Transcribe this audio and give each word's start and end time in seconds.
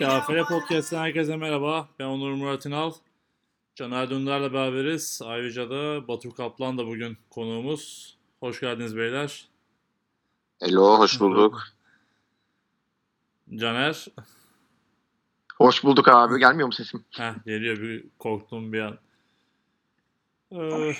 KFL 0.00 0.44
Podcast'ten 0.48 0.98
herkese 0.98 1.36
merhaba. 1.36 1.88
Ben 1.98 2.04
Onur 2.04 2.32
Murat 2.32 2.66
İnal. 2.66 2.92
Caner 3.74 4.10
Dündar'la 4.10 4.52
beraberiz. 4.52 5.20
Ayrıca 5.24 5.70
da 5.70 6.08
Batur 6.08 6.34
Kaplan 6.34 6.78
da 6.78 6.86
bugün 6.86 7.18
konuğumuz. 7.30 8.16
Hoş 8.40 8.60
geldiniz 8.60 8.96
beyler. 8.96 9.48
Hello, 10.60 10.98
hoş 10.98 11.20
bulduk. 11.20 11.62
Caner. 13.54 14.06
Hoş 15.58 15.84
bulduk 15.84 16.08
abi. 16.08 16.38
Gelmiyor 16.38 16.66
mu 16.66 16.72
sesim? 16.72 17.04
Heh, 17.10 17.44
geliyor. 17.46 17.78
Bir 17.78 18.04
korktum 18.18 18.72
bir 18.72 18.80
an. 18.80 18.98
Ee, 20.52 20.94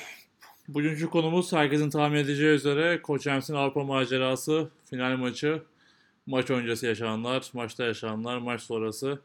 bugünkü 0.68 1.10
konumuz 1.10 1.52
herkesin 1.52 1.90
tahmin 1.90 2.18
edeceği 2.18 2.54
üzere 2.54 3.02
Koç 3.02 3.26
Ems'in 3.26 3.54
Avrupa 3.54 3.84
macerası 3.84 4.70
final 4.90 5.16
maçı. 5.16 5.62
Maç 6.26 6.50
öncesi 6.50 6.86
yaşananlar, 6.86 7.50
maçta 7.52 7.84
yaşananlar, 7.84 8.38
maç 8.38 8.60
sonrası. 8.62 9.18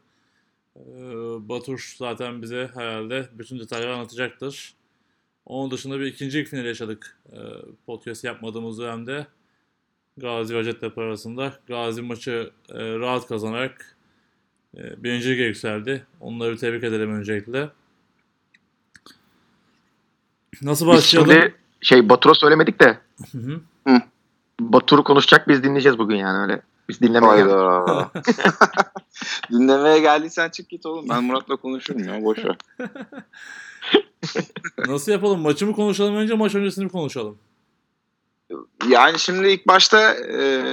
Ee, 0.76 0.80
Batur 1.48 1.94
zaten 1.98 2.42
bize 2.42 2.70
herhalde 2.74 3.28
bütün 3.32 3.58
detayları 3.58 3.94
anlatacaktır. 3.94 4.74
Onun 5.46 5.70
dışında 5.70 6.00
bir 6.00 6.06
ikinci 6.06 6.44
final 6.44 6.64
yaşadık. 6.64 7.18
Ee, 7.32 7.36
podcast 7.86 8.24
yapmadığımız 8.24 8.78
dönemde. 8.78 9.26
Gazi 10.16 10.54
ve 10.54 10.58
Hacettepe 10.58 11.00
arasında. 11.00 11.54
Gazi 11.66 12.02
maçı 12.02 12.50
e, 12.68 12.98
rahat 12.98 13.26
kazanarak 13.26 13.96
e, 14.76 15.04
birinci 15.04 15.30
lige 15.30 15.42
yükseldi. 15.42 16.06
Onları 16.20 16.56
tebrik 16.56 16.84
edelim 16.84 17.14
öncelikle. 17.14 17.68
Nasıl 20.62 20.86
Biz 20.86 20.94
başlayalım? 20.94 21.32
şimdi 21.32 21.54
şey 21.80 22.08
Batur'a 22.08 22.34
söylemedik 22.34 22.80
de 22.80 22.98
Hı 23.32 23.38
hı. 23.38 23.60
Batur 24.60 25.04
konuşacak 25.04 25.48
biz 25.48 25.62
dinleyeceğiz 25.62 25.98
bugün 25.98 26.16
yani 26.16 26.38
öyle. 26.38 26.62
Biz 26.88 27.00
dinlemeye. 27.00 27.42
Hayda. 27.42 28.10
Dinlemeye 29.50 30.00
geldiysen 30.00 30.48
çık 30.48 30.68
git 30.68 30.86
oğlum. 30.86 31.08
Ben 31.08 31.24
Murat'la 31.24 31.56
konuşurum 31.56 32.04
ya 32.04 32.24
boş 32.24 32.38
ver. 32.38 32.56
Nasıl 34.86 35.12
yapalım? 35.12 35.40
Maçı 35.40 35.66
mı 35.66 35.72
konuşalım 35.72 36.16
önce 36.16 36.34
maç 36.34 36.54
öncesini 36.54 36.84
mi 36.84 36.90
konuşalım? 36.90 37.38
Yani 38.88 39.18
şimdi 39.18 39.48
ilk 39.48 39.68
başta 39.68 40.14
e, 40.14 40.64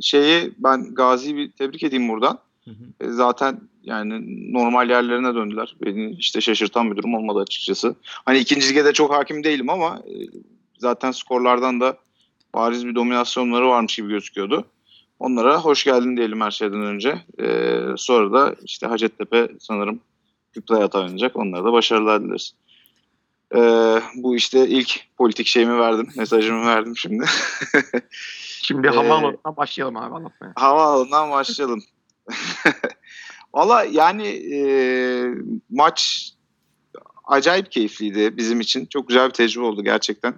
şeyi 0.00 0.52
ben 0.58 0.94
Gazi'yi 0.94 1.36
bir 1.36 1.50
tebrik 1.50 1.82
edeyim 1.82 2.08
buradan. 2.08 2.38
Hı 2.64 2.70
hı. 2.70 3.08
E, 3.08 3.10
zaten 3.10 3.60
yani 3.82 4.22
normal 4.52 4.90
yerlerine 4.90 5.34
döndüler. 5.34 5.76
Beni 5.84 6.10
işte 6.10 6.40
şaşırtan 6.40 6.90
bir 6.90 6.96
durum 6.96 7.14
olmadı 7.14 7.38
açıkçası. 7.38 7.94
Hani 8.04 8.38
ikinci 8.38 8.68
lige 8.68 8.84
de 8.84 8.92
çok 8.92 9.12
hakim 9.12 9.44
değilim 9.44 9.70
ama 9.70 10.02
e, 10.06 10.14
zaten 10.78 11.10
skorlardan 11.10 11.80
da 11.80 11.98
bariz 12.54 12.86
bir 12.86 12.94
dominasyonları 12.94 13.68
varmış 13.68 13.96
gibi 13.96 14.08
gözüküyordu. 14.08 14.64
Onlara 15.18 15.60
hoş 15.60 15.84
geldin 15.84 16.16
diyelim 16.16 16.40
her 16.40 16.50
şeyden 16.50 16.82
önce. 16.82 17.24
E, 17.40 17.78
sonra 17.96 18.32
da 18.32 18.54
işte 18.64 18.86
Hacettepe 18.86 19.48
sanırım 19.60 20.00
bir 20.56 20.60
play 20.60 20.88
oynayacak. 20.94 21.36
Onlara 21.36 21.64
da 21.64 21.72
başarılar 21.72 22.24
dileriz. 22.24 22.54
E, 23.54 23.60
bu 24.14 24.36
işte 24.36 24.68
ilk 24.68 25.00
politik 25.16 25.46
şeyimi 25.46 25.78
verdim. 25.78 26.08
Mesajımı 26.16 26.66
verdim 26.66 26.96
şimdi. 26.96 27.24
Şimdi 28.62 28.86
Ee, 28.86 28.90
havaalanından 28.90 29.56
başlayalım 29.56 29.96
abi 29.96 30.14
anlatmaya. 30.14 30.52
Havaalanından 30.56 31.30
başlayalım. 31.30 31.82
Valla 33.54 33.84
yani 33.84 34.26
e, 34.26 34.60
maç 35.70 36.30
acayip 37.24 37.72
keyifliydi 37.72 38.36
bizim 38.36 38.60
için. 38.60 38.86
Çok 38.86 39.08
güzel 39.08 39.28
bir 39.28 39.34
tecrübe 39.34 39.64
oldu 39.64 39.84
gerçekten. 39.84 40.34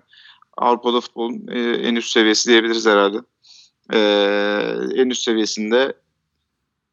Avrupa'da 0.56 1.00
futbolun 1.00 1.48
e, 1.48 1.60
en 1.60 1.94
üst 1.94 2.10
seviyesi 2.10 2.48
diyebiliriz 2.48 2.86
herhalde. 2.86 3.18
E, 3.92 3.98
en 4.94 5.10
üst 5.10 5.22
seviyesinde 5.22 5.92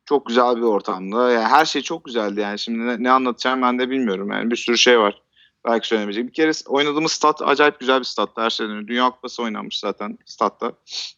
çok 0.05 0.25
güzel 0.25 0.55
bir 0.55 0.61
ortamda. 0.61 1.31
Yani 1.31 1.47
her 1.47 1.65
şey 1.65 1.81
çok 1.81 2.05
güzeldi 2.05 2.39
yani. 2.39 2.59
Şimdi 2.59 2.87
ne, 2.87 3.03
ne 3.03 3.11
anlatacağım 3.11 3.61
ben 3.61 3.79
de 3.79 3.89
bilmiyorum. 3.89 4.31
Yani 4.31 4.51
bir 4.51 4.55
sürü 4.55 4.77
şey 4.77 4.99
var. 4.99 5.21
Belki 5.65 5.87
söylemeyecek. 5.87 6.27
Bir 6.27 6.33
kere 6.33 6.51
oynadığımız 6.67 7.11
stat 7.11 7.41
acayip 7.41 7.79
güzel 7.79 7.99
bir 7.99 8.05
stattı 8.05 8.41
her 8.41 8.49
şeyden. 8.49 8.87
Dünya 8.87 9.09
Kupası 9.09 9.43
oynanmış 9.43 9.79
zaten 9.79 10.17
statta. 10.25 10.71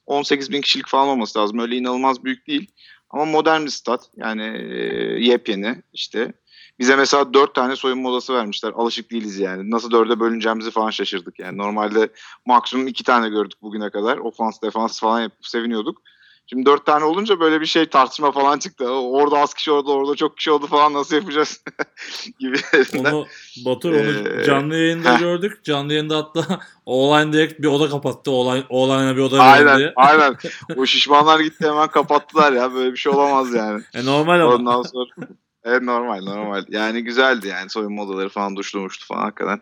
18 0.05 0.51
bin 0.51 0.61
kişilik 0.61 0.87
falan 0.87 1.07
olması 1.07 1.39
lazım. 1.39 1.59
Öyle 1.59 1.75
inanılmaz 1.75 2.23
büyük 2.23 2.47
değil. 2.47 2.71
Ama 3.09 3.25
modern 3.25 3.65
bir 3.65 3.69
stat. 3.69 4.09
Yani 4.17 4.43
e, 4.43 4.75
yepyeni 5.19 5.83
işte. 5.93 6.33
Bize 6.79 6.95
mesela 6.95 7.33
dört 7.33 7.55
tane 7.55 7.75
soyunma 7.75 8.09
odası 8.09 8.33
vermişler. 8.33 8.73
Alışık 8.75 9.11
değiliz 9.11 9.39
yani. 9.39 9.71
Nasıl 9.71 9.91
dörde 9.91 10.19
bölüneceğimizi 10.19 10.71
falan 10.71 10.89
şaşırdık. 10.89 11.39
Yani 11.39 11.57
normalde 11.57 12.09
maksimum 12.45 12.87
iki 12.87 13.03
tane 13.03 13.29
gördük 13.29 13.61
bugüne 13.61 13.89
kadar. 13.89 14.17
Ofans, 14.17 14.61
defans 14.61 14.99
falan 14.99 15.21
yapıp 15.21 15.47
seviniyorduk. 15.47 16.01
Şimdi 16.47 16.65
dört 16.65 16.85
tane 16.85 17.05
olunca 17.05 17.39
böyle 17.39 17.61
bir 17.61 17.65
şey 17.65 17.85
tartışma 17.85 18.31
falan 18.31 18.59
çıktı. 18.59 18.85
Orada 18.91 19.39
az 19.39 19.53
kişi 19.53 19.71
oldu, 19.71 19.93
orada 19.93 20.15
çok 20.15 20.37
kişi 20.37 20.51
oldu 20.51 20.67
falan 20.67 20.93
nasıl 20.93 21.15
yapacağız 21.15 21.63
gibi. 22.39 22.57
Onu 22.99 23.25
Batur 23.65 23.91
onu 23.91 24.29
Ee, 24.39 24.43
canlı 24.43 24.75
yayında 24.75 25.13
heh. 25.13 25.19
gördük. 25.19 25.63
Canlı 25.63 25.93
yayında 25.93 26.17
hatta 26.17 26.59
online 26.85 27.33
direkt 27.33 27.59
bir 27.61 27.67
oda 27.67 27.89
kapattı. 27.89 28.31
Online, 28.31 28.65
online'a 28.69 29.15
bir 29.15 29.21
oda 29.21 29.41
aynen, 29.43 29.67
verildi. 29.67 29.93
aynen. 29.95 30.35
O 30.77 30.85
şişmanlar 30.85 31.39
gitti 31.39 31.67
hemen 31.67 31.87
kapattılar 31.87 32.53
ya. 32.53 32.73
Böyle 32.73 32.91
bir 32.91 32.97
şey 32.97 33.11
olamaz 33.11 33.53
yani. 33.53 33.83
E 33.93 34.05
normal 34.05 34.39
ama. 34.39 34.55
Ondan 34.55 34.81
sonra 34.81 35.09
evet 35.63 35.81
normal 35.81 36.23
normal. 36.23 36.65
Yani 36.69 37.03
güzeldi 37.03 37.47
yani 37.47 37.69
soyunma 37.69 38.03
odaları 38.03 38.29
falan 38.29 38.55
duşlu 38.55 38.79
muştu 38.79 39.05
falan 39.05 39.21
hakikaten. 39.21 39.61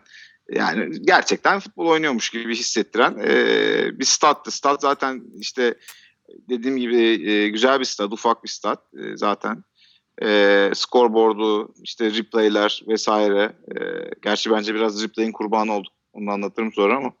Yani 0.50 1.02
gerçekten 1.02 1.60
futbol 1.60 1.86
oynuyormuş 1.86 2.30
gibi 2.30 2.54
hissettiren 2.54 3.18
e, 3.24 3.98
bir 3.98 4.04
stattı. 4.04 4.50
Stat 4.50 4.80
zaten 4.80 5.22
işte 5.38 5.74
dediğim 6.48 6.76
gibi 6.76 7.30
e, 7.30 7.48
güzel 7.48 7.80
bir 7.80 7.84
stat, 7.84 8.12
ufak 8.12 8.44
bir 8.44 8.48
stat 8.48 8.82
e, 8.94 9.16
zaten. 9.16 9.64
E, 10.22 10.70
scoreboard'u, 10.74 11.74
işte 11.82 12.10
replay'ler 12.10 12.82
vesaire. 12.88 13.52
E, 13.68 13.80
gerçi 14.22 14.50
bence 14.50 14.74
biraz 14.74 15.04
replay'in 15.04 15.32
kurbanı 15.32 15.72
olduk. 15.72 15.92
Onu 16.12 16.30
anlatırım 16.30 16.72
sonra 16.72 16.96
ama. 16.96 17.12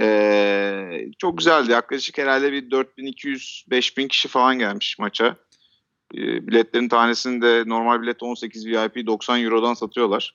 E, 0.00 1.06
çok 1.18 1.38
güzeldi. 1.38 1.72
Yaklaşık 1.72 2.18
herhalde 2.18 2.52
bir 2.52 2.70
4200-5000 2.70 4.08
kişi 4.08 4.28
falan 4.28 4.58
gelmiş 4.58 4.98
maça. 4.98 5.36
E, 6.14 6.46
biletlerin 6.46 6.88
tanesini 6.88 7.42
de 7.42 7.62
normal 7.66 8.02
bilet 8.02 8.22
18 8.22 8.66
VIP 8.66 9.06
90 9.06 9.40
Euro'dan 9.42 9.74
satıyorlar. 9.74 10.34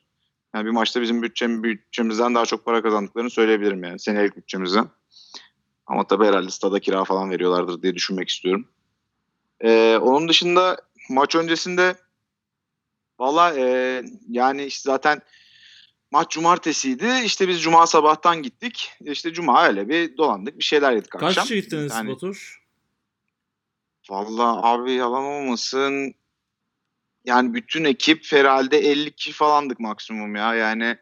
Yani 0.55 0.65
bir 0.65 0.71
maçta 0.71 1.01
bizim 1.01 1.21
bütçem, 1.21 1.63
bütçemizden 1.63 2.35
daha 2.35 2.45
çok 2.45 2.65
para 2.65 2.81
kazandıklarını 2.81 3.29
söyleyebilirim 3.29 3.83
yani 3.83 3.99
senelik 3.99 4.37
bütçemizden. 4.37 4.87
Ama 5.87 6.07
tabii 6.07 6.25
herhalde 6.25 6.49
stada 6.49 6.79
kira 6.79 7.03
falan 7.03 7.31
veriyorlardır 7.31 7.81
diye 7.81 7.95
düşünmek 7.95 8.29
istiyorum. 8.29 8.67
E, 9.61 9.97
onun 10.01 10.29
dışında 10.29 10.77
maç 11.09 11.35
öncesinde 11.35 11.95
valla 13.19 13.53
e, 13.59 14.01
yani 14.29 14.65
işte 14.65 14.81
zaten 14.89 15.21
maç 16.11 16.31
cumartesiydi. 16.31 17.09
İşte 17.25 17.47
biz 17.47 17.61
cuma 17.61 17.87
sabahtan 17.87 18.41
gittik. 18.43 18.91
İşte 19.05 19.33
cuma 19.33 19.67
öyle 19.67 19.89
bir 19.89 20.17
dolandık 20.17 20.59
bir 20.59 20.63
şeyler 20.63 20.91
yedik 20.91 21.11
Kaç 21.11 21.23
akşam. 21.23 21.43
kişi 21.43 21.55
gittiniz 21.55 21.91
Yani- 21.91 22.09
Batur? 22.11 22.62
Vallahi 24.09 24.59
abi 24.63 24.91
yalan 24.91 25.23
olmasın. 25.23 26.13
Yani 27.25 27.53
bütün 27.53 27.83
ekip 27.83 28.31
herhalde 28.31 28.77
50 28.77 29.15
kişi 29.15 29.31
falandık 29.31 29.79
maksimum 29.79 30.35
ya. 30.35 30.55
Yani 30.55 30.97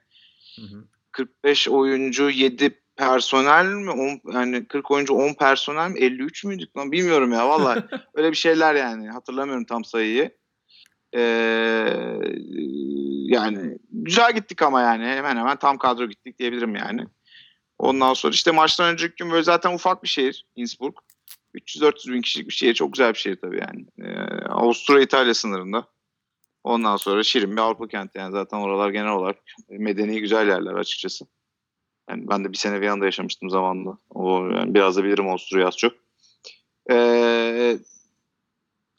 Hı 0.55 0.61
hı. 0.61 0.85
45 1.11 1.67
oyuncu 1.67 2.29
7 2.29 2.81
personel 2.95 3.65
mi? 3.65 3.91
10, 3.91 4.33
yani 4.33 4.65
40 4.65 4.91
oyuncu 4.91 5.13
10 5.13 5.33
personel 5.33 5.91
mi? 5.91 5.99
53 5.99 6.43
müydük 6.43 6.77
lan? 6.77 6.91
Bilmiyorum 6.91 7.31
ya 7.31 7.49
vallahi. 7.49 7.83
Öyle 8.13 8.31
bir 8.31 8.37
şeyler 8.37 8.75
yani. 8.75 9.09
Hatırlamıyorum 9.09 9.65
tam 9.65 9.85
sayıyı. 9.85 10.37
Ee, 11.15 11.19
yani 13.25 13.77
güzel 13.91 14.33
gittik 14.33 14.61
ama 14.61 14.81
yani. 14.81 15.05
Hemen 15.05 15.37
hemen 15.37 15.57
tam 15.57 15.77
kadro 15.77 16.05
gittik 16.05 16.39
diyebilirim 16.39 16.75
yani. 16.75 17.05
Ondan 17.79 18.13
sonra 18.13 18.33
işte 18.33 18.51
maçtan 18.51 18.93
önceki 18.93 19.15
gün 19.15 19.31
böyle 19.31 19.43
zaten 19.43 19.73
ufak 19.73 20.03
bir 20.03 20.07
şehir 20.07 20.45
Innsbruck. 20.55 21.03
300-400 21.55 22.13
bin 22.13 22.21
kişilik 22.21 22.47
bir 22.47 22.53
şehir. 22.53 22.73
Çok 22.73 22.93
güzel 22.93 23.13
bir 23.13 23.19
şehir 23.19 23.35
tabii 23.35 23.59
yani. 23.59 23.85
Ee, 23.99 24.45
Avusturya 24.45 25.01
İtalya 25.01 25.33
sınırında. 25.33 25.87
Ondan 26.63 26.97
sonra 26.97 27.23
şirin 27.23 27.51
bir 27.51 27.61
Avrupa 27.61 27.87
kenti 27.87 28.17
yani 28.19 28.31
zaten 28.31 28.57
oralar 28.57 28.89
genel 28.89 29.11
olarak 29.11 29.37
medeni 29.69 30.21
güzel 30.21 30.47
yerler 30.47 30.73
açıkçası. 30.73 31.25
Yani 32.09 32.27
ben 32.29 32.45
de 32.45 32.51
bir 32.51 32.57
sene 32.57 32.81
Viyana'da 32.81 33.05
yaşamıştım 33.05 33.49
zamanında. 33.49 33.97
O 34.09 34.49
yani 34.49 34.73
biraz 34.73 34.97
da 34.97 35.03
bilirim 35.03 35.29
Avusturya 35.29 35.67
az 35.67 35.77
çok. 35.77 35.93
Ee, 36.91 37.77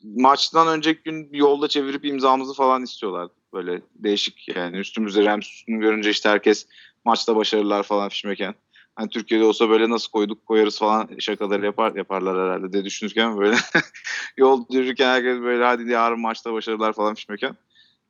maçtan 0.04 0.69
önceki 0.69 1.02
gün 1.02 1.28
yolda 1.32 1.69
çevirip 1.69 2.04
imzamızı 2.04 2.54
falan 2.54 2.82
istiyorlar. 2.82 3.28
Böyle 3.52 3.82
değişik 3.94 4.56
yani 4.56 4.76
üstümüzde 4.76 5.25
Rams 5.25 5.46
üstünü 5.46 5.81
görünce 5.81 6.10
işte 6.10 6.28
herkes 6.28 6.66
maçta 7.04 7.37
başarılar 7.37 7.82
falan 7.82 8.08
fişmeken. 8.08 8.54
Hani 8.96 9.08
Türkiye'de 9.08 9.44
olsa 9.44 9.70
böyle 9.70 9.90
nasıl 9.90 10.10
koyduk 10.10 10.46
koyarız 10.46 10.78
falan 10.78 11.08
şakaları 11.18 11.64
yapar 11.64 11.94
yaparlar 11.96 12.48
herhalde 12.48 12.72
diye 12.72 12.84
düşünürken 12.84 13.38
böyle 13.38 13.56
yol 14.36 14.64
yürürken 14.70 15.08
herkes 15.08 15.40
böyle 15.40 15.64
hadi 15.64 15.90
yarın 15.90 16.20
maçta 16.20 16.52
başarılar 16.52 16.92
falan 16.92 17.14
fişmeken. 17.14 17.56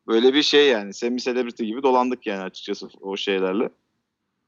Böyle 0.06 0.34
bir 0.34 0.42
şey 0.42 0.68
yani 0.68 0.94
semi 0.94 1.20
celebrity 1.20 1.64
gibi 1.64 1.82
dolandık 1.82 2.26
yani 2.26 2.42
açıkçası 2.42 2.88
o 3.00 3.16
şeylerle. 3.16 3.70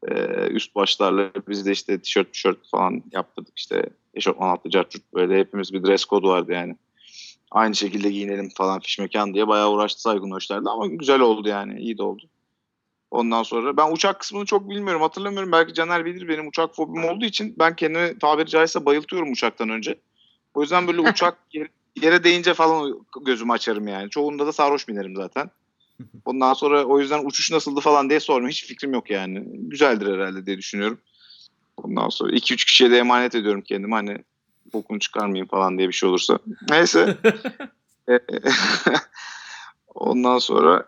Ee, 0.08 0.48
üst 0.50 0.74
başlarla 0.74 1.30
biz 1.48 1.66
de 1.66 1.72
işte 1.72 2.00
tişört 2.00 2.32
tişört 2.32 2.68
falan 2.70 3.02
yaptırdık 3.12 3.58
işte 3.58 3.86
eşofman 4.14 4.48
altı 4.48 4.70
cartçurt 4.70 5.14
böyle 5.14 5.38
hepimiz 5.38 5.72
bir 5.72 5.84
dress 5.84 6.04
code 6.06 6.26
vardı 6.26 6.52
yani. 6.52 6.76
aynı 7.50 7.74
şekilde 7.74 8.10
giyinelim 8.10 8.50
falan 8.56 8.80
fiş 8.80 8.98
mekan 8.98 9.34
diye 9.34 9.48
bayağı 9.48 9.70
uğraştı 9.70 10.00
Saygun 10.00 10.30
Hoşlar'da 10.30 10.70
ama 10.70 10.86
güzel 10.86 11.20
oldu 11.20 11.48
yani 11.48 11.80
iyi 11.80 11.98
de 11.98 12.02
oldu. 12.02 12.22
Ondan 13.14 13.42
sonra 13.42 13.76
ben 13.76 13.92
uçak 13.92 14.20
kısmını 14.20 14.44
çok 14.44 14.70
bilmiyorum 14.70 15.02
hatırlamıyorum 15.02 15.52
belki 15.52 15.74
Caner 15.74 16.04
bilir 16.04 16.28
benim 16.28 16.48
uçak 16.48 16.74
fobim 16.74 17.04
olduğu 17.04 17.24
için 17.24 17.54
ben 17.58 17.76
kendimi 17.76 18.18
tabiri 18.18 18.50
caizse 18.50 18.84
bayıltıyorum 18.84 19.32
uçaktan 19.32 19.68
önce. 19.68 19.98
O 20.54 20.62
yüzden 20.62 20.86
böyle 20.86 21.00
uçak 21.10 21.38
yere, 21.52 21.68
yere 22.02 22.24
değince 22.24 22.54
falan 22.54 23.06
gözümü 23.24 23.52
açarım 23.52 23.88
yani. 23.88 24.10
Çoğunda 24.10 24.46
da 24.46 24.52
sarhoş 24.52 24.88
binerim 24.88 25.16
zaten. 25.16 25.50
Ondan 26.24 26.52
sonra 26.52 26.84
o 26.84 27.00
yüzden 27.00 27.24
uçuş 27.24 27.50
nasıldı 27.50 27.80
falan 27.80 28.10
diye 28.10 28.20
sormuyorum. 28.20 28.50
Hiç 28.50 28.66
fikrim 28.66 28.92
yok 28.92 29.10
yani. 29.10 29.42
Güzeldir 29.46 30.14
herhalde 30.14 30.46
diye 30.46 30.58
düşünüyorum. 30.58 30.98
Ondan 31.76 32.08
sonra 32.08 32.32
2-3 32.32 32.56
kişiye 32.56 32.90
de 32.90 32.98
emanet 32.98 33.34
ediyorum 33.34 33.62
kendimi. 33.62 33.94
Hani 33.94 34.18
bokunu 34.72 34.98
çıkarmayayım 34.98 35.48
falan 35.48 35.78
diye 35.78 35.88
bir 35.88 35.92
şey 35.94 36.08
olursa. 36.08 36.38
Neyse. 36.70 37.16
Ondan 39.94 40.38
sonra 40.38 40.84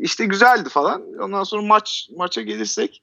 işte 0.00 0.26
güzeldi 0.26 0.68
falan. 0.68 1.02
Ondan 1.20 1.44
sonra 1.44 1.62
maç 1.62 2.08
maça 2.16 2.42
gelirsek 2.42 3.02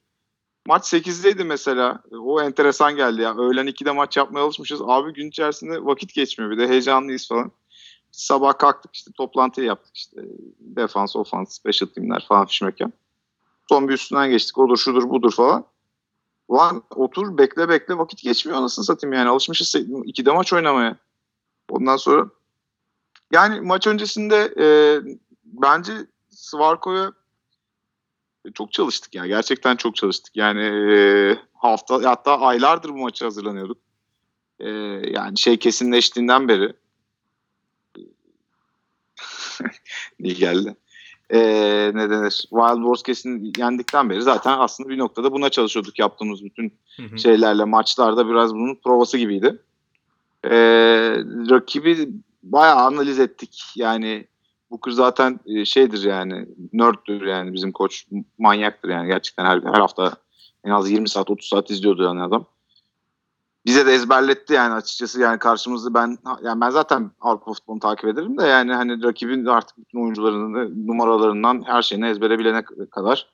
maç 0.66 0.92
8'deydi 0.92 1.44
mesela. 1.44 2.02
O 2.12 2.42
enteresan 2.42 2.96
geldi 2.96 3.22
ya. 3.22 3.36
Öğlen 3.36 3.66
2'de 3.66 3.90
maç 3.90 4.16
yapmaya 4.16 4.40
alışmışız. 4.40 4.80
Abi 4.84 5.12
gün 5.12 5.28
içerisinde 5.28 5.84
vakit 5.84 6.14
geçmiyor. 6.14 6.50
Bir 6.50 6.58
de 6.58 6.68
heyecanlıyız 6.68 7.28
falan. 7.28 7.50
Sabah 8.10 8.58
kalktık 8.58 8.94
işte 8.94 9.10
toplantıyı 9.12 9.66
yaptık 9.66 9.96
işte. 9.96 10.20
Defans, 10.58 11.16
ofans, 11.16 11.54
special 11.54 11.88
teamler 11.88 12.26
falan 12.28 12.46
fişmekan. 12.46 12.92
Son 13.68 13.88
bir 13.88 13.94
üstünden 13.94 14.30
geçtik. 14.30 14.58
Odur 14.58 14.76
şudur 14.76 15.10
budur 15.10 15.32
falan. 15.32 15.64
Ulan 16.48 16.82
otur 16.90 17.38
bekle 17.38 17.68
bekle 17.68 17.98
vakit 17.98 18.22
geçmiyor 18.22 18.58
anasını 18.58 18.84
satayım 18.84 19.14
yani. 19.14 19.28
Alışmışız 19.28 19.74
2'de 19.74 20.32
maç 20.32 20.52
oynamaya. 20.52 20.96
Ondan 21.70 21.96
sonra 21.96 22.26
yani 23.32 23.60
maç 23.60 23.86
öncesinde 23.86 24.54
e, 24.58 24.66
bence 25.44 25.92
Svarko'ya 26.40 27.12
çok 28.54 28.72
çalıştık 28.72 29.14
ya. 29.14 29.26
Gerçekten 29.26 29.76
çok 29.76 29.96
çalıştık. 29.96 30.36
Yani 30.36 30.62
e, 30.62 31.38
hafta 31.54 32.10
hatta 32.10 32.40
aylardır 32.40 32.88
bu 32.88 32.96
maça 32.96 33.26
hazırlanıyorduk. 33.26 33.78
E, 34.60 34.68
yani 35.10 35.38
şey 35.38 35.56
kesinleştiğinden 35.56 36.48
beri 36.48 36.72
iyi 40.18 40.34
geldi. 40.34 40.76
E, 41.30 41.38
ne 41.94 42.10
denir? 42.10 42.30
Wild 42.30 42.82
Wars 42.82 43.02
kesin 43.02 43.52
yendikten 43.58 44.10
beri 44.10 44.22
zaten 44.22 44.58
aslında 44.58 44.88
bir 44.88 44.98
noktada 44.98 45.32
buna 45.32 45.48
çalışıyorduk. 45.48 45.98
Yaptığımız 45.98 46.44
bütün 46.44 46.72
şeylerle 47.16 47.64
maçlarda 47.64 48.28
biraz 48.28 48.54
bunun 48.54 48.74
provası 48.74 49.18
gibiydi. 49.18 49.58
E, 50.44 50.50
rakibi 51.50 52.08
bayağı 52.42 52.76
analiz 52.76 53.18
ettik. 53.18 53.64
Yani 53.76 54.26
Booker 54.70 54.90
zaten 54.90 55.40
şeydir 55.64 56.04
yani 56.04 56.46
nerd'dür 56.72 57.26
yani 57.26 57.52
bizim 57.52 57.72
koç 57.72 58.06
manyaktır 58.38 58.88
yani 58.88 59.06
gerçekten 59.06 59.44
her, 59.44 59.62
her 59.62 59.80
hafta 59.80 60.16
en 60.64 60.70
az 60.70 60.90
20 60.90 61.08
saat 61.08 61.30
30 61.30 61.48
saat 61.48 61.70
izliyordu 61.70 62.02
yani 62.02 62.22
adam. 62.22 62.46
Bize 63.66 63.86
de 63.86 63.92
ezberletti 63.92 64.52
yani 64.52 64.74
açıkçası 64.74 65.20
yani 65.20 65.38
karşımızda 65.38 65.94
ben 65.94 66.18
yani 66.42 66.60
ben 66.60 66.70
zaten 66.70 67.10
Avrupa 67.20 67.52
futbolunu 67.52 67.80
takip 67.80 68.04
ederim 68.04 68.38
de 68.38 68.46
yani 68.46 68.74
hani 68.74 69.02
rakibin 69.02 69.46
artık 69.46 69.78
bütün 69.78 70.02
oyuncularının 70.02 70.86
numaralarından 70.86 71.62
her 71.66 71.82
şeyini 71.82 72.08
ezbere 72.08 72.38
bilene 72.38 72.62
kadar 72.90 73.26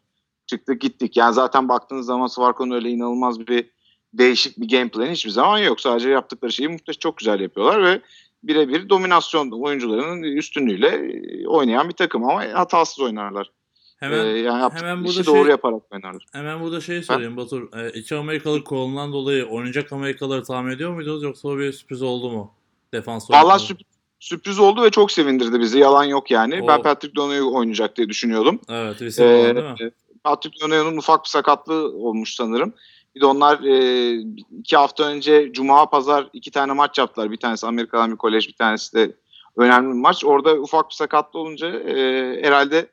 çıktık 0.46 0.80
gittik. 0.80 1.16
Yani 1.16 1.34
zaten 1.34 1.68
baktığınız 1.68 2.06
zaman 2.06 2.26
Svarko'nun 2.26 2.74
öyle 2.74 2.90
inanılmaz 2.90 3.40
bir 3.40 3.70
değişik 4.12 4.60
bir 4.60 4.68
gameplay 4.68 5.10
hiçbir 5.10 5.30
zaman 5.30 5.58
yok. 5.58 5.80
Sadece 5.80 6.10
yaptıkları 6.10 6.52
şeyi 6.52 6.68
muhteşem 6.68 6.98
çok 6.98 7.16
güzel 7.16 7.40
yapıyorlar 7.40 7.84
ve 7.84 8.00
birebir 8.42 8.88
dominasyon 8.88 9.50
oyuncularının 9.50 10.22
üstünlüğüyle 10.22 10.88
e, 10.88 11.46
oynayan 11.46 11.88
bir 11.88 11.94
takım 11.94 12.24
ama 12.24 12.44
hatasız 12.52 13.00
oynarlar. 13.00 13.50
Hemen, 13.96 14.26
ee, 14.26 14.38
yani 14.38 14.72
hemen 14.74 15.04
burada 15.04 15.24
şey, 15.24 15.26
doğru 15.26 15.50
yaparak 15.50 15.82
oynarlar. 15.92 16.24
Hemen 16.32 16.60
burada 16.60 16.80
şey 16.80 17.02
sorayım? 17.02 17.36
Batur. 17.36 17.78
E, 17.78 17.90
iki 17.90 18.16
Amerikalı 18.16 18.64
kolundan 18.64 19.12
dolayı 19.12 19.46
oynayacak 19.46 19.92
Amerikalıları 19.92 20.44
tahmin 20.44 20.72
ediyor 20.72 20.92
muydunuz 20.92 21.22
yoksa 21.22 21.48
o 21.48 21.58
bir 21.58 21.72
sürpriz 21.72 22.02
oldu 22.02 22.30
mu? 22.30 22.54
Defans 22.92 23.30
Valla 23.30 23.58
sürpriz, 23.58 23.86
sürpriz 24.20 24.58
oldu 24.58 24.82
ve 24.82 24.90
çok 24.90 25.12
sevindirdi 25.12 25.60
bizi. 25.60 25.78
Yalan 25.78 26.04
yok 26.04 26.30
yani. 26.30 26.62
O... 26.62 26.66
Ben 26.66 26.82
Patrick 26.82 27.16
Donohue 27.16 27.42
oynayacak 27.42 27.96
diye 27.96 28.08
düşünüyordum. 28.08 28.60
Evet. 28.68 29.02
Ee, 29.02 29.18
değil 29.18 29.54
mi? 29.54 29.92
Patrick 30.24 30.60
Donohue'nun 30.60 30.96
ufak 30.96 31.24
bir 31.24 31.28
sakatlığı 31.28 31.92
olmuş 31.92 32.34
sanırım. 32.34 32.74
Bir 33.16 33.20
de 33.20 33.26
onlar 33.26 33.60
e, 33.64 34.12
iki 34.58 34.76
hafta 34.76 35.04
önce 35.04 35.52
Cuma 35.52 35.90
Pazar 35.90 36.28
iki 36.32 36.50
tane 36.50 36.72
maç 36.72 36.98
yaptılar. 36.98 37.30
Bir 37.30 37.36
tanesi 37.36 37.66
Amerika'dan 37.66 38.12
bir 38.12 38.16
kolej, 38.16 38.48
bir 38.48 38.52
tanesi 38.52 38.94
de 38.94 39.16
önemli 39.56 39.88
bir 39.88 40.00
maç. 40.00 40.24
Orada 40.24 40.54
ufak 40.54 40.90
bir 40.90 40.94
sakatlı 40.94 41.38
olunca 41.38 41.66
e, 41.66 41.94
herhalde 42.42 42.90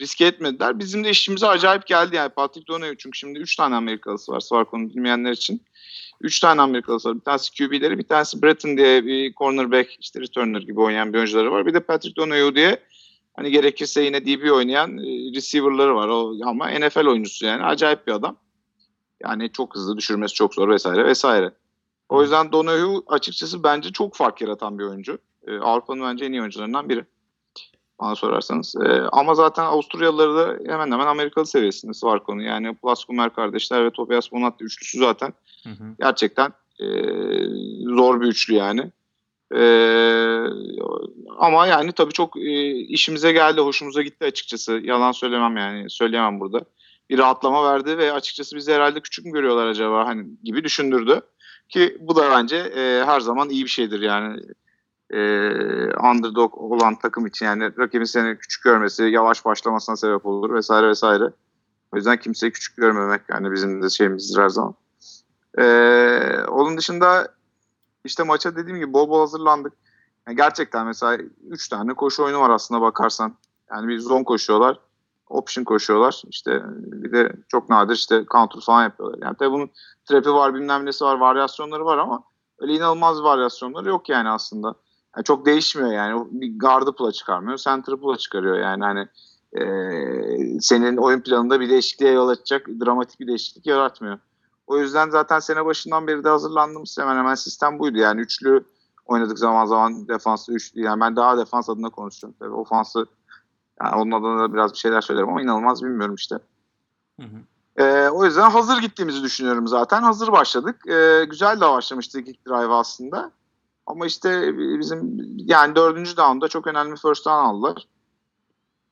riske 0.00 0.26
etmediler. 0.26 0.78
Bizim 0.78 1.04
de 1.04 1.10
işimize 1.10 1.46
acayip 1.46 1.86
geldi 1.86 2.16
yani 2.16 2.28
Patrick 2.28 2.66
Donahue 2.66 2.96
çünkü 2.98 3.18
şimdi 3.18 3.38
üç 3.38 3.56
tane 3.56 3.74
Amerikalısı 3.74 4.32
var 4.32 4.40
Svarko'nu 4.40 4.88
bilmeyenler 4.88 5.32
için. 5.32 5.62
Üç 6.20 6.40
tane 6.40 6.60
Amerikalısı 6.60 7.08
var. 7.08 7.16
Bir 7.16 7.24
tanesi 7.24 7.50
QB'leri, 7.54 7.98
bir 7.98 8.08
tanesi 8.08 8.42
Breton 8.42 8.76
diye 8.76 9.04
bir 9.04 9.34
cornerback, 9.34 9.96
işte 10.00 10.20
returner 10.20 10.60
gibi 10.60 10.80
oynayan 10.80 11.12
bir 11.12 11.18
oyuncuları 11.18 11.52
var. 11.52 11.66
Bir 11.66 11.74
de 11.74 11.80
Patrick 11.80 12.16
Donahue 12.16 12.54
diye 12.54 12.76
hani 13.36 13.50
gerekirse 13.50 14.02
yine 14.02 14.26
DB 14.26 14.52
oynayan 14.52 14.98
e, 14.98 15.34
receiver'ları 15.36 15.94
var. 15.94 16.08
O, 16.08 16.34
ama 16.44 16.70
NFL 16.70 17.06
oyuncusu 17.06 17.46
yani 17.46 17.64
acayip 17.64 18.06
bir 18.06 18.12
adam. 18.12 18.43
Yani 19.24 19.52
çok 19.52 19.74
hızlı 19.74 19.96
düşürmesi 19.96 20.34
çok 20.34 20.54
zor 20.54 20.68
vesaire 20.68 21.04
vesaire. 21.04 21.52
O 22.08 22.22
yüzden 22.22 22.52
Donahue 22.52 23.02
açıkçası 23.06 23.62
bence 23.62 23.92
çok 23.92 24.14
fark 24.14 24.40
yaratan 24.40 24.78
bir 24.78 24.84
oyuncu. 24.84 25.18
Ee, 25.46 25.58
Avrupa'nın 25.58 26.02
bence 26.02 26.24
en 26.24 26.32
iyi 26.32 26.40
oyuncularından 26.40 26.88
biri. 26.88 27.04
Bana 28.00 28.14
sorarsanız. 28.14 28.74
Ee, 28.76 29.02
ama 29.12 29.34
zaten 29.34 29.64
Avusturyalıları 29.64 30.36
da 30.36 30.72
hemen 30.72 30.92
hemen 30.92 31.06
Amerikalı 31.06 31.46
seviyesinde 31.46 31.92
var 32.02 32.24
konu. 32.24 32.42
Yani 32.42 32.74
Plaskumer 32.74 33.34
kardeşler 33.34 33.84
ve 33.84 33.90
Tobias 33.90 34.32
Bonatti 34.32 34.64
üçlüsü 34.64 34.98
zaten 34.98 35.32
hı 35.62 35.70
hı. 35.70 35.84
gerçekten 36.00 36.52
e, 36.80 36.86
zor 37.96 38.20
bir 38.20 38.26
üçlü 38.26 38.54
yani. 38.54 38.90
E, 39.56 39.62
ama 41.38 41.66
yani 41.66 41.92
tabii 41.92 42.12
çok 42.12 42.36
e, 42.36 42.70
işimize 42.70 43.32
geldi, 43.32 43.60
hoşumuza 43.60 44.02
gitti 44.02 44.24
açıkçası. 44.24 44.80
Yalan 44.84 45.12
söylemem 45.12 45.56
yani, 45.56 45.90
söyleyemem 45.90 46.40
burada 46.40 46.60
bir 47.10 47.18
rahatlama 47.18 47.72
verdi 47.72 47.98
ve 47.98 48.12
açıkçası 48.12 48.56
bizi 48.56 48.72
herhalde 48.72 49.00
küçük 49.00 49.24
mü 49.24 49.32
görüyorlar 49.32 49.66
acaba 49.66 50.06
hani 50.06 50.26
gibi 50.44 50.64
düşündürdü. 50.64 51.20
Ki 51.68 51.96
bu 52.00 52.16
da 52.16 52.30
bence 52.30 52.56
e, 52.56 53.04
her 53.04 53.20
zaman 53.20 53.48
iyi 53.48 53.64
bir 53.64 53.70
şeydir 53.70 54.00
yani 54.00 54.40
e, 55.10 55.18
underdog 56.10 56.54
olan 56.58 56.98
takım 56.98 57.26
için 57.26 57.46
yani 57.46 57.78
rakibin 57.78 58.04
seni 58.04 58.38
küçük 58.38 58.64
görmesi, 58.64 59.02
yavaş 59.04 59.44
başlamasına 59.44 59.96
sebep 59.96 60.26
olur 60.26 60.54
vesaire 60.54 60.88
vesaire. 60.88 61.24
O 61.92 61.96
yüzden 61.96 62.16
kimseyi 62.16 62.52
küçük 62.52 62.76
görmemek 62.76 63.22
yani 63.28 63.52
bizim 63.52 63.82
de 63.82 63.90
şeyimizdir 63.90 64.42
her 64.42 64.48
zaman. 64.48 64.74
E, 65.58 65.64
onun 66.48 66.78
dışında 66.78 67.34
işte 68.04 68.22
maça 68.22 68.56
dediğim 68.56 68.78
gibi 68.78 68.92
bol 68.92 69.08
bol 69.08 69.20
hazırlandık. 69.20 69.72
Yani 70.26 70.36
gerçekten 70.36 70.86
mesela 70.86 71.18
3 71.50 71.68
tane 71.68 71.94
koşu 71.94 72.24
oyunu 72.24 72.40
var 72.40 72.50
aslında 72.50 72.80
bakarsan. 72.80 73.36
Yani 73.70 73.88
bir 73.88 73.98
zone 73.98 74.24
koşuyorlar 74.24 74.78
option 75.34 75.64
koşuyorlar. 75.64 76.22
İşte 76.28 76.62
bir 76.76 77.12
de 77.12 77.32
çok 77.48 77.68
nadir 77.68 77.94
işte 77.94 78.24
counter 78.32 78.60
falan 78.60 78.82
yapıyorlar. 78.82 79.18
Yani 79.22 79.36
tabii 79.38 79.50
bunun 79.50 79.70
trap'i 80.04 80.32
var 80.32 80.54
bilmem 80.54 80.86
nesi 80.86 81.04
var 81.04 81.18
varyasyonları 81.18 81.84
var 81.84 81.98
ama 81.98 82.22
öyle 82.58 82.72
inanılmaz 82.72 83.22
varyasyonları 83.22 83.88
yok 83.88 84.08
yani 84.08 84.28
aslında. 84.28 84.74
Yani 85.16 85.24
çok 85.24 85.46
değişmiyor 85.46 85.92
yani. 85.92 86.26
Bir 86.30 86.58
gardı 86.58 86.92
pula 86.92 87.12
çıkarmıyor. 87.12 87.58
Center 87.58 87.96
pula 87.96 88.16
çıkarıyor 88.16 88.58
yani 88.58 88.84
hani 88.84 89.08
e, 89.52 90.60
senin 90.60 90.96
oyun 90.96 91.20
planında 91.20 91.60
bir 91.60 91.70
değişikliğe 91.70 92.12
yol 92.12 92.28
açacak 92.28 92.68
dramatik 92.68 93.20
bir 93.20 93.26
değişiklik 93.26 93.66
yaratmıyor. 93.66 94.18
O 94.66 94.78
yüzden 94.78 95.10
zaten 95.10 95.38
sene 95.38 95.64
başından 95.64 96.06
beri 96.06 96.24
de 96.24 96.28
hazırlandığımız 96.28 96.96
hemen 97.00 97.16
hemen 97.16 97.34
sistem 97.34 97.78
buydu. 97.78 97.98
Yani 97.98 98.20
üçlü 98.20 98.64
oynadık 99.06 99.38
zaman 99.38 99.66
zaman 99.66 100.08
defanslı 100.08 100.52
üçlü. 100.52 100.80
Yani 100.80 101.00
ben 101.00 101.16
daha 101.16 101.38
defans 101.38 101.68
adına 101.68 101.90
konuşuyorum. 101.90 102.36
Tabii 102.40 102.54
ofansı 102.54 103.06
yani 103.82 103.96
onun 103.96 104.10
adına 104.10 104.38
da 104.38 104.54
biraz 104.54 104.72
bir 104.72 104.78
şeyler 104.78 105.00
söylerim 105.00 105.28
ama 105.28 105.42
inanılmaz 105.42 105.82
bilmiyorum 105.82 106.14
işte. 106.14 106.38
Hı 107.20 107.26
hı. 107.26 107.36
Ee, 107.76 108.08
o 108.08 108.24
yüzden 108.24 108.50
hazır 108.50 108.78
gittiğimizi 108.78 109.22
düşünüyorum 109.22 109.68
zaten. 109.68 110.02
Hazır 110.02 110.32
başladık. 110.32 110.76
Ee, 110.88 111.24
güzel 111.24 111.60
de 111.60 111.68
başlamıştık 111.68 112.28
ilk 112.28 112.46
drive 112.46 112.72
aslında. 112.72 113.30
Ama 113.86 114.06
işte 114.06 114.58
bizim 114.58 115.20
yani 115.36 115.76
dördüncü 115.76 116.16
down'da 116.16 116.48
çok 116.48 116.66
önemli 116.66 116.96
first 116.96 117.26
down 117.26 117.44
aldılar. 117.44 117.88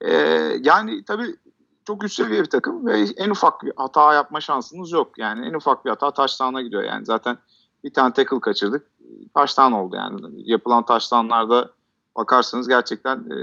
Ee, 0.00 0.12
yani 0.60 1.04
tabii 1.04 1.36
çok 1.84 2.04
üst 2.04 2.14
seviye 2.14 2.40
bir 2.40 2.50
takım 2.50 2.86
ve 2.86 3.00
en 3.16 3.30
ufak 3.30 3.64
bir 3.64 3.72
hata 3.76 4.14
yapma 4.14 4.40
şansınız 4.40 4.92
yok. 4.92 5.18
Yani 5.18 5.46
en 5.46 5.54
ufak 5.54 5.84
bir 5.84 5.90
hata 5.90 6.10
touchdown'a 6.10 6.62
gidiyor. 6.62 6.82
Yani 6.82 7.04
zaten 7.04 7.38
bir 7.84 7.92
tane 7.92 8.12
tackle 8.12 8.40
kaçırdık. 8.40 8.86
Touchdown 9.34 9.72
oldu 9.72 9.96
yani. 9.96 10.20
Yapılan 10.50 10.86
touchdown'larda 10.86 11.70
bakarsanız 12.16 12.68
gerçekten 12.68 13.16
e, 13.16 13.36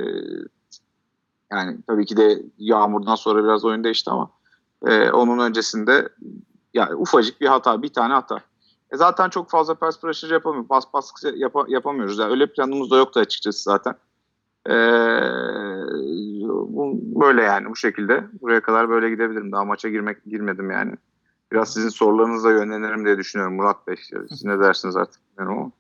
yani 1.52 1.78
tabii 1.88 2.06
ki 2.06 2.18
de 2.18 2.42
yağmurdan 2.58 3.16
sonra 3.16 3.44
biraz 3.44 3.66
oyun 3.66 3.84
değişti 3.84 4.12
ama 4.12 4.32
e, 4.88 5.12
onun 5.12 5.40
öncesinde 5.40 6.10
yani 6.74 6.96
ufacık 6.96 7.42
bir 7.42 7.48
hata, 7.48 7.82
bir 7.82 7.94
tane 7.94 8.14
hata. 8.14 8.42
E 8.92 8.98
zaten 8.98 9.30
çok 9.30 9.50
fazla 9.50 9.76
pass 9.76 10.02
pressure 10.02 10.34
yapamıyor. 10.34 10.68
Pas 10.68 10.92
pas 10.92 11.12
yap 11.36 11.56
yapamıyoruz. 11.68 12.20
Yani 12.20 12.32
öyle 12.32 12.48
planımız 12.48 12.92
da 12.92 12.98
yoktu 12.98 13.20
açıkçası 13.20 13.64
zaten. 13.64 13.96
Ee, 14.70 14.74
bu, 16.50 17.00
böyle 17.22 17.42
yani 17.42 17.70
bu 17.70 17.76
şekilde. 17.76 18.24
Buraya 18.42 18.62
kadar 18.62 18.90
böyle 18.90 19.10
gidebilirim. 19.10 19.52
Daha 19.52 19.66
maça 19.66 19.90
girmek 19.90 20.26
girmedim 20.26 20.72
yani. 20.72 20.94
Biraz 21.52 21.74
sizin 21.74 21.90
sorularınızla 21.90 22.52
yönlenirim 22.52 23.06
diye 23.06 23.18
düşünüyorum 23.18 23.56
Murat 23.56 23.88
Bey. 23.88 23.96
Siz 24.30 24.46
ne 24.46 24.60
dersiniz 24.60 24.96
artık 24.96 25.22
bilmiyorum 25.32 25.62
ama. 25.62 25.72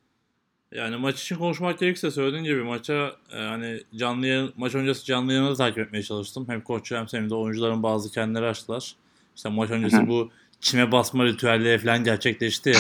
Yani 0.71 0.97
maç 0.97 1.21
için 1.21 1.35
konuşmak 1.35 1.79
gerekirse 1.79 2.11
söylediğin 2.11 2.43
gibi 2.43 2.63
maça 2.63 3.11
yani 3.33 3.83
canlı 3.95 4.27
yayın, 4.27 4.53
maç 4.57 4.75
öncesi 4.75 5.05
canlı 5.05 5.33
yayını 5.33 5.55
takip 5.55 5.77
etmeye 5.77 6.03
çalıştım. 6.03 6.45
Hem 6.49 6.61
koç 6.61 6.91
hem 6.91 7.07
senin 7.07 7.29
de 7.29 7.35
oyuncuların 7.35 7.83
bazı 7.83 8.11
kendileri 8.11 8.45
açtılar. 8.45 8.95
İşte 9.35 9.49
maç 9.49 9.69
öncesi 9.69 10.07
bu 10.07 10.31
çime 10.61 10.91
basma 10.91 11.25
ritüelleri 11.25 11.77
falan 11.77 12.03
gerçekleşti 12.03 12.73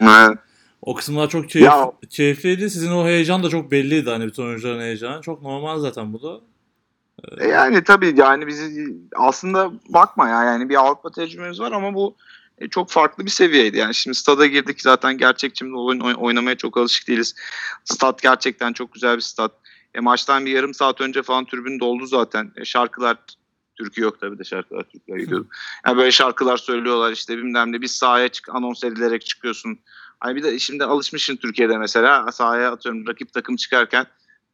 ya. 0.00 0.34
o 0.82 0.94
kısımlar 0.94 1.28
çok 1.28 1.50
keyif, 1.50 1.66
ya. 1.66 1.92
keyifliydi. 2.10 2.70
Sizin 2.70 2.92
o 2.92 3.06
heyecan 3.06 3.42
da 3.42 3.48
çok 3.48 3.70
belliydi 3.70 4.10
hani 4.10 4.26
bütün 4.26 4.42
oyuncuların 4.42 4.80
heyecanı. 4.80 5.22
Çok 5.22 5.42
normal 5.42 5.78
zaten 5.78 6.12
bu 6.12 6.22
da. 6.22 6.40
E 7.38 7.46
yani 7.48 7.84
tabii 7.84 8.14
yani 8.16 8.46
bizi 8.46 8.96
aslında 9.16 9.72
bakma 9.88 10.28
ya 10.28 10.44
yani 10.44 10.68
bir 10.68 10.76
Avrupa 10.86 11.10
tecrübemiz 11.10 11.60
var 11.60 11.72
ama 11.72 11.94
bu 11.94 12.16
e, 12.62 12.68
çok 12.68 12.90
farklı 12.90 13.24
bir 13.24 13.30
seviyeydi. 13.30 13.76
Yani 13.78 13.94
şimdi 13.94 14.14
stada 14.14 14.46
girdik 14.46 14.80
zaten 14.80 15.18
gerçekçi 15.18 15.64
oyun 15.74 16.00
oynamaya 16.00 16.56
çok 16.56 16.76
alışık 16.76 17.08
değiliz. 17.08 17.34
Stat 17.84 18.22
gerçekten 18.22 18.72
çok 18.72 18.92
güzel 18.92 19.16
bir 19.16 19.22
stat. 19.22 19.52
E, 19.94 20.00
maçtan 20.00 20.46
bir 20.46 20.50
yarım 20.50 20.74
saat 20.74 21.00
önce 21.00 21.22
falan 21.22 21.44
tribün 21.44 21.80
doldu 21.80 22.06
zaten. 22.06 22.52
E, 22.56 22.64
şarkılar 22.64 23.16
Türkü 23.78 24.02
yok 24.02 24.20
tabii 24.20 24.38
de 24.38 24.44
şarkılar 24.44 24.82
Türkler 24.82 25.16
gidiyordu. 25.16 25.48
Yani 25.86 25.96
böyle 25.96 26.10
şarkılar 26.10 26.56
söylüyorlar 26.56 27.12
işte 27.12 27.38
bilmem 27.38 27.72
ne 27.72 27.80
bir 27.80 27.86
sahaya 27.86 28.28
çık 28.28 28.48
anons 28.48 28.84
edilerek 28.84 29.26
çıkıyorsun. 29.26 29.78
Hani 30.20 30.36
bir 30.36 30.42
de 30.42 30.58
şimdi 30.58 30.84
alışmışsın 30.84 31.36
Türkiye'de 31.36 31.78
mesela 31.78 32.32
sahaya 32.32 32.72
atıyorum 32.72 33.06
rakip 33.06 33.32
takım 33.32 33.56
çıkarken 33.56 34.06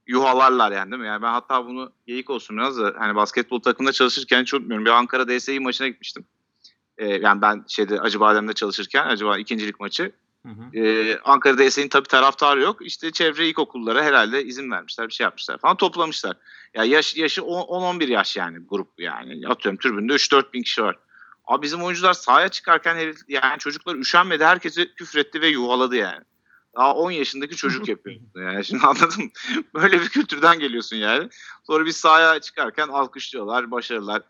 yuhalarlar 0.07 0.73
yani 0.73 0.91
değil 0.91 1.01
mi? 1.01 1.07
Yani 1.07 1.23
ben 1.23 1.33
hatta 1.33 1.67
bunu 1.67 1.93
geyik 2.07 2.31
olsun 2.31 2.57
biraz 2.57 2.79
da 2.79 2.95
hani 2.99 3.15
basketbol 3.15 3.61
takımında 3.61 3.93
çalışırken 3.93 4.43
hiç 4.43 4.55
unutmuyorum. 4.55 4.87
Bir 4.87 4.91
Ankara 4.91 5.29
DSİ 5.29 5.61
maçına 5.61 5.89
gitmiştim. 5.89 6.25
Ee, 6.99 7.07
yani 7.07 7.43
ben 7.43 7.65
şeyde 7.69 8.01
Acıbadem'de 8.01 8.53
çalışırken 8.53 9.07
acaba 9.07 9.39
ikincilik 9.39 9.81
maçı. 9.81 10.13
Hı 10.47 10.49
hı. 10.49 10.79
Ee, 10.79 11.19
Ankara 11.25 11.59
DSİ'nin 11.59 11.89
tabii 11.89 12.09
taraftarı 12.09 12.61
yok. 12.61 12.87
İşte 12.87 13.11
çevre 13.11 13.49
ilkokullara 13.49 14.05
herhalde 14.05 14.45
izin 14.45 14.71
vermişler 14.71 15.09
bir 15.09 15.13
şey 15.13 15.25
yapmışlar 15.25 15.59
falan 15.59 15.77
toplamışlar. 15.77 16.37
Ya 16.75 16.85
yaş, 16.85 17.17
yaşı 17.17 17.41
10-11 17.41 18.11
yaş 18.11 18.37
yani 18.37 18.59
grup 18.69 18.89
yani. 18.99 19.49
Atıyorum 19.49 19.79
tribünde 19.79 20.13
3-4 20.13 20.53
bin 20.53 20.63
kişi 20.63 20.83
var. 20.83 20.97
Abi 21.45 21.63
bizim 21.63 21.83
oyuncular 21.83 22.13
sahaya 22.13 22.49
çıkarken 22.49 23.15
yani 23.29 23.59
çocuklar 23.59 23.95
üşenmedi. 23.95 24.45
Herkesi 24.45 24.95
küfretti 24.95 25.41
ve 25.41 25.49
yuvaladı 25.49 25.97
yani. 25.97 26.25
Daha 26.77 26.95
10 26.95 27.11
yaşındaki 27.11 27.57
çocuk 27.57 27.89
yapıyor. 27.89 28.21
Yani 28.37 28.65
şimdi 28.65 28.87
anladım. 28.87 29.31
Böyle 29.75 30.01
bir 30.01 30.09
kültürden 30.09 30.59
geliyorsun 30.59 30.97
yani. 30.97 31.29
Sonra 31.67 31.85
bir 31.85 31.93
sahaya 31.93 32.41
çıkarken 32.41 32.89
alkışlıyorlar, 32.89 33.71
başarılar. 33.71 34.23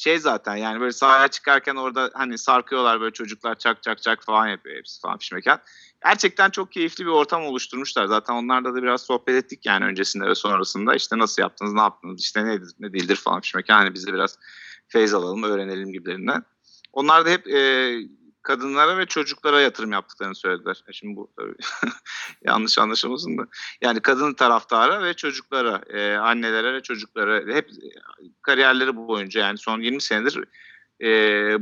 Şey 0.00 0.18
zaten 0.18 0.56
yani 0.56 0.80
böyle 0.80 0.92
sahaya 0.92 1.28
çıkarken 1.28 1.76
orada 1.76 2.10
hani 2.14 2.38
sarkıyorlar 2.38 3.00
böyle 3.00 3.12
çocuklar 3.12 3.54
çak 3.54 3.82
çak 3.82 4.02
çak 4.02 4.24
falan 4.24 4.48
yapıyor 4.48 4.76
hepsi 4.76 5.00
falan 5.00 5.18
pişmeken. 5.18 5.58
Gerçekten 6.04 6.50
çok 6.50 6.72
keyifli 6.72 7.06
bir 7.06 7.10
ortam 7.10 7.42
oluşturmuşlar. 7.44 8.06
Zaten 8.06 8.34
onlarla 8.34 8.74
da 8.74 8.82
biraz 8.82 9.02
sohbet 9.02 9.44
ettik 9.44 9.66
yani 9.66 9.84
öncesinde 9.84 10.26
ve 10.26 10.34
sonrasında. 10.34 10.94
İşte 10.94 11.18
nasıl 11.18 11.42
yaptınız, 11.42 11.72
ne 11.72 11.80
yaptınız, 11.80 12.20
işte 12.20 12.44
ne, 12.44 12.58
ne 12.78 12.92
değildir 12.92 13.16
falan 13.16 13.40
pişmeken. 13.40 13.74
Hani 13.74 13.94
biz 13.94 14.06
de 14.06 14.12
biraz 14.12 14.38
feyz 14.88 15.14
alalım, 15.14 15.42
öğrenelim 15.42 15.92
gibilerinden. 15.92 16.42
Onlar 16.92 17.26
da 17.26 17.30
hep 17.30 17.48
e, 17.48 17.92
kadınlara 18.42 18.98
ve 18.98 19.06
çocuklara 19.06 19.60
yatırım 19.60 19.92
yaptıklarını 19.92 20.34
söylediler. 20.34 20.84
E 20.88 20.92
şimdi 20.92 21.16
bu 21.16 21.30
tabii 21.36 21.54
yanlış 22.44 22.78
anlaşılmasın 22.78 23.38
da. 23.38 23.42
Yani 23.82 24.00
kadın 24.00 24.34
taraftara 24.34 25.02
ve 25.02 25.14
çocuklara, 25.14 25.82
e, 25.88 26.16
annelere 26.16 26.74
ve 26.74 26.82
çocuklara 26.82 27.54
hep 27.54 27.70
kariyerleri 28.42 28.96
boyunca 28.96 29.40
yani 29.40 29.58
son 29.58 29.80
20 29.80 30.02
senedir 30.02 30.44
e, 31.02 31.08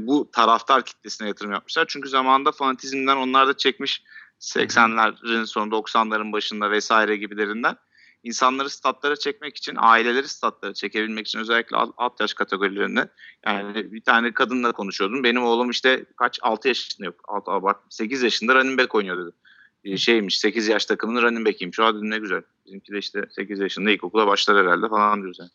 bu 0.07 0.31
taraftar 0.31 0.85
kitlesine 0.85 1.29
yatırım 1.29 1.53
yapmışlar. 1.53 1.85
Çünkü 1.89 2.09
zamanında 2.09 2.53
fanatizmden 2.53 3.17
onlar 3.17 3.49
da 3.49 3.57
çekmiş 3.57 4.03
80'lerin 4.41 5.47
sonu 5.47 5.75
90'ların 5.75 6.33
başında 6.33 6.71
vesaire 6.71 7.17
gibilerinden 7.17 7.77
insanları 8.23 8.71
statlara 8.71 9.17
çekmek 9.17 9.57
için, 9.57 9.77
aileleri 9.79 10.29
statlara 10.29 10.75
çekebilmek 10.75 11.27
için 11.27 11.39
özellikle 11.39 11.77
alt 11.77 12.21
yaş 12.21 12.35
kategorilerinde 12.35 13.09
yani 13.47 13.93
bir 13.93 14.01
tane 14.01 14.33
kadınla 14.33 14.73
konuşuyordum. 14.73 15.25
Benim 15.25 15.43
oğlum 15.43 15.71
işte 15.71 16.05
kaç 16.17 16.39
6 16.43 16.69
yaşında 16.69 17.07
yok. 17.07 17.21
6 17.29 17.51
abart 17.51 17.79
8 17.89 18.23
yaşında 18.23 18.55
running 18.55 18.81
back 18.81 18.95
oynuyor 18.95 19.27
dedi. 19.27 19.37
Ee, 19.85 19.97
şeymiş 19.97 20.39
8 20.39 20.69
yaş 20.69 20.87
takımının 20.87 21.23
running 21.23 21.47
back'iymiş. 21.47 21.81
Aa 21.81 21.95
dedim 21.95 22.11
ne 22.11 22.19
güzel. 22.19 22.43
Bizimki 22.67 22.93
de 22.93 22.99
işte 22.99 23.25
8 23.31 23.61
yaşında 23.61 23.91
ilkokula 23.91 24.27
başlar 24.27 24.67
herhalde 24.67 24.89
falan 24.89 25.21
diyoruz 25.21 25.39
yani. 25.41 25.51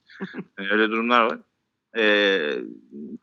yani 0.60 0.70
öyle 0.72 0.90
durumlar 0.90 1.22
var. 1.22 1.40
Ee, 1.98 2.58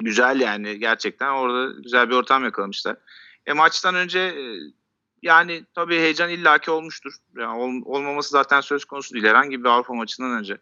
güzel 0.01 0.41
yani 0.41 0.79
gerçekten 0.79 1.31
orada 1.31 1.81
güzel 1.81 2.11
bir 2.11 2.15
ortam 2.15 2.45
yakalamışlar. 2.45 2.97
E, 3.47 3.53
maçtan 3.53 3.95
önce 3.95 4.19
e, 4.19 4.43
yani 5.23 5.65
tabii 5.75 5.97
heyecan 5.97 6.31
illaki 6.31 6.71
olmuştur. 6.71 7.13
Yani 7.37 7.59
ol, 7.59 7.97
olmaması 7.97 8.31
zaten 8.31 8.61
söz 8.61 8.85
konusu 8.85 9.15
değil. 9.15 9.25
Herhangi 9.25 9.61
bir 9.65 9.69
Avrupa 9.69 9.95
maçından 9.95 10.31
önce. 10.31 10.59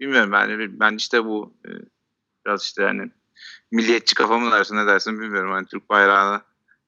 Bilmiyorum 0.00 0.32
ben 0.32 0.80
ben 0.80 0.96
işte 0.96 1.24
bu 1.24 1.54
e, 1.66 1.70
biraz 2.46 2.62
işte 2.62 2.82
yani 2.82 3.10
milliyetçi 3.70 4.14
kafamı 4.14 4.52
dersin 4.52 4.76
ne 4.76 4.86
dersin 4.86 5.20
bilmiyorum. 5.20 5.52
Hani 5.52 5.66
Türk 5.66 5.88
bayrağını 5.90 6.40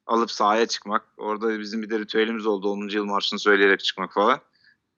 alıp 0.06 0.30
sahaya 0.30 0.66
çıkmak. 0.66 1.04
Orada 1.16 1.60
bizim 1.60 1.82
bir 1.82 1.90
de 1.90 1.98
ritüelimiz 1.98 2.46
oldu 2.46 2.68
10. 2.68 2.88
yıl 2.88 3.04
marşını 3.04 3.38
söyleyerek 3.38 3.80
çıkmak 3.80 4.12
falan. 4.12 4.40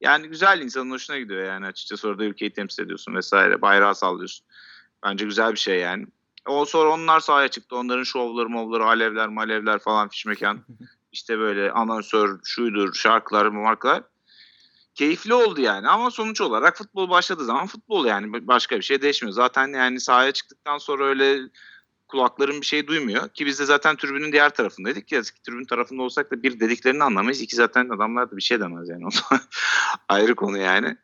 Yani 0.00 0.28
güzel 0.28 0.60
insanın 0.60 0.90
hoşuna 0.90 1.18
gidiyor 1.18 1.44
yani 1.44 1.66
açıkçası 1.66 2.08
orada 2.08 2.24
ülkeyi 2.24 2.52
temsil 2.52 2.82
ediyorsun 2.82 3.14
vesaire. 3.14 3.62
Bayrağı 3.62 3.94
sallıyorsun. 3.94 4.46
Bence 5.04 5.24
güzel 5.24 5.52
bir 5.52 5.58
şey 5.58 5.80
yani. 5.80 6.06
O 6.46 6.64
sonra 6.64 6.90
onlar 6.90 7.20
sahaya 7.20 7.48
çıktı. 7.48 7.76
Onların 7.76 8.02
şovları, 8.02 8.48
movları, 8.48 8.84
alevler, 8.84 9.28
malevler 9.28 9.78
falan 9.78 10.08
fiş 10.08 10.26
mekan. 10.26 10.64
işte 11.12 11.38
böyle 11.38 11.72
anonsör 11.72 12.38
şuydur, 12.44 12.94
şarkılar, 12.94 13.46
markalar. 13.46 14.02
Keyifli 14.94 15.34
oldu 15.34 15.60
yani 15.60 15.88
ama 15.88 16.10
sonuç 16.10 16.40
olarak 16.40 16.76
futbol 16.76 17.10
başladığı 17.10 17.44
zaman 17.44 17.66
futbol 17.66 18.06
yani 18.06 18.46
başka 18.46 18.76
bir 18.76 18.82
şey 18.82 19.02
değişmiyor. 19.02 19.32
Zaten 19.32 19.68
yani 19.68 20.00
sahaya 20.00 20.32
çıktıktan 20.32 20.78
sonra 20.78 21.04
öyle 21.04 21.40
kulakların 22.08 22.60
bir 22.60 22.66
şey 22.66 22.86
duymuyor. 22.86 23.28
Ki 23.28 23.46
biz 23.46 23.58
de 23.60 23.64
zaten 23.64 23.96
tribünün 23.96 24.32
diğer 24.32 24.50
tarafındaydık. 24.50 25.08
Ki 25.08 25.22
tribün 25.46 25.64
tarafında 25.64 26.02
olsak 26.02 26.32
da 26.32 26.42
bir 26.42 26.60
dediklerini 26.60 27.04
anlamayız. 27.04 27.40
İki 27.40 27.56
zaten 27.56 27.88
adamlar 27.88 28.30
da 28.30 28.36
bir 28.36 28.42
şey 28.42 28.60
demez 28.60 28.88
yani. 28.88 29.04
Ayrı 30.08 30.34
konu 30.34 30.58
yani. 30.58 30.96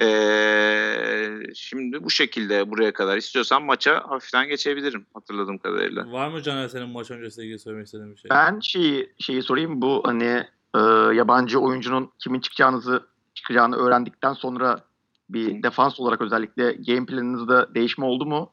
Ee, 0.00 1.40
şimdi 1.54 2.04
bu 2.04 2.10
şekilde 2.10 2.70
buraya 2.70 2.92
kadar 2.92 3.16
istiyorsan 3.16 3.62
maça 3.62 4.04
hafiften 4.08 4.48
geçebilirim 4.48 5.06
hatırladığım 5.14 5.58
kadarıyla. 5.58 6.12
Var 6.12 6.28
mı 6.28 6.42
Caner 6.42 6.68
senin 6.68 6.88
maç 6.88 7.10
öncesiyle 7.10 7.46
ilgili 7.46 7.58
söylemek 7.58 7.86
istediğin 7.86 8.12
bir 8.12 8.16
şey? 8.16 8.30
Ben 8.30 8.60
şeyi, 8.60 9.12
şeyi 9.18 9.42
sorayım 9.42 9.82
bu 9.82 10.02
hani 10.04 10.44
e, 10.74 10.78
yabancı 11.14 11.60
oyuncunun 11.60 12.10
kimin 12.18 12.40
çıkacağınızı 12.40 13.06
çıkacağını 13.34 13.76
öğrendikten 13.76 14.32
sonra 14.32 14.84
bir 15.30 15.62
defans 15.62 16.00
olarak 16.00 16.20
özellikle 16.20 16.72
game 16.72 17.06
planınızda 17.06 17.74
değişme 17.74 18.04
oldu 18.04 18.26
mu? 18.26 18.52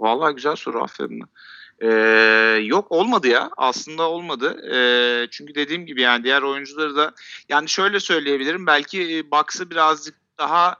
Vallahi 0.00 0.34
güzel 0.34 0.56
soru 0.56 0.82
aferin. 0.82 1.22
Ee, 1.82 1.88
yok 2.64 2.92
olmadı 2.92 3.28
ya 3.28 3.50
aslında 3.56 4.10
olmadı 4.10 4.56
ee, 4.74 5.26
çünkü 5.30 5.54
dediğim 5.54 5.86
gibi 5.86 6.02
yani 6.02 6.24
diğer 6.24 6.42
oyuncuları 6.42 6.96
da 6.96 7.12
yani 7.48 7.68
şöyle 7.68 8.00
söyleyebilirim 8.00 8.66
belki 8.66 9.26
Bucks'ı 9.32 9.70
birazcık 9.70 10.14
daha 10.40 10.76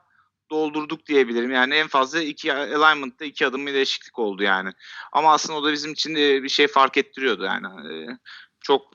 doldurduk 0.50 1.06
diyebilirim. 1.06 1.50
Yani 1.50 1.74
en 1.74 1.88
fazla 1.88 2.20
iki 2.20 2.52
alignment'ta 2.52 3.24
iki 3.24 3.46
adım 3.46 3.66
bir 3.66 3.74
değişiklik 3.74 4.18
oldu 4.18 4.42
yani. 4.42 4.72
Ama 5.12 5.32
aslında 5.32 5.58
o 5.58 5.64
da 5.64 5.72
bizim 5.72 5.92
için 5.92 6.14
bir 6.14 6.48
şey 6.48 6.68
fark 6.68 6.96
ettiriyordu 6.96 7.44
yani. 7.44 7.66
Ee, 7.66 8.18
çok 8.60 8.92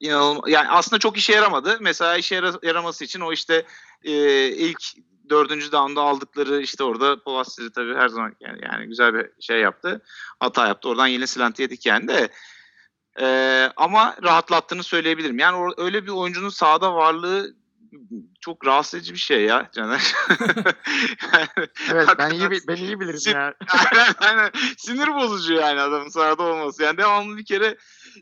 inanılmaz 0.00 0.50
yani 0.50 0.68
aslında 0.68 1.00
çok 1.00 1.16
işe 1.16 1.32
yaramadı. 1.32 1.78
Mesela 1.80 2.16
işe 2.16 2.42
yaraması 2.62 3.04
için 3.04 3.20
o 3.20 3.32
işte 3.32 3.66
e, 4.04 4.12
ilk 4.48 4.80
dördüncü 5.30 5.72
down'da 5.72 6.02
aldıkları 6.02 6.60
işte 6.60 6.84
orada 6.84 7.22
Polasiri 7.22 7.72
tabii 7.72 7.94
her 7.94 8.08
zaman 8.08 8.36
yani, 8.40 8.58
yani 8.62 8.86
güzel 8.86 9.14
bir 9.14 9.30
şey 9.40 9.60
yaptı. 9.60 10.02
Hata 10.40 10.66
yaptı. 10.68 10.88
Oradan 10.88 11.06
yine 11.06 11.26
silenti 11.26 11.62
yedik 11.62 11.86
yani 11.86 12.08
de. 12.08 12.28
Ee, 13.20 13.70
ama 13.76 14.16
rahatlattığını 14.22 14.82
söyleyebilirim. 14.82 15.38
Yani 15.38 15.74
öyle 15.76 16.06
bir 16.06 16.10
oyuncunun 16.10 16.48
sahada 16.48 16.94
varlığı 16.94 17.54
çok 18.40 18.66
rahatsız 18.66 19.00
edici 19.00 19.12
bir 19.12 19.18
şey 19.18 19.44
ya 19.44 19.70
Caner. 19.72 20.14
evet 21.92 22.08
ben 22.18 22.30
iyi, 22.30 22.50
ben 22.68 22.76
iyi 22.76 23.00
bilirim 23.00 23.18
sin- 23.18 23.34
ya. 23.34 23.54
aynen, 23.92 24.14
aynen. 24.18 24.50
Sinir 24.78 25.14
bozucu 25.14 25.54
yani 25.54 25.80
adamın 25.80 26.08
sahada 26.08 26.42
olması. 26.42 26.82
Yani 26.82 26.98
devamlı 26.98 27.36
bir 27.36 27.44
kere 27.44 27.76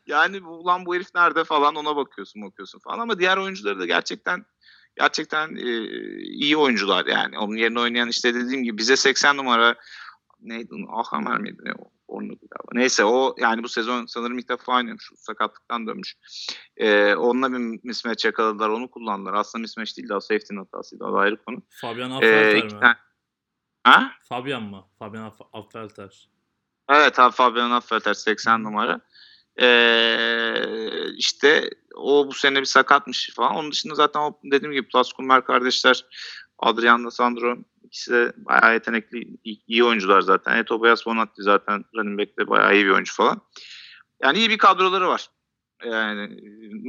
yani 0.07 0.41
ulan 0.47 0.87
bu 0.87 0.95
herif 0.95 1.15
nerede 1.15 1.45
falan 1.45 1.75
ona 1.75 1.97
bakıyorsun 1.97 2.43
bakıyorsun 2.43 2.79
falan 2.79 2.99
ama 2.99 3.19
diğer 3.19 3.37
oyuncuları 3.37 3.79
da 3.79 3.87
gerçekten 3.87 4.47
gerçekten 4.97 5.57
e, 5.57 5.87
iyi 6.23 6.57
oyuncular 6.57 7.07
yani. 7.07 7.39
Onun 7.39 7.57
yerine 7.57 7.81
oynayan 7.81 8.09
işte 8.09 8.35
dediğim 8.35 8.63
gibi 8.63 8.79
bize 8.79 8.97
80 8.97 9.37
numara 9.37 9.75
neydi? 10.41 10.75
Ahamer 10.93 11.39
miydi? 11.39 11.63
Ne? 11.65 11.73
Korn'du 12.09 12.29
galiba. 12.41 12.69
Neyse 12.73 13.05
o 13.05 13.35
yani 13.39 13.63
bu 13.63 13.69
sezon 13.69 14.07
sanırım 14.07 14.39
ilk 14.39 14.49
defa 14.49 14.77
oynuyormuş. 14.77 15.11
Sakatlıktan 15.17 15.87
dönmüş. 15.87 16.17
Ee, 16.77 17.15
onunla 17.15 17.53
bir 17.53 17.81
mismatch 17.85 18.25
yakaladılar. 18.25 18.69
Onu 18.69 18.91
kullandılar. 18.91 19.35
Aslında 19.35 19.63
mismatch 19.63 19.97
değil 19.97 20.09
de 20.09 20.21
safety'nin 20.21 20.59
hatasıydı. 20.59 21.05
O 21.05 21.13
da 21.13 21.19
ayrı 21.19 21.45
konu. 21.45 21.63
Fabian 21.71 22.11
Ee, 22.11 22.15
Affelter 22.15 22.57
iki 22.57 22.75
mi? 22.75 22.81
tane- 22.81 22.97
Ha? 23.85 24.13
Fabian 24.29 24.63
mı? 24.63 24.85
Fabian 24.99 25.31
Aff- 25.31 25.49
Affelter. 25.53 26.29
Evet 26.91 27.19
abi 27.19 27.35
Fabian 27.35 27.71
Affelter 27.71 28.15
80 28.15 28.63
numara. 28.65 29.01
Ee, 29.61 31.13
işte 31.17 31.71
o 31.95 32.27
bu 32.29 32.33
sene 32.35 32.61
bir 32.61 32.65
sakatmış 32.65 33.31
falan. 33.35 33.55
Onun 33.57 33.73
dışında 33.73 33.95
zaten 33.95 34.21
o 34.21 34.39
dediğim 34.45 34.73
gibi 34.73 34.89
Plus 34.89 35.13
Kummer 35.13 35.45
kardeşler 35.45 36.05
Adrian'la 36.59 37.11
Sandro 37.11 37.57
ikisi 37.97 38.13
de 38.13 38.33
bayağı 38.37 38.75
yetenekli 38.75 39.39
iyi, 39.45 39.85
oyuncular 39.85 40.21
zaten. 40.21 40.57
E, 40.57 40.65
Tobias 40.65 41.07
Bonatti 41.07 41.43
zaten 41.43 41.85
running 41.95 42.21
back'te 42.21 42.49
bayağı 42.49 42.75
iyi 42.75 42.85
bir 42.85 42.91
oyuncu 42.91 43.15
falan. 43.15 43.41
Yani 44.23 44.39
iyi 44.39 44.51
bir 44.51 44.59
kadroları 44.59 45.09
var. 45.09 45.29
Yani 45.85 46.37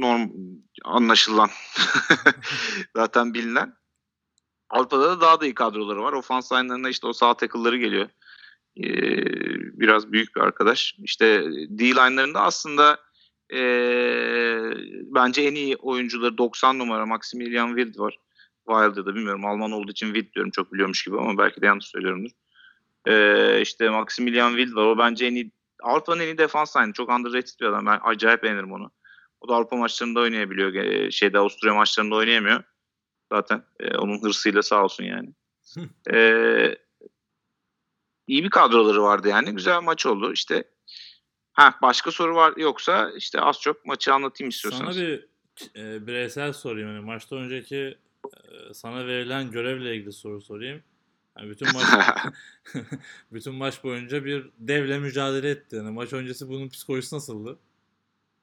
norm 0.00 0.30
anlaşılan 0.84 1.48
zaten 2.96 3.34
bilinen. 3.34 3.74
Avrupa'da 4.70 5.10
da 5.10 5.20
daha 5.20 5.40
da 5.40 5.44
iyi 5.44 5.54
kadroları 5.54 6.02
var. 6.02 6.12
Ofans 6.12 6.52
line'larına 6.52 6.88
işte 6.88 7.06
o 7.06 7.12
sağ 7.12 7.34
tackle'ları 7.34 7.76
geliyor. 7.76 8.08
Ee, 8.76 8.84
biraz 9.80 10.12
büyük 10.12 10.36
bir 10.36 10.40
arkadaş. 10.40 10.94
İşte 10.98 11.44
D-line'larında 11.68 12.40
aslında 12.40 12.98
ee, 13.52 14.70
bence 15.14 15.42
en 15.42 15.54
iyi 15.54 15.76
oyuncuları 15.76 16.38
90 16.38 16.78
numara 16.78 17.06
Maximilian 17.06 17.76
Wild 17.76 17.98
var. 17.98 18.18
Wild'da 18.68 19.06
da 19.06 19.14
bilmiyorum. 19.14 19.44
Alman 19.44 19.72
olduğu 19.72 19.90
için 19.90 20.14
Wild 20.14 20.34
diyorum 20.34 20.50
çok 20.50 20.72
biliyormuş 20.72 21.04
gibi 21.04 21.18
ama 21.18 21.38
belki 21.38 21.60
de 21.60 21.66
yanlış 21.66 21.86
söylüyorumdur. 21.86 22.30
Ee, 23.06 23.60
işte 23.60 23.90
Maximilian 23.90 24.56
Wild 24.56 24.74
var. 24.76 24.86
O 24.86 24.98
bence 24.98 25.26
en 25.26 25.34
iyi 25.34 25.52
Avrupa'nın 25.82 26.20
en 26.20 26.26
iyi 26.26 26.38
defans 26.38 26.76
line. 26.76 26.92
Çok 26.92 27.10
underrated 27.10 27.60
bir 27.60 27.66
adam. 27.66 27.86
Ben 27.86 28.00
acayip 28.02 28.42
beğenirim 28.42 28.72
onu. 28.72 28.90
O 29.40 29.48
da 29.48 29.54
Avrupa 29.54 29.76
maçlarında 29.76 30.20
oynayabiliyor. 30.20 30.74
Ee, 30.74 31.10
şeyde 31.10 31.38
Avusturya 31.38 31.74
maçlarında 31.74 32.14
oynayamıyor. 32.14 32.62
Zaten 33.32 33.62
ee, 33.80 33.96
onun 33.96 34.22
hırsıyla 34.22 34.62
sağ 34.62 34.84
olsun 34.84 35.04
yani. 35.04 35.28
Ee, 36.12 36.76
iyi 38.26 38.44
bir 38.44 38.50
kadroları 38.50 39.02
vardı 39.02 39.28
yani. 39.28 39.54
Güzel 39.54 39.80
maç 39.82 40.06
oldu. 40.06 40.32
İşte 40.32 40.64
ha 41.52 41.74
başka 41.82 42.10
soru 42.10 42.34
var 42.34 42.52
yoksa 42.56 43.10
işte 43.16 43.40
az 43.40 43.60
çok 43.60 43.86
maçı 43.86 44.14
anlatayım 44.14 44.48
istiyorsanız. 44.48 44.96
Sana 44.96 45.06
bir 45.06 45.26
e, 45.76 46.06
bireysel 46.06 46.52
sorayım. 46.52 46.88
Yani 46.88 47.04
maçta 47.04 47.36
önceki 47.36 47.98
sana 48.72 49.06
verilen 49.06 49.50
görevle 49.50 49.96
ilgili 49.96 50.12
soru 50.12 50.40
sorayım. 50.40 50.82
Yani 51.38 51.50
bütün 51.50 51.68
maç 51.72 51.84
bütün 53.32 53.54
maç 53.54 53.84
boyunca 53.84 54.24
bir 54.24 54.50
devle 54.58 54.98
mücadele 54.98 55.50
etti. 55.50 55.76
Yani 55.76 55.90
maç 55.90 56.12
öncesi 56.12 56.48
bunun 56.48 56.68
psikolojisi 56.68 57.14
nasıldı? 57.14 57.58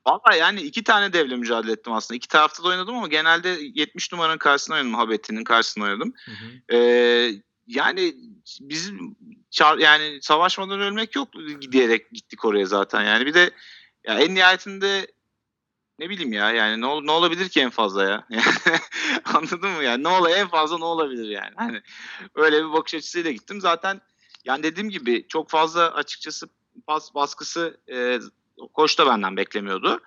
Valla 0.08 0.36
yani 0.36 0.62
iki 0.62 0.84
tane 0.84 1.14
devle 1.14 1.36
mücadele 1.36 1.72
ettim 1.72 1.94
aslında. 1.94 2.16
İki 2.16 2.28
tarafta 2.28 2.64
da 2.64 2.68
oynadım 2.68 2.96
ama 2.96 3.08
genelde 3.08 3.50
70 3.74 4.12
numaranın 4.12 4.38
karşısında 4.38 4.76
oynadım. 4.76 4.94
Habetti'nin 4.94 5.44
karşısında 5.44 5.86
oynadım. 5.86 6.14
Hı 6.26 6.32
hı. 6.32 6.78
Ee, 6.78 7.32
yani 7.68 8.16
bizim 8.62 9.16
yani 9.80 10.20
savaşmadan 10.22 10.80
ölmek 10.80 11.16
yok 11.16 11.28
diyerek 11.72 12.12
gittik 12.12 12.46
oraya 12.46 12.66
zaten. 12.66 13.04
Yani 13.04 13.26
bir 13.26 13.34
de 13.34 13.52
ya 14.08 14.20
en 14.20 14.36
nihayetinde 14.36 15.08
ne 16.00 16.10
bileyim 16.10 16.34
ya 16.34 16.52
yani 16.52 16.82
ne, 16.82 16.86
ol- 16.86 17.04
ne 17.04 17.12
olabilir 17.12 17.50
ki 17.50 17.62
en 17.62 17.70
fazla 17.70 18.04
ya? 18.04 18.28
Anladın 19.26 19.70
mı 19.70 19.84
yani? 19.84 20.04
Ne 20.04 20.08
ola 20.08 20.30
en 20.30 20.48
fazla 20.48 20.78
ne 20.78 20.86
olabilir 20.86 21.30
yani? 21.30 21.54
Hani 21.56 21.82
öyle 22.36 22.66
bir 22.66 22.74
bakış 22.74 22.94
açısıyla 22.94 23.32
gittim. 23.32 23.62
Zaten 23.62 24.02
yani 24.46 24.64
dediğim 24.64 24.90
gibi 24.90 25.26
çok 25.28 25.50
fazla 25.50 25.94
açıkçası 25.94 26.48
pas 26.88 27.16
baskısı 27.16 27.78
e, 27.92 28.20
koç 28.74 29.00
da 29.00 29.06
benden 29.06 29.38
beklemiyordu. 29.38 30.02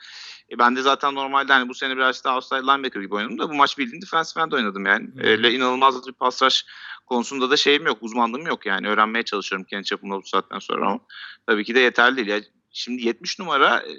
E, 0.51 0.59
ben 0.59 0.77
de 0.77 0.83
zaten 0.83 1.15
normalde 1.15 1.53
hani 1.53 1.69
bu 1.69 1.75
sene 1.75 1.97
biraz 1.97 2.25
daha 2.25 2.35
outside 2.37 2.63
linebacker 2.63 3.01
gibi 3.01 3.15
oynadım 3.15 3.39
da 3.39 3.51
bu 3.51 3.55
maç 3.55 3.79
bildiğin 3.79 4.03
defensive 4.03 4.43
end 4.43 4.53
oynadım 4.53 4.87
yani. 4.87 5.07
Hı. 5.07 5.23
Öyle 5.23 5.53
inanılmaz 5.53 6.07
bir 6.07 6.13
pas 6.13 6.43
rush 6.43 6.65
konusunda 7.07 7.51
da 7.51 7.57
şeyim 7.57 7.87
yok, 7.87 7.99
uzmanlığım 8.01 8.47
yok 8.47 8.67
yani. 8.67 8.89
Öğrenmeye 8.89 9.23
çalışıyorum 9.23 9.67
kendi 9.71 9.85
çapımda 9.85 10.17
bu 10.17 10.27
saatten 10.27 10.59
sonra 10.59 10.87
ama 10.87 11.01
tabii 11.47 11.65
ki 11.65 11.75
de 11.75 11.81
yeterli 11.81 12.17
değil. 12.17 12.29
Ya, 12.29 12.41
şimdi 12.71 13.07
70 13.07 13.39
numara 13.39 13.79
e, 13.79 13.93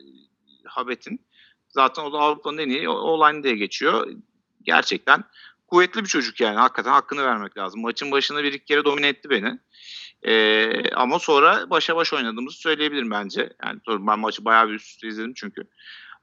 Habet'in 0.66 1.29
zaten 1.70 2.04
o 2.04 2.14
da 2.14 2.18
Avrupa'nın 2.18 2.58
en 2.58 2.70
iyi 2.70 2.90
online 2.90 3.44
diye 3.44 3.56
geçiyor. 3.56 4.12
Gerçekten 4.64 5.24
kuvvetli 5.68 6.04
bir 6.04 6.10
çocuk 6.10 6.40
yani. 6.40 6.58
Hakikaten 6.58 6.92
hakkını 6.92 7.24
vermek 7.24 7.58
lazım. 7.58 7.82
Maçın 7.82 8.12
başında 8.12 8.44
bir 8.44 8.54
iki 8.54 8.66
kere 8.66 8.86
domine 8.86 9.08
etti 9.08 9.30
beni. 9.30 9.60
Ee, 10.24 10.92
ama 10.94 11.20
sonra 11.20 11.70
başa 11.70 11.96
baş 11.96 12.14
oynadığımızı 12.14 12.58
söyleyebilirim 12.58 13.12
bence. 13.12 13.54
Yani 13.66 13.80
ben 13.88 14.20
maçı 14.20 14.46
bayağı 14.46 14.70
bir 14.70 14.74
üst 14.74 14.88
üste 14.88 15.08
izledim 15.08 15.34
çünkü. 15.34 15.64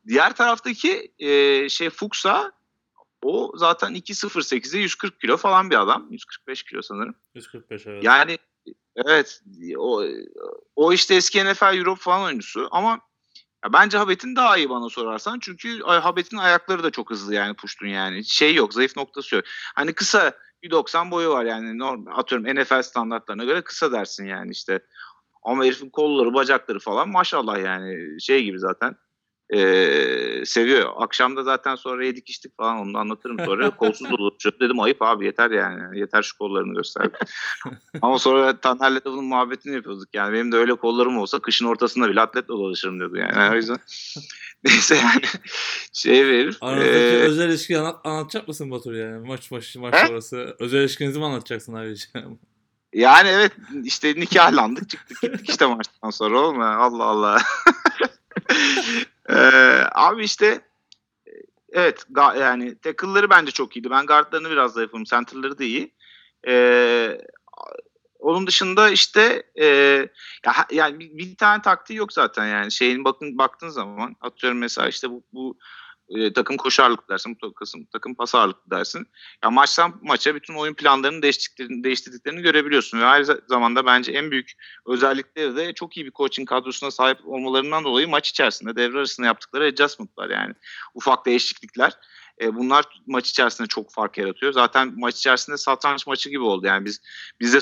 Diğer 0.09 0.37
taraftaki 0.37 1.13
e, 1.19 1.69
şey 1.69 1.91
Fuchs'a 1.91 2.53
o 3.23 3.53
zaten 3.55 3.95
2.08'e 3.95 4.81
140 4.81 5.21
kilo 5.21 5.37
falan 5.37 5.71
bir 5.71 5.81
adam. 5.81 6.07
145 6.11 6.63
kilo 6.63 6.83
sanırım. 6.83 7.15
145 7.35 7.87
evet. 7.87 8.05
Yani 8.05 8.39
evet 8.97 9.43
o, 9.77 10.05
o 10.77 10.93
işte 10.93 11.15
eski 11.15 11.45
NFL 11.45 11.77
Europe 11.77 12.01
falan 12.01 12.23
oyuncusu 12.23 12.69
ama 12.71 13.01
ya 13.67 13.73
bence 13.73 13.99
Habet'in 13.99 14.37
daha 14.37 14.57
iyi 14.57 14.71
bana 14.71 14.89
sorarsan. 14.89 15.39
Çünkü 15.39 15.81
Habet'in 15.83 16.37
ayakları 16.37 16.83
da 16.83 16.91
çok 16.91 17.11
hızlı 17.11 17.35
yani 17.35 17.55
puştun 17.55 17.87
yani. 17.87 18.25
Şey 18.25 18.55
yok 18.55 18.75
zayıf 18.75 18.97
noktası 18.97 19.35
yok. 19.35 19.45
Hani 19.75 19.93
kısa 19.93 20.33
1.90 20.63 21.11
boyu 21.11 21.31
var 21.31 21.45
yani 21.45 21.79
normal 21.79 22.19
atıyorum 22.19 22.47
NFL 22.57 22.83
standartlarına 22.83 23.45
göre 23.45 23.63
kısa 23.63 23.93
dersin 23.93 24.27
yani 24.27 24.51
işte. 24.51 24.81
Ama 25.43 25.65
herifin 25.65 25.91
kolları 25.91 26.35
bacakları 26.35 26.79
falan 26.79 27.09
maşallah 27.09 27.65
yani 27.65 28.21
şey 28.21 28.43
gibi 28.45 28.59
zaten. 28.59 28.97
Ee, 29.55 30.43
seviyor. 30.45 30.93
Akşamda 30.97 31.43
zaten 31.43 31.75
sonra 31.75 32.07
yedik 32.07 32.31
içtik 32.31 32.57
falan 32.57 32.79
onu 32.79 32.99
anlatırım 32.99 33.39
sonra. 33.45 33.71
Kolsuz 33.77 34.11
dolaşıyor. 34.11 34.61
Dedim 34.61 34.81
ayıp 34.81 35.03
abi 35.03 35.25
yeter 35.27 35.51
yani. 35.51 35.99
Yeter 35.99 36.23
şu 36.23 36.39
kollarını 36.39 36.75
göster. 36.75 37.11
Ama 38.03 38.19
sonra 38.19 38.61
Taner'le 38.61 38.97
de 38.97 39.05
bunun 39.05 39.25
muhabbetini 39.25 39.75
yapıyorduk. 39.75 40.09
Yani 40.15 40.33
benim 40.33 40.53
de 40.53 40.57
öyle 40.57 40.75
kollarım 40.75 41.19
olsa 41.19 41.39
kışın 41.39 41.67
ortasında 41.67 42.09
bile 42.09 42.21
atletle 42.21 42.49
dolaşırım 42.49 42.99
diyordu 42.99 43.17
yani. 43.17 43.53
O 43.53 43.55
yüzden 43.55 43.79
neyse 44.65 44.97
yani 44.97 45.23
şey 45.93 46.27
verir. 46.27 46.59
Aranızdaki 46.61 46.97
Ee, 46.97 47.19
özel 47.19 47.49
ilişkiyi 47.49 47.79
anlat, 47.79 48.01
anlatacak 48.05 48.49
mısın 48.49 48.71
Batur 48.71 48.93
yani? 48.95 49.27
Maç 49.27 49.51
maç 49.51 49.77
maç 49.77 49.95
He? 49.95 50.07
sonrası. 50.07 50.57
Özel 50.59 50.81
ilişkinizi 50.81 51.19
mi 51.19 51.25
anlatacaksın 51.25 51.75
ayrıca? 51.75 52.07
yani 52.93 53.29
evet 53.29 53.53
işte 53.85 54.15
nikahlandık 54.17 54.89
çıktık 54.91 55.21
gittik 55.23 55.49
işte 55.49 55.67
maçtan 55.67 56.11
sonra 56.11 56.41
oğlum 56.41 56.61
ya. 56.61 56.77
Allah 56.77 57.05
Allah. 57.05 57.43
Ee, 59.29 59.35
abi 59.95 60.25
işte 60.25 60.61
evet 61.73 62.07
yani 62.39 62.79
tackle'ları 62.79 63.31
bence 63.31 63.51
çok 63.53 63.77
iyiydi. 63.77 63.91
Ben 63.91 64.07
guardlarını 64.07 64.51
biraz 64.51 64.73
zayıfım. 64.73 65.05
Center'ları 65.05 65.59
da 65.59 65.65
iyi. 65.65 65.95
Ee, 66.49 67.19
onun 68.19 68.47
dışında 68.47 68.91
işte 68.91 69.43
e, 69.61 69.67
ya, 70.47 70.53
yani 70.71 70.99
bir, 70.99 71.19
bir 71.19 71.37
tane 71.37 71.63
taktiği 71.63 71.95
yok 71.95 72.13
zaten 72.13 72.47
yani 72.47 72.73
şeyin 72.73 73.05
bakın 73.05 73.39
baktığın 73.39 73.69
zaman 73.69 74.17
atıyorum 74.21 74.59
mesela 74.59 74.89
işte 74.89 75.11
bu, 75.11 75.23
bu 75.33 75.59
e, 76.09 76.33
takım 76.33 76.57
koşu 76.57 76.83
ağırlıklı 76.83 77.09
dersin, 77.09 77.39
takım, 77.43 77.85
takım 77.93 78.15
pas 78.15 78.35
ağırlıklı 78.35 78.71
dersin. 78.71 79.07
Ya 79.45 79.51
maçtan 79.51 80.01
maça 80.03 80.35
bütün 80.35 80.55
oyun 80.55 80.75
planlarını 80.75 81.23
değiştirdiklerini, 81.23 81.85
değiştirdiklerini 81.85 82.43
görebiliyorsun 82.43 83.01
ve 83.01 83.05
aynı 83.05 83.41
zamanda 83.49 83.87
bence 83.87 84.13
en 84.13 84.31
büyük 84.31 84.53
özellikleri 84.87 85.57
de 85.57 85.73
çok 85.73 85.97
iyi 85.97 86.07
bir 86.07 86.13
coaching 86.13 86.49
kadrosuna 86.49 86.91
sahip 86.91 87.19
olmalarından 87.25 87.85
dolayı 87.85 88.09
maç 88.09 88.31
içerisinde 88.31 88.77
devre 88.77 88.99
arasında 88.99 89.27
yaptıkları 89.27 89.65
adjustment'lar 89.65 90.31
yani 90.31 90.55
ufak 90.95 91.27
değişiklikler. 91.27 91.93
E, 92.41 92.55
bunlar 92.55 92.85
maç 93.07 93.31
içerisinde 93.31 93.69
çok 93.69 93.93
fark 93.93 94.19
yaratıyor. 94.19 94.53
Zaten 94.53 94.93
maç 94.97 95.17
içerisinde 95.17 95.57
satranç 95.57 96.07
maçı 96.07 96.31
gibi 96.31 96.43
oldu. 96.43 96.67
Yani 96.67 96.85
biz 96.85 97.01
biz 97.41 97.55
de 97.55 97.61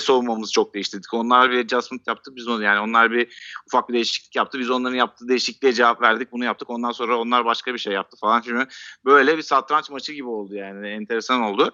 çok 0.51 0.73
değiştirdik. 0.73 1.13
Onlar 1.13 1.51
bir 1.51 1.65
adjustment 1.65 2.07
yaptı. 2.07 2.35
Biz 2.35 2.47
onu 2.47 2.63
yani 2.63 2.79
onlar 2.79 3.11
bir 3.11 3.27
ufak 3.67 3.89
bir 3.89 3.93
değişiklik 3.93 4.35
yaptı. 4.35 4.59
Biz 4.59 4.69
onların 4.69 4.95
yaptığı 4.95 5.27
değişikliğe 5.27 5.73
cevap 5.73 6.01
verdik. 6.01 6.31
Bunu 6.31 6.45
yaptık. 6.45 6.69
Ondan 6.69 6.91
sonra 6.91 7.19
onlar 7.19 7.45
başka 7.45 7.73
bir 7.73 7.79
şey 7.79 7.93
yaptı 7.93 8.17
falan. 8.21 8.41
Şimdi 8.41 8.67
böyle 9.05 9.37
bir 9.37 9.41
satranç 9.41 9.89
maçı 9.89 10.13
gibi 10.13 10.27
oldu 10.27 10.55
yani. 10.55 10.87
Enteresan 10.87 11.41
oldu. 11.41 11.73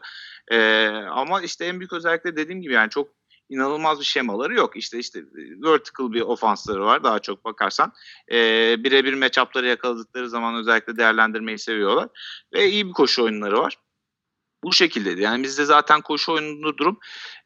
E, 0.52 0.88
ama 1.12 1.42
işte 1.42 1.66
en 1.66 1.80
büyük 1.80 1.94
özellikle 1.94 2.36
dediğim 2.36 2.62
gibi 2.62 2.74
yani 2.74 2.90
çok 2.90 3.21
inanılmaz 3.52 4.00
bir 4.00 4.06
şemaları 4.06 4.54
yok. 4.54 4.78
İşte 4.78 5.00
işte 5.00 5.24
vertical 5.64 6.14
bir 6.14 6.22
ofansları 6.22 6.86
var 6.86 7.04
daha 7.04 7.20
çok 7.20 7.46
bakarsan. 7.46 7.94
E, 8.32 8.36
birebir 8.84 9.14
matchup'ları 9.14 9.68
yakaladıkları 9.68 10.30
zaman 10.30 10.56
özellikle 10.56 10.98
değerlendirmeyi 10.98 11.60
seviyorlar. 11.60 12.10
Ve 12.54 12.70
iyi 12.70 12.88
bir 12.88 12.94
koşu 12.94 13.24
oyunları 13.24 13.58
var. 13.58 13.78
Bu 14.64 14.74
şekildeydi. 14.74 15.22
Yani 15.22 15.44
bizde 15.44 15.66
zaten 15.66 16.02
koşu 16.02 16.32
oyununda 16.32 16.78
durum 16.78 17.00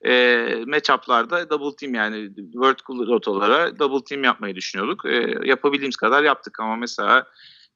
e, 0.05 0.63
matchup'larda 0.67 1.49
double 1.49 1.75
team 1.75 1.93
yani 1.93 2.29
vertical 2.55 3.07
rotalara 3.07 3.79
double 3.79 4.03
team 4.03 4.23
yapmayı 4.23 4.55
düşünüyorduk. 4.55 5.05
E, 5.05 5.35
yapabildiğimiz 5.43 5.95
kadar 5.95 6.23
yaptık 6.23 6.59
ama 6.59 6.75
mesela 6.75 7.27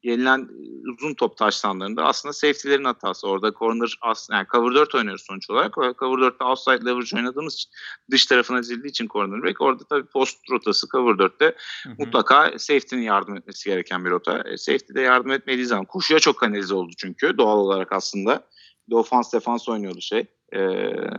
yenilen 0.04 0.40
e, 0.40 0.92
uzun 0.92 1.14
top 1.14 1.38
taşlanlarında 1.38 2.06
aslında 2.06 2.34
safety'lerin 2.34 2.84
hatası. 2.84 3.28
Orada 3.28 3.52
corner 3.52 3.98
aslında 4.02 4.38
yani 4.38 4.48
cover 4.52 4.76
4 4.76 4.96
oynuyoruz 4.96 5.26
sonuç 5.28 5.50
olarak. 5.50 5.74
Cover 5.74 6.18
4'te 6.18 6.44
outside 6.44 6.86
leverage 6.86 7.16
oynadığımız 7.16 7.54
için 7.54 7.72
dış 8.12 8.26
tarafına 8.26 8.62
dizildiği 8.62 8.90
için 8.90 9.08
cornerback. 9.08 9.62
Orada 9.62 9.84
tabii 9.84 10.06
post 10.06 10.38
rotası 10.52 10.88
cover 10.88 11.14
4'te 11.14 11.46
Hı 11.84 11.90
hı. 11.90 11.96
mutlaka 11.98 12.52
safety'nin 12.58 13.02
yardım 13.02 13.36
etmesi 13.38 13.70
gereken 13.70 14.06
bir 14.06 14.10
rota. 14.10 14.44
E, 14.46 14.58
safety 14.58 14.94
de 14.94 15.02
yardım 15.02 15.32
etmediği 15.32 15.66
zaman 15.66 15.86
koşuya 15.86 16.20
çok 16.20 16.40
kanalize 16.40 16.74
oldu 16.74 16.92
çünkü 16.98 17.38
doğal 17.38 17.58
olarak 17.58 17.92
aslında. 17.92 18.48
Bir 18.88 18.92
de 18.92 18.98
ofans 18.98 19.34
defans 19.34 19.70
oynuyordu 19.70 20.02
şey. 20.02 20.26
E, 20.52 20.60
e, 20.60 21.10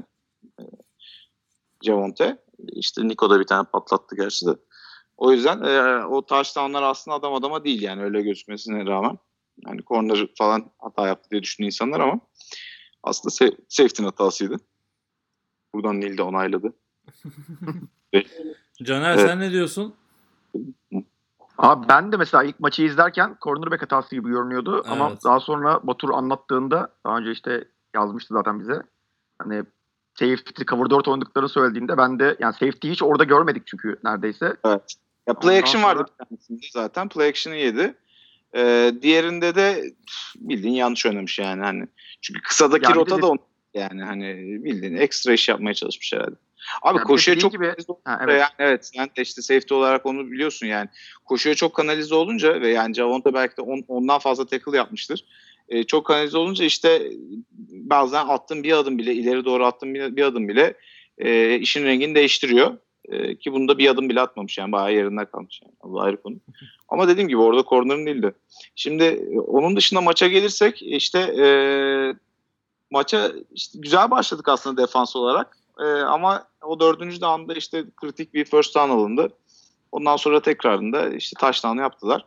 Javonte. 1.82 2.38
İşte 2.72 3.08
Nico 3.08 3.30
da 3.30 3.40
bir 3.40 3.44
tane 3.44 3.66
patlattı 3.72 4.16
gerçi 4.16 4.46
de. 4.46 4.50
O 5.20 5.32
yüzden 5.32 5.62
e, 5.62 6.04
o 6.04 6.26
touchdownlar 6.26 6.82
aslında 6.82 7.16
adam 7.16 7.34
adama 7.34 7.64
değil 7.64 7.82
yani 7.82 8.02
öyle 8.02 8.22
gözükmesine 8.22 8.86
rağmen. 8.86 9.18
Yani 9.66 9.80
corner 9.86 10.26
falan 10.38 10.70
hata 10.78 11.06
yaptı 11.06 11.30
diye 11.30 11.42
düşünüyor 11.42 11.66
insanlar 11.66 12.00
ama 12.00 12.20
aslında 13.02 13.32
se- 13.34 13.56
safety'nin 13.68 14.06
hatasıydı. 14.06 14.56
Buradan 15.74 16.00
Nil 16.00 16.18
de 16.18 16.22
onayladı. 16.22 16.72
Caner 18.82 19.10
Evet. 19.14 19.20
sen 19.20 19.40
ne 19.40 19.50
diyorsun? 19.50 19.94
Abi 21.58 21.88
ben 21.88 22.12
de 22.12 22.16
mesela 22.16 22.44
ilk 22.44 22.60
maçı 22.60 22.82
izlerken 22.82 23.36
cornerback 23.44 23.82
hatası 23.82 24.14
gibi 24.14 24.28
görünüyordu 24.28 24.84
ama 24.88 25.08
Evet. 25.10 25.24
daha 25.24 25.40
sonra 25.40 25.86
Batur 25.86 26.10
anlattığında 26.10 26.94
daha 27.06 27.18
önce 27.18 27.30
işte 27.30 27.68
yazmıştı 27.94 28.34
zaten 28.34 28.60
bize. 28.60 28.82
Hani 29.42 29.64
safety 30.18 30.62
cover 30.64 30.90
4 30.90 31.08
oynadıklarını 31.08 31.48
söylediğinde 31.48 31.96
ben 31.96 32.18
de 32.18 32.36
yani 32.40 32.52
safety 32.52 32.90
hiç 32.90 33.02
orada 33.02 33.24
görmedik 33.24 33.66
çünkü 33.66 33.96
neredeyse. 34.04 34.56
Evet. 34.64 34.94
Ya 35.28 35.34
play 35.34 35.56
Ondan 35.56 35.62
action 35.62 35.82
sonra- 35.82 35.94
vardı 35.98 36.10
bir 36.20 36.24
tanesinde 36.24 36.66
zaten. 36.72 37.08
Play 37.08 37.28
action'ı 37.28 37.56
yedi. 37.56 37.94
Ee, 38.56 38.92
diğerinde 39.02 39.54
de 39.54 39.84
bildiğin 40.36 40.74
yanlış 40.74 41.06
oynamış 41.06 41.38
yani 41.38 41.62
hani. 41.62 41.86
Çünkü 42.20 42.40
kısadaki 42.42 42.84
Yani 42.84 42.94
rota 42.94 43.16
de- 43.18 43.22
da 43.22 43.26
on 43.26 43.38
yani 43.74 44.02
hani 44.02 44.24
bildiğin 44.64 44.96
ekstra 44.96 45.32
iş 45.32 45.48
yapmaya 45.48 45.74
çalışmış 45.74 46.12
herhalde. 46.12 46.34
Abi 46.82 46.96
Yani 46.96 47.06
koşuya 47.06 47.38
çok 47.38 47.52
gibi- 47.52 47.74
Ha, 48.04 48.20
evet. 48.24 48.40
yani 48.40 48.50
evet 48.58 48.86
sen 48.94 49.06
de 49.16 49.22
işte 49.22 49.42
safety 49.42 49.74
olarak 49.74 50.06
onu 50.06 50.30
biliyorsun 50.30 50.66
yani. 50.66 50.88
Koşuya 51.24 51.54
çok 51.54 51.74
kanalize 51.74 52.14
olunca 52.14 52.60
ve 52.60 52.68
yani 52.68 52.94
Javonte 52.94 53.34
belki 53.34 53.56
de 53.56 53.62
on- 53.62 53.84
ondan 53.88 54.18
fazla 54.18 54.46
tackle 54.46 54.76
yapmıştır. 54.76 55.24
Ee, 55.68 55.84
çok 55.84 56.06
kanalize 56.06 56.38
olunca 56.38 56.64
işte 56.64 57.10
bazen 57.70 58.26
attığın 58.28 58.62
bir 58.62 58.72
adım 58.72 58.98
bile 58.98 59.14
ileri 59.14 59.44
doğru 59.44 59.66
attığın 59.66 59.94
bir, 59.94 60.16
bir 60.16 60.22
adım 60.22 60.48
bile 60.48 60.74
e, 61.18 61.54
işin 61.58 61.84
rengini 61.84 62.14
değiştiriyor. 62.14 62.76
E, 63.10 63.36
ki 63.36 63.52
bunda 63.52 63.78
bir 63.78 63.90
adım 63.90 64.08
bile 64.08 64.20
atmamış 64.20 64.58
yani 64.58 64.72
bayağı 64.72 64.92
yerinde 64.92 65.24
kalmış 65.24 65.62
yani. 65.62 65.94
Da 65.94 66.00
ayrı 66.00 66.22
konu. 66.22 66.36
Ama 66.88 67.08
dediğim 67.08 67.28
gibi 67.28 67.38
orada 67.38 67.64
corner'ın 67.68 68.06
değildi. 68.06 68.32
Şimdi 68.74 69.04
e, 69.04 69.38
onun 69.40 69.76
dışında 69.76 70.00
maça 70.00 70.28
gelirsek 70.28 70.82
işte 70.82 71.18
e, 71.18 71.46
maça 72.90 73.32
işte 73.54 73.78
güzel 73.78 74.10
başladık 74.10 74.48
aslında 74.48 74.82
defans 74.82 75.16
olarak. 75.16 75.56
E, 75.80 75.84
ama 75.84 76.44
o 76.62 76.80
dördüncü 76.80 77.24
anda 77.24 77.54
işte 77.54 77.84
kritik 77.96 78.34
bir 78.34 78.44
first 78.44 78.74
down 78.74 78.90
alındı. 78.90 79.28
Ondan 79.92 80.16
sonra 80.16 80.42
tekrarında 80.42 81.08
işte 81.08 81.36
touchdown 81.40 81.78
yaptılar. 81.78 82.24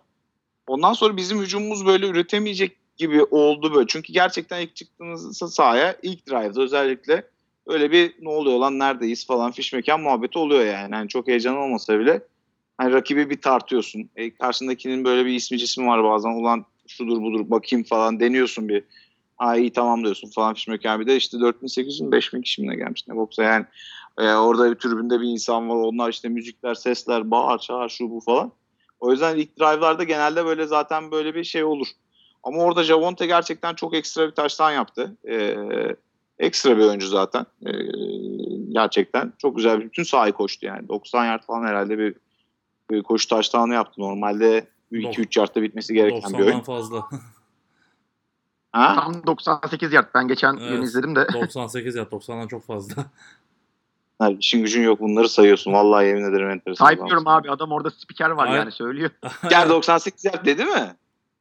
Ondan 0.67 0.93
sonra 0.93 1.17
bizim 1.17 1.41
hücumumuz 1.41 1.85
böyle 1.85 2.07
üretemeyecek 2.07 2.77
gibi 2.97 3.23
oldu 3.23 3.73
böyle. 3.73 3.87
Çünkü 3.87 4.13
gerçekten 4.13 4.61
ilk 4.61 4.75
çıktığınız 4.75 5.37
sahaya 5.53 5.97
ilk 6.01 6.27
drive'da 6.27 6.61
özellikle 6.61 7.32
öyle 7.67 7.91
bir 7.91 8.15
ne 8.21 8.29
oluyor 8.29 8.59
lan 8.59 8.79
neredeyiz 8.79 9.27
falan 9.27 9.51
fiş 9.51 9.73
mekan 9.73 10.01
muhabbeti 10.01 10.39
oluyor 10.39 10.65
yani. 10.65 10.95
yani 10.95 11.09
çok 11.09 11.27
heyecan 11.27 11.57
olmasa 11.57 11.99
bile 11.99 12.21
hani 12.77 12.93
rakibi 12.93 13.29
bir 13.29 13.41
tartıyorsun. 13.41 14.09
E, 14.15 14.35
karşındakinin 14.35 15.05
böyle 15.05 15.25
bir 15.25 15.33
ismi 15.33 15.57
cismi 15.57 15.87
var 15.87 16.03
bazen 16.03 16.29
ulan 16.29 16.65
şudur 16.87 17.21
budur 17.21 17.49
bakayım 17.49 17.83
falan 17.83 18.19
deniyorsun 18.19 18.69
bir. 18.69 18.83
Ha 19.37 19.55
iyi 19.55 19.73
tamam 19.73 20.03
diyorsun 20.03 20.29
falan 20.29 20.53
fiş 20.53 20.67
mekan 20.67 20.99
bir 20.99 21.07
de 21.07 21.15
işte 21.15 21.39
4800 21.39 22.01
mü 22.01 22.11
5000 22.11 22.41
kişi 22.41 22.61
gelmiş 22.61 23.07
ne 23.07 23.15
boksa 23.15 23.43
yani. 23.43 23.65
E, 24.17 24.33
orada 24.33 24.71
bir 24.71 24.75
tribünde 24.75 25.21
bir 25.21 25.27
insan 25.27 25.69
var 25.69 25.75
onlar 25.75 26.09
işte 26.09 26.29
müzikler 26.29 26.75
sesler 26.75 27.31
bağır 27.31 27.59
çağır 27.59 27.89
şu 27.89 28.09
bu 28.09 28.19
falan. 28.19 28.51
O 28.99 29.11
yüzden 29.11 29.37
ilk 29.37 29.59
drive'larda 29.59 30.03
genelde 30.03 30.45
böyle 30.45 30.65
zaten 30.65 31.11
böyle 31.11 31.35
bir 31.35 31.43
şey 31.43 31.63
olur. 31.63 31.87
Ama 32.43 32.57
orada 32.57 32.83
Javonte 32.83 33.25
gerçekten 33.25 33.75
çok 33.75 33.93
ekstra 33.93 34.27
bir 34.27 34.31
taştan 34.31 34.71
yaptı. 34.71 35.17
Ee, 35.29 35.55
ekstra 36.39 36.77
bir 36.77 36.83
oyuncu 36.83 37.07
zaten. 37.07 37.45
Ee, 37.65 37.71
gerçekten 38.69 39.33
çok 39.37 39.55
güzel 39.55 39.79
bir 39.79 39.85
bütün 39.85 40.03
sahayı 40.03 40.33
koştu 40.33 40.65
yani. 40.65 40.87
90 40.87 41.25
yard 41.25 41.43
falan 41.43 41.67
herhalde 41.67 41.97
bir, 41.97 42.15
bir 42.91 43.03
koşu 43.03 43.27
taştanı 43.27 43.73
yaptı. 43.73 44.01
Normalde 44.01 44.67
2-3 44.91 45.39
yardta 45.39 45.61
bitmesi 45.61 45.93
gereken 45.93 46.33
bir 46.33 46.39
oyun. 46.39 46.51
90'dan 46.51 46.61
fazla. 46.63 47.05
Ha? 48.73 48.95
Tam 48.95 49.27
98 49.27 49.93
yard. 49.93 50.07
Ben 50.15 50.27
geçen 50.27 50.57
Evet. 50.57 50.69
gün 50.69 50.81
izledim 50.81 51.15
de. 51.15 51.27
98 51.33 51.95
ya 51.95 52.03
90'dan 52.03 52.47
çok 52.47 52.65
fazla. 52.65 53.05
Ha, 54.19 54.29
işin 54.39 54.61
gücün 54.61 54.83
yok 54.83 54.99
bunları 54.99 55.29
sayıyorsun. 55.29 55.73
Vallahi 55.73 56.05
yemin 56.05 56.31
ederim 56.31 56.49
enteresan. 56.49 56.85
Saymıyorum 56.85 57.27
abi 57.27 57.51
adam 57.51 57.71
orada 57.71 57.91
spiker 57.91 58.29
var 58.29 58.47
Ay- 58.47 58.57
yani 58.57 58.71
söylüyor. 58.71 59.09
Gel 59.49 59.69
98 59.69 60.25
yard 60.25 60.45
dedi 60.45 60.65
mi? 60.65 60.95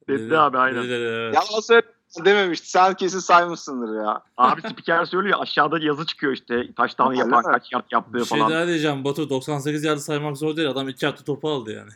Dedi 0.08 0.38
abi 0.38 0.58
aynen. 0.58 0.78
Dedi, 0.78 0.88
dedi, 0.88 1.04
evet. 1.04 1.34
Yalan 1.34 1.60
söyle 1.60 1.82
dememişti. 2.24 2.70
Sen 2.70 2.94
kesin 2.94 3.18
saymışsındır 3.18 4.04
ya. 4.04 4.22
Abi 4.36 4.60
spiker 4.62 5.04
söylüyor 5.04 5.38
aşağıda 5.42 5.78
yazı 5.78 6.06
çıkıyor 6.06 6.32
işte 6.32 6.74
taştanı 6.74 7.10
Öyle 7.10 7.18
yapan 7.20 7.42
kaç 7.42 7.72
yard 7.72 7.84
yaptığı 7.90 8.14
Bir 8.14 8.24
şey 8.24 8.38
falan. 8.38 8.52
daha 8.52 8.66
diyeceğim 8.66 9.04
Batu 9.04 9.30
98 9.30 9.84
yardı 9.84 10.00
saymak 10.00 10.36
zor 10.36 10.56
değil. 10.56 10.68
Adam 10.70 10.88
2 10.88 11.06
hafta 11.06 11.24
topu 11.24 11.50
aldı 11.50 11.72
yani. 11.72 11.90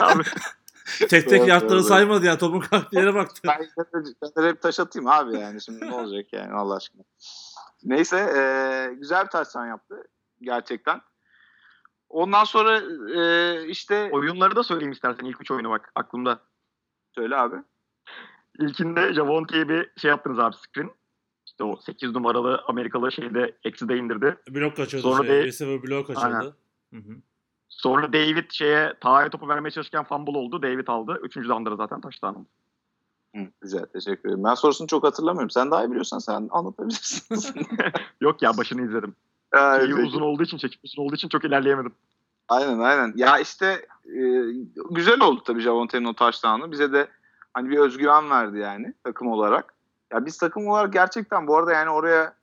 abi. 0.00 0.22
tek 0.98 1.10
tek 1.28 1.40
Doğru, 1.40 1.48
yardları 1.48 1.70
doğru. 1.70 1.82
saymadı 1.82 2.26
yani. 2.26 2.38
Topun 2.38 2.60
kalktığı 2.60 2.96
yere 2.96 3.14
baktı. 3.14 3.40
Ben, 3.46 3.66
ben 4.36 4.44
de 4.44 4.48
hep 4.48 4.62
taş 4.62 4.80
atayım 4.80 5.08
abi 5.08 5.38
yani. 5.38 5.62
Şimdi 5.62 5.86
ne 5.86 5.94
olacak 5.94 6.32
yani 6.32 6.52
Allah 6.52 6.76
aşkına. 6.76 7.02
Neyse 7.84 8.16
e, 8.16 8.40
güzel 8.94 9.24
bir 9.24 9.30
taştan 9.30 9.66
yaptı 9.66 10.02
gerçekten. 10.42 11.00
Ondan 12.08 12.44
sonra 12.44 12.80
e, 13.20 13.68
işte 13.68 14.10
Oyunları 14.12 14.56
da 14.56 14.62
söyleyeyim 14.62 14.92
istersen 14.92 15.24
ilk 15.24 15.40
üç 15.40 15.50
oyunu 15.50 15.70
bak 15.70 15.92
aklımda. 15.94 16.38
söyle 17.14 17.36
abi. 17.36 17.56
İlkinde 18.58 19.14
Javonte'ye 19.14 19.68
bir 19.68 19.90
şey 19.96 20.08
yaptınız 20.08 20.38
abi 20.38 20.56
screen. 20.56 20.90
İşte 21.46 21.64
o 21.64 21.76
8 21.76 22.12
numaralı 22.12 22.62
Amerikalı 22.68 23.12
şeyde 23.12 23.56
eksi 23.64 23.88
de 23.88 23.96
indirdi. 23.96 24.36
Blok 24.50 24.76
kaçırdı 24.76 25.02
Sonra 25.02 25.22
şey. 25.26 25.28
de- 25.28 25.44
Receiver 25.44 25.82
blok 25.82 26.06
kaçırdı. 26.06 26.24
Aynen. 26.26 26.40
Hı 26.92 26.96
hı. 27.12 27.16
Sonra 27.68 28.12
David 28.12 28.50
şeye 28.50 28.94
Taha'ya 29.00 29.30
topu 29.30 29.48
vermeye 29.48 29.70
çalışırken 29.70 30.04
fumble 30.04 30.38
oldu. 30.38 30.62
David 30.62 30.88
aldı. 30.88 31.20
Üçüncü 31.22 31.48
down'da 31.48 31.76
zaten 31.76 32.00
taştan 32.00 32.34
oldu. 32.34 32.46
Hı, 33.36 33.40
güzel 33.60 33.86
teşekkür 33.86 34.28
ederim. 34.28 34.44
Ben 34.44 34.54
sorusunu 34.54 34.86
çok 34.88 35.04
hatırlamıyorum. 35.04 35.50
Sen 35.50 35.70
daha 35.70 35.84
iyi 35.84 35.90
biliyorsan 35.90 36.18
sen 36.18 36.48
anlatabilirsin. 36.50 37.36
Yok 38.20 38.42
ya 38.42 38.56
başını 38.56 38.82
izledim. 38.86 39.14
Şeyi 39.54 39.94
uzun 39.94 40.20
olduğu 40.20 40.42
için, 40.42 40.56
çekip 40.58 40.80
uzun 40.84 41.02
olduğu 41.02 41.14
için 41.14 41.28
çok 41.28 41.44
ilerleyemedim. 41.44 41.92
Aynen 42.48 42.78
aynen. 42.78 43.12
Ya 43.16 43.38
işte 43.38 43.86
e, 44.04 44.20
güzel 44.90 45.20
oldu 45.20 45.42
tabii 45.44 45.60
Javonte'nin 45.60 46.04
o 46.04 46.12
touchdown'ı. 46.14 46.72
Bize 46.72 46.92
de 46.92 47.08
hani 47.56 47.70
bir 47.70 47.78
özgüven 47.78 48.30
verdi 48.30 48.58
yani 48.58 48.94
takım 49.04 49.28
olarak. 49.28 49.74
Ya 50.12 50.26
biz 50.26 50.38
takım 50.38 50.68
olarak 50.68 50.92
gerçekten 50.92 51.46
bu 51.46 51.56
arada 51.56 51.72
yani 51.72 51.90
oraya 51.90 52.34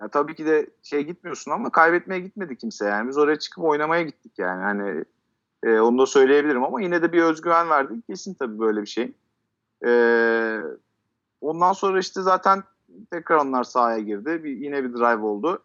ya 0.00 0.08
tabii 0.08 0.34
ki 0.34 0.46
de 0.46 0.70
şey 0.82 1.04
gitmiyorsun 1.04 1.50
ama 1.50 1.70
kaybetmeye 1.70 2.20
gitmedi 2.20 2.56
kimse 2.56 2.84
yani. 2.84 3.08
Biz 3.08 3.18
oraya 3.18 3.38
çıkıp 3.38 3.64
oynamaya 3.64 4.02
gittik 4.02 4.32
yani. 4.38 4.62
Hani 4.62 5.04
e, 5.62 5.80
onu 5.80 5.98
da 5.98 6.06
söyleyebilirim 6.06 6.64
ama 6.64 6.82
yine 6.82 7.02
de 7.02 7.12
bir 7.12 7.22
özgüven 7.22 7.70
verdi. 7.70 8.02
Kesin 8.06 8.34
tabii 8.34 8.58
böyle 8.58 8.82
bir 8.82 8.86
şey. 8.86 9.12
E, 9.86 9.92
ondan 11.40 11.72
sonra 11.72 11.98
işte 11.98 12.22
zaten 12.22 12.62
tekrar 13.10 13.36
onlar 13.36 13.64
sahaya 13.64 13.98
girdi. 13.98 14.44
Bir, 14.44 14.56
yine 14.56 14.84
bir 14.84 14.94
drive 14.94 15.22
oldu. 15.22 15.62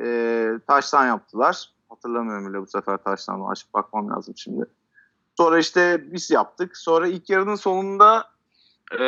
E, 0.00 0.50
taştan 0.66 1.06
yaptılar. 1.06 1.72
Hatırlamıyorum 1.88 2.48
bile 2.48 2.60
bu 2.60 2.66
sefer 2.66 2.96
taştan 2.96 3.50
açıp 3.50 3.74
bakmam 3.74 4.10
lazım 4.10 4.34
şimdi. 4.36 4.64
Sonra 5.36 5.58
işte 5.58 6.12
biz 6.12 6.30
yaptık. 6.30 6.76
Sonra 6.76 7.06
ilk 7.06 7.30
yarının 7.30 7.54
sonunda 7.54 8.37
e, 9.00 9.04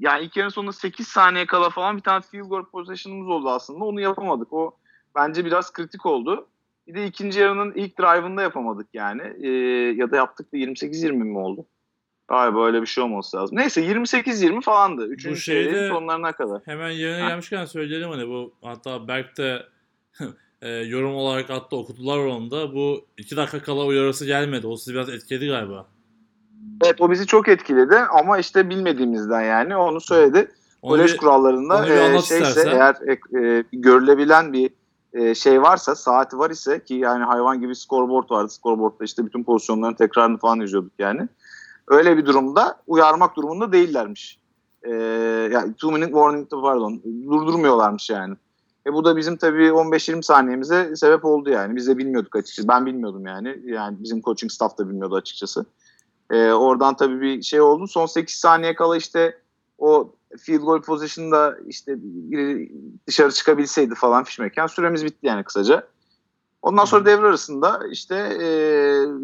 yani 0.00 0.24
ilk 0.24 0.36
yarının 0.36 0.50
sonunda 0.52 0.72
8 0.72 1.08
saniye 1.08 1.46
kala 1.46 1.70
falan 1.70 1.96
bir 1.96 2.02
tane 2.02 2.22
field 2.22 2.44
goal 2.48 2.64
possession'ımız 2.64 3.28
oldu 3.28 3.50
aslında. 3.50 3.84
Onu 3.84 4.00
yapamadık. 4.00 4.52
O 4.52 4.76
bence 5.14 5.44
biraz 5.44 5.72
kritik 5.72 6.06
oldu. 6.06 6.46
Bir 6.86 6.94
de 6.94 7.06
ikinci 7.06 7.40
yarının 7.40 7.72
ilk 7.74 7.98
drive'ında 7.98 8.42
yapamadık 8.42 8.86
yani. 8.94 9.22
E, 9.42 9.48
ya 9.96 10.10
da 10.10 10.16
yaptık 10.16 10.52
da 10.52 10.56
28-20 10.56 11.12
mi 11.12 11.38
oldu? 11.38 11.66
Galiba 12.28 12.66
öyle 12.66 12.82
bir 12.82 12.86
şey 12.86 13.04
olması 13.04 13.36
lazım. 13.36 13.56
Neyse 13.58 13.80
28-20 13.82 14.60
falandı. 14.62 15.06
Üçüncü 15.06 15.40
şeyde- 15.40 15.70
çeyreğin 15.70 15.92
sonlarına 15.92 16.32
kadar. 16.32 16.62
Hemen 16.64 16.90
yerine 16.90 17.22
Ha. 17.22 17.28
gelmişken 17.28 17.64
söyleyelim 17.64 18.10
hani 18.10 18.28
bu 18.28 18.54
hatta 18.62 19.08
Berk 19.08 19.36
de 19.38 19.62
e, 20.62 20.68
yorum 20.70 21.14
olarak 21.14 21.50
attı 21.50 21.76
okudular 21.76 22.18
onu 22.18 22.50
da. 22.50 22.74
Bu 22.74 23.04
2 23.18 23.36
dakika 23.36 23.62
kala 23.62 23.84
uyarısı 23.86 24.26
gelmedi. 24.26 24.66
O 24.66 24.76
sizi 24.76 24.94
biraz 24.94 25.08
etkiledi 25.08 25.46
galiba. 25.46 25.86
Evet 26.84 27.00
o 27.00 27.10
bizi 27.10 27.26
çok 27.26 27.48
etkiledi 27.48 27.96
ama 27.96 28.38
işte 28.38 28.70
bilmediğimizden 28.70 29.40
yani 29.42 29.76
onu 29.76 30.00
söyledi. 30.00 30.50
Onu 30.82 30.92
Kolej 30.92 31.12
bir- 31.12 31.16
kurallarında 31.18 31.76
onu 31.78 31.86
e, 31.86 32.22
şeyse 32.22 32.48
istersen. 32.48 32.70
eğer 32.76 32.96
e, 33.06 33.12
e, 33.44 33.64
görülebilen 33.72 34.52
bir 34.52 34.70
e, 35.12 35.34
şey 35.34 35.62
varsa 35.62 35.94
saati 35.94 36.38
var 36.38 36.50
ise 36.50 36.84
ki 36.84 36.94
yani 36.94 37.24
hayvan 37.24 37.60
gibi 37.60 37.76
scoreboard 37.76 38.30
vardı. 38.30 38.48
Scoreboard'da 38.52 39.04
işte 39.04 39.26
bütün 39.26 39.44
pozisyonların 39.44 39.94
tekrarını 39.94 40.38
falan 40.38 40.60
izliyorduk 40.60 40.92
yani. 40.98 41.28
öyle 41.88 42.16
bir 42.16 42.26
durumda 42.26 42.76
uyarmak 42.86 43.36
durumunda 43.36 43.72
değillermiş. 43.72 44.38
Ee, 44.82 44.90
yani 45.52 45.72
two 45.74 45.90
minute 45.92 46.10
warning 46.12 46.50
pardon 46.50 47.02
durdurmuyorlarmış 47.30 48.10
yani. 48.10 48.34
E 48.86 48.92
bu 48.92 49.04
da 49.04 49.16
bizim 49.16 49.36
tabii 49.36 49.68
15-20 49.68 50.22
saniyemize 50.22 50.96
sebep 50.96 51.24
oldu 51.24 51.50
yani. 51.50 51.76
Biz 51.76 51.88
de 51.88 51.98
bilmiyorduk 51.98 52.36
açıkçası. 52.36 52.68
Ben 52.68 52.86
bilmiyordum 52.86 53.26
yani. 53.26 53.56
Yani 53.64 53.96
bizim 54.00 54.22
coaching 54.22 54.52
staff 54.52 54.78
da 54.78 54.88
bilmiyordu 54.88 55.16
açıkçası. 55.16 55.64
Ee, 56.30 56.52
oradan 56.52 56.96
tabii 56.96 57.20
bir 57.20 57.42
şey 57.42 57.60
oldu. 57.60 57.86
Son 57.86 58.06
8 58.06 58.34
saniye 58.34 58.74
kala 58.74 58.96
işte 58.96 59.38
o 59.78 60.12
field 60.38 60.60
goal 60.60 60.82
position'da 60.82 61.58
işte 61.66 61.94
biri 61.98 62.72
dışarı 63.06 63.32
çıkabilseydi 63.32 63.94
falan 63.94 64.24
fişmeken 64.24 64.66
süremiz 64.66 65.04
bitti 65.04 65.26
yani 65.26 65.44
kısaca. 65.44 65.86
Ondan 66.62 66.84
sonra 66.84 67.04
devre 67.04 67.26
arasında 67.26 67.80
işte 67.90 68.14
e, 68.16 68.46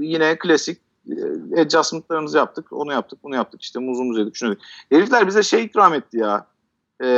yine 0.01 0.39
klasik 0.39 0.81
e, 1.55 1.61
adjustment'larımızı 1.61 2.37
yaptık. 2.39 2.73
Onu 2.73 2.93
yaptık, 2.93 3.19
bunu 3.23 3.35
yaptık. 3.35 3.63
İşte 3.63 3.79
muzumuzu 3.79 4.21
yedik, 4.21 4.37
şunu 4.37 4.49
yedik. 4.49 4.63
Herifler 4.91 5.27
bize 5.27 5.43
şey 5.43 5.65
ikram 5.65 5.95
etti 5.95 6.19
ya. 6.19 6.47
E, 7.03 7.09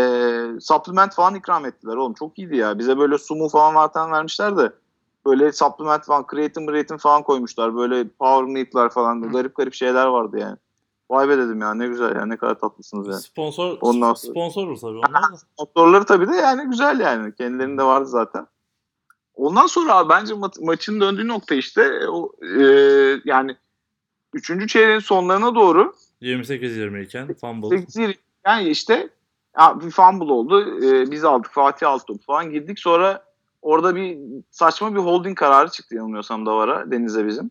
supplement 0.61 1.15
falan 1.15 1.35
ikram 1.35 1.67
ettiler 1.67 1.97
oğlum. 1.97 2.15
Çok 2.15 2.39
iyiydi 2.39 2.57
ya. 2.57 2.79
Bize 2.79 2.99
böyle 2.99 3.19
sumu 3.19 3.49
falan 3.49 3.75
zaten 3.75 4.13
vermişler 4.13 4.57
de 4.57 4.73
böyle 5.27 5.53
supplement 5.53 6.05
falan, 6.05 6.27
creatine, 6.31 6.67
creatine 6.67 6.99
falan 6.99 7.23
koymuşlar. 7.23 7.77
Böyle 7.77 8.09
power 8.09 8.45
meat'ler 8.45 8.89
falan. 8.89 9.23
Hı. 9.23 9.29
Garip 9.29 9.57
garip 9.57 9.75
şeyler 9.75 10.07
vardı 10.07 10.39
yani. 10.41 10.57
Vay 11.11 11.29
be 11.29 11.39
dedim 11.39 11.61
ya 11.61 11.75
ne 11.75 11.87
güzel 11.87 12.17
ya 12.17 12.27
ne 12.27 12.37
kadar 12.37 12.59
tatlısınız 12.59 13.07
yani. 13.09 13.21
Sponsor 13.21 13.79
Ondan 13.81 14.15
sonra... 14.15 14.33
sponsor 14.33 14.77
tabii 14.77 14.99
onlar. 14.99 15.23
Sponsorları 15.55 16.05
tabii 16.05 16.29
de 16.29 16.37
yani 16.37 16.71
güzel 16.71 17.01
yani. 17.01 17.35
Kendilerinde 17.35 17.83
vardı 17.83 18.07
zaten. 18.07 18.47
Ondan 19.35 19.67
sonra 19.67 19.95
abi 19.95 20.09
bence 20.09 20.35
ma- 20.35 20.65
maçın 20.65 21.01
döndüğü 21.01 21.29
nokta 21.29 21.55
işte 21.55 22.09
o 22.09 22.33
e, 22.43 22.63
yani 23.25 23.57
üçüncü 24.35 24.67
çeyreğin 24.67 24.99
sonlarına 24.99 25.55
doğru 25.55 25.95
28-20 26.23 27.03
iken 27.05 27.35
fumble. 27.35 27.77
28 27.77 28.21
yani 28.47 28.69
işte 28.69 29.09
ya 29.59 29.81
bir 29.81 29.91
fumble 29.91 30.33
oldu. 30.33 30.85
E, 30.85 31.11
biz 31.11 31.25
aldık 31.25 31.51
Fatih 31.51 31.89
aldı 31.89 32.19
falan 32.27 32.51
girdik. 32.51 32.79
Sonra 32.79 33.26
orada 33.67 33.97
bir 33.97 34.19
saçma 34.51 34.95
bir 34.95 35.01
holding 35.01 35.39
kararı 35.39 35.71
çıktı 35.71 35.95
yanılmıyorsam 35.95 36.47
Davara 36.47 36.91
Deniz'e 36.91 37.27
bizim. 37.27 37.51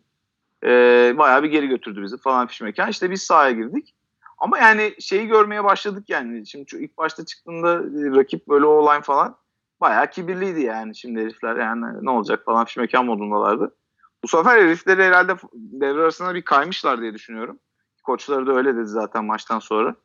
E, 0.64 0.70
bayağı 1.18 1.44
bir 1.44 1.50
geri 1.50 1.68
götürdü 1.68 2.04
bizi 2.04 2.18
falan 2.18 2.48
fişmeken. 2.48 2.88
İşte 2.88 3.12
biz 3.12 3.22
sahaya 3.22 3.52
girdik. 3.52 3.96
Ama 4.38 4.58
yani 4.58 4.96
şeyi 5.00 5.28
görmeye 5.28 5.64
başladık 5.64 6.10
yani. 6.10 6.48
Şimdi 6.48 6.76
ilk 6.76 6.98
başta 6.98 7.26
çıktığında 7.26 7.78
rakip 8.18 8.48
böyle 8.48 8.66
o 8.66 8.94
line 8.94 9.02
falan 9.02 9.36
bayağı 9.82 10.10
kibirliydi 10.10 10.62
yani 10.62 10.96
şimdi 10.96 11.22
herifler 11.22 11.56
yani 11.56 11.86
ne 12.02 12.10
olacak 12.10 12.46
falan 12.46 12.66
fiş 12.66 12.78
mekan 12.78 13.06
modundalardı. 13.06 13.76
Bu 14.24 14.28
sefer 14.28 14.58
herifleri 14.58 15.04
herhalde 15.04 15.36
devre 15.54 16.02
arasında 16.02 16.36
bir 16.36 16.42
kaymışlar 16.42 17.02
diye 17.02 17.14
düşünüyorum. 17.14 17.60
Koçları 18.04 18.48
da 18.48 18.54
öyle 18.54 18.76
dedi 18.76 18.88
zaten 18.88 19.26
maçtan 19.26 19.60
sonra. 19.60 19.96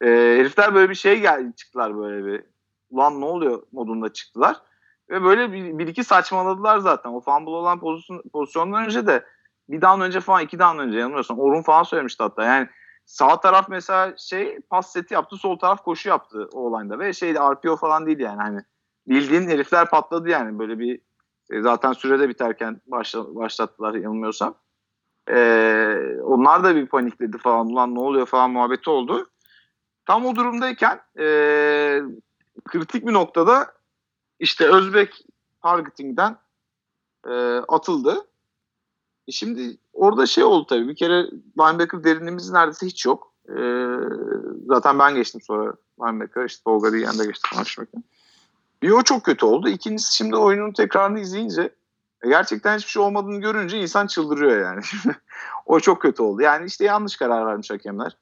Ee, 0.00 0.06
herifler 0.38 0.74
böyle 0.74 0.90
bir 0.90 0.94
şey 0.94 1.20
geldi 1.20 1.56
çıktılar 1.56 1.98
böyle 1.98 2.26
bir 2.26 2.44
ulan 2.90 3.20
ne 3.20 3.24
oluyor 3.24 3.62
modunda 3.72 4.12
çıktılar. 4.12 4.56
Ve 5.12 5.22
böyle 5.22 5.52
bir, 5.52 5.78
bir 5.78 5.86
iki 5.86 6.04
saçmaladılar 6.04 6.78
zaten. 6.78 7.10
O 7.10 7.20
fumble 7.20 7.50
olan 7.50 7.80
pozisyon, 7.80 8.22
pozisyondan 8.32 8.84
önce 8.84 9.06
de 9.06 9.24
bir 9.68 9.80
down 9.80 10.00
önce 10.00 10.20
falan 10.20 10.42
iki 10.42 10.58
down 10.58 10.78
önce 10.78 10.98
yanılmıyorsam 10.98 11.40
Orun 11.40 11.62
falan 11.62 11.82
söylemişti 11.82 12.22
hatta. 12.22 12.44
Yani 12.44 12.68
sağ 13.04 13.40
taraf 13.40 13.68
mesela 13.68 14.16
şey 14.16 14.58
pas 14.70 14.92
seti 14.92 15.14
yaptı 15.14 15.36
sol 15.36 15.58
taraf 15.58 15.84
koşu 15.84 16.08
yaptı 16.08 16.48
o 16.52 16.60
olayda 16.60 16.98
ve 16.98 17.12
şey 17.12 17.34
RPO 17.34 17.76
falan 17.76 18.06
değil 18.06 18.18
yani 18.18 18.42
hani 18.42 18.60
bildiğin 19.06 19.48
herifler 19.48 19.90
patladı 19.90 20.28
yani 20.28 20.58
böyle 20.58 20.78
bir 20.78 21.00
e, 21.50 21.62
zaten 21.62 21.92
sürede 21.92 22.28
biterken 22.28 22.80
başla, 22.86 23.34
başlattılar 23.34 23.94
yanılmıyorsam. 23.94 24.54
E, 25.30 25.38
onlar 26.22 26.64
da 26.64 26.76
bir 26.76 26.86
panikledi 26.86 27.38
falan 27.38 27.66
ulan 27.66 27.94
ne 27.94 28.00
oluyor 28.00 28.26
falan 28.26 28.50
muhabbeti 28.50 28.90
oldu. 28.90 29.30
Tam 30.06 30.26
o 30.26 30.36
durumdayken 30.36 31.00
e, 31.18 31.26
kritik 32.64 33.06
bir 33.06 33.12
noktada 33.12 33.81
işte 34.42 34.68
Özbek 34.68 35.24
targeting'den 35.62 36.36
e, 37.26 37.32
atıldı. 37.68 38.26
E 39.28 39.32
şimdi 39.32 39.76
orada 39.92 40.26
şey 40.26 40.44
oldu 40.44 40.66
tabii 40.66 40.88
bir 40.88 40.96
kere 40.96 41.26
linebacker 41.58 42.04
derinliğimiz 42.04 42.50
neredeyse 42.50 42.86
hiç 42.86 43.06
yok. 43.06 43.32
E, 43.48 43.56
zaten 44.66 44.98
ben 44.98 45.14
geçtim 45.14 45.40
sonra 45.40 45.74
linebacker 46.00 46.44
işte 46.44 46.62
Tolga 46.64 46.92
Diyen 46.92 47.18
de 47.18 47.26
geçti 47.26 47.48
falan 47.50 47.64
bir 48.82 48.90
o 48.90 49.02
çok 49.02 49.24
kötü 49.24 49.46
oldu. 49.46 49.68
İkincisi 49.68 50.16
şimdi 50.16 50.36
oyunun 50.36 50.72
tekrarını 50.72 51.20
izleyince 51.20 51.74
e, 52.22 52.28
gerçekten 52.28 52.76
hiçbir 52.76 52.90
şey 52.90 53.02
olmadığını 53.02 53.40
görünce 53.40 53.78
insan 53.78 54.06
çıldırıyor 54.06 54.60
yani. 54.60 54.82
o 55.66 55.80
çok 55.80 56.02
kötü 56.02 56.22
oldu. 56.22 56.42
Yani 56.42 56.66
işte 56.66 56.84
yanlış 56.84 57.16
karar 57.16 57.46
vermiş 57.46 57.70
hakemler. 57.70 58.16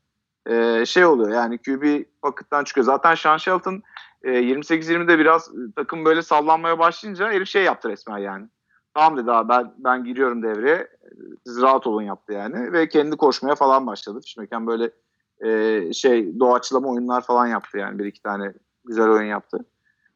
Ee, 0.47 0.87
şey 0.87 1.05
oluyor 1.05 1.31
yani 1.31 1.59
QB 1.59 2.05
vakıttan 2.25 2.65
çıkıyor. 2.65 2.85
Zaten 2.85 3.15
Sean 3.15 3.37
Shelton 3.37 3.83
e, 4.23 4.31
28-20'de 4.31 5.19
biraz 5.19 5.49
e, 5.49 5.73
takım 5.77 6.05
böyle 6.05 6.23
sallanmaya 6.23 6.79
başlayınca 6.79 7.33
herif 7.33 7.49
şey 7.49 7.65
yaptı 7.65 7.89
resmen 7.89 8.19
yani. 8.19 8.49
Tamam 8.95 9.17
dedi 9.17 9.33
abi 9.33 9.49
ben, 9.49 9.75
ben 9.79 10.05
giriyorum 10.05 10.43
devreye. 10.43 10.89
Siz 11.47 11.63
rahat 11.63 11.87
olun 11.87 12.03
yaptı 12.03 12.33
yani. 12.33 12.73
Ve 12.73 12.89
kendi 12.89 13.17
koşmaya 13.17 13.55
falan 13.55 13.87
başladı. 13.87 14.21
Fişmeken 14.21 14.67
böyle 14.67 14.91
e, 15.41 15.93
şey 15.93 16.41
doğaçlama 16.41 16.89
oyunlar 16.89 17.21
falan 17.21 17.47
yaptı 17.47 17.79
yani. 17.79 17.99
Bir 17.99 18.05
iki 18.05 18.23
tane 18.23 18.53
güzel 18.85 19.09
oyun 19.09 19.27
yaptı. 19.27 19.65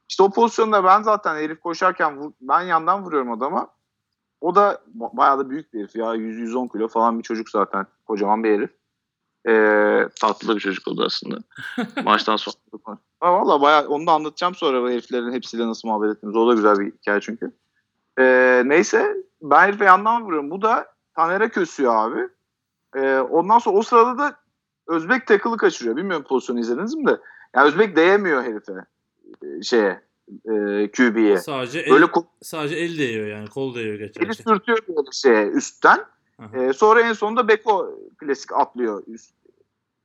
İşte 0.08 0.22
o 0.22 0.30
pozisyonda 0.30 0.84
ben 0.84 1.02
zaten 1.02 1.34
herif 1.34 1.60
koşarken 1.60 2.34
ben 2.40 2.60
yandan 2.60 3.04
vuruyorum 3.04 3.32
adama. 3.32 3.68
O 4.40 4.54
da 4.54 4.82
bayağı 4.94 5.38
da 5.38 5.50
büyük 5.50 5.74
bir 5.74 5.80
herif 5.80 5.96
ya. 5.96 6.14
100-110 6.14 6.72
kilo 6.72 6.88
falan 6.88 7.18
bir 7.18 7.22
çocuk 7.22 7.50
zaten. 7.50 7.86
Kocaman 8.06 8.44
bir 8.44 8.50
herif. 8.50 8.70
Ee, 9.48 10.08
tatlı 10.20 10.56
bir 10.56 10.60
çocuk 10.60 10.88
oldu 10.88 11.04
aslında. 11.06 11.38
Maçtan 12.04 12.36
sonra. 12.36 12.56
Ha, 13.20 13.32
valla 13.32 13.60
bayağı 13.60 13.88
onu 13.88 14.06
da 14.06 14.12
anlatacağım 14.12 14.54
sonra 14.54 14.82
bu 14.82 14.90
heriflerin 14.90 15.32
hepsiyle 15.32 15.66
nasıl 15.66 15.88
muhabbet 15.88 16.16
ettiğimiz. 16.16 16.36
O 16.36 16.48
da 16.48 16.54
güzel 16.54 16.78
bir 16.78 16.92
hikaye 16.92 17.20
çünkü. 17.20 17.52
Ee, 18.18 18.62
neyse 18.66 19.16
ben 19.42 19.60
herife 19.60 19.84
yandan 19.84 20.24
vuruyorum. 20.24 20.50
Bu 20.50 20.62
da 20.62 20.86
Taner'e 21.16 21.48
kösüyor 21.48 21.96
abi. 21.96 22.28
Ee, 22.96 23.18
ondan 23.18 23.58
sonra 23.58 23.76
o 23.76 23.82
sırada 23.82 24.18
da 24.18 24.36
Özbek 24.86 25.26
tackle'ı 25.26 25.56
kaçırıyor. 25.56 25.96
Bilmiyorum 25.96 26.24
pozisyonu 26.28 26.60
izlediniz 26.60 26.94
mi 26.94 27.06
de. 27.06 27.20
Yani 27.54 27.66
Özbek 27.66 27.96
değemiyor 27.96 28.42
herife 28.42 28.72
şeye 29.62 30.02
e, 30.28 30.90
QB'ye. 30.90 31.38
Sadece 31.38 31.86
böyle 31.90 32.04
el, 32.04 32.10
sadece 32.42 32.76
el 32.76 32.98
değiyor 32.98 33.26
yani 33.26 33.48
kol 33.48 33.74
değiyor 33.74 33.98
geçerken. 33.98 34.26
Eli 34.26 34.34
sürtüyor 34.34 34.78
böyle 34.88 35.08
şeye 35.12 35.46
üstten. 35.46 36.04
E, 36.52 36.72
sonra 36.72 37.00
en 37.00 37.12
sonunda 37.12 37.48
Beko 37.48 37.98
klasik 38.18 38.52
atlıyor 38.52 39.02
üst 39.06 39.34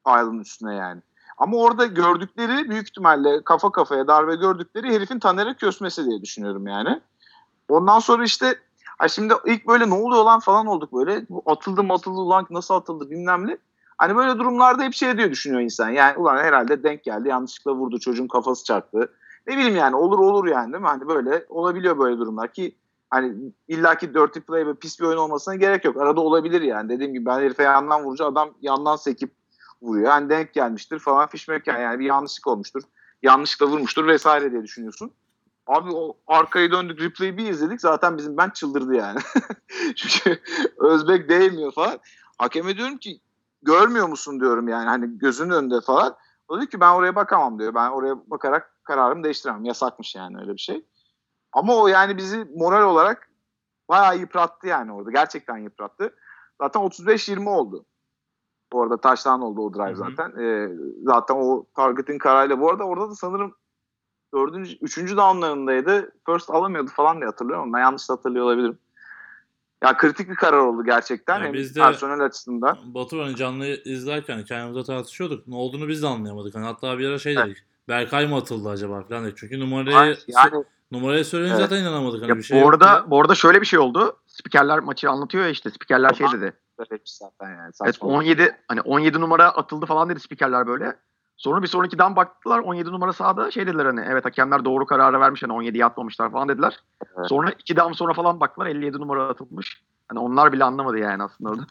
aylın 0.05 0.39
üstüne 0.39 0.75
yani. 0.75 1.01
Ama 1.37 1.57
orada 1.57 1.85
gördükleri 1.85 2.69
büyük 2.69 2.87
ihtimalle 2.87 3.43
kafa 3.43 3.71
kafaya 3.71 4.07
darbe 4.07 4.35
gördükleri 4.35 4.93
herifin 4.93 5.19
Taner'e 5.19 5.53
kösmesi 5.53 6.05
diye 6.05 6.21
düşünüyorum 6.21 6.67
yani. 6.67 7.01
Ondan 7.69 7.99
sonra 7.99 8.23
işte 8.23 8.59
Ay 8.99 9.09
şimdi 9.09 9.33
ilk 9.45 9.67
böyle 9.67 9.89
ne 9.89 9.93
oluyor 9.93 10.23
lan 10.23 10.39
falan 10.39 10.65
olduk 10.65 10.93
böyle. 10.93 11.25
Atıldı 11.45 11.83
mı 11.83 11.93
atıldı 11.93 12.29
lan 12.29 12.47
nasıl 12.49 12.73
atıldı 12.73 13.09
bilmem 13.09 13.47
ne. 13.47 13.57
Hani 13.97 14.15
böyle 14.15 14.39
durumlarda 14.39 14.83
hep 14.83 14.93
şey 14.93 15.17
diyor 15.17 15.31
düşünüyor 15.31 15.61
insan. 15.61 15.89
Yani 15.89 16.17
ulan 16.17 16.37
herhalde 16.37 16.83
denk 16.83 17.03
geldi 17.03 17.27
yanlışlıkla 17.27 17.75
vurdu 17.75 17.99
çocuğun 17.99 18.27
kafası 18.27 18.63
çarptı. 18.63 19.13
Ne 19.47 19.57
bileyim 19.57 19.75
yani 19.75 19.95
olur 19.95 20.19
olur 20.19 20.47
yani 20.47 20.73
değil 20.73 20.81
mi? 20.81 20.87
Hani 20.87 21.07
böyle 21.07 21.45
olabiliyor 21.49 21.99
böyle 21.99 22.17
durumlar 22.17 22.53
ki 22.53 22.75
hani 23.09 23.53
illaki 23.67 24.13
dirty 24.13 24.39
play 24.39 24.67
ve 24.67 24.73
pis 24.73 24.99
bir 24.99 25.05
oyun 25.05 25.17
olmasına 25.17 25.55
gerek 25.55 25.85
yok. 25.85 25.97
Arada 25.97 26.21
olabilir 26.21 26.61
yani. 26.61 26.89
Dediğim 26.89 27.13
gibi 27.13 27.25
ben 27.25 27.39
herife 27.39 27.63
yandan 27.63 28.03
vurunca 28.03 28.25
adam 28.25 28.53
yandan 28.61 28.95
sekip 28.95 29.31
vuruyor. 29.81 30.09
Hani 30.09 30.29
denk 30.29 30.53
gelmiştir 30.53 30.99
falan 30.99 31.27
fişmek 31.27 31.67
yani, 31.67 31.81
yani 31.81 31.99
bir 31.99 32.05
yanlışlık 32.05 32.47
olmuştur. 32.47 32.83
Yanlışlıkla 33.23 33.73
vurmuştur 33.73 34.07
vesaire 34.07 34.51
diye 34.51 34.63
düşünüyorsun. 34.63 35.11
Abi 35.67 35.91
o 35.93 36.17
arkayı 36.27 36.71
döndük 36.71 37.01
replay'i 37.01 37.37
bir 37.37 37.49
izledik 37.49 37.81
zaten 37.81 38.17
bizim 38.17 38.37
ben 38.37 38.49
çıldırdı 38.49 38.95
yani. 38.95 39.19
Çünkü 39.95 40.41
Özbek 40.77 41.29
değmiyor 41.29 41.71
falan. 41.71 41.99
Hakeme 42.37 42.77
diyorum 42.77 42.97
ki 42.97 43.19
görmüyor 43.61 44.07
musun 44.07 44.39
diyorum 44.39 44.67
yani 44.67 44.89
hani 44.89 45.17
gözünün 45.17 45.49
önünde 45.49 45.81
falan. 45.81 46.15
O 46.47 46.57
diyor 46.57 46.69
ki 46.69 46.79
ben 46.79 46.91
oraya 46.91 47.15
bakamam 47.15 47.59
diyor. 47.59 47.75
Ben 47.75 47.89
oraya 47.89 48.15
bakarak 48.27 48.73
kararımı 48.83 49.23
değiştiremem. 49.23 49.65
Yasakmış 49.65 50.15
yani 50.15 50.37
öyle 50.41 50.53
bir 50.53 50.61
şey. 50.61 50.85
Ama 51.51 51.75
o 51.75 51.87
yani 51.87 52.17
bizi 52.17 52.47
moral 52.55 52.89
olarak 52.89 53.29
bayağı 53.89 54.17
yıprattı 54.17 54.67
yani 54.67 54.93
orada. 54.93 55.11
Gerçekten 55.11 55.57
yıprattı. 55.57 56.15
Zaten 56.61 56.81
35-20 56.81 57.49
oldu. 57.49 57.85
Bu 58.73 58.83
arada 58.83 58.97
taştan 58.97 59.41
oldu 59.41 59.61
o 59.61 59.73
drive 59.73 59.95
zaten. 59.95 60.41
Ee, 60.41 60.69
zaten 61.03 61.35
o 61.35 61.65
targetin 61.75 62.17
kararıyla. 62.17 62.59
Bu 62.59 62.69
arada 62.69 62.83
orada 62.83 63.09
da 63.09 63.15
sanırım 63.15 63.55
dördüncü, 64.33 64.77
üçüncü 64.81 65.17
downlarındaydı. 65.17 66.11
First 66.25 66.49
alamıyordu 66.49 66.91
falan 66.95 67.17
diye 67.17 67.25
hatırlıyorum. 67.25 67.73
Ben 67.73 67.79
yanlış 67.79 68.09
hatırlıyor 68.09 68.45
olabilirim. 68.45 68.77
Ya 69.83 69.97
kritik 69.97 70.29
bir 70.29 70.35
karar 70.35 70.57
oldu 70.57 70.83
gerçekten. 70.83 71.35
Yani 71.35 71.47
hem 71.47 71.53
biz 71.53 71.75
de 71.75 71.79
personel 71.79 72.25
açısından. 72.25 72.77
Batu 72.83 73.23
hani 73.23 73.35
canlı 73.35 73.65
izlerken 73.65 74.43
kendimize 74.43 74.83
tartışıyorduk. 74.83 75.47
Ne 75.47 75.55
olduğunu 75.55 75.87
biz 75.87 76.03
de 76.03 76.07
anlayamadık. 76.07 76.55
Hani 76.55 76.65
hatta 76.65 76.99
bir 76.99 77.09
ara 77.09 77.19
şey 77.19 77.35
dedik. 77.35 77.47
Evet. 77.47 77.63
Berkay 77.87 78.27
mı 78.27 78.35
atıldı 78.35 78.69
acaba 78.69 79.01
falan 79.01 79.25
dedik. 79.25 79.37
Çünkü 79.37 79.59
numarayı 79.59 80.17
yani, 80.27 80.65
numarayı 80.91 81.25
söyleyince 81.25 81.55
evet. 81.55 81.69
zaten 81.69 81.81
inanamadık. 81.83 82.21
Hani 82.21 82.29
ya 82.29 82.37
bir 82.37 82.43
şey 82.43 82.61
bu 82.61 82.69
arada, 82.69 83.05
bu 83.07 83.21
arada 83.21 83.35
şöyle 83.35 83.61
bir 83.61 83.65
şey 83.65 83.79
oldu. 83.79 84.17
Spikerler 84.27 84.79
maçı 84.79 85.09
anlatıyor 85.09 85.43
ya 85.43 85.49
işte. 85.49 85.69
Spikerler 85.69 86.13
şey 86.13 86.27
dedi. 86.27 86.53
zaten 87.05 87.49
yani. 87.49 87.61
Evet 87.63 87.75
Saçma. 87.75 88.07
17 88.07 88.57
hani 88.67 88.81
17 88.81 89.21
numara 89.21 89.45
atıldı 89.49 89.85
falan 89.85 90.09
dedi 90.09 90.19
spikerler 90.19 90.67
böyle. 90.67 90.95
Sonra 91.37 91.61
bir 91.61 91.67
sonrakiden 91.67 92.15
baktılar 92.15 92.59
17 92.59 92.91
numara 92.91 93.13
sahada 93.13 93.51
şey 93.51 93.67
dediler 93.67 93.85
hani 93.85 94.01
evet 94.09 94.25
hakemler 94.25 94.65
doğru 94.65 94.85
kararı 94.85 95.19
vermiş 95.19 95.43
hani 95.43 95.53
17'ye 95.53 95.85
atmamışlar 95.85 96.31
falan 96.31 96.49
dediler. 96.49 96.79
Evet. 97.17 97.27
Sonra 97.29 97.51
2 97.51 97.75
dam 97.75 97.95
sonra 97.95 98.13
falan 98.13 98.39
baktılar 98.39 98.65
57 98.65 98.97
numara 98.97 99.27
atılmış. 99.27 99.83
Hani 100.07 100.19
onlar 100.19 100.53
bile 100.53 100.63
anlamadı 100.63 100.97
yani 100.97 101.23
aslında 101.23 101.49
orada. 101.49 101.63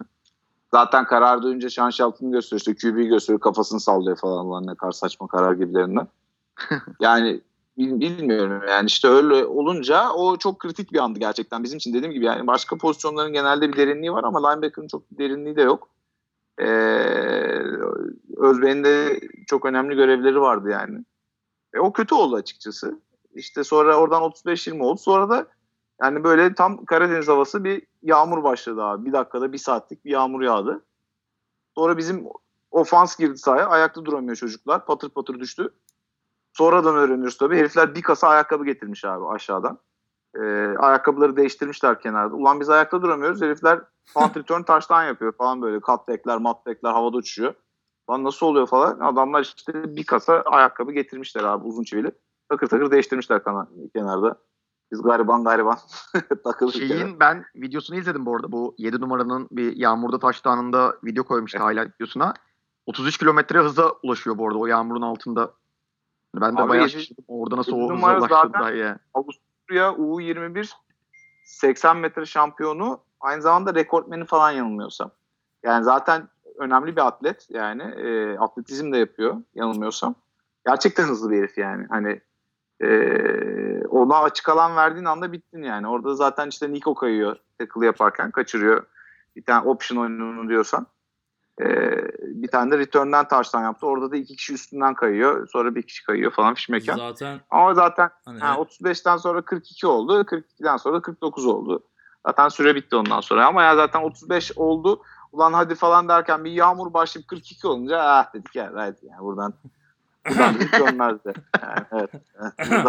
Zaten 0.70 1.04
karar 1.04 1.42
duyunca 1.42 1.70
Sean 1.70 1.90
Shelton'u 1.90 2.32
gösteriyor. 2.32 2.60
işte 2.60 2.88
QB'yi 2.88 3.08
gösteriyor. 3.08 3.40
Kafasını 3.40 3.80
sallıyor 3.80 4.16
falan. 4.16 4.46
Ulan 4.46 4.66
ne 4.66 4.74
kadar 4.74 4.92
saçma 4.92 5.26
karar 5.26 5.52
gibilerinden. 5.52 6.08
yani 7.00 7.40
bilmiyorum 7.78 8.62
yani 8.68 8.86
işte 8.86 9.08
öyle 9.08 9.46
olunca 9.46 10.12
o 10.12 10.36
çok 10.36 10.58
kritik 10.58 10.92
bir 10.92 10.98
andı 10.98 11.18
gerçekten 11.18 11.64
bizim 11.64 11.76
için 11.76 11.94
dediğim 11.94 12.12
gibi 12.12 12.24
yani 12.24 12.46
başka 12.46 12.76
pozisyonların 12.78 13.32
genelde 13.32 13.72
bir 13.72 13.76
derinliği 13.76 14.12
var 14.12 14.24
ama 14.24 14.50
linebacker'ın 14.50 14.88
çok 14.88 15.02
derinliği 15.10 15.56
de 15.56 15.62
yok. 15.62 15.88
Ee, 16.58 16.64
Özbey'in 18.36 18.84
de 18.84 19.20
çok 19.46 19.64
önemli 19.64 19.96
görevleri 19.96 20.40
vardı 20.40 20.70
yani. 20.70 21.04
E, 21.74 21.78
o 21.78 21.92
kötü 21.92 22.14
oldu 22.14 22.36
açıkçası. 22.36 23.00
İşte 23.34 23.64
sonra 23.64 23.96
oradan 23.96 24.22
35-20 24.22 24.82
oldu. 24.82 24.98
Sonra 24.98 25.30
da 25.30 25.46
yani 26.02 26.24
böyle 26.24 26.54
tam 26.54 26.84
Karadeniz 26.84 27.28
havası 27.28 27.64
bir 27.64 27.82
yağmur 28.02 28.44
başladı 28.44 28.82
abi. 28.82 29.06
Bir 29.06 29.12
dakikada 29.12 29.52
bir 29.52 29.58
saatlik 29.58 30.04
bir 30.04 30.10
yağmur 30.10 30.42
yağdı. 30.42 30.84
Sonra 31.74 31.96
bizim 31.96 32.26
ofans 32.70 33.16
girdi 33.16 33.38
sahaya. 33.38 33.68
Ayakta 33.68 34.04
duramıyor 34.04 34.36
çocuklar. 34.36 34.86
Patır 34.86 35.08
patır 35.08 35.40
düştü. 35.40 35.72
Sonradan 36.58 36.96
öğreniyoruz 36.96 37.36
tabii. 37.38 37.56
Herifler 37.56 37.94
bir 37.94 38.02
kasa 38.02 38.28
ayakkabı 38.28 38.64
getirmiş 38.64 39.04
abi 39.04 39.26
aşağıdan. 39.26 39.78
Ee, 40.36 40.74
ayakkabıları 40.78 41.36
değiştirmişler 41.36 42.00
kenarda. 42.00 42.34
Ulan 42.36 42.60
biz 42.60 42.70
ayakta 42.70 43.02
duramıyoruz. 43.02 43.42
Herifler 43.42 43.80
punt 44.14 44.36
return 44.36 44.62
taştan 44.62 45.04
yapıyor 45.04 45.32
falan 45.32 45.62
böyle. 45.62 45.80
Cutback'ler, 45.80 46.38
matback'ler 46.38 46.90
havada 46.92 47.16
uçuyor. 47.16 47.54
Lan 48.10 48.24
nasıl 48.24 48.46
oluyor 48.46 48.66
falan. 48.66 49.00
Adamlar 49.00 49.42
işte 49.42 49.96
bir 49.96 50.04
kasa 50.04 50.42
ayakkabı 50.46 50.92
getirmişler 50.92 51.44
abi 51.44 51.64
uzun 51.64 51.82
çivili. 51.82 52.12
Takır 52.48 52.66
takır 52.66 52.90
değiştirmişler 52.90 53.42
kana- 53.42 53.68
kenarda. 53.96 54.36
Biz 54.92 55.02
gariban 55.02 55.44
gariban 55.44 55.76
takıldık. 56.44 56.76
yani. 56.76 56.88
Şeyin 56.88 57.20
ben 57.20 57.44
videosunu 57.56 57.96
izledim 57.98 58.26
bu 58.26 58.36
arada. 58.36 58.52
Bu 58.52 58.74
7 58.78 59.00
numaranın 59.00 59.48
bir 59.50 59.76
yağmurda 59.76 60.18
taştı 60.18 60.48
anında 60.50 60.96
video 61.04 61.24
koymuştu 61.24 61.58
highlight 61.58 61.94
videosuna. 61.94 62.34
33 62.86 63.18
kilometre 63.18 63.58
hıza 63.60 63.92
ulaşıyor 64.02 64.38
bu 64.38 64.46
arada 64.48 64.58
o 64.58 64.66
yağmurun 64.66 65.02
altında. 65.02 65.50
Ben 66.34 66.56
de 66.56 66.62
Abi 66.62 66.68
bayağı 66.68 66.90
şaşırdım. 66.90 67.24
Orada 67.28 67.56
nasıl 67.56 67.72
o 67.72 67.82
hıza 67.82 67.94
numara 67.94 68.18
ulaştı 68.18 68.36
zaten- 68.42 68.62
dahi 68.62 68.78
ya. 68.78 68.98
Avusturya 69.14 69.90
U21 69.92 70.72
80 71.44 71.96
metre 71.96 72.26
şampiyonu 72.26 73.00
aynı 73.20 73.42
zamanda 73.42 73.74
rekortmeni 73.74 74.24
falan 74.24 74.50
yanılmıyorsam. 74.50 75.10
Yani 75.62 75.84
zaten 75.84 76.28
önemli 76.58 76.96
bir 76.96 77.06
atlet 77.06 77.50
yani 77.50 77.82
e, 77.82 78.38
atletizm 78.38 78.92
de 78.92 78.96
yapıyor 78.96 79.36
yanılmıyorsam. 79.54 80.14
Gerçekten 80.66 81.04
hızlı 81.04 81.30
bir 81.30 81.38
herif 81.38 81.58
yani. 81.58 81.86
Hani 81.90 82.20
e, 82.82 83.86
ona 83.86 84.18
açık 84.18 84.48
alan 84.48 84.76
verdiğin 84.76 85.04
anda 85.04 85.32
bittin 85.32 85.62
yani. 85.62 85.88
Orada 85.88 86.14
zaten 86.14 86.48
işte 86.48 86.72
Nico 86.72 86.94
kayıyor 86.94 87.36
tackle 87.58 87.86
yaparken 87.86 88.30
kaçırıyor. 88.30 88.86
Bir 89.36 89.44
tane 89.44 89.68
option 89.68 89.98
oyununu 89.98 90.48
diyorsan. 90.48 90.86
E, 91.60 91.66
bir 92.20 92.48
tane 92.48 92.70
de 92.70 92.78
return'den 92.78 93.28
taştan 93.28 93.62
yaptı. 93.62 93.86
Orada 93.86 94.10
da 94.10 94.16
iki 94.16 94.36
kişi 94.36 94.54
üstünden 94.54 94.94
kayıyor. 94.94 95.48
Sonra 95.48 95.74
bir 95.74 95.82
kişi 95.82 96.04
kayıyor 96.04 96.32
falan 96.32 96.54
fiş 96.54 96.68
mekan. 96.68 96.96
Zaten 96.96 97.40
Ama 97.50 97.74
zaten 97.74 98.10
hani 98.24 98.38
Ha, 98.38 98.54
35'ten 98.54 99.16
sonra 99.16 99.42
42 99.42 99.86
oldu. 99.86 100.20
42'den 100.20 100.76
sonra 100.76 100.96
da 100.96 101.02
49 101.02 101.46
oldu. 101.46 101.82
Zaten 102.26 102.48
süre 102.48 102.74
bitti 102.74 102.96
ondan 102.96 103.20
sonra. 103.20 103.46
Ama 103.46 103.62
ya 103.62 103.76
zaten 103.76 104.02
35 104.02 104.52
oldu. 104.56 105.02
Ulan 105.32 105.52
hadi 105.52 105.74
falan 105.74 106.08
derken 106.08 106.44
bir 106.44 106.50
yağmur 106.50 106.94
başlayıp 106.94 107.28
42 107.28 107.66
olunca 107.66 107.98
ah 108.00 108.34
dedik 108.34 108.56
ya 108.56 108.72
hadi 108.74 109.06
yani 109.06 109.20
buradan 109.20 109.54
hiç 110.26 110.72
dönmezdi. 110.72 111.32
Yani, 111.62 111.84
evet. 111.92 112.10
evet, 112.58 112.86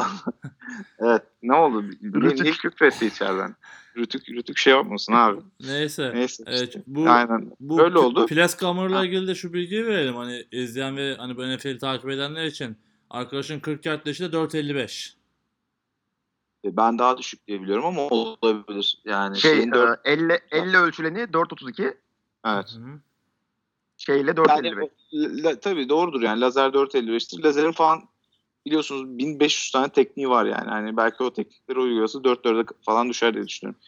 evet. 1.00 1.22
Ne 1.44 1.54
oldu? 1.54 1.84
Rütük. 2.04 2.46
ne 2.46 2.52
küfretti 2.52 3.06
içeriden? 3.06 3.56
Rütük, 3.98 4.30
rütük 4.30 4.58
şey 4.58 4.74
yapmasın 4.74 5.13
abi. 5.13 5.42
neyse. 5.68 6.12
Neyse. 6.15 6.44
Evet, 6.48 6.62
işte. 6.68 6.84
bu 6.88 7.10
Aynen. 7.10 7.52
bu 7.60 7.82
Öyle 7.82 7.98
oldu. 7.98 8.26
Plascamer'la 8.26 8.98
Ha. 9.00 9.06
ilgili 9.06 9.28
de 9.28 9.36
şu 9.36 9.54
bilgiyi 9.54 9.86
verelim. 9.88 10.15
Hani 10.15 10.46
izleyen 10.52 10.98
ve 10.98 11.15
hani 11.15 11.38
bu 11.38 11.48
NFL'i 11.56 11.78
takip 11.78 12.10
edenler 12.10 12.46
için. 12.46 12.78
Arkadaşın 13.10 13.60
40 13.60 13.86
yard 13.86 14.06
dışı 14.06 14.32
da 14.34 14.38
4.55. 14.38 15.13
E, 16.65 16.78
Ben 16.78 17.00
daha 17.00 17.18
düşük 17.18 17.48
diye 17.48 17.62
biliyorum 17.62 17.86
ama 17.86 18.02
olabilir. 18.02 19.02
Yani 19.06 19.38
Şey 19.39 19.56
şeyin 19.56 19.72
dört- 19.72 20.08
e, 20.08 20.12
elle, 20.12 20.39
elle 20.52 20.78
ölçüleni 20.78 21.20
4.32 21.20 21.94
evet. 22.46 22.76
Hı 22.78 23.00
şeyle 24.00 24.34
Yani, 24.38 24.70
4.55. 24.70 24.90
la- 25.44 25.60
tabii 25.60 25.90
doğrudur 25.90 26.22
yani 26.22 26.42
lazer 26.42 26.70
455'tir. 26.70 27.44
Lazerin 27.44 27.72
falan 27.72 28.02
biliyorsunuz 28.66 29.18
1500 29.18 29.72
tane 29.72 29.90
tekniği 29.90 30.30
var 30.30 30.46
yani. 30.46 30.70
Hani 30.70 30.98
belki 30.98 31.24
o 31.24 31.34
teknikleri 31.34 31.80
uygulasa 31.80 32.20
4-4'e 32.20 32.66
falan 32.86 33.10
düşer 33.10 33.34
diye 33.34 33.48
düşünüyorum. 33.48 33.82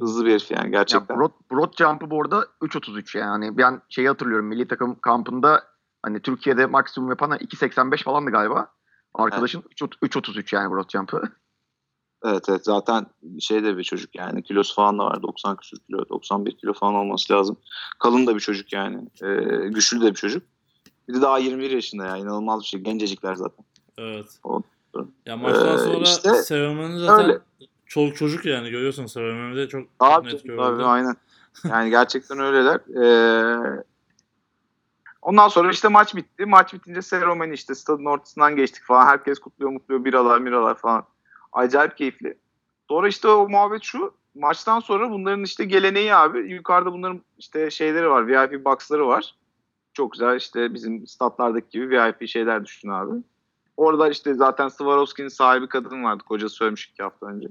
Hızlı 0.00 0.24
bir 0.24 0.30
herif 0.30 0.50
yani 0.50 0.64
Ya 0.64 0.70
gerçekten. 0.70 1.16
broad, 1.18 1.32
broad 1.52 1.72
jump'ı 1.78 2.10
bu 2.10 2.20
arada 2.22 2.46
3.33 2.62 3.18
yani. 3.18 3.58
Ben 3.58 3.82
şeyi 3.88 4.08
hatırlıyorum 4.08 4.46
milli 4.46 4.68
takım 4.68 4.98
kampında 5.00 5.64
hani 6.02 6.20
Türkiye'de 6.22 6.66
maksimum 6.66 7.10
yapan 7.10 7.30
2.85 7.30 8.02
falandı 8.02 8.30
galiba. 8.30 8.72
Arkadaşın 9.14 9.62
3 9.70 9.82
3.33 9.82 10.54
yani 10.56 10.70
broad 10.72 10.90
jump'ı. 10.90 11.22
Evet 12.24 12.44
evet 12.48 12.64
zaten 12.64 13.06
şey 13.40 13.64
de 13.64 13.78
bir 13.78 13.84
çocuk 13.84 14.14
yani 14.14 14.42
kilosu 14.42 14.74
falan 14.74 14.98
da 14.98 15.04
var 15.04 15.22
90 15.22 15.56
küsur 15.56 15.76
kilo 15.78 16.08
91 16.08 16.56
kilo 16.56 16.72
falan 16.72 16.94
olması 16.94 17.32
lazım. 17.32 17.56
Kalın 17.98 18.26
da 18.26 18.34
bir 18.34 18.40
çocuk 18.40 18.72
yani 18.72 19.08
ee, 19.22 19.68
güçlü 19.68 20.00
de 20.00 20.10
bir 20.10 20.14
çocuk. 20.14 20.42
Bir 21.08 21.14
de 21.14 21.22
daha 21.22 21.38
21 21.38 21.70
yaşında 21.70 22.06
ya 22.06 22.16
inanılmaz 22.16 22.60
bir 22.60 22.66
şey 22.66 22.80
gencecikler 22.80 23.34
zaten. 23.34 23.64
Evet. 23.98 24.26
O- 24.44 24.62
Ya 25.26 25.36
maçtan 25.36 25.74
Ee, 25.74 25.78
sonra 25.78 26.02
işte 26.04 26.32
zaten 26.32 27.24
öyle. 27.24 27.38
çoluk 27.86 28.16
çocuk 28.16 28.44
yani 28.44 28.70
görüyorsun 28.70 29.06
Sevemen'i 29.06 29.56
de 29.56 29.68
çok, 29.68 29.86
Abi, 30.00 30.26
net 30.28 30.38
tabii, 30.38 30.48
gördüm. 30.56 30.86
aynen. 30.86 31.16
Yani 31.64 31.90
gerçekten 31.90 32.38
öyleler. 32.38 32.80
Ee, 33.02 33.84
ondan 35.22 35.48
sonra 35.48 35.70
işte 35.70 35.88
maç 35.88 36.16
bitti. 36.16 36.46
Maç 36.46 36.74
bitince 36.74 37.02
seremoni 37.02 37.54
işte 37.54 37.74
stadın 37.74 38.04
ortasından 38.04 38.56
geçtik 38.56 38.84
falan. 38.84 39.06
Herkes 39.06 39.38
kutluyor 39.38 39.70
mutluyor 39.72 40.04
biralar 40.04 40.38
miralar 40.38 40.74
falan. 40.74 41.04
Acayip 41.52 41.96
keyifli. 41.96 42.38
Sonra 42.88 43.08
işte 43.08 43.28
o 43.28 43.48
muhabbet 43.48 43.82
şu. 43.82 44.14
Maçtan 44.34 44.80
sonra 44.80 45.10
bunların 45.10 45.44
işte 45.44 45.64
geleneği 45.64 46.14
abi. 46.14 46.38
Yukarıda 46.52 46.92
bunların 46.92 47.20
işte 47.38 47.70
şeyleri 47.70 48.10
var. 48.10 48.26
VIP 48.26 48.64
box'ları 48.64 49.06
var. 49.06 49.34
Çok 49.92 50.12
güzel 50.12 50.36
işte 50.36 50.74
bizim 50.74 51.06
statlardaki 51.06 51.70
gibi 51.70 51.90
VIP 51.90 52.28
şeyler 52.28 52.64
düşün 52.64 52.88
abi. 52.88 53.22
Orada 53.76 54.08
işte 54.08 54.34
zaten 54.34 54.68
Swarovski'nin 54.68 55.28
sahibi 55.28 55.68
kadın 55.68 56.04
vardı. 56.04 56.22
Kocası 56.28 56.54
söylemiş 56.54 56.88
iki 56.88 57.02
hafta 57.02 57.26
önce. 57.26 57.48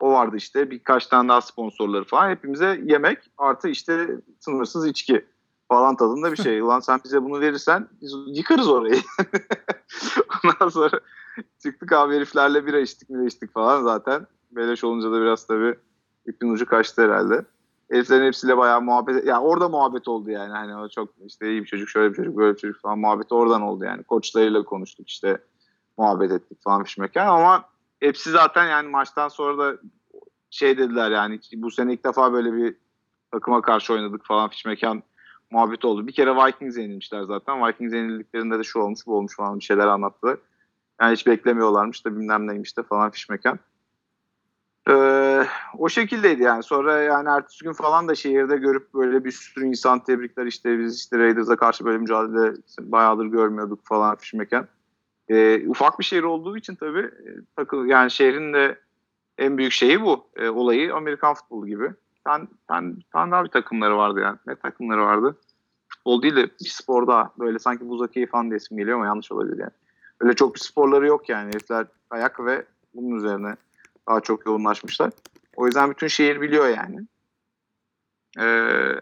O 0.00 0.12
vardı 0.12 0.36
işte 0.36 0.70
birkaç 0.70 1.06
tane 1.06 1.28
daha 1.28 1.40
sponsorları 1.40 2.04
falan. 2.04 2.30
Hepimize 2.30 2.80
yemek 2.84 3.18
artı 3.38 3.68
işte 3.68 4.08
sınırsız 4.40 4.86
içki 4.86 5.24
falan 5.68 5.96
tadında 5.96 6.32
bir 6.32 6.36
şey. 6.36 6.62
Ulan 6.62 6.80
sen 6.80 7.00
bize 7.04 7.22
bunu 7.22 7.40
verirsen 7.40 7.88
biz 8.02 8.14
yıkarız 8.26 8.68
orayı. 8.68 9.00
Ondan 10.44 10.68
sonra 10.68 11.00
çıktık 11.62 11.92
abi 11.92 12.14
heriflerle 12.14 12.66
bira 12.66 12.78
içtik 12.80 13.10
bira 13.10 13.24
içtik 13.24 13.52
falan 13.52 13.82
zaten. 13.82 14.26
Beleş 14.50 14.84
olunca 14.84 15.12
da 15.12 15.20
biraz 15.20 15.46
tabii 15.46 15.74
ipin 16.26 16.48
ucu 16.48 16.66
kaçtı 16.66 17.02
herhalde. 17.02 17.44
Heriflerin 17.90 18.26
hepsiyle 18.26 18.56
bayağı 18.56 18.82
muhabbet, 18.82 19.26
yani 19.26 19.44
orada 19.44 19.68
muhabbet 19.68 20.08
oldu 20.08 20.30
yani. 20.30 20.52
Hani 20.52 20.76
o 20.76 20.88
çok 20.88 21.08
işte 21.26 21.50
iyi 21.50 21.62
bir 21.62 21.66
çocuk, 21.66 21.88
şöyle 21.88 22.10
bir 22.10 22.16
çocuk, 22.16 22.36
böyle 22.36 22.54
bir 22.54 22.58
çocuk 22.58 22.80
falan 22.80 22.98
muhabbeti 22.98 23.34
oradan 23.34 23.62
oldu 23.62 23.84
yani. 23.84 24.02
Koçlarıyla 24.02 24.64
konuştuk 24.64 25.08
işte 25.08 25.38
muhabbet 25.98 26.32
ettik 26.32 26.62
falan 26.62 26.84
bir 26.84 26.96
mekan 26.98 27.26
ama 27.26 27.64
hepsi 28.00 28.30
zaten 28.30 28.66
yani 28.66 28.88
maçtan 28.88 29.28
sonra 29.28 29.58
da 29.58 29.78
şey 30.50 30.78
dediler 30.78 31.10
yani 31.10 31.40
bu 31.54 31.70
sene 31.70 31.92
ilk 31.92 32.04
defa 32.04 32.32
böyle 32.32 32.52
bir 32.52 32.76
takıma 33.32 33.62
karşı 33.62 33.92
oynadık 33.92 34.24
falan 34.24 34.48
fiş 34.48 34.64
mekan 34.64 35.02
muhabbet 35.50 35.84
oldu. 35.84 36.06
Bir 36.06 36.12
kere 36.12 36.36
Vikings 36.36 36.76
yenilmişler 36.76 37.22
zaten. 37.22 37.66
Vikings 37.66 37.92
yenildiklerinde 37.92 38.58
de 38.58 38.64
şu 38.64 38.78
olmuş 38.78 39.06
bu 39.06 39.16
olmuş 39.16 39.36
falan 39.36 39.58
bir 39.58 39.64
şeyler 39.64 39.86
anlattılar. 39.86 40.38
Yani 41.00 41.12
hiç 41.12 41.26
beklemiyorlarmış 41.26 42.04
da 42.04 42.16
bilmem 42.16 42.46
neymiş 42.46 42.76
de 42.76 42.82
falan 42.82 43.10
fiş 43.10 43.28
mekan. 43.28 43.58
Ee, 44.90 45.44
o 45.78 45.88
şekildeydi 45.88 46.42
yani. 46.42 46.62
Sonra 46.62 46.98
yani 46.98 47.28
ertesi 47.28 47.64
gün 47.64 47.72
falan 47.72 48.08
da 48.08 48.14
şehirde 48.14 48.56
görüp 48.56 48.94
böyle 48.94 49.24
bir 49.24 49.30
sürü 49.30 49.66
insan 49.66 50.04
tebrikler 50.04 50.46
işte 50.46 50.78
biz 50.78 50.96
işte 50.96 51.18
Raiders'a 51.18 51.56
karşı 51.56 51.84
böyle 51.84 51.98
mücadele 51.98 52.56
bayağıdır 52.80 53.26
görmüyorduk 53.26 53.86
falan 53.86 54.16
fiş 54.16 54.34
mekan. 54.34 54.68
Ee, 55.28 55.68
ufak 55.68 55.98
bir 55.98 56.04
şehir 56.04 56.22
olduğu 56.22 56.56
için 56.56 56.74
tabii 56.74 57.00
e, 57.00 57.28
takıl 57.56 57.86
yani 57.86 58.10
şehrin 58.10 58.52
de 58.52 58.78
en 59.38 59.58
büyük 59.58 59.72
şeyi 59.72 60.02
bu. 60.02 60.26
E, 60.36 60.48
olayı 60.48 60.94
Amerikan 60.94 61.34
futbolu 61.34 61.66
gibi. 61.66 61.90
Ben, 62.26 62.48
ben, 62.70 62.96
ben 63.14 63.30
daha 63.30 63.44
bir 63.44 63.50
takımları 63.50 63.96
vardı 63.96 64.20
yani. 64.20 64.38
Ne 64.46 64.54
takımları 64.54 65.02
vardı? 65.02 65.36
Futbol 65.88 66.22
değil 66.22 66.36
de 66.36 66.44
bir 66.44 66.68
spor 66.68 67.06
daha. 67.06 67.32
Böyle 67.38 67.58
sanki 67.58 67.88
buz 67.88 68.00
hokeyi 68.00 68.26
falan 68.26 68.50
diye 68.50 68.56
isim 68.56 68.76
geliyor 68.78 68.96
ama 68.96 69.06
yanlış 69.06 69.32
olabilir 69.32 69.58
yani. 69.58 69.70
Öyle 70.20 70.34
çok 70.34 70.54
bir 70.54 70.60
sporları 70.60 71.06
yok 71.06 71.28
yani. 71.28 71.48
Herifler 71.48 71.86
ayak 72.10 72.44
ve 72.44 72.64
bunun 72.94 73.16
üzerine 73.16 73.56
daha 74.08 74.20
çok 74.20 74.46
yoğunlaşmışlar. 74.46 75.10
O 75.56 75.66
yüzden 75.66 75.90
bütün 75.90 76.06
şehir 76.08 76.40
biliyor 76.40 76.68
yani. 76.68 77.06
Ee, 78.40 79.00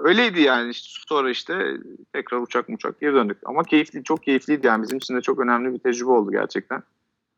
Öyleydi 0.00 0.40
yani 0.40 0.72
sonra 0.74 1.30
işte 1.30 1.76
tekrar 2.12 2.38
uçak 2.38 2.68
uçak 2.68 3.00
geri 3.00 3.14
döndük. 3.14 3.38
Ama 3.44 3.62
keyifli, 3.64 4.04
çok 4.04 4.22
keyifliydi 4.22 4.66
yani 4.66 4.82
bizim 4.82 4.98
için 4.98 5.16
de 5.16 5.20
çok 5.20 5.38
önemli 5.38 5.74
bir 5.74 5.78
tecrübe 5.78 6.10
oldu 6.10 6.30
gerçekten. 6.30 6.82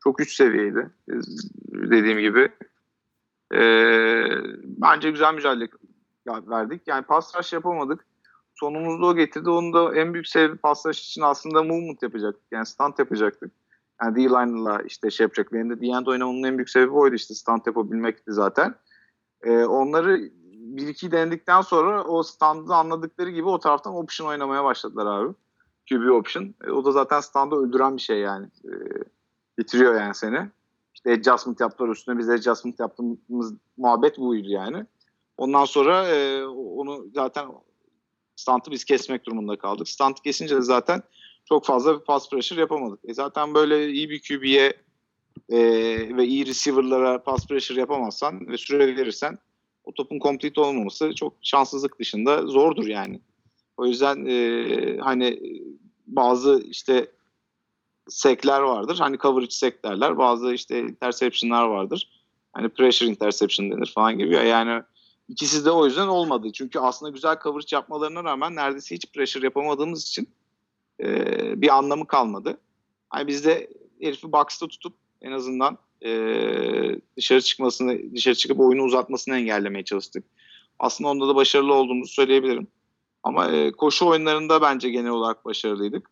Çok 0.03 0.19
üst 0.19 0.31
seviyeydi 0.31 0.89
dediğim 1.67 2.19
gibi. 2.19 2.51
Ee, 3.53 4.25
bence 4.63 5.11
güzel 5.11 5.33
mücadele 5.33 5.67
verdik. 6.27 6.81
Yani 6.87 7.03
pas 7.03 7.35
rush 7.35 7.53
yapamadık. 7.53 8.05
Sonumuzda 8.63 9.05
o 9.05 9.15
getirdi. 9.15 9.49
Onun 9.49 9.73
da 9.73 9.95
en 9.95 10.13
büyük 10.13 10.27
sebebi 10.27 10.57
pas 10.57 10.85
rush 10.85 10.99
için 10.99 11.21
aslında 11.21 11.63
movement 11.63 12.03
yapacaktık. 12.03 12.43
Yani 12.51 12.65
stunt 12.65 12.99
yapacaktık. 12.99 13.51
Yani 14.01 14.15
D-line'la 14.15 14.81
işte 14.81 15.11
şey 15.11 15.23
yapacak. 15.23 15.53
Benim 15.53 15.69
de 15.69 15.81
D-end 15.81 16.07
oynamamın 16.07 16.43
en 16.43 16.57
büyük 16.57 16.69
sebebi 16.69 16.91
oydu 16.91 17.15
işte 17.15 17.33
stunt 17.33 17.67
yapabilmekti 17.67 18.33
zaten. 18.33 18.75
Ee, 19.43 19.63
onları 19.63 20.19
bir 20.53 20.87
iki 20.87 21.11
denedikten 21.11 21.61
sonra 21.61 22.03
o 22.03 22.23
standı 22.23 22.73
anladıkları 22.73 23.29
gibi 23.29 23.47
o 23.47 23.59
taraftan 23.59 23.95
option 23.95 24.27
oynamaya 24.27 24.63
başladılar 24.63 25.05
abi. 25.05 25.33
QB 25.89 26.11
option. 26.11 26.55
E, 26.67 26.71
o 26.71 26.85
da 26.85 26.91
zaten 26.91 27.19
standı 27.19 27.55
öldüren 27.55 27.95
bir 27.95 28.01
şey 28.01 28.19
yani. 28.19 28.45
E, 28.65 28.71
bitiriyor 29.57 29.95
yani 29.95 30.15
seni. 30.15 30.49
İşte 30.93 31.13
adjustment 31.13 31.59
yaptılar 31.59 31.89
üstüne 31.89 32.17
biz 32.17 32.29
adjustment 32.29 32.79
yaptığımız 32.79 33.53
muhabbet 33.77 34.17
buydu 34.17 34.49
yani. 34.49 34.85
Ondan 35.37 35.65
sonra 35.65 36.07
e, 36.07 36.45
onu 36.45 37.05
zaten 37.13 37.47
stantı 38.43 38.71
biz 38.71 38.83
kesmek 38.83 39.25
durumunda 39.25 39.57
kaldık. 39.57 39.89
Stantı 39.89 40.21
kesince 40.21 40.55
de 40.55 40.61
zaten 40.61 41.03
çok 41.45 41.65
fazla 41.65 41.99
bir 41.99 42.05
pass 42.05 42.29
pressure 42.29 42.59
yapamadık. 42.59 42.99
E 43.03 43.13
zaten 43.13 43.53
böyle 43.53 43.91
iyi 43.91 44.09
bir 44.09 44.21
QB'ye 44.21 44.73
e, 45.49 45.59
ve 46.17 46.25
iyi 46.25 46.45
receiver'lara 46.45 47.23
pass 47.23 47.47
pressure 47.47 47.79
yapamazsan 47.79 48.47
ve 48.47 48.57
süre 48.57 48.97
verirsen 48.97 49.37
o 49.83 49.91
topun 49.91 50.19
complete 50.19 50.61
olmaması 50.61 51.15
çok 51.15 51.33
şanssızlık 51.41 51.99
dışında 51.99 52.47
zordur 52.47 52.87
yani. 52.87 53.21
O 53.77 53.85
yüzden 53.85 54.25
e, 54.25 54.97
hani 54.97 55.39
bazı 56.07 56.63
işte 56.69 57.11
sekler 58.09 58.61
vardır. 58.61 58.97
Hani 58.99 59.17
coverage 59.17 59.51
sek 59.51 59.85
derler. 59.85 60.17
Bazı 60.17 60.53
işte 60.53 60.79
interception'lar 60.79 61.63
vardır. 61.63 62.09
Hani 62.53 62.69
pressure 62.69 63.09
interception 63.09 63.71
denir 63.71 63.91
falan 63.95 64.17
gibi. 64.17 64.33
Yani 64.35 64.83
ikisi 65.29 65.65
de 65.65 65.71
o 65.71 65.85
yüzden 65.85 66.07
olmadı. 66.07 66.51
Çünkü 66.53 66.79
aslında 66.79 67.11
güzel 67.11 67.37
coverage 67.43 67.75
yapmalarına 67.75 68.23
rağmen 68.23 68.55
neredeyse 68.55 68.95
hiç 68.95 69.05
pressure 69.13 69.45
yapamadığımız 69.45 70.01
için 70.07 70.29
e, 70.99 71.61
bir 71.61 71.77
anlamı 71.77 72.07
kalmadı. 72.07 72.57
Hani 73.09 73.27
biz 73.27 73.45
de 73.45 73.69
herifi 74.01 74.31
box'ta 74.31 74.67
tutup 74.67 74.93
en 75.21 75.31
azından 75.31 75.77
e, 76.05 76.11
dışarı 77.17 77.41
çıkmasını, 77.41 78.15
dışarı 78.15 78.35
çıkıp 78.35 78.59
oyunu 78.59 78.83
uzatmasını 78.83 79.35
engellemeye 79.35 79.83
çalıştık. 79.83 80.23
Aslında 80.79 81.09
onda 81.09 81.27
da 81.27 81.35
başarılı 81.35 81.73
olduğumuzu 81.73 82.13
söyleyebilirim. 82.13 82.67
Ama 83.23 83.51
e, 83.51 83.71
koşu 83.71 84.07
oyunlarında 84.07 84.61
bence 84.61 84.89
genel 84.89 85.11
olarak 85.11 85.45
başarılıydık. 85.45 86.09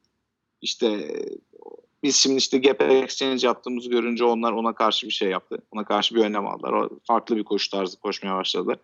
İşte 0.62 1.16
biz 2.04 2.16
şimdi 2.16 2.38
işte 2.38 2.58
gap 2.58 2.82
exchange 2.82 3.48
yaptığımızı 3.48 3.90
görünce 3.90 4.24
onlar 4.24 4.52
ona 4.52 4.74
karşı 4.76 5.08
bir 5.08 5.12
şey 5.12 5.30
yaptı. 5.30 5.58
Ona 5.72 5.86
karşı 5.86 6.16
bir 6.16 6.22
önlem 6.22 6.48
aldılar. 6.48 6.74
O 6.74 6.90
farklı 7.08 7.38
bir 7.38 7.44
koşu 7.44 7.72
tarzı 7.72 8.00
koşmaya 8.00 8.36
başladılar. 8.36 8.78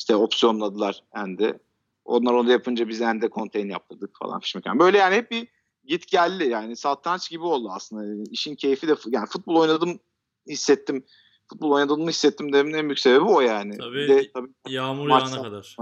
İşte 0.00 0.16
opsiyonladılar 0.16 1.02
endi. 1.14 1.58
Onlar 2.04 2.32
onu 2.32 2.50
yapınca 2.50 2.88
biz 2.88 3.00
ende 3.00 3.28
contain 3.28 3.68
yaptırdık 3.68 4.18
falan 4.18 4.40
fişmekan. 4.40 4.78
Böyle 4.78 4.98
yani 4.98 5.14
hep 5.14 5.30
bir 5.30 5.48
git 5.84 6.08
geldi 6.08 6.44
yani 6.48 6.76
satranç 6.76 7.30
gibi 7.30 7.44
oldu 7.44 7.70
aslında. 7.72 8.24
İşin 8.30 8.54
keyfi 8.54 8.88
de 8.88 8.94
yani 9.06 9.26
futbol 9.26 9.56
oynadım 9.56 10.00
hissettim. 10.48 11.04
Futbol 11.50 11.70
oynadığımı 11.70 12.08
hissettim 12.08 12.52
demin 12.52 12.74
en 12.74 12.84
büyük 12.84 12.98
sebebi 12.98 13.24
o 13.24 13.40
yani. 13.40 13.78
Tabii, 13.78 14.08
de, 14.08 14.32
tabii 14.32 14.50
yağmur 14.68 15.08
yağana 15.08 15.42
kadar. 15.42 15.76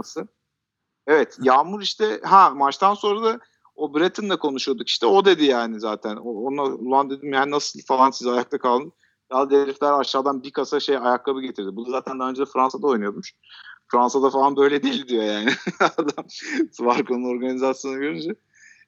Evet 1.07 1.39
yağmur 1.43 1.81
işte 1.81 2.21
ha 2.25 2.51
maçtan 2.51 2.95
sonra 2.95 3.23
da 3.23 3.41
o 3.75 3.95
Breton'la 3.95 4.39
konuşuyorduk 4.39 4.89
işte 4.89 5.07
o 5.07 5.25
dedi 5.25 5.45
yani 5.45 5.81
zaten. 5.81 6.17
Ona 6.17 6.63
ulan 6.63 7.11
dedim 7.11 7.33
yani 7.33 7.51
nasıl 7.51 7.81
falan 7.81 8.11
siz 8.11 8.27
ayakta 8.27 8.59
kaldın. 8.59 8.93
Ya 9.33 9.51
herifler 9.51 9.93
aşağıdan 9.93 10.43
bir 10.43 10.51
kasa 10.51 10.81
şey 10.81 10.97
ayakkabı 10.97 11.41
getirdi. 11.41 11.69
Bu 11.73 11.85
zaten 11.85 12.19
daha 12.19 12.31
önce 12.31 12.45
Fransa'da 12.45 12.87
oynuyormuş. 12.87 13.35
Fransa'da 13.89 14.31
falan 14.31 14.57
böyle 14.57 14.83
değil 14.83 15.09
diyor 15.09 15.25
yani. 15.25 15.51
Adam 15.81 16.25
Svarko'nun 16.73 17.37
organizasyonu 17.37 17.99
görünce. 17.99 18.35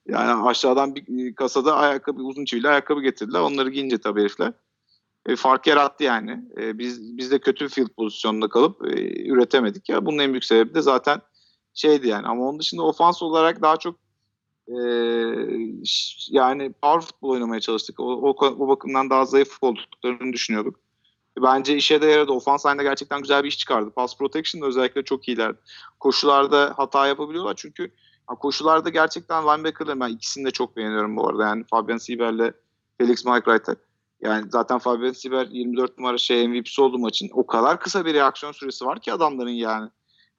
Yani 0.08 0.42
aşağıdan 0.48 0.96
bir 0.96 1.34
kasada 1.34 1.76
ayakkabı, 1.76 2.22
uzun 2.22 2.44
çivili 2.44 2.68
ayakkabı 2.68 3.02
getirdiler. 3.02 3.40
Onları 3.40 3.70
giyince 3.70 3.98
tabii 3.98 4.20
herifler. 4.20 4.52
E, 5.26 5.36
fark 5.36 5.66
yarattı 5.66 6.04
yani. 6.04 6.44
E, 6.60 6.78
biz 6.78 7.16
biz 7.16 7.30
de 7.30 7.38
kötü 7.38 7.68
field 7.68 7.88
pozisyonunda 7.88 8.48
kalıp 8.48 8.86
e, 8.86 9.22
üretemedik 9.28 9.88
ya. 9.88 10.06
Bunun 10.06 10.18
en 10.18 10.32
büyük 10.32 10.44
sebebi 10.44 10.74
de 10.74 10.82
zaten 10.82 11.20
şeydi 11.74 12.08
yani. 12.08 12.26
Ama 12.26 12.48
onun 12.48 12.58
dışında 12.58 12.82
ofans 12.82 13.22
olarak 13.22 13.62
daha 13.62 13.76
çok 13.76 13.96
e, 14.68 14.76
yani 16.28 16.72
power 16.82 17.06
futbol 17.06 17.30
oynamaya 17.30 17.60
çalıştık. 17.60 18.00
O, 18.00 18.04
o, 18.04 18.46
o 18.46 18.68
bakımdan 18.68 19.10
daha 19.10 19.24
zayıf 19.24 19.58
olduklarını 19.60 20.32
düşünüyorduk. 20.32 20.80
Bence 21.38 21.76
işe 21.76 22.02
de 22.02 22.06
yaradı. 22.06 22.32
Ofans 22.32 22.66
line'da 22.66 22.82
gerçekten 22.82 23.20
güzel 23.20 23.42
bir 23.44 23.48
iş 23.48 23.58
çıkardı. 23.58 23.90
Pass 23.90 24.18
protection'da 24.18 24.66
özellikle 24.66 25.04
çok 25.04 25.28
iyiler. 25.28 25.54
Koşularda 26.00 26.74
hata 26.76 27.06
yapabiliyorlar 27.06 27.54
çünkü 27.56 27.92
koşularda 28.36 28.88
gerçekten 28.88 29.44
linebacker'ları 29.44 30.00
ben 30.00 30.08
ikisini 30.08 30.44
de 30.44 30.50
çok 30.50 30.76
beğeniyorum 30.76 31.16
bu 31.16 31.28
arada. 31.28 31.44
Yani 31.44 31.64
Fabian 31.70 31.98
Sieber'le 31.98 32.52
Felix 32.98 33.24
McWright'ı. 33.24 33.76
Yani 34.20 34.50
zaten 34.50 34.78
Fabian 34.78 35.12
Sieber 35.12 35.46
24 35.50 35.98
numara 35.98 36.18
şey 36.18 36.48
MVP'si 36.48 36.82
oldu 36.82 36.98
maçın. 36.98 37.30
O 37.32 37.46
kadar 37.46 37.80
kısa 37.80 38.04
bir 38.04 38.14
reaksiyon 38.14 38.52
süresi 38.52 38.86
var 38.86 39.00
ki 39.00 39.12
adamların 39.12 39.50
yani. 39.50 39.90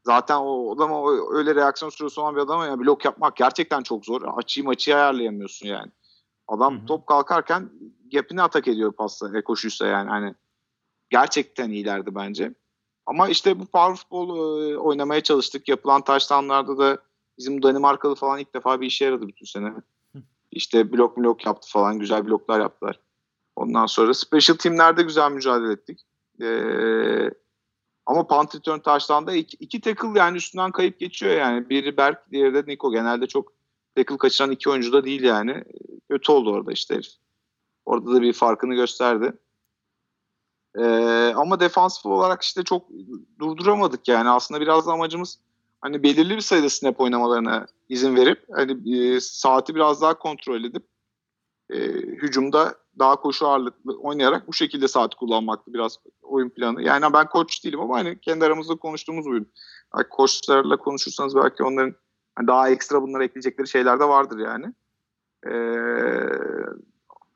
Zaten 0.06 0.38
o 0.42 0.76
adama 0.76 1.12
öyle 1.32 1.56
reaksiyon 1.56 1.89
süresi 1.89 2.20
olan 2.20 2.36
bir 2.36 2.42
adama 2.42 2.66
ya 2.66 2.80
blok 2.80 3.06
yapmak 3.06 3.36
gerçekten 3.36 3.84
çok 3.84 4.06
zor. 4.06 4.22
Açıyı 4.38 4.66
maçı 4.66 4.96
ayarlayamıyorsun 4.96 5.68
yani. 5.68 5.92
Adam 6.48 6.78
Hı-hı. 6.78 6.86
top 6.86 7.08
kalkarken 7.08 7.70
gap'ini 8.12 8.42
atak 8.42 8.68
ediyor 8.68 8.92
pasla 8.92 9.38
e, 9.38 9.44
koşuysa 9.44 9.88
yani 9.88 10.10
hani 10.10 10.36
gerçekten 11.12 11.70
iyilerdi 11.70 12.16
bence. 12.16 12.53
Ama 13.05 13.30
işte 13.30 13.59
bu 13.59 13.66
power 13.66 13.95
futbol 13.95 14.30
e, 14.38 14.78
oynamaya 14.78 15.22
çalıştık. 15.22 15.70
Yapılan 15.70 16.03
touchdownlarda 16.03 16.78
da 16.78 16.97
bizim 17.38 17.64
Danimarkalı 17.64 18.16
falan 18.16 18.39
ilk 18.39 18.55
defa 18.55 18.82
bir 18.82 18.88
işe 18.88 19.05
yaradı 19.05 19.28
bütün 19.28 19.45
sene. 19.45 19.74
İşte 20.51 20.91
blok 20.91 21.18
blok 21.18 21.45
yaptı 21.45 21.72
falan. 21.72 21.99
Güzel 21.99 22.26
bloklar 22.26 22.59
yaptılar. 22.59 22.99
Ondan 23.55 23.86
sonra 23.86 24.14
special 24.14 24.57
teamlerde 24.57 25.03
güzel 25.03 25.32
mücadele 25.32 25.72
ettik. 25.72 25.99
Ee, 26.41 27.32
ama 28.05 28.28
punt 28.28 28.55
return 28.55 28.80
touchdown'da 28.80 29.34
iki, 29.34 29.57
iki 29.57 29.82
tackle 29.82 30.20
yani 30.20 30.38
üstünden 30.38 30.72
kayıp 30.72 30.99
geçiyor 30.99 31.36
yani. 31.36 31.70
Biri 31.70 31.97
Berk, 31.97 32.32
diğeri 32.32 32.53
de 32.53 32.64
Nico. 32.68 32.91
Genelde 32.91 33.28
çok 33.28 33.53
tackle 33.95 34.18
kaçıran 34.18 34.51
iki 34.51 34.70
oyuncu 34.70 34.93
da 34.93 35.05
değil 35.05 35.24
yani. 35.24 35.64
Kötü 36.09 36.32
oldu 36.32 36.51
orada 36.51 36.72
işte 36.72 36.95
herif. 36.95 37.12
Orada 37.86 38.14
da 38.14 38.22
bir 38.22 38.34
farkını 38.34 38.76
gösterdi. 38.76 39.34
Ee, 40.78 41.34
ama 41.36 41.59
defansif 41.59 42.05
olarak 42.05 42.41
işte 42.41 42.63
çok 42.63 42.88
durduramadık 43.39 44.07
yani. 44.07 44.30
Aslında 44.30 44.61
biraz 44.61 44.88
da 44.88 44.91
amacımız 44.91 45.39
hani 45.82 46.03
belirli 46.03 46.36
bir 46.36 46.41
sayıda 46.41 46.69
snap 46.69 46.99
oynamalarına 46.99 47.67
izin 47.89 48.15
verip 48.15 48.45
hani 48.51 48.97
e, 48.97 49.19
saati 49.19 49.76
biraz 49.76 50.01
daha 50.01 50.17
kontrol 50.17 50.63
edip 50.63 50.84
e, 51.69 51.78
hücumda 51.93 52.76
daha 52.99 53.15
koşu 53.15 53.47
ağırlıklı 53.47 53.97
oynayarak 53.97 54.47
bu 54.47 54.53
şekilde 54.53 54.88
saat 54.88 55.15
kullanmaktı 55.15 55.74
biraz 55.74 55.97
oyun 56.22 56.49
planı. 56.49 56.82
Yani 56.84 57.13
ben 57.13 57.28
koç 57.28 57.65
değilim 57.65 57.80
ama 57.80 57.97
hani 57.97 58.19
kendi 58.19 58.45
aramızda 58.45 58.76
konuştuğumuz 58.76 59.28
oyun. 59.28 59.47
Yani 59.95 60.05
koçlarla 60.09 60.78
konuşursanız 60.78 61.36
belki 61.36 61.63
onların 61.63 61.95
hani 62.36 62.47
daha 62.47 62.69
ekstra 62.69 63.01
bunlara 63.01 63.24
ekleyecekleri 63.24 63.67
şeyler 63.67 63.99
de 63.99 64.05
vardır 64.05 64.39
yani. 64.39 64.74
Ee, 65.47 65.51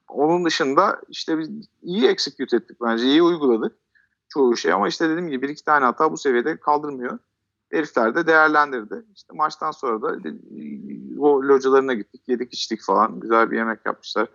onun 0.07 0.45
dışında 0.45 1.01
işte 1.09 1.39
biz 1.39 1.49
iyi 1.81 2.07
execute 2.07 2.57
ettik 2.57 2.77
bence. 2.81 3.05
iyi 3.05 3.21
uyguladık 3.21 3.75
çoğu 4.29 4.57
şey 4.57 4.73
ama 4.73 4.87
işte 4.87 5.09
dediğim 5.09 5.29
gibi 5.29 5.41
bir 5.41 5.49
iki 5.49 5.65
tane 5.65 5.85
hata 5.85 6.11
bu 6.11 6.17
seviyede 6.17 6.57
kaldırmıyor. 6.57 7.19
Herifler 7.71 8.15
de 8.15 8.27
değerlendirdi. 8.27 9.05
İşte 9.15 9.33
maçtan 9.33 9.71
sonra 9.71 10.01
da 10.01 10.29
o 11.19 11.43
localarına 11.43 11.93
gittik, 11.93 12.21
yedik 12.27 12.53
içtik 12.53 12.81
falan. 12.81 13.19
Güzel 13.19 13.51
bir 13.51 13.57
yemek 13.57 13.85
yapmışlar. 13.85 14.27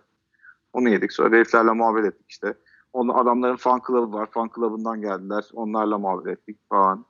Onu 0.73 0.89
yedik. 0.89 1.13
Sonra 1.13 1.35
heriflerle 1.35 1.71
muhabbet 1.71 2.05
ettik 2.05 2.25
işte. 2.29 2.53
Onun 2.93 3.13
adamların 3.13 3.55
fan 3.55 3.81
club'ı 3.87 4.13
var. 4.13 4.29
Fan 4.31 4.49
club'ından 4.55 5.01
geldiler. 5.01 5.49
Onlarla 5.53 5.97
muhabbet 5.97 6.39
ettik 6.39 6.57
falan. 6.69 7.05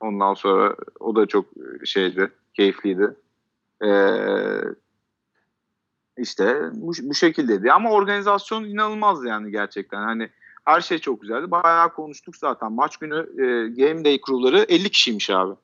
Ondan 0.00 0.34
sonra 0.34 0.76
o 1.00 1.16
da 1.16 1.26
çok 1.26 1.44
şeydi, 1.84 2.32
keyifliydi. 2.54 3.16
Ee, 3.84 4.60
işte 6.18 6.60
bu, 6.72 6.92
bu 7.02 7.14
şekildeydi. 7.14 7.72
Ama 7.72 7.90
organizasyon 7.90 8.64
inanılmaz 8.64 9.24
yani 9.24 9.50
gerçekten. 9.50 10.02
Hani 10.02 10.28
her 10.64 10.80
şey 10.80 10.98
çok 10.98 11.20
güzeldi. 11.20 11.50
Bayağı 11.50 11.94
konuştuk 11.94 12.36
zaten. 12.36 12.72
Maç 12.72 12.96
günü 12.96 13.16
e, 13.16 13.44
Game 13.68 14.04
Day 14.04 14.20
crew'ları 14.26 14.58
50 14.68 14.90
kişiymiş 14.90 15.30
abi. 15.30 15.54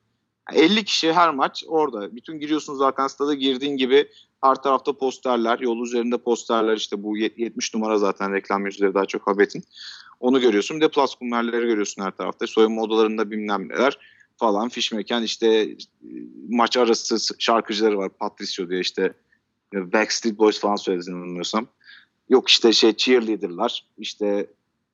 50 0.52 0.84
kişi 0.84 1.12
her 1.12 1.34
maç 1.34 1.64
orada. 1.68 2.16
Bütün 2.16 2.38
giriyorsun 2.38 2.74
zaten 2.74 3.06
stada 3.06 3.34
girdiğin 3.34 3.76
gibi 3.76 4.08
her 4.42 4.54
tarafta 4.54 4.92
posterler, 4.92 5.58
yol 5.58 5.84
üzerinde 5.84 6.18
posterler 6.18 6.76
işte 6.76 7.02
bu 7.02 7.16
70 7.16 7.74
numara 7.74 7.98
zaten 7.98 8.32
reklam 8.32 8.66
yüzleri 8.66 8.94
daha 8.94 9.06
çok 9.06 9.26
Habet'in. 9.26 9.64
Onu 10.20 10.40
görüyorsun. 10.40 10.76
Bir 10.76 10.82
de 10.82 10.88
plus 10.88 11.14
kummerleri 11.14 11.66
görüyorsun 11.66 12.02
her 12.02 12.10
tarafta. 12.10 12.46
Soyunma 12.46 12.82
odalarında 12.82 13.30
bilmem 13.30 13.68
neler. 13.68 13.98
falan 14.36 14.68
fişmeken 14.68 15.22
işte 15.22 15.46
e, 15.46 15.76
maç 16.48 16.76
arası 16.76 17.34
şarkıcıları 17.38 17.98
var. 17.98 18.08
Patricio 18.08 18.68
diye 18.68 18.80
işte 18.80 19.14
Backstreet 19.92 20.38
Boys 20.38 20.60
falan 20.60 20.76
söyledi 20.76 21.06
bilmiyorsam. 21.06 21.66
Yok 22.28 22.48
işte 22.48 22.72
şey 22.72 22.96
cheerleader'lar 22.96 23.84
işte 23.98 24.46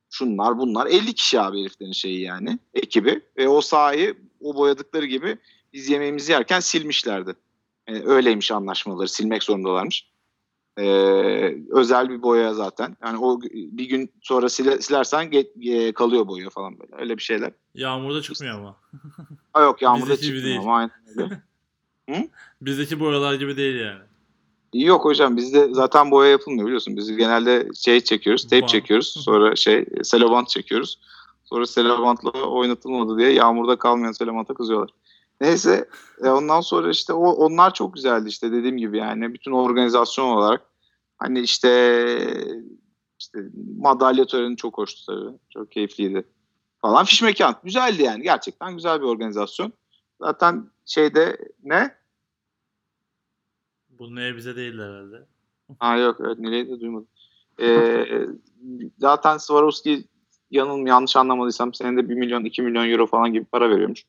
şunlar 0.09 0.57
bunlar 0.57 0.87
50 0.87 1.13
kişi 1.13 1.41
abi 1.41 1.61
heriflerin 1.61 1.91
şeyi 1.91 2.21
yani 2.21 2.59
ekibi 2.73 3.21
ve 3.37 3.47
o 3.47 3.61
sahayı 3.61 4.17
o 4.41 4.55
boyadıkları 4.55 5.05
gibi 5.05 5.37
biz 5.73 5.89
yemeğimizi 5.89 6.31
yerken 6.31 6.59
silmişlerdi. 6.59 7.35
Yani 7.87 8.03
öyleymiş 8.05 8.51
anlaşmaları 8.51 9.07
silmek 9.07 9.43
zorundalarmış. 9.43 10.11
Ee, 10.77 10.83
özel 11.69 12.09
bir 12.09 12.21
boya 12.21 12.53
zaten. 12.53 12.97
Yani 13.03 13.17
o 13.17 13.41
bir 13.53 13.85
gün 13.85 14.11
sonra 14.21 14.49
sile, 14.49 14.81
silersen 14.81 15.25
ge- 15.25 15.87
e, 15.87 15.91
kalıyor 15.93 16.27
boya 16.27 16.49
falan 16.49 16.79
böyle. 16.79 16.95
Öyle 16.95 17.17
bir 17.17 17.21
şeyler. 17.23 17.51
Yağmurda 17.75 18.21
çıkmıyor 18.21 18.55
ama. 18.55 18.77
Ha 19.53 19.61
yok 19.61 19.81
yağmurda 19.81 20.11
Bizdeki 20.11 20.21
gibi 20.27 20.35
çıkmıyor 20.35 20.45
değil. 20.45 20.59
ama 20.59 20.77
aynen 20.77 20.91
öyle. 22.07 22.29
Bizdeki 22.61 22.99
boyalar 22.99 23.33
gibi 23.33 23.57
değil 23.57 23.75
yani. 23.79 24.01
Yok 24.73 25.05
hocam 25.05 25.37
bizde 25.37 25.67
zaten 25.71 26.11
boya 26.11 26.29
yapılmıyor 26.29 26.65
biliyorsun. 26.65 26.97
Biz 26.97 27.17
genelde 27.17 27.67
şey 27.75 28.01
çekiyoruz, 28.01 28.43
tape 28.43 28.67
çekiyoruz. 28.67 29.07
Sonra 29.07 29.55
şey 29.55 29.85
selobant 30.03 30.49
çekiyoruz. 30.49 30.99
Sonra 31.43 31.65
selobantla 31.65 32.31
oynatılmadı 32.31 33.17
diye 33.17 33.29
yağmurda 33.29 33.75
kalmayan 33.75 34.11
selobanta 34.11 34.53
kızıyorlar. 34.53 34.89
Neyse 35.41 35.89
e, 36.23 36.29
ondan 36.29 36.61
sonra 36.61 36.89
işte 36.89 37.13
o 37.13 37.31
onlar 37.31 37.73
çok 37.73 37.93
güzeldi 37.93 38.29
işte 38.29 38.51
dediğim 38.51 38.77
gibi 38.77 38.97
yani 38.97 39.33
bütün 39.33 39.51
organizasyon 39.51 40.25
olarak 40.25 40.61
hani 41.17 41.39
işte 41.39 41.69
işte 43.19 43.39
madalya 43.77 44.25
töreni 44.25 44.57
çok 44.57 44.77
hoştu 44.77 45.05
tabii. 45.05 45.37
Çok 45.49 45.71
keyifliydi. 45.71 46.23
Falan 46.81 47.05
fiş 47.05 47.21
mekan. 47.21 47.55
Güzeldi 47.63 48.03
yani. 48.03 48.23
Gerçekten 48.23 48.75
güzel 48.75 49.01
bir 49.01 49.05
organizasyon. 49.05 49.73
Zaten 50.21 50.69
şeyde 50.85 51.37
ne? 51.63 51.95
Bu 54.01 54.15
ne 54.15 54.35
bize 54.35 54.55
değil 54.55 54.79
herhalde. 54.79 55.25
Ha 55.79 55.97
yok 55.97 56.17
evet 56.19 56.39
Nilay'ı 56.39 56.69
da 56.69 56.79
duymadım. 56.79 57.07
Ee, 57.61 58.05
zaten 58.97 59.37
Swarovski 59.37 60.03
yanım 60.51 60.87
yanlış 60.87 61.15
anlamadıysam 61.15 61.73
senede 61.73 62.09
1 62.09 62.15
milyon 62.15 62.45
2 62.45 62.61
milyon 62.61 62.89
euro 62.89 63.07
falan 63.07 63.33
gibi 63.33 63.45
para 63.45 63.69
veriyormuş. 63.69 64.03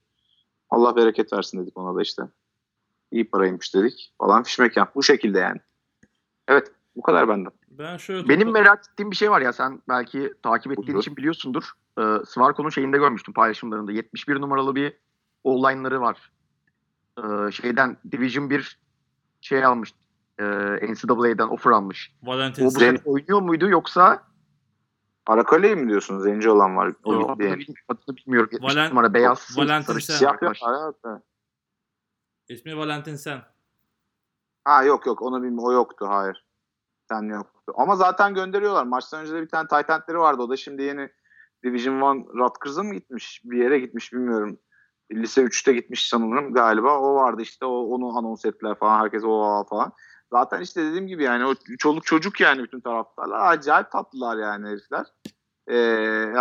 Allah 0.71 0.97
bereket 0.97 1.33
versin 1.33 1.63
dedik 1.63 1.79
ona 1.79 1.97
da 1.97 2.03
işte. 2.03 2.23
İyi 3.11 3.31
paraymış 3.31 3.75
dedik 3.75 4.13
falan 4.19 4.43
fiş 4.43 4.59
mekan. 4.59 4.89
Bu 4.95 5.03
şekilde 5.03 5.39
yani. 5.39 5.61
Evet 6.49 6.73
bu 6.97 7.03
kadar 7.03 7.29
benden. 7.29 7.53
Ben 7.69 7.97
şöyle 7.97 8.29
Benim 8.29 8.49
topla- 8.49 8.53
merak 8.53 8.85
ettiğim 8.93 9.11
bir 9.11 9.17
şey 9.17 9.31
var 9.31 9.41
ya 9.41 9.53
sen 9.53 9.83
belki 9.89 10.33
takip 10.43 10.73
ettiğin 10.73 10.89
Buyur. 10.89 11.01
için 11.03 11.17
biliyorsundur. 11.17 11.65
Ee, 11.99 12.03
Svarko'nun 12.27 12.69
şeyinde 12.71 12.99
görmüştüm 12.99 13.35
paylaşımlarında. 13.35 13.93
71 13.93 14.41
numaralı 14.41 14.75
bir 14.75 14.93
online'ları 15.45 16.01
var. 16.01 16.33
Ee, 17.19 17.51
şeyden 17.53 17.97
Division 18.13 18.51
1 18.51 18.82
şey 19.43 19.65
almış. 19.65 19.95
E, 20.39 20.45
NCAA'den 20.93 21.49
offer 21.49 21.71
almış. 21.71 22.13
Valentin 22.23 22.63
O 22.63 22.67
bu 22.67 22.71
Sen- 22.71 22.79
sene 22.79 22.99
oynuyor 23.05 23.41
muydu 23.43 23.69
yoksa 23.69 24.23
Arakale'yi 25.27 25.77
mi 25.77 25.89
diyorsunuz? 25.89 26.23
Zenci 26.23 26.51
olan 26.51 26.77
var. 26.77 26.93
O 27.05 27.13
adını, 27.13 27.39
diye. 27.39 27.51
bilmiyorum, 27.51 27.75
adını 27.89 28.17
bilmiyorum. 28.17 28.49
70 28.53 28.75
Valen- 28.75 28.91
numara 28.91 29.15
beyaz 29.15 29.59
Valentin 29.59 29.87
sarı 29.93 30.03
Sen. 30.03 30.15
Siyah. 30.15 30.37
Evet. 30.43 31.23
İsmi 32.49 32.77
Valentin 32.77 33.17
Sen. 33.17 33.43
Ha 34.65 34.85
yok 34.85 35.07
yok 35.07 35.23
onu 35.23 35.43
bilmiyorum. 35.43 35.65
O 35.65 35.73
yoktu 35.73 36.07
hayır. 36.09 36.45
Sen 37.09 37.23
yoktu. 37.23 37.73
Ama 37.77 37.97
zaten 37.97 38.35
gönderiyorlar. 38.35 38.85
Maçtan 38.85 39.21
önce 39.21 39.35
de 39.35 39.43
bir 39.43 39.49
tane 39.49 39.69
Titan'leri 39.69 40.19
vardı. 40.19 40.43
O 40.43 40.49
da 40.51 40.57
şimdi 40.57 40.83
yeni 40.83 41.11
Division 41.65 42.25
1 42.25 42.29
Rutgers'a 42.39 42.83
mı 42.83 42.95
gitmiş? 42.95 43.41
Bir 43.45 43.59
yere 43.59 43.79
gitmiş 43.79 44.13
bilmiyorum. 44.13 44.59
Lise 45.13 45.43
3'te 45.43 45.73
gitmiş 45.73 46.09
sanırım 46.09 46.55
galiba. 46.55 47.01
O 47.01 47.15
vardı 47.15 47.43
işte 47.43 47.65
o, 47.65 47.81
onu 47.81 48.19
anons 48.19 48.45
ettiler 48.45 48.75
falan. 48.75 49.01
Herkes 49.01 49.25
o 49.25 49.65
falan. 49.71 49.93
Zaten 50.33 50.61
işte 50.61 50.85
dediğim 50.85 51.07
gibi 51.07 51.23
yani 51.23 51.47
o 51.47 51.55
çoluk 51.79 52.05
çocuk 52.05 52.41
yani 52.41 52.63
bütün 52.63 52.81
taraftarlar. 52.81 53.53
Acayip 53.53 53.91
tatlılar 53.91 54.37
yani 54.37 54.69
herifler. 54.69 55.07
Ee, 55.71 56.33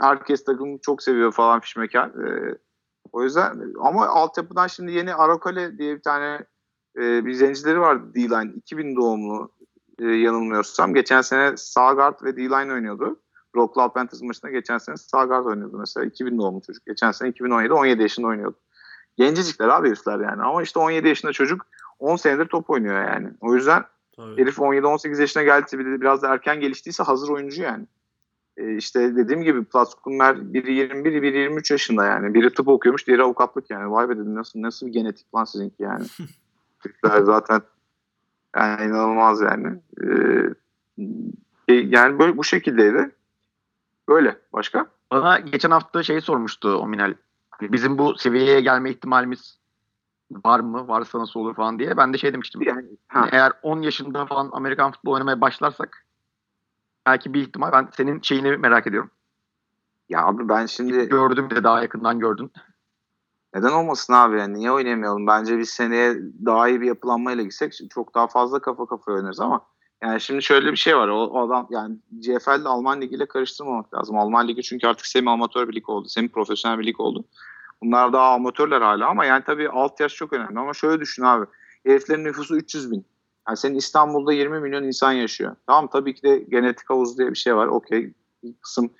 herkes 0.00 0.44
takımı 0.44 0.78
çok 0.78 1.02
seviyor 1.02 1.32
falan 1.32 1.60
fişmekan. 1.60 2.08
Ee, 2.08 2.58
o 3.12 3.22
yüzden 3.22 3.74
ama 3.80 4.06
altyapıdan 4.06 4.66
şimdi 4.66 4.92
yeni 4.92 5.14
Arakale 5.14 5.78
diye 5.78 5.96
bir 5.96 6.02
tane 6.02 6.44
e, 6.96 7.26
bir 7.26 7.32
zencileri 7.32 7.80
var 7.80 8.14
D-Line. 8.14 8.52
2000 8.56 8.96
doğumlu 8.96 9.52
e, 9.98 10.06
yanılmıyorsam. 10.06 10.94
Geçen 10.94 11.20
sene 11.20 11.56
sağ 11.56 12.14
ve 12.22 12.36
D-Line 12.36 12.72
oynuyordu. 12.72 13.20
Rock 13.58 13.74
Club 13.74 13.94
Panthers 13.94 14.22
maçında 14.22 14.50
geçen 14.50 14.78
sene 14.78 14.96
sağ 14.96 15.24
guard 15.24 15.44
oynuyordu 15.44 15.78
mesela. 15.78 16.06
2000 16.06 16.38
doğumlu 16.38 16.60
çocuk. 16.60 16.86
Geçen 16.86 17.10
sene 17.10 17.28
2017 17.28 17.72
17 17.72 18.02
yaşında 18.02 18.26
oynuyordu. 18.26 18.56
Gencecikler 19.16 19.68
abi 19.68 19.88
herifler 19.88 20.20
yani. 20.20 20.42
Ama 20.42 20.62
işte 20.62 20.78
17 20.78 21.08
yaşında 21.08 21.32
çocuk 21.32 21.66
10 21.98 22.16
senedir 22.16 22.46
top 22.46 22.70
oynuyor 22.70 23.04
yani. 23.04 23.30
O 23.40 23.54
yüzden 23.54 23.84
Tabii. 24.16 24.42
herif 24.42 24.58
17-18 24.58 25.20
yaşına 25.20 25.42
geldi 25.42 25.78
bir 25.78 25.86
de 25.86 26.00
biraz 26.00 26.22
da 26.22 26.28
erken 26.28 26.60
geliştiyse 26.60 27.02
hazır 27.02 27.28
oyuncu 27.28 27.62
yani. 27.62 27.86
E, 28.56 28.76
işte 28.76 29.16
dediğim 29.16 29.42
gibi 29.42 29.64
Platz 29.64 29.94
Kunmer 29.94 30.52
biri 30.52 30.74
21, 30.74 31.22
biri 31.22 31.38
23 31.38 31.70
yaşında 31.70 32.04
yani. 32.04 32.34
Biri 32.34 32.54
tıp 32.54 32.68
okuyormuş, 32.68 33.06
diğeri 33.06 33.22
avukatlık 33.22 33.70
yani. 33.70 33.90
Vay 33.90 34.08
be 34.08 34.16
dedim 34.16 34.34
nasıl 34.34 34.62
nasıl 34.62 34.86
bir 34.86 34.92
genetik 34.92 35.34
lan 35.34 35.44
sizinki 35.44 35.82
yani. 35.82 36.06
Türkler 36.82 37.22
zaten 37.22 37.62
yani 38.56 38.84
inanılmaz 38.84 39.40
yani. 39.40 39.80
Ee, 41.68 41.74
yani 41.74 42.18
böyle 42.18 42.36
bu 42.36 42.44
şekildeydi. 42.44 43.10
Böyle. 44.08 44.38
Başka? 44.52 44.86
Bana 45.12 45.38
geçen 45.38 45.70
hafta 45.70 46.02
şey 46.02 46.20
sormuştu 46.20 46.68
Ominal. 46.76 47.14
Hani 47.50 47.72
Bizim 47.72 47.98
bu 47.98 48.14
seviyeye 48.18 48.60
gelme 48.60 48.90
ihtimalimiz 48.90 49.58
var 50.44 50.60
mı? 50.60 50.88
Varsa 50.88 51.18
nasıl 51.18 51.40
olur 51.40 51.54
falan 51.54 51.78
diye. 51.78 51.96
Ben 51.96 52.12
de 52.12 52.18
şey 52.18 52.32
demiştim. 52.32 52.62
Yani, 52.62 52.86
Hani 53.08 53.22
ha, 53.24 53.28
eğer 53.32 53.52
10 53.62 53.82
yaşında 53.82 54.26
falan 54.26 54.50
Amerikan 54.52 54.92
futbolu 54.92 55.14
oynamaya 55.14 55.40
başlarsak 55.40 56.06
belki 57.06 57.34
bir 57.34 57.40
ihtimal. 57.40 57.72
Ben 57.72 57.88
senin 57.96 58.20
şeyini 58.22 58.56
merak 58.56 58.86
ediyorum. 58.86 59.10
ya 60.08 60.24
abi 60.26 60.48
ben 60.48 60.66
şimdi 60.66 61.08
Gördüm 61.08 61.50
de 61.50 61.64
daha 61.64 61.82
yakından 61.82 62.18
gördün. 62.18 62.52
neden 63.54 63.72
olmasın 63.72 64.12
abi 64.12 64.38
yani 64.38 64.54
niye 64.54 64.72
oynayamayalım? 64.72 65.26
Bence 65.26 65.58
biz 65.58 65.70
seneye 65.70 66.16
daha 66.46 66.68
iyi 66.68 66.80
bir 66.80 66.86
yapılanmayla 66.86 67.42
gitsek 67.44 67.74
çok 67.90 68.14
daha 68.14 68.26
fazla 68.26 68.58
kafa 68.60 68.86
kafaya 68.86 69.16
oynarız 69.16 69.40
ama 69.40 69.66
yani 70.02 70.20
şimdi 70.20 70.42
şöyle 70.42 70.72
bir 70.72 70.76
şey 70.76 70.96
var. 70.96 71.08
O, 71.08 71.24
o 71.24 71.46
adam 71.46 71.66
yani 71.70 71.96
CFL 72.20 72.60
ile 72.60 72.68
Alman 72.68 73.00
Ligi 73.00 73.14
ile 73.14 73.26
karıştırmamak 73.26 73.94
lazım. 73.94 74.18
Alman 74.18 74.48
Ligi 74.48 74.62
çünkü 74.62 74.86
artık 74.86 75.06
semi 75.06 75.30
amatör 75.30 75.68
bir 75.68 75.74
lig 75.74 75.88
oldu. 75.88 76.08
Semi 76.08 76.28
profesyonel 76.28 76.78
bir 76.78 76.86
lig 76.86 77.00
oldu. 77.00 77.24
Bunlar 77.82 78.12
daha 78.12 78.34
amatörler 78.34 78.80
hala 78.80 79.08
ama 79.08 79.24
yani 79.24 79.44
tabii 79.46 79.68
alt 79.68 80.00
yaş 80.00 80.14
çok 80.14 80.32
önemli. 80.32 80.58
Ama 80.58 80.74
şöyle 80.74 81.00
düşün 81.00 81.22
abi. 81.22 81.46
Heriflerin 81.86 82.24
nüfusu 82.24 82.56
300 82.56 82.90
bin. 82.90 83.06
Yani 83.48 83.56
senin 83.56 83.74
İstanbul'da 83.74 84.32
20 84.32 84.60
milyon 84.60 84.82
insan 84.82 85.12
yaşıyor. 85.12 85.56
Tamam 85.66 85.88
tabii 85.92 86.14
ki 86.14 86.22
de 86.22 86.38
genetik 86.38 86.90
havuz 86.90 87.18
diye 87.18 87.30
bir 87.30 87.36
şey 87.36 87.56
var. 87.56 87.66
Okey. 87.66 88.12
Bir 88.44 88.54
kısım 88.54 88.90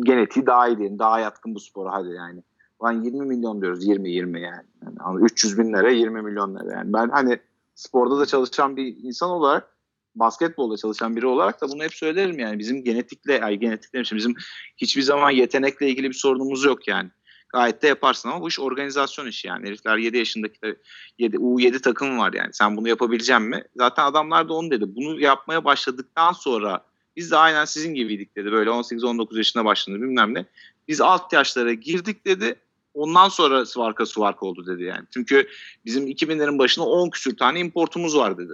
genetiği 0.00 0.46
daha 0.46 0.68
iyi 0.68 0.78
diyelim. 0.78 0.98
Daha 0.98 1.20
yatkın 1.20 1.54
bu 1.54 1.60
spora 1.60 1.92
hadi 1.92 2.08
yani. 2.08 2.42
Lan 2.84 3.02
20 3.02 3.26
milyon 3.26 3.62
diyoruz. 3.62 3.86
20 3.86 4.10
20 4.10 4.40
yani. 4.40 4.66
yani 4.84 4.96
ama 5.00 5.20
300 5.20 5.58
binlere 5.58 5.94
20 5.94 6.22
milyon 6.22 6.54
lira 6.54 6.72
yani. 6.72 6.92
Ben 6.92 7.08
hani 7.08 7.38
sporda 7.74 8.18
da 8.18 8.26
çalışan 8.26 8.76
bir 8.76 8.96
insan 9.02 9.30
olarak 9.30 9.75
basketbolda 10.18 10.76
çalışan 10.76 11.16
biri 11.16 11.26
olarak 11.26 11.60
da 11.60 11.68
bunu 11.68 11.82
hep 11.82 11.94
söylerim 11.94 12.38
yani. 12.38 12.58
Bizim 12.58 12.84
genetikle, 12.84 13.44
ay 13.44 13.56
genetik 13.56 13.94
demişim, 13.94 14.18
bizim 14.18 14.34
hiçbir 14.76 15.02
zaman 15.02 15.30
yetenekle 15.30 15.88
ilgili 15.88 16.08
bir 16.08 16.14
sorunumuz 16.14 16.64
yok 16.64 16.88
yani. 16.88 17.10
Gayet 17.48 17.82
de 17.82 17.86
yaparsın 17.86 18.28
ama 18.28 18.40
bu 18.40 18.48
iş 18.48 18.60
organizasyon 18.60 19.26
işi 19.26 19.48
yani. 19.48 19.66
Herifler 19.66 19.96
7 19.96 20.16
yaşındaki 20.16 20.62
de 20.62 20.76
7, 21.18 21.36
U7 21.36 21.80
takım 21.80 22.18
var 22.18 22.32
yani. 22.32 22.48
Sen 22.52 22.76
bunu 22.76 22.88
yapabilecek 22.88 23.40
mi? 23.40 23.64
Zaten 23.76 24.04
adamlar 24.04 24.48
da 24.48 24.54
onu 24.54 24.70
dedi. 24.70 24.84
Bunu 24.88 25.20
yapmaya 25.20 25.64
başladıktan 25.64 26.32
sonra 26.32 26.84
biz 27.16 27.30
de 27.30 27.36
aynen 27.36 27.64
sizin 27.64 27.94
gibiydik 27.94 28.36
dedi. 28.36 28.52
Böyle 28.52 28.70
18-19 28.70 29.36
yaşında 29.36 29.64
başladı 29.64 29.96
bilmem 29.96 30.34
ne. 30.34 30.44
Biz 30.88 31.00
alt 31.00 31.32
yaşlara 31.32 31.72
girdik 31.72 32.26
dedi. 32.26 32.56
Ondan 32.94 33.28
sonra 33.28 33.66
Svarka 33.66 34.06
Svarka 34.06 34.46
oldu 34.46 34.66
dedi 34.66 34.82
yani. 34.82 35.06
Çünkü 35.10 35.48
bizim 35.84 36.06
2000'lerin 36.06 36.58
başında 36.58 36.86
10 36.86 37.10
küsür 37.10 37.36
tane 37.36 37.60
importumuz 37.60 38.16
var 38.16 38.38
dedi. 38.38 38.52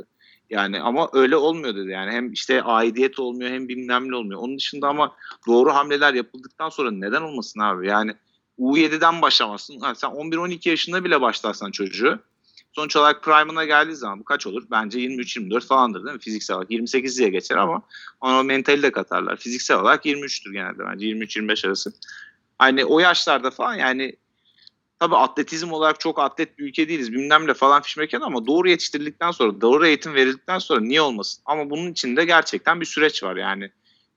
Yani 0.52 0.80
ama 0.80 1.08
öyle 1.12 1.36
olmuyor 1.36 1.76
dedi 1.76 1.90
yani. 1.90 2.10
Hem 2.10 2.32
işte 2.32 2.62
aidiyet 2.62 3.18
olmuyor 3.18 3.50
hem 3.50 3.68
bilmem 3.68 4.10
ne 4.10 4.16
olmuyor. 4.16 4.40
Onun 4.40 4.58
dışında 4.58 4.88
ama 4.88 5.16
doğru 5.46 5.74
hamleler 5.74 6.14
yapıldıktan 6.14 6.68
sonra 6.68 6.90
neden 6.90 7.22
olmasın 7.22 7.60
abi? 7.60 7.88
Yani 7.88 8.14
U7'den 8.58 9.22
başlamazsın. 9.22 9.80
Ha, 9.80 9.94
sen 9.94 10.08
11-12 10.10 10.68
yaşında 10.68 11.04
bile 11.04 11.20
başlarsan 11.20 11.70
çocuğu 11.70 12.18
sonuç 12.72 12.96
olarak 12.96 13.22
prime'ına 13.22 13.64
geldiği 13.64 13.96
zaman 13.96 14.20
bu 14.20 14.24
kaç 14.24 14.46
olur? 14.46 14.62
Bence 14.70 14.98
23-24 14.98 15.66
falandır 15.66 16.04
değil 16.04 16.14
mi? 16.14 16.20
Fiziksel 16.20 16.56
olarak 16.56 16.70
28 16.70 17.18
diye 17.18 17.28
geçer 17.28 17.56
ama 17.56 17.82
ona 18.20 18.42
mentali 18.42 18.82
de 18.82 18.92
katarlar. 18.92 19.36
Fiziksel 19.36 19.80
olarak 19.80 20.06
23'tür 20.06 20.52
genelde 20.52 20.84
bence 20.86 21.06
23-25 21.06 21.66
arası. 21.66 21.92
Hani 22.58 22.84
o 22.84 23.00
yaşlarda 23.00 23.50
falan 23.50 23.74
yani 23.74 24.16
tabii 25.02 25.16
atletizm 25.16 25.72
olarak 25.72 26.00
çok 26.00 26.18
atlet 26.18 26.58
bir 26.58 26.64
ülke 26.64 26.88
değiliz 26.88 27.12
bilmem 27.12 27.46
ne 27.46 27.54
falan 27.54 27.82
fişmeken 27.82 28.20
ama 28.20 28.46
doğru 28.46 28.68
yetiştirildikten 28.68 29.30
sonra 29.30 29.60
doğru 29.60 29.86
eğitim 29.86 30.14
verildikten 30.14 30.58
sonra 30.58 30.80
niye 30.80 31.00
olmasın? 31.00 31.42
Ama 31.46 31.70
bunun 31.70 31.92
içinde 31.92 32.24
gerçekten 32.24 32.80
bir 32.80 32.86
süreç 32.86 33.22
var 33.22 33.36
yani. 33.36 33.70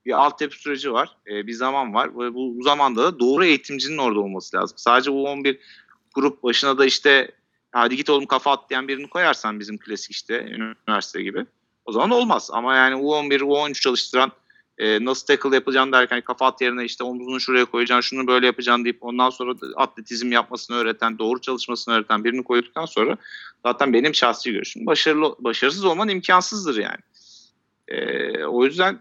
Bir 0.04 0.12
altyapı 0.12 0.56
süreci 0.56 0.92
var, 0.92 1.16
e, 1.30 1.46
bir 1.46 1.52
zaman 1.52 1.94
var 1.94 2.08
ve 2.08 2.34
bu 2.34 2.62
zamanda 2.62 3.04
da 3.04 3.18
doğru 3.20 3.44
eğitimcinin 3.44 3.98
orada 3.98 4.20
olması 4.20 4.56
lazım. 4.56 4.78
Sadece 4.78 5.10
U11 5.10 5.58
kurup 6.14 6.42
başına 6.42 6.78
da 6.78 6.86
işte 6.86 7.30
hadi 7.72 7.96
git 7.96 8.10
oğlum 8.10 8.26
kafa 8.26 8.52
at 8.52 8.70
diyen 8.70 8.88
birini 8.88 9.08
koyarsan 9.08 9.60
bizim 9.60 9.78
klasik 9.78 10.10
işte 10.10 10.42
üniversite 10.88 11.22
gibi. 11.22 11.46
O 11.84 11.92
zaman 11.92 12.10
olmaz. 12.10 12.50
Ama 12.52 12.76
yani 12.76 12.94
U11, 12.94 13.40
U13 13.40 13.80
çalıştıran 13.80 14.32
e, 14.78 15.04
nasıl 15.04 15.26
tackle 15.26 15.54
yapacağını 15.54 15.92
derken 15.92 16.20
kafa 16.20 16.46
at 16.46 16.60
yerine 16.60 16.84
işte 16.84 17.04
omzunu 17.04 17.40
şuraya 17.40 17.64
koyacaksın, 17.64 18.16
şunu 18.16 18.26
böyle 18.26 18.46
yapacaksın 18.46 18.84
deyip 18.84 18.98
ondan 19.00 19.30
sonra 19.30 19.54
atletizm 19.76 20.32
yapmasını 20.32 20.76
öğreten, 20.76 21.18
doğru 21.18 21.40
çalışmasını 21.40 21.94
öğreten 21.94 22.24
birini 22.24 22.44
koyduktan 22.44 22.86
sonra 22.86 23.16
zaten 23.66 23.92
benim 23.92 24.14
şahsi 24.14 24.52
görüşüm 24.52 24.86
başarılı 24.86 25.36
başarısız 25.38 25.84
olman 25.84 26.08
imkansızdır 26.08 26.76
yani. 26.76 27.00
E, 27.88 28.44
o 28.44 28.64
yüzden 28.64 28.98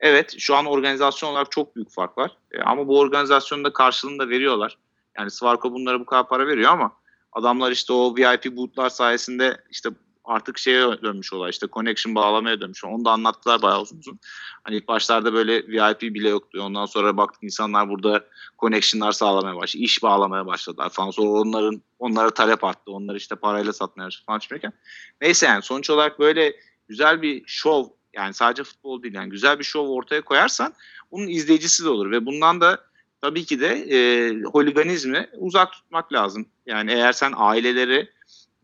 evet 0.00 0.34
şu 0.38 0.56
an 0.56 0.66
organizasyon 0.66 1.30
olarak 1.30 1.50
çok 1.50 1.76
büyük 1.76 1.90
fark 1.90 2.18
var. 2.18 2.36
E, 2.52 2.60
ama 2.60 2.88
bu 2.88 2.98
organizasyonda 2.98 3.72
karşılığını 3.72 4.18
da 4.18 4.28
veriyorlar. 4.28 4.78
Yani 5.18 5.30
Svarko 5.30 5.72
bunlara 5.72 6.00
bu 6.00 6.06
kadar 6.06 6.28
para 6.28 6.46
veriyor 6.46 6.70
ama 6.70 6.92
adamlar 7.32 7.72
işte 7.72 7.92
o 7.92 8.16
VIP 8.16 8.56
bootlar 8.56 8.90
sayesinde 8.90 9.56
işte 9.70 9.90
artık 10.28 10.58
şeye 10.58 11.02
dönmüş 11.02 11.32
olay 11.32 11.50
işte 11.50 11.66
connection 11.72 12.14
bağlamaya 12.14 12.60
dönmüş. 12.60 12.84
Onu 12.84 13.04
da 13.04 13.10
anlattılar 13.10 13.62
bayağı 13.62 13.80
uzun 13.80 13.98
uzun. 13.98 14.20
Hani 14.64 14.76
ilk 14.76 14.88
başlarda 14.88 15.32
böyle 15.32 15.68
VIP 15.68 16.02
bile 16.14 16.28
yoktu. 16.28 16.62
Ondan 16.62 16.86
sonra 16.86 17.16
baktık 17.16 17.42
insanlar 17.42 17.88
burada 17.88 18.24
connection'lar 18.58 19.12
sağlamaya 19.12 19.56
başladı. 19.56 19.82
iş 19.82 20.02
bağlamaya 20.02 20.46
başladılar 20.46 20.90
falan. 20.90 21.10
Sonra 21.10 21.28
onların 21.28 21.82
onlara 21.98 22.30
talep 22.30 22.64
arttı. 22.64 22.92
Onları 22.92 23.16
işte 23.16 23.34
parayla 23.34 23.72
satmaya 23.72 24.06
başladı 24.06 24.24
falan 24.26 24.38
çıkıyorken. 24.38 24.72
Neyse 25.20 25.46
yani 25.46 25.62
sonuç 25.62 25.90
olarak 25.90 26.18
böyle 26.18 26.56
güzel 26.88 27.22
bir 27.22 27.42
şov 27.46 27.84
yani 28.14 28.34
sadece 28.34 28.64
futbol 28.64 29.02
değil 29.02 29.14
yani 29.14 29.30
güzel 29.30 29.58
bir 29.58 29.64
şov 29.64 29.88
ortaya 29.88 30.22
koyarsan 30.22 30.74
bunun 31.12 31.28
izleyicisi 31.28 31.84
de 31.84 31.88
olur 31.88 32.10
ve 32.10 32.26
bundan 32.26 32.60
da 32.60 32.84
tabii 33.20 33.44
ki 33.44 33.60
de 33.60 33.68
e, 33.68 33.98
holiganizmi 34.42 35.28
uzak 35.38 35.72
tutmak 35.72 36.12
lazım. 36.12 36.46
Yani 36.66 36.92
eğer 36.92 37.12
sen 37.12 37.32
aileleri 37.36 38.17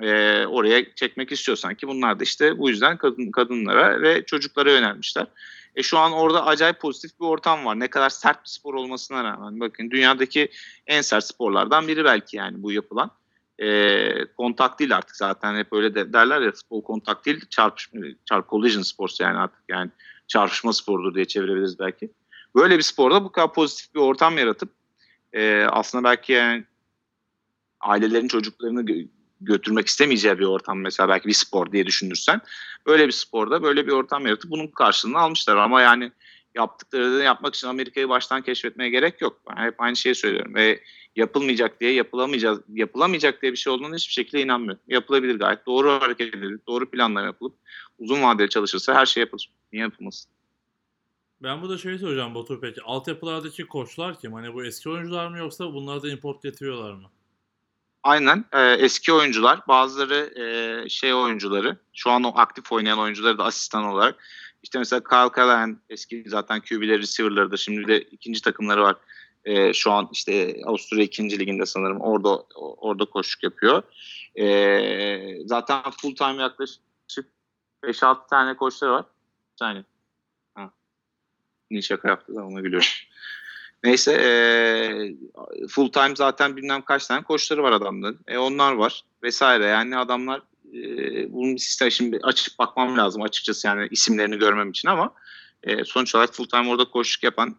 e, 0.05 0.47
oraya 0.47 0.95
çekmek 0.95 1.33
istiyorsan 1.33 1.75
ki 1.75 1.89
bunlar 1.89 2.21
da 2.21 2.25
işte 2.25 2.59
bu 2.59 2.71
yüzden 2.71 2.97
kadın 2.97 3.31
kadınlara 3.31 4.03
ve 4.03 4.25
çocuklara 4.25 4.71
yönelmişler. 4.71 5.27
E 5.77 5.83
şu 5.83 5.99
an 5.99 6.13
orada 6.13 6.47
acayip 6.47 6.81
pozitif 6.81 7.21
bir 7.21 7.25
ortam 7.25 7.65
var. 7.65 7.81
Ne 7.81 7.89
kadar 7.89 8.11
sert 8.11 8.45
bir 8.45 8.49
spor 8.49 8.75
olmasına 8.75 9.25
rağmen. 9.25 9.61
Bakın 9.61 9.91
dünyadaki 9.91 10.49
en 10.87 11.01
sert 11.01 11.25
sporlardan 11.25 11.89
biri 11.89 12.05
belki 12.05 12.37
yani 12.37 12.63
bu 12.63 12.73
yapılan. 12.73 13.11
E, 13.59 14.27
kontak 14.37 14.79
değil 14.79 14.97
artık 14.97 15.17
zaten 15.17 15.57
hep 15.57 15.73
öyle 15.73 15.95
de 15.95 16.13
derler 16.13 16.41
ya 16.41 16.53
futbol 16.53 16.83
kontak 16.83 17.27
değil 17.27 17.47
çarpışma, 17.51 18.01
çarp 18.25 18.49
collision 18.49 18.83
sports 18.83 19.21
yani 19.21 19.39
artık 19.39 19.63
yani 19.69 19.91
çarpışma 20.29 20.73
sporudur 20.73 21.15
diye 21.15 21.25
çevirebiliriz 21.25 21.79
belki. 21.79 22.11
Böyle 22.55 22.79
bir 22.79 22.83
sporda 22.83 23.25
bu 23.25 23.33
kadar 23.33 23.53
pozitif 23.53 23.95
bir 23.95 24.01
ortam 24.01 24.39
yaratıp 24.39 24.71
e, 25.33 25.67
aslında 25.71 26.05
belki 26.05 26.33
yani 26.33 26.65
ailelerin 27.81 28.29
çocuklarını 28.29 28.87
götürmek 29.45 29.87
istemeyeceği 29.87 30.39
bir 30.39 30.45
ortam 30.45 30.81
mesela 30.81 31.09
belki 31.09 31.29
bir 31.29 31.33
spor 31.33 31.73
diye 31.73 31.87
düşünürsen 31.87 32.41
böyle 32.87 33.07
bir 33.07 33.13
sporda 33.13 33.63
böyle 33.63 33.87
bir 33.87 33.93
ortam 33.93 34.27
yaratıp 34.27 34.51
bunun 34.51 34.67
karşılığını 34.67 35.19
almışlar 35.19 35.57
ama 35.57 35.81
yani 35.83 36.13
yaptıkları 36.55 37.19
da 37.19 37.23
yapmak 37.23 37.55
için 37.55 37.69
Amerika'yı 37.69 38.09
baştan 38.09 38.43
keşfetmeye 38.43 38.91
gerek 38.91 39.21
yok. 39.21 39.41
Ben 39.51 39.63
hep 39.63 39.81
aynı 39.81 39.97
şeyi 39.97 40.15
söylüyorum 40.15 40.55
ve 40.55 40.81
yapılmayacak 41.17 41.81
diye 41.81 41.93
yapılamayacak 41.93 42.65
yapılamayacak 42.69 43.43
diye 43.43 43.53
bir 43.53 43.57
şey 43.57 43.73
olduğunu 43.73 43.95
hiçbir 43.95 44.13
şekilde 44.13 44.43
inanmıyorum. 44.43 44.83
Yapılabilir 44.89 45.39
gayet. 45.39 45.67
Doğru 45.67 45.91
hareket 45.91 46.35
edilir, 46.35 46.61
doğru 46.69 46.91
planlar 46.91 47.25
yapılıp 47.25 47.55
uzun 47.99 48.23
vadeli 48.23 48.49
çalışırsa 48.49 48.95
her 48.95 49.07
şey 49.07 49.21
yapılır. 49.21 49.51
Niye 49.73 49.83
yapılmasın? 49.83 50.31
Ben 51.43 51.63
burada 51.63 51.79
şey 51.79 51.99
soracağım 51.99 52.35
Batur 52.35 52.61
peki. 52.61 52.83
Altyapılardaki 52.83 53.67
koçlar 53.67 54.21
kim? 54.21 54.33
Hani 54.33 54.55
bu 54.55 54.65
eski 54.65 54.91
oyuncular 54.91 55.29
mı 55.29 55.39
yoksa 55.39 55.75
bunlar 55.75 56.03
da 56.03 56.09
import 56.09 56.43
getiriyorlar 56.43 56.93
mı? 56.93 57.11
Aynen 58.05 58.45
e, 58.53 58.73
eski 58.73 59.13
oyuncular 59.13 59.61
bazıları 59.69 60.41
e, 60.41 60.89
şey 60.89 61.15
oyuncuları 61.15 61.77
şu 61.93 62.11
an 62.11 62.25
o 62.25 62.33
aktif 62.37 62.73
oynayan 62.73 62.99
oyuncuları 62.99 63.39
da 63.39 63.45
asistan 63.45 63.85
olarak 63.85 64.17
işte 64.63 64.79
mesela 64.79 65.01
Kyle 65.05 65.37
Callahan 65.37 65.81
eski 65.89 66.25
zaten 66.27 66.61
QB'leri 66.61 66.99
receiver'ları 66.99 67.51
da 67.51 67.57
şimdi 67.57 67.89
de 67.89 68.01
ikinci 68.01 68.43
takımları 68.43 68.83
var. 68.83 68.97
E, 69.45 69.73
şu 69.73 69.93
an 69.93 70.09
işte 70.13 70.57
Avusturya 70.65 71.05
ikinci 71.05 71.39
liginde 71.39 71.67
sanırım 71.67 72.01
orada 72.01 72.43
orada 72.57 73.05
koşuk 73.05 73.43
yapıyor. 73.43 73.83
E, 74.39 75.47
zaten 75.47 75.83
full 76.03 76.15
time 76.15 76.43
yaklaşık 76.43 76.81
5-6 77.85 78.29
tane 78.31 78.57
koçları 78.57 78.93
var. 78.93 79.05
Bir 79.53 79.57
tane. 79.57 79.85
Ha. 80.55 80.71
Niye 81.71 81.83
şaka 81.83 82.09
yaptı 82.09 82.35
da 82.35 82.45
ona 82.45 82.61
gülüyorum. 82.61 82.89
Neyse 83.85 84.13
e, 84.13 84.29
full 85.69 85.89
time 85.89 86.17
zaten 86.17 86.57
bilmem 86.57 86.83
kaç 86.83 87.07
tane 87.07 87.23
koçları 87.23 87.63
var 87.63 87.73
adamların. 87.73 88.21
E, 88.27 88.39
onlar 88.39 88.73
var 88.73 89.05
vesaire. 89.23 89.65
Yani 89.65 89.99
adamlar 89.99 90.43
e, 90.75 91.33
bunun 91.33 91.57
sistem 91.57 91.91
şimdi 91.91 92.19
açıp 92.23 92.59
bakmam 92.59 92.99
lazım 92.99 93.23
açıkçası 93.23 93.67
yani 93.67 93.89
isimlerini 93.91 94.39
görmem 94.39 94.71
için 94.71 94.89
ama 94.89 95.15
e, 95.63 95.85
sonuç 95.85 96.15
olarak 96.15 96.35
full 96.35 96.47
time 96.47 96.69
orada 96.69 96.85
koçluk 96.85 97.23
yapan 97.23 97.57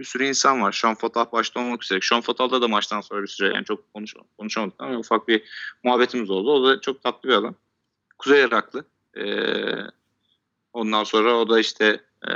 bir 0.00 0.04
sürü 0.04 0.24
insan 0.24 0.62
var. 0.62 0.72
Sean 0.72 0.94
Fatah 0.94 1.32
başta 1.32 1.60
olmak 1.60 1.84
üzere. 1.84 2.00
Sean 2.02 2.20
Fatah'da 2.20 2.62
da 2.62 2.68
maçtan 2.68 3.00
sonra 3.00 3.22
bir 3.22 3.28
süre 3.28 3.54
yani 3.54 3.64
çok 3.64 3.94
konuş, 3.94 4.14
konuşamadık 4.38 4.74
ama 4.78 4.98
ufak 4.98 5.28
bir 5.28 5.42
muhabbetimiz 5.84 6.30
oldu. 6.30 6.52
O 6.52 6.68
da 6.68 6.80
çok 6.80 7.02
tatlı 7.02 7.28
bir 7.28 7.34
adam. 7.34 7.54
Kuzey 8.18 8.44
Iraklı. 8.44 8.84
Ee, 9.16 9.46
ondan 10.72 11.04
sonra 11.04 11.36
o 11.36 11.48
da 11.48 11.60
işte 11.60 12.00
e, 12.22 12.32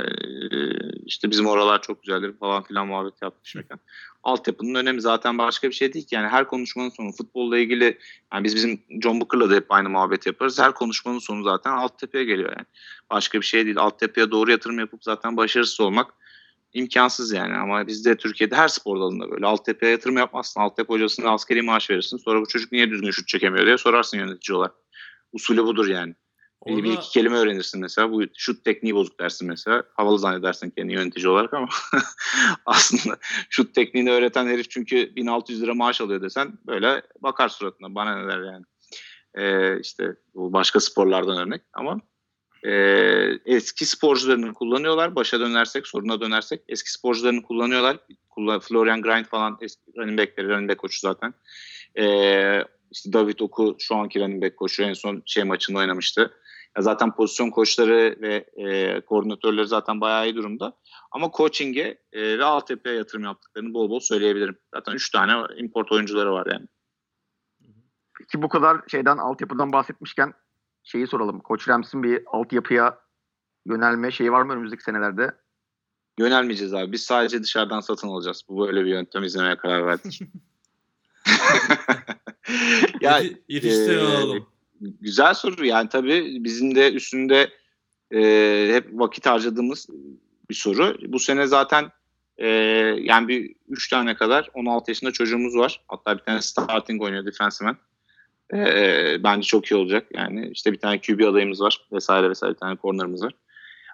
işte 1.05 1.31
bizim 1.31 1.45
oralar 1.45 1.81
çok 1.81 2.03
güzeldir 2.03 2.37
falan 2.37 2.63
filan 2.63 2.87
muhabbet 2.87 3.21
yapmış 3.21 3.55
mekan. 3.55 3.79
Altyapının 4.23 4.75
önemi 4.75 5.01
zaten 5.01 5.37
başka 5.37 5.69
bir 5.69 5.73
şey 5.73 5.93
değil 5.93 6.07
ki. 6.07 6.15
Yani 6.15 6.27
her 6.27 6.47
konuşmanın 6.47 6.89
sonu 6.89 7.11
futbolla 7.11 7.57
ilgili 7.57 7.97
yani 8.33 8.43
biz 8.43 8.55
bizim 8.55 8.81
John 9.03 9.21
Booker'la 9.21 9.49
da 9.49 9.55
hep 9.55 9.71
aynı 9.71 9.89
muhabbet 9.89 10.25
yaparız. 10.25 10.59
Her 10.59 10.73
konuşmanın 10.73 11.19
sonu 11.19 11.43
zaten 11.43 11.71
altyapıya 11.71 12.23
geliyor 12.23 12.49
yani. 12.49 12.65
Başka 13.09 13.41
bir 13.41 13.45
şey 13.45 13.65
değil. 13.65 13.77
Altyapıya 13.77 14.31
doğru 14.31 14.51
yatırım 14.51 14.79
yapıp 14.79 15.03
zaten 15.03 15.37
başarısız 15.37 15.79
olmak 15.79 16.13
imkansız 16.73 17.31
yani. 17.31 17.53
Ama 17.53 17.87
bizde 17.87 18.17
Türkiye'de 18.17 18.55
her 18.55 18.67
spor 18.67 18.99
dalında 18.99 19.31
böyle. 19.31 19.45
Altyapıya 19.45 19.91
yatırım 19.91 20.17
yapmazsın. 20.17 20.61
Altyapı 20.61 20.93
hocasına 20.93 21.29
askeri 21.29 21.61
maaş 21.61 21.89
verirsin. 21.89 22.17
Sonra 22.17 22.41
bu 22.41 22.47
çocuk 22.47 22.71
niye 22.71 22.89
düzgün 22.89 23.11
şut 23.11 23.27
çekemiyor 23.27 23.65
diye 23.65 23.77
sorarsın 23.77 24.17
yönetici 24.17 24.57
olarak. 24.57 24.73
Usulü 25.33 25.63
budur 25.63 25.87
yani. 25.87 26.15
Orada... 26.61 26.83
Bir 26.83 26.93
iki 26.93 27.09
kelime 27.09 27.37
öğrenirsin 27.37 27.81
mesela. 27.81 28.11
Bu 28.11 28.23
şut 28.37 28.65
tekniği 28.65 28.95
bozuk 28.95 29.19
dersin 29.19 29.47
mesela. 29.47 29.83
Havalı 29.93 30.19
zannedersin 30.19 30.69
kendini 30.69 30.93
yönetici 30.93 31.27
olarak 31.27 31.53
ama 31.53 31.67
aslında 32.65 33.17
şut 33.49 33.75
tekniğini 33.75 34.11
öğreten 34.11 34.47
herif 34.47 34.69
çünkü 34.69 35.15
1600 35.15 35.61
lira 35.61 35.73
maaş 35.73 36.01
alıyor 36.01 36.21
desen 36.21 36.53
böyle 36.67 37.01
bakar 37.19 37.49
suratına. 37.49 37.95
Bana 37.95 38.15
ne 38.15 38.27
der 38.27 38.41
yani. 38.41 38.65
Ee, 39.35 39.79
işte 39.79 40.15
bu 40.35 40.53
başka 40.53 40.79
sporlardan 40.79 41.37
örnek 41.37 41.61
ama 41.73 42.01
e, 42.63 42.73
eski 43.45 43.85
sporcularını 43.85 44.53
kullanıyorlar. 44.53 45.15
Başa 45.15 45.39
dönersek, 45.39 45.87
soruna 45.87 46.21
dönersek 46.21 46.61
eski 46.67 46.91
sporcularını 46.91 47.43
kullanıyorlar. 47.43 47.97
Florian 48.61 49.01
Grind 49.01 49.25
falan 49.25 49.57
eski 49.61 49.81
running 49.97 50.19
backleri, 50.19 50.49
running 50.49 50.69
back 50.69 50.79
koçu 50.79 50.99
zaten. 50.99 51.33
E, 51.97 52.05
işte 52.91 53.13
David 53.13 53.39
Oku 53.39 53.75
şu 53.79 53.95
anki 53.95 54.19
running 54.19 54.43
back 54.43 54.57
koçu 54.57 54.83
en 54.83 54.93
son 54.93 55.23
şey 55.25 55.43
maçında 55.43 55.79
oynamıştı. 55.79 56.33
Ya 56.77 56.83
zaten 56.83 57.15
pozisyon 57.15 57.49
koçları 57.49 58.17
ve 58.21 58.49
e, 58.53 59.01
koordinatörleri 59.01 59.67
zaten 59.67 60.01
bayağı 60.01 60.25
iyi 60.25 60.35
durumda. 60.35 60.77
Ama 61.11 61.31
coaching'e 61.37 61.97
e, 62.11 62.39
ve 62.39 62.45
altyapıya 62.45 62.95
yatırım 62.95 63.23
yaptıklarını 63.23 63.73
bol 63.73 63.89
bol 63.89 63.99
söyleyebilirim. 63.99 64.57
Zaten 64.75 64.93
3 64.93 65.11
tane 65.11 65.45
import 65.57 65.91
oyuncuları 65.91 66.31
var 66.31 66.47
yani. 66.51 66.67
Ki 68.31 68.41
bu 68.41 68.49
kadar 68.49 68.81
şeyden 68.87 69.17
altyapıdan 69.17 69.71
bahsetmişken 69.71 70.33
şeyi 70.83 71.07
soralım. 71.07 71.39
Koç 71.39 71.69
Rams'in 71.69 72.03
bir 72.03 72.23
altyapıya 72.27 72.99
yönelme 73.65 74.11
şeyi 74.11 74.31
var 74.31 74.41
mı 74.41 74.53
önümüzdeki 74.53 74.83
senelerde? 74.83 75.31
Yönelmeyeceğiz 76.19 76.73
abi. 76.73 76.91
Biz 76.91 77.03
sadece 77.03 77.43
dışarıdan 77.43 77.79
satın 77.79 78.07
alacağız. 78.07 78.43
Bu 78.49 78.67
böyle 78.67 78.85
bir 78.85 78.89
yöntem 78.89 79.23
izlemeye 79.23 79.57
karar 79.57 79.85
verdik. 79.85 80.21
ya, 83.01 83.21
Yetiştirin 83.47 84.05
e, 84.05 84.07
alalım 84.07 84.50
güzel 84.81 85.33
soru. 85.33 85.65
Yani 85.65 85.89
tabii 85.89 86.43
bizim 86.43 86.75
de 86.75 86.93
üstünde 86.93 87.49
e, 88.13 88.69
hep 88.73 88.87
vakit 88.91 89.25
harcadığımız 89.25 89.87
bir 90.49 90.55
soru. 90.55 90.97
Bu 91.07 91.19
sene 91.19 91.47
zaten 91.47 91.91
e, 92.37 92.47
yani 93.01 93.27
bir 93.27 93.55
3 93.69 93.89
tane 93.89 94.15
kadar 94.15 94.49
16 94.53 94.91
yaşında 94.91 95.11
çocuğumuz 95.11 95.57
var. 95.57 95.81
Hatta 95.87 96.17
bir 96.17 96.23
tane 96.23 96.41
starting 96.41 97.01
oynuyor 97.01 97.25
defenseman. 97.25 97.77
E, 98.53 99.23
bence 99.23 99.47
çok 99.47 99.71
iyi 99.71 99.75
olacak. 99.75 100.07
Yani 100.13 100.49
işte 100.53 100.71
bir 100.71 100.77
tane 100.77 101.01
QB 101.01 101.19
adayımız 101.19 101.61
var 101.61 101.77
vesaire 101.91 102.29
vesaire 102.29 102.53
bir 102.53 102.59
tane 102.59 102.77
corner'ımız 102.81 103.23
var. 103.23 103.33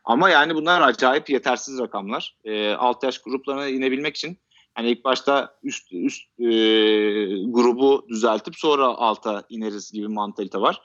Ama 0.06 0.30
yani 0.30 0.56
bunlar 0.56 0.82
acayip 0.82 1.30
yetersiz 1.30 1.80
rakamlar. 1.80 2.36
E, 2.46 2.70
alt 2.70 3.04
yaş 3.04 3.18
gruplarına 3.18 3.68
inebilmek 3.68 4.16
için 4.16 4.38
hani 4.78 4.90
ilk 4.90 5.04
başta 5.04 5.58
üst 5.64 5.94
üst 5.94 6.40
e, 6.40 6.46
grubu 7.46 8.06
düzeltip 8.10 8.56
sonra 8.56 8.86
alta 8.86 9.44
ineriz 9.50 9.92
gibi 9.92 10.08
mantalite 10.08 10.62
var. 10.62 10.82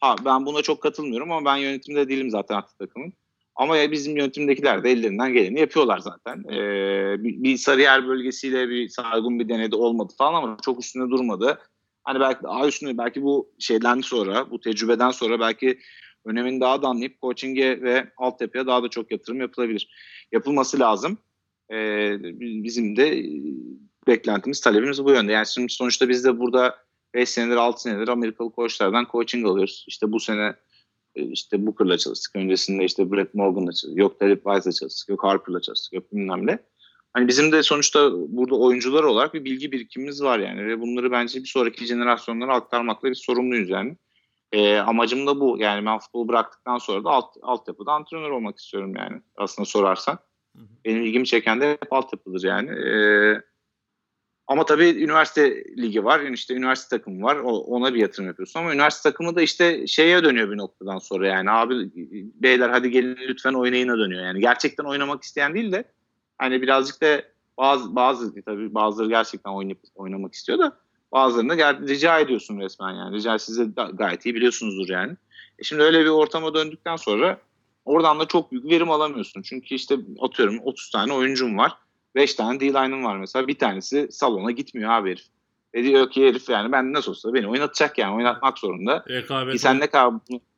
Ha, 0.00 0.16
ben 0.24 0.46
buna 0.46 0.62
çok 0.62 0.82
katılmıyorum 0.82 1.32
ama 1.32 1.44
ben 1.44 1.56
yönetimde 1.56 2.08
değilim 2.08 2.30
zaten 2.30 2.56
aktif 2.56 2.78
takımın. 2.78 3.12
Ama 3.56 3.76
ya 3.76 3.90
bizim 3.90 4.16
yönetimdekiler 4.16 4.84
de 4.84 4.90
ellerinden 4.90 5.32
geleni 5.32 5.60
yapıyorlar 5.60 5.98
zaten. 5.98 6.44
Ee, 6.52 7.24
bir, 7.24 7.42
bir 7.42 7.56
Sarıyer 7.56 8.08
bölgesiyle 8.08 8.68
bir 8.68 8.88
sargun 8.88 9.38
bir 9.38 9.48
denedi 9.48 9.76
olmadı 9.76 10.12
falan 10.18 10.34
ama 10.34 10.56
çok 10.62 10.80
üstünde 10.80 11.10
durmadı. 11.10 11.58
Hani 12.04 12.20
belki 12.20 12.42
daha 12.42 12.66
üstüne 12.66 12.98
belki 12.98 13.22
bu 13.22 13.50
şeyden 13.58 14.00
sonra 14.00 14.50
bu 14.50 14.60
tecrübeden 14.60 15.10
sonra 15.10 15.40
belki 15.40 15.78
önemini 16.24 16.60
daha 16.60 16.82
da 16.82 16.88
anlayıp 16.88 17.20
coaching'e 17.20 17.82
ve 17.82 18.12
altyapıya 18.16 18.66
daha 18.66 18.82
da 18.82 18.88
çok 18.88 19.10
yatırım 19.10 19.40
yapılabilir. 19.40 19.88
Yapılması 20.32 20.78
lazım. 20.78 21.18
Ee, 21.72 22.18
bizim 22.40 22.96
de 22.96 23.18
e, 23.18 23.24
beklentimiz, 24.06 24.60
talebimiz 24.60 25.04
bu 25.04 25.10
yönde. 25.10 25.32
Yani 25.32 25.46
şimdi 25.46 25.72
sonuçta 25.72 26.08
biz 26.08 26.24
de 26.24 26.38
burada 26.38 26.76
5 27.14 27.28
senedir 27.28 27.56
6 27.56 27.82
senedir 27.82 28.08
Amerikalı 28.08 28.52
koçlardan 28.52 29.06
coaching 29.12 29.46
alıyoruz. 29.46 29.84
İşte 29.88 30.12
bu 30.12 30.20
sene 30.20 30.54
e, 31.14 31.22
işte 31.22 31.66
Booker'la 31.66 31.98
çalıştık. 31.98 32.36
Öncesinde 32.36 32.84
işte 32.84 33.12
Brett 33.12 33.34
Morgan'la 33.34 33.72
çalıştık. 33.72 33.96
Yok 33.96 34.20
Derek 34.20 34.44
Wise'la 34.44 34.72
çalıştık. 34.72 35.08
Yok 35.08 35.24
Harper'la 35.24 35.60
çalıştık. 35.60 35.92
Yok 35.92 36.12
bilmem 36.12 36.46
ne. 36.46 36.58
Hani 37.14 37.28
bizim 37.28 37.52
de 37.52 37.62
sonuçta 37.62 38.10
burada 38.12 38.54
oyuncular 38.54 39.02
olarak 39.02 39.34
bir 39.34 39.44
bilgi 39.44 39.72
birikimimiz 39.72 40.22
var 40.22 40.38
yani 40.38 40.66
ve 40.66 40.80
bunları 40.80 41.10
bence 41.10 41.40
bir 41.40 41.48
sonraki 41.48 41.86
jenerasyonlara 41.86 42.54
aktarmakla 42.54 43.08
bir 43.08 43.14
sorumluyuz 43.14 43.70
yani. 43.70 43.96
E, 44.52 44.76
amacım 44.76 45.26
da 45.26 45.40
bu. 45.40 45.56
Yani 45.58 45.86
ben 45.86 45.98
futbolu 45.98 46.28
bıraktıktan 46.28 46.78
sonra 46.78 47.04
da 47.04 47.10
alt, 47.10 47.36
altyapıda 47.42 47.92
antrenör 47.92 48.30
olmak 48.30 48.58
istiyorum 48.58 48.94
yani 48.96 49.22
aslında 49.36 49.66
sorarsan. 49.66 50.18
Benim 50.84 51.02
ilgimi 51.02 51.26
çeken 51.26 51.60
de 51.60 51.70
hep 51.70 51.92
altyapıdır 51.92 52.44
yani. 52.44 52.70
E, 52.70 52.92
ama 54.46 54.64
tabii 54.64 55.04
üniversite 55.04 55.64
ligi 55.64 56.04
var. 56.04 56.20
işte 56.20 56.54
üniversite 56.54 56.98
takımı 56.98 57.22
var. 57.22 57.36
O, 57.36 57.50
ona 57.50 57.94
bir 57.94 58.00
yatırım 58.00 58.26
yapıyorsun. 58.26 58.60
Ama 58.60 58.74
üniversite 58.74 59.10
takımı 59.10 59.36
da 59.36 59.42
işte 59.42 59.86
şeye 59.86 60.24
dönüyor 60.24 60.50
bir 60.50 60.56
noktadan 60.56 60.98
sonra 60.98 61.28
yani. 61.28 61.50
Abi 61.50 61.90
beyler 62.34 62.70
hadi 62.70 62.90
gelin 62.90 63.16
lütfen 63.16 63.54
oynayına 63.54 63.98
dönüyor. 63.98 64.24
Yani 64.24 64.40
gerçekten 64.40 64.84
oynamak 64.84 65.22
isteyen 65.22 65.54
değil 65.54 65.72
de 65.72 65.84
hani 66.38 66.62
birazcık 66.62 67.02
da 67.02 67.22
bazı 67.58 67.96
bazı 67.96 68.42
tabii 68.42 68.74
bazıları 68.74 69.08
gerçekten 69.08 69.50
oynayıp 69.50 69.80
oynamak 69.94 70.34
istiyor 70.34 70.58
da 70.58 70.76
bazılarını 71.12 71.54
gel, 71.54 71.88
rica 71.88 72.18
ediyorsun 72.18 72.60
resmen 72.60 72.92
yani. 72.92 73.16
Rica 73.16 73.38
size 73.38 73.66
gayet 73.92 74.26
iyi 74.26 74.34
biliyorsunuzdur 74.34 74.88
yani. 74.88 75.16
E 75.58 75.62
şimdi 75.62 75.82
öyle 75.82 76.04
bir 76.04 76.10
ortama 76.10 76.54
döndükten 76.54 76.96
sonra 76.96 77.40
oradan 77.84 78.20
da 78.20 78.26
çok 78.26 78.52
büyük 78.52 78.64
verim 78.64 78.90
alamıyorsun. 78.90 79.42
Çünkü 79.42 79.74
işte 79.74 79.96
atıyorum 80.20 80.58
30 80.62 80.90
tane 80.90 81.12
oyuncum 81.12 81.58
var. 81.58 81.72
5 82.14 82.34
tane 82.34 82.60
D-line'ım 82.60 83.04
var 83.04 83.16
mesela. 83.16 83.48
Bir 83.48 83.58
tanesi 83.58 84.08
salona 84.10 84.50
gitmiyor 84.50 84.90
abi 84.90 85.10
herif. 85.10 85.26
E 85.74 85.84
diyor 85.84 86.10
ki 86.10 86.26
herif 86.28 86.48
yani 86.48 86.72
ben 86.72 86.92
nasıl 86.92 87.10
olsa 87.10 87.34
beni 87.34 87.48
oynatacak 87.48 87.98
yani 87.98 88.14
oynatmak 88.16 88.58
zorunda. 88.58 89.04
Rekabet, 89.08 89.54
e 89.54 89.58
sen 89.58 89.80
ne 89.80 89.86
kadar... 89.86 90.12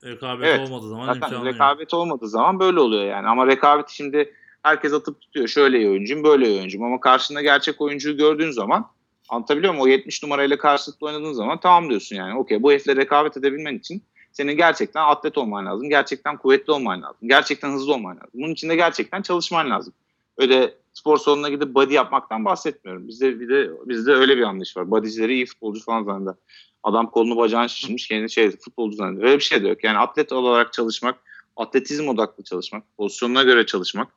rekabet 0.05 0.47
evet, 0.47 0.69
olmadığı 0.69 0.89
zaman 0.89 1.15
zaten 1.15 1.45
rekabet 1.45 1.93
yok. 1.93 2.03
olmadığı 2.03 2.29
zaman 2.29 2.61
böyle 2.61 2.81
oluyor 2.81 3.05
yani. 3.05 3.29
Ama 3.29 3.47
rekabet 3.47 3.89
şimdi 3.89 4.35
herkes 4.63 4.93
atıp 4.93 5.21
tutuyor. 5.21 5.49
Şöyle 5.49 5.79
iyi 5.79 5.89
oyuncuyum, 5.89 6.25
böyle 6.25 6.49
iyi 6.49 6.59
oyuncuyum. 6.59 6.87
Ama 6.87 7.01
karşında 7.01 7.43
gerçek 7.43 7.81
oyuncuyu 7.81 8.17
gördüğün 8.17 8.51
zaman 8.51 8.91
anlatabiliyor 9.29 9.73
muyum? 9.73 9.87
O 9.87 9.89
70 9.89 10.23
numarayla 10.23 10.59
karşılıklı 10.59 11.07
oynadığın 11.07 11.33
zaman 11.33 11.61
tamam 11.61 11.91
diyorsun 11.91 12.17
yani. 12.17 12.39
Okey 12.39 12.63
bu 12.63 12.73
herifle 12.73 12.97
rekabet 12.97 13.37
edebilmen 13.37 13.79
için 13.79 14.03
senin 14.35 14.57
gerçekten 14.57 15.03
atlet 15.03 15.39
olman 15.39 15.67
lazım. 15.67 15.89
Gerçekten 15.89 16.37
kuvvetli 16.37 16.73
olman 16.73 17.03
lazım. 17.03 17.29
Gerçekten 17.29 17.73
hızlı 17.73 17.95
olman 17.95 18.17
lazım. 18.17 18.31
Bunun 18.35 18.53
için 18.53 18.69
de 18.69 18.77
gerçekten 18.77 19.23
çalışman 19.23 19.71
lazım. 19.71 19.95
Öyle 20.39 20.75
spor 20.93 21.19
salonuna 21.19 21.49
gidip 21.49 21.75
body 21.75 21.95
yapmaktan 21.95 22.45
bahsetmiyorum. 22.45 23.09
Bizde 23.09 23.41
bir 23.41 23.49
de 23.49 23.71
bizde 23.85 24.13
öyle 24.13 24.37
bir 24.37 24.43
anlayış 24.43 24.77
var. 24.77 24.91
Bodycileri 24.91 25.35
iyi 25.35 25.47
futbolcu 25.47 25.85
falan 25.85 26.05
zanneder. 26.05 26.35
Adam 26.83 27.11
kolunu 27.11 27.37
bacağını 27.37 27.69
şişirmiş 27.69 28.09
kendini 28.09 28.31
şey 28.31 28.51
futbolcu 28.51 28.97
zannediyor. 28.97 29.27
Öyle 29.27 29.39
bir 29.39 29.43
şey 29.43 29.63
de 29.63 29.69
yok. 29.69 29.85
Yani 29.85 29.99
atlet 29.99 30.33
olarak 30.33 30.73
çalışmak, 30.73 31.19
atletizm 31.57 32.09
odaklı 32.09 32.45
çalışmak, 32.45 32.97
pozisyonuna 32.97 33.43
göre 33.43 33.67
çalışmak, 33.67 34.09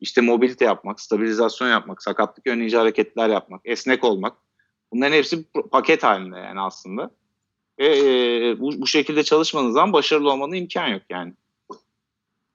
işte 0.00 0.20
mobilite 0.20 0.64
yapmak, 0.64 1.00
stabilizasyon 1.00 1.68
yapmak, 1.68 2.02
sakatlık 2.02 2.46
önleyici 2.46 2.76
hareketler 2.76 3.28
yapmak, 3.28 3.60
esnek 3.64 4.04
olmak. 4.04 4.36
Bunların 4.92 5.16
hepsi 5.16 5.44
paket 5.70 6.02
halinde 6.02 6.36
yani 6.36 6.60
aslında. 6.60 7.10
E, 7.82 8.60
bu, 8.60 8.80
bu 8.80 8.86
şekilde 8.86 9.22
çalışmanız 9.22 9.74
zaman 9.74 9.92
başarılı 9.92 10.32
olmanın 10.32 10.52
imkan 10.52 10.88
yok 10.88 11.02
yani 11.10 11.34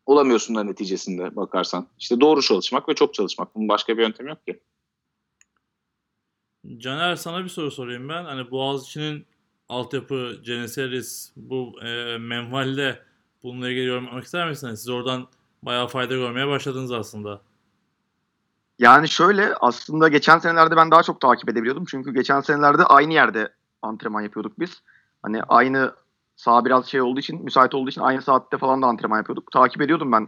olamıyorsun 0.06 0.56
da 0.56 0.64
neticesinde 0.64 1.36
bakarsan. 1.36 1.88
İşte 2.00 2.22
doğru 2.22 2.42
çalışmak 2.42 2.90
ve 2.90 2.96
çok 2.96 3.14
çalışmak. 3.14 3.56
Bunun 3.56 3.70
başka 3.70 3.98
bir 3.98 4.02
yöntemi 4.02 4.30
yok 4.30 4.46
ki. 4.46 4.60
Caner 6.78 7.16
sana 7.16 7.44
bir 7.44 7.50
soru 7.50 7.72
sorayım 7.72 8.10
ben. 8.10 8.24
Hani 8.24 8.52
Boğaziçi'nin 8.52 9.26
altyapı 9.70 10.40
Geneseris 10.44 11.32
bu 11.36 11.82
e, 11.82 12.18
menvalde 12.18 13.00
bununla 13.44 13.70
ilgili 13.70 13.86
yorum 13.86 14.04
yapmak 14.04 14.24
ister 14.24 14.50
misiniz? 14.50 14.80
Siz 14.80 14.90
oradan 14.90 15.28
bayağı 15.64 15.88
fayda 15.88 16.16
görmeye 16.16 16.48
başladınız 16.48 16.92
aslında. 16.92 17.42
Yani 18.80 19.10
şöyle 19.10 19.56
aslında 19.56 20.08
geçen 20.08 20.40
senelerde 20.40 20.76
ben 20.76 20.92
daha 20.92 21.04
çok 21.04 21.22
takip 21.22 21.50
edebiliyordum. 21.50 21.86
Çünkü 21.88 22.14
geçen 22.14 22.42
senelerde 22.42 22.84
aynı 22.84 23.14
yerde 23.14 23.54
antrenman 23.82 24.22
yapıyorduk 24.22 24.60
biz. 24.60 24.82
Hani 25.24 25.44
aynı 25.44 25.94
Sağ 26.38 26.66
biraz 26.66 26.86
şey 26.86 27.02
olduğu 27.02 27.20
için, 27.20 27.44
müsait 27.44 27.76
olduğu 27.76 27.90
için 27.90 28.02
aynı 28.02 28.22
saatte 28.22 28.58
falan 28.58 28.82
da 28.82 28.88
antrenman 28.88 29.18
yapıyorduk. 29.18 29.52
Takip 29.52 29.82
ediyordum 29.82 30.12
ben 30.12 30.28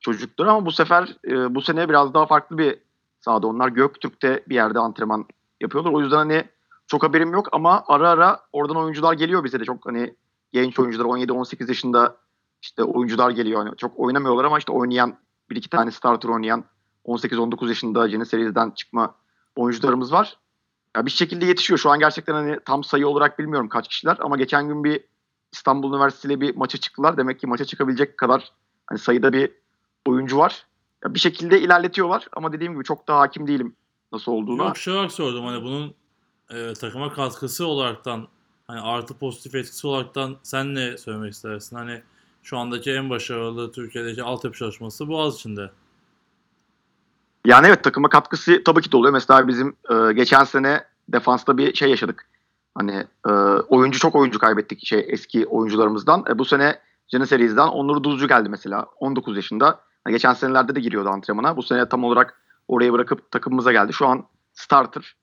çocukları 0.00 0.50
ama 0.50 0.66
bu 0.66 0.72
sefer 0.72 1.16
e, 1.28 1.54
bu 1.54 1.62
sene 1.62 1.88
biraz 1.88 2.14
daha 2.14 2.26
farklı 2.26 2.58
bir 2.58 2.78
sahada. 3.20 3.46
Onlar 3.46 3.68
Göktürk'te 3.68 4.44
bir 4.48 4.54
yerde 4.54 4.78
antrenman 4.78 5.26
yapıyorlar. 5.60 5.92
O 5.92 6.00
yüzden 6.00 6.16
hani 6.16 6.44
çok 6.86 7.02
haberim 7.02 7.32
yok 7.32 7.48
ama 7.52 7.84
ara 7.86 8.10
ara 8.10 8.40
oradan 8.52 8.76
oyuncular 8.76 9.12
geliyor 9.12 9.44
bize 9.44 9.60
de 9.60 9.64
çok 9.64 9.86
hani 9.86 10.14
genç 10.52 10.78
oyuncular 10.78 11.04
17-18 11.04 11.68
yaşında 11.68 12.16
işte 12.62 12.84
oyuncular 12.84 13.30
geliyor. 13.30 13.64
Hani 13.64 13.76
çok 13.76 13.98
oynamıyorlar 13.98 14.44
ama 14.44 14.58
işte 14.58 14.72
oynayan 14.72 15.16
bir 15.50 15.56
iki 15.56 15.70
tane 15.70 15.90
starter 15.90 16.28
oynayan 16.28 16.64
18-19 17.04 17.68
yaşında 17.68 18.08
Cene 18.08 18.24
serisinden 18.24 18.70
çıkma 18.70 19.14
oyuncularımız 19.56 20.12
var. 20.12 20.38
Ya 20.96 21.06
bir 21.06 21.10
şekilde 21.10 21.46
yetişiyor. 21.46 21.78
Şu 21.78 21.90
an 21.90 21.98
gerçekten 21.98 22.34
hani 22.34 22.58
tam 22.64 22.84
sayı 22.84 23.08
olarak 23.08 23.38
bilmiyorum 23.38 23.68
kaç 23.68 23.88
kişiler 23.88 24.16
ama 24.20 24.36
geçen 24.36 24.68
gün 24.68 24.84
bir 24.84 25.04
İstanbul 25.52 25.94
Üniversitesi 25.94 26.28
ile 26.28 26.40
bir 26.40 26.56
maça 26.56 26.78
çıktılar. 26.78 27.16
Demek 27.16 27.40
ki 27.40 27.46
maça 27.46 27.64
çıkabilecek 27.64 28.18
kadar 28.18 28.52
hani 28.86 28.98
sayıda 28.98 29.32
bir 29.32 29.52
oyuncu 30.06 30.38
var. 30.38 30.66
Ya 31.04 31.14
bir 31.14 31.18
şekilde 31.18 31.60
ilerletiyorlar 31.60 32.26
ama 32.32 32.52
dediğim 32.52 32.72
gibi 32.72 32.84
çok 32.84 33.08
da 33.08 33.18
hakim 33.18 33.46
değilim 33.46 33.76
nasıl 34.12 34.32
olduğunu. 34.32 34.62
Yok 34.62 34.76
şu 34.76 34.92
olarak 34.92 35.12
sordum 35.12 35.44
hani 35.44 35.62
bunun 35.62 35.94
e, 36.50 36.72
takıma 36.72 37.12
katkısı 37.12 37.66
olaraktan 37.66 38.28
hani 38.66 38.80
artı 38.80 39.18
pozitif 39.18 39.54
etkisi 39.54 39.86
olaraktan 39.86 40.36
sen 40.42 40.74
ne 40.74 40.98
söylemek 40.98 41.32
istersin? 41.32 41.76
Hani 41.76 42.02
şu 42.42 42.58
andaki 42.58 42.90
en 42.90 43.10
başarılı 43.10 43.72
Türkiye'deki 43.72 44.22
altyapı 44.22 44.58
çalışması 44.58 45.08
Boğaziçi'nde. 45.08 45.70
Yani 47.46 47.66
evet 47.66 47.84
takıma 47.84 48.08
katkısı 48.08 48.64
tabii 48.64 48.80
ki 48.80 48.92
de 48.92 48.96
oluyor. 48.96 49.12
Mesela 49.12 49.48
bizim 49.48 49.76
e, 49.90 50.12
geçen 50.12 50.44
sene 50.44 50.84
defansta 51.08 51.58
bir 51.58 51.74
şey 51.74 51.90
yaşadık. 51.90 52.26
Hani 52.74 53.06
e, 53.28 53.30
oyuncu 53.68 53.98
çok 53.98 54.14
oyuncu 54.14 54.38
kaybettik 54.38 54.86
şey 54.86 55.06
eski 55.08 55.46
oyuncularımızdan. 55.46 56.24
E, 56.28 56.38
bu 56.38 56.44
sene 56.44 56.78
Janisseriz'den 57.08 57.68
Onur 57.68 58.02
Duzcu 58.02 58.28
geldi 58.28 58.48
mesela 58.48 58.86
19 59.00 59.36
yaşında. 59.36 59.80
Yani 60.06 60.14
geçen 60.14 60.34
senelerde 60.34 60.74
de 60.74 60.80
giriyordu 60.80 61.08
antrenmana. 61.08 61.56
Bu 61.56 61.62
sene 61.62 61.88
tam 61.88 62.04
olarak 62.04 62.40
oraya 62.68 62.92
bırakıp 62.92 63.30
takımımıza 63.30 63.72
geldi. 63.72 63.92
Şu 63.92 64.06
an 64.06 64.24
starter 64.54 65.16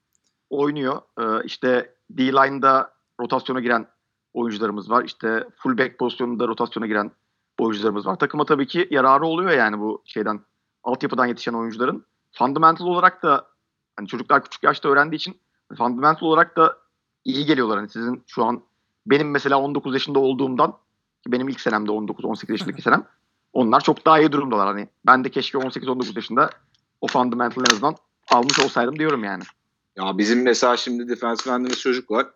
oynuyor. 0.49 1.01
E, 1.19 1.43
işte 1.45 1.93
D-line'da 2.09 2.93
rotasyona 3.19 3.59
giren 3.59 3.87
oyuncularımız 4.33 4.89
var. 4.89 5.03
İşte 5.03 5.47
fullback 5.55 5.99
pozisyonunda 5.99 6.47
rotasyona 6.47 6.87
giren 6.87 7.11
oyuncularımız 7.59 8.05
var. 8.05 8.15
Takıma 8.15 8.45
tabii 8.45 8.67
ki 8.67 8.87
yararı 8.91 9.25
oluyor 9.25 9.51
yani 9.51 9.79
bu 9.79 10.01
şeyden 10.05 10.39
altyapıdan 10.83 11.25
yetişen 11.25 11.53
oyuncuların. 11.53 12.05
Fundamental 12.31 12.85
olarak 12.85 13.23
da 13.23 13.47
hani 13.95 14.07
çocuklar 14.07 14.43
küçük 14.43 14.63
yaşta 14.63 14.89
öğrendiği 14.89 15.17
için 15.17 15.39
fundamental 15.77 16.27
olarak 16.27 16.57
da 16.57 16.77
iyi 17.25 17.45
geliyorlar. 17.45 17.77
Hani 17.77 17.89
sizin 17.89 18.23
şu 18.27 18.45
an 18.45 18.61
benim 19.05 19.31
mesela 19.31 19.59
19 19.59 19.93
yaşında 19.93 20.19
olduğumdan 20.19 20.77
benim 21.27 21.49
ilk 21.49 21.61
senemde 21.61 21.91
19-18 21.91 22.51
yaşındaki 22.51 22.81
senem 22.81 23.07
onlar 23.53 23.81
çok 23.81 24.05
daha 24.05 24.19
iyi 24.19 24.31
durumdalar. 24.31 24.67
Hani 24.67 24.87
ben 25.05 25.23
de 25.23 25.31
keşke 25.31 25.57
18-19 25.57 26.15
yaşında 26.15 26.49
o 27.01 27.07
fundamental 27.07 27.63
en 27.69 27.73
azından 27.73 27.95
almış 28.31 28.59
olsaydım 28.59 28.99
diyorum 28.99 29.23
yani. 29.23 29.43
Ya 29.97 30.17
bizim 30.17 30.43
mesela 30.43 30.77
şimdi 30.77 31.09
defensive 31.09 31.53
endimiz 31.53 31.79
çocuk 31.79 32.11
var. 32.11 32.27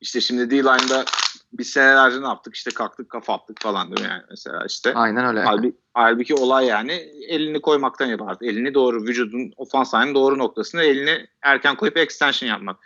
İşte 0.00 0.20
şimdi 0.20 0.50
D-line'da 0.50 1.04
biz 1.52 1.68
senelerce 1.68 2.22
ne 2.22 2.26
yaptık? 2.26 2.54
İşte 2.54 2.70
kalktık 2.70 3.10
kafa 3.10 3.34
attık 3.34 3.62
falan 3.62 3.90
değil 3.90 4.06
mi 4.06 4.12
yani 4.12 4.22
mesela 4.30 4.64
işte. 4.66 4.94
Aynen 4.94 5.26
öyle. 5.26 5.40
Halbuki, 5.40 5.76
halbuki 5.94 6.34
olay 6.34 6.66
yani 6.66 6.92
elini 7.28 7.60
koymaktan 7.60 8.06
yapardı. 8.06 8.44
Elini 8.44 8.74
doğru 8.74 9.02
vücudun 9.02 9.52
ofans 9.56 9.92
doğru 9.92 10.38
noktasına 10.38 10.82
elini 10.82 11.26
erken 11.42 11.76
koyup 11.76 11.96
extension 11.96 12.48
yapmak 12.48 12.76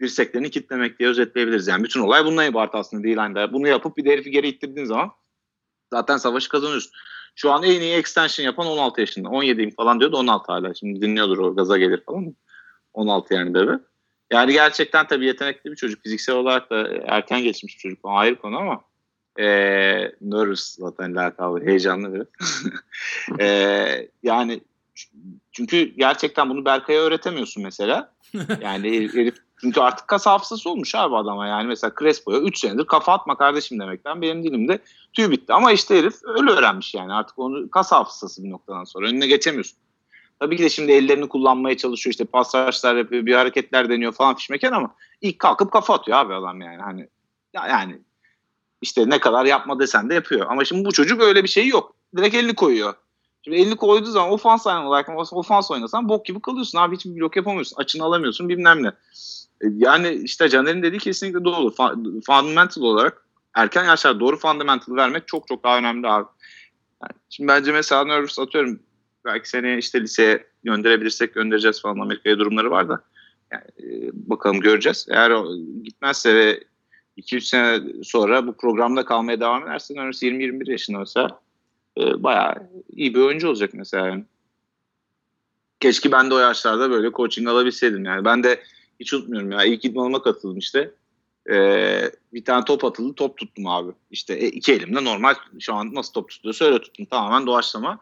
dirseklerini 0.00 0.50
kitlemek 0.50 0.98
diye 0.98 1.08
özetleyebiliriz. 1.08 1.68
Yani 1.68 1.84
bütün 1.84 2.00
olay 2.00 2.24
bundan 2.24 2.50
ibaret 2.50 2.74
aslında 2.74 3.02
D-line'da. 3.02 3.52
Bunu 3.52 3.68
yapıp 3.68 3.96
bir 3.96 4.06
herifi 4.06 4.30
geri 4.30 4.48
ittirdiğin 4.48 4.86
zaman 4.86 5.10
zaten 5.92 6.16
savaşı 6.16 6.48
kazanıyorsun. 6.48 6.92
Şu 7.34 7.52
an 7.52 7.62
en 7.62 7.80
iyi 7.80 7.94
extension 7.94 8.46
yapan 8.46 8.66
16 8.66 9.00
yaşında. 9.00 9.28
17'yim 9.28 9.74
falan 9.74 10.00
diyordu 10.00 10.16
16 10.16 10.52
hala. 10.52 10.74
Şimdi 10.74 11.02
dinliyordur 11.02 11.38
o 11.38 11.56
gaza 11.56 11.78
gelir 11.78 12.02
falan. 12.06 12.36
16 12.92 13.34
yani 13.34 13.54
bebe. 13.54 13.72
Yani 14.32 14.52
gerçekten 14.52 15.06
tabii 15.06 15.26
yetenekli 15.26 15.70
bir 15.70 15.76
çocuk. 15.76 16.02
Fiziksel 16.02 16.34
olarak 16.34 16.70
da 16.70 16.88
erken 17.06 17.42
geçmiş 17.42 17.74
bir 17.74 17.80
çocuk. 17.80 18.04
O 18.04 18.10
ayrı 18.10 18.36
konu 18.36 18.56
ama 18.56 18.80
e, 19.38 19.46
nervous 20.20 20.76
zaten 20.78 21.14
lakabı. 21.14 21.66
Heyecanlı 21.66 22.14
bir. 22.14 22.26
e, 23.40 24.08
yani 24.22 24.60
çünkü 25.52 25.82
gerçekten 25.96 26.50
bunu 26.50 26.64
Berkay'a 26.64 27.00
öğretemiyorsun 27.00 27.62
mesela. 27.62 28.12
Yani 28.60 29.08
herif 29.14 29.34
Çünkü 29.60 29.80
artık 29.80 30.08
kas 30.08 30.26
hafızası 30.26 30.70
olmuş 30.70 30.94
abi 30.94 31.16
adama 31.16 31.46
yani. 31.46 31.66
Mesela 31.66 31.92
Crespo'ya 32.00 32.38
3 32.38 32.58
senedir 32.58 32.84
kafa 32.84 33.12
atma 33.12 33.36
kardeşim 33.36 33.80
demekten 33.80 34.22
benim 34.22 34.44
dilimde 34.44 34.78
tüy 35.12 35.30
bitti. 35.30 35.52
Ama 35.52 35.72
işte 35.72 35.98
herif 35.98 36.14
öyle 36.24 36.50
öğrenmiş 36.50 36.94
yani. 36.94 37.12
Artık 37.12 37.38
onu 37.38 37.70
kas 37.70 37.92
hafızası 37.92 38.44
bir 38.44 38.50
noktadan 38.50 38.84
sonra. 38.84 39.08
Önüne 39.08 39.26
geçemiyorsun. 39.26 39.78
Tabii 40.40 40.56
ki 40.56 40.62
de 40.62 40.68
şimdi 40.68 40.92
ellerini 40.92 41.28
kullanmaya 41.28 41.76
çalışıyor. 41.76 42.12
işte 42.12 42.24
pasajlar 42.24 42.96
yapıyor, 42.96 43.26
bir 43.26 43.34
hareketler 43.34 43.88
deniyor 43.88 44.12
falan 44.12 44.36
fişmeken 44.36 44.72
ama 44.72 44.94
ilk 45.20 45.38
kalkıp 45.38 45.72
kafa 45.72 45.94
atıyor 45.94 46.18
abi 46.18 46.34
adam 46.34 46.60
yani. 46.60 46.82
Hani 46.82 47.08
yani 47.54 47.98
işte 48.82 49.10
ne 49.10 49.18
kadar 49.20 49.44
yapma 49.44 49.78
desen 49.78 50.10
de 50.10 50.14
yapıyor. 50.14 50.46
Ama 50.48 50.64
şimdi 50.64 50.84
bu 50.84 50.92
çocuk 50.92 51.22
öyle 51.22 51.42
bir 51.42 51.48
şey 51.48 51.66
yok. 51.66 51.96
Direkt 52.16 52.34
elini 52.34 52.54
koyuyor. 52.54 52.94
Şimdi 53.42 53.56
elini 53.56 53.76
koyduğu 53.76 54.10
zaman 54.10 54.30
ofans 54.30 54.66
olarak 54.66 55.08
ofans 55.32 55.70
oynasan 55.70 56.08
bok 56.08 56.26
gibi 56.26 56.40
kalıyorsun 56.40 56.78
abi. 56.78 56.96
Hiçbir 56.96 57.20
blok 57.20 57.36
yapamıyorsun. 57.36 57.76
Açını 57.76 58.04
alamıyorsun 58.04 58.48
bilmem 58.48 58.82
ne. 58.82 58.88
E, 59.60 59.66
yani 59.76 60.08
işte 60.08 60.48
Caner'in 60.48 60.82
dediği 60.82 60.98
kesinlikle 60.98 61.44
doğru. 61.44 61.70
Fundamental 62.26 62.82
olarak 62.82 63.26
erken 63.54 63.84
yaşlarda 63.84 64.20
doğru 64.20 64.36
fundamental 64.36 64.96
vermek 64.96 65.28
çok 65.28 65.48
çok 65.48 65.64
daha 65.64 65.78
önemli 65.78 66.08
abi. 66.08 66.26
Yani 67.02 67.12
şimdi 67.30 67.48
bence 67.48 67.72
mesela 67.72 68.04
Nervous 68.04 68.38
atıyorum 68.38 68.80
belki 69.26 69.48
seni 69.48 69.78
işte 69.78 70.00
liseye 70.00 70.46
gönderebilirsek 70.64 71.34
göndereceğiz 71.34 71.82
falan 71.82 71.98
Amerika'ya 71.98 72.38
durumları 72.38 72.70
var 72.70 72.88
da 72.88 73.04
yani, 73.52 73.64
e, 73.78 74.10
bakalım 74.12 74.60
göreceğiz. 74.60 75.06
Eğer 75.10 75.32
gitmezse 75.84 76.34
ve 76.34 76.64
2-3 77.16 77.40
sene 77.40 77.80
sonra 78.04 78.46
bu 78.46 78.56
programda 78.56 79.04
kalmaya 79.04 79.40
devam 79.40 79.68
ederse 79.68 79.94
Nervous 79.94 80.22
20-21 80.22 80.70
yaşında 80.70 80.98
mesela 80.98 81.40
e, 81.98 82.22
bayağı 82.22 82.54
iyi 82.92 83.14
bir 83.14 83.20
oyuncu 83.20 83.48
olacak 83.48 83.70
mesela. 83.72 84.06
Yani. 84.06 84.24
Keşke 85.80 86.12
ben 86.12 86.30
de 86.30 86.34
o 86.34 86.38
yaşlarda 86.38 86.90
böyle 86.90 87.12
coaching 87.12 87.48
alabilseydim 87.48 88.04
yani. 88.04 88.24
Ben 88.24 88.42
de 88.42 88.62
hiç 89.00 89.14
unutmuyorum 89.14 89.50
ya. 89.50 89.64
İlk 89.64 89.84
idmanıma 89.84 90.22
katıldım 90.22 90.58
işte. 90.58 90.90
Ee, 91.50 92.10
bir 92.32 92.44
tane 92.44 92.64
top 92.64 92.84
atıldı. 92.84 93.14
Top 93.14 93.38
tuttum 93.38 93.66
abi. 93.66 93.92
İşte 94.10 94.34
e, 94.34 94.46
iki 94.46 94.72
elimde 94.72 95.04
normal 95.04 95.34
şu 95.60 95.74
an 95.74 95.94
nasıl 95.94 96.12
top 96.12 96.28
tutuyorsa 96.28 96.64
öyle 96.64 96.78
tuttum. 96.78 97.06
Tamamen 97.06 97.46
doğaçlama. 97.46 97.98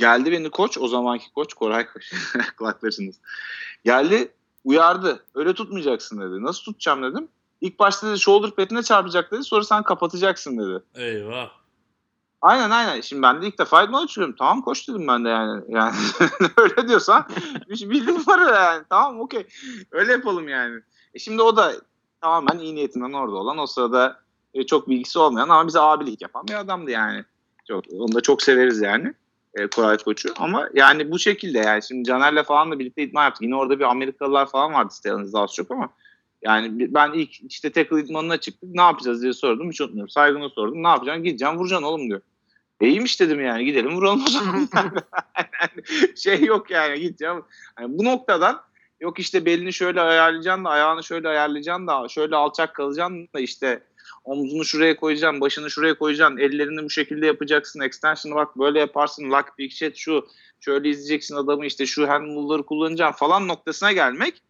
Geldi 0.00 0.32
beni 0.32 0.50
koç. 0.50 0.78
O 0.78 0.88
zamanki 0.88 1.32
koç 1.32 1.54
Koray 1.54 1.86
Koç. 1.86 2.12
Kulaklarınız. 2.58 3.20
Geldi 3.84 4.32
uyardı. 4.64 5.24
Öyle 5.34 5.54
tutmayacaksın 5.54 6.20
dedi. 6.20 6.42
Nasıl 6.44 6.62
tutacağım 6.62 7.02
dedim. 7.02 7.28
İlk 7.60 7.78
başta 7.78 8.08
dedi 8.08 8.18
shoulder 8.18 8.50
pad'ine 8.50 8.82
çarpacak 8.82 9.32
dedi. 9.32 9.44
Sonra 9.44 9.64
sen 9.64 9.82
kapatacaksın 9.82 10.58
dedi. 10.58 10.82
Eyvah. 10.94 11.50
Aynen 12.42 12.70
aynen. 12.70 13.00
Şimdi 13.00 13.22
ben 13.22 13.42
de 13.42 13.46
ilk 13.46 13.58
defa 13.58 13.82
idman 13.82 14.04
açıyorum. 14.04 14.34
Tamam 14.38 14.62
koş 14.62 14.88
dedim 14.88 15.08
ben 15.08 15.24
de 15.24 15.28
yani. 15.28 15.64
Yani 15.68 15.96
öyle 16.56 16.88
diyorsan 16.88 17.26
şey 17.78 17.90
bildiğin 17.90 18.26
var 18.26 18.52
yani. 18.52 18.84
Tamam 18.90 19.20
okey. 19.20 19.46
Öyle 19.90 20.12
yapalım 20.12 20.48
yani. 20.48 20.80
E 21.14 21.18
şimdi 21.18 21.42
o 21.42 21.56
da 21.56 21.72
tamamen 22.20 22.58
iyi 22.58 22.74
niyetinden 22.74 23.12
orada 23.12 23.36
olan 23.36 23.58
o 23.58 23.66
sırada 23.66 24.20
e, 24.54 24.66
çok 24.66 24.88
bilgisi 24.88 25.18
olmayan 25.18 25.48
ama 25.48 25.66
bize 25.66 25.80
abilik 25.80 26.22
yapan 26.22 26.48
bir 26.48 26.54
adamdı 26.54 26.90
yani. 26.90 27.24
Çok, 27.68 27.84
onu 27.92 28.14
da 28.14 28.20
çok 28.20 28.42
severiz 28.42 28.80
yani. 28.80 29.14
E, 29.54 29.66
Koray 29.66 29.98
Koç'u. 29.98 30.28
Ama 30.36 30.68
yani 30.74 31.10
bu 31.10 31.18
şekilde 31.18 31.58
yani. 31.58 31.82
Şimdi 31.82 32.08
Caner'le 32.08 32.42
falan 32.42 32.70
da 32.70 32.78
birlikte 32.78 33.02
idman 33.02 33.24
yaptık. 33.24 33.42
Yine 33.42 33.56
orada 33.56 33.78
bir 33.78 33.84
Amerikalılar 33.84 34.50
falan 34.50 34.72
vardı 34.72 34.94
siteyanızda 34.94 35.40
az 35.40 35.54
çok 35.54 35.70
ama 35.70 35.88
yani 36.42 36.94
ben 36.94 37.12
ilk 37.12 37.52
işte 37.52 37.72
tackle 37.72 38.00
idmanına 38.00 38.36
çıktık. 38.36 38.70
Ne 38.74 38.82
yapacağız 38.82 39.22
diye 39.22 39.32
sordum. 39.32 39.70
Hiç 39.70 39.80
unutmuyorum. 39.80 40.10
Saygına 40.10 40.48
sordum. 40.48 40.82
Ne 40.82 40.88
yapacaksın? 40.88 41.24
Gideceğim 41.24 41.56
vuracaksın 41.56 41.86
oğlum 41.86 42.08
diyor. 42.08 42.20
İyiymiş 42.80 43.20
dedim 43.20 43.44
yani 43.44 43.64
gidelim 43.64 43.96
vuralım 43.96 44.24
o 44.26 44.28
zaman. 44.28 44.68
şey 46.16 46.44
yok 46.44 46.70
yani 46.70 47.00
gideceğim. 47.00 47.42
Yani 47.80 47.98
bu 47.98 48.04
noktadan 48.04 48.62
yok 49.00 49.18
işte 49.18 49.44
belini 49.44 49.72
şöyle 49.72 50.00
ayarlayacaksın 50.00 50.64
da 50.64 50.68
ayağını 50.68 51.04
şöyle 51.04 51.28
ayarlayacaksın 51.28 51.86
da 51.86 52.08
şöyle 52.08 52.36
alçak 52.36 52.74
kalacaksın 52.74 53.28
da 53.34 53.40
işte 53.40 53.82
omzunu 54.24 54.64
şuraya 54.64 54.96
koyacaksın, 54.96 55.40
başını 55.40 55.70
şuraya 55.70 55.98
koyacaksın, 55.98 56.36
ellerini 56.36 56.84
bu 56.84 56.90
şekilde 56.90 57.26
yapacaksın, 57.26 57.80
extension'ı 57.80 58.34
bak 58.34 58.58
böyle 58.58 58.78
yaparsın, 58.78 59.30
lock 59.30 59.58
big 59.58 59.72
shot 59.72 59.96
şu, 59.96 60.28
şöyle 60.60 60.88
izleyeceksin 60.88 61.36
adamı 61.36 61.66
işte 61.66 61.86
şu 61.86 62.08
handle'ları 62.08 62.62
kullanacaksın 62.62 63.18
falan 63.18 63.48
noktasına 63.48 63.92
gelmek 63.92 64.42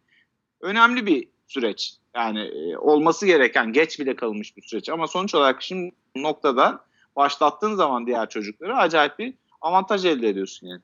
önemli 0.61 1.05
bir 1.05 1.27
süreç. 1.47 1.93
Yani 2.15 2.39
e, 2.39 2.77
olması 2.77 3.25
gereken 3.25 3.73
geç 3.73 3.99
bile 3.99 4.15
kalmış 4.15 4.57
bir 4.57 4.61
süreç 4.61 4.89
ama 4.89 5.07
sonuç 5.07 5.35
olarak 5.35 5.61
şimdi 5.61 5.95
noktada 6.15 6.85
başlattığın 7.15 7.75
zaman 7.75 8.07
diğer 8.07 8.29
çocukları 8.29 8.75
acayip 8.75 9.19
bir 9.19 9.33
avantaj 9.61 10.05
elde 10.05 10.29
ediyorsun 10.29 10.67
yani. 10.67 10.81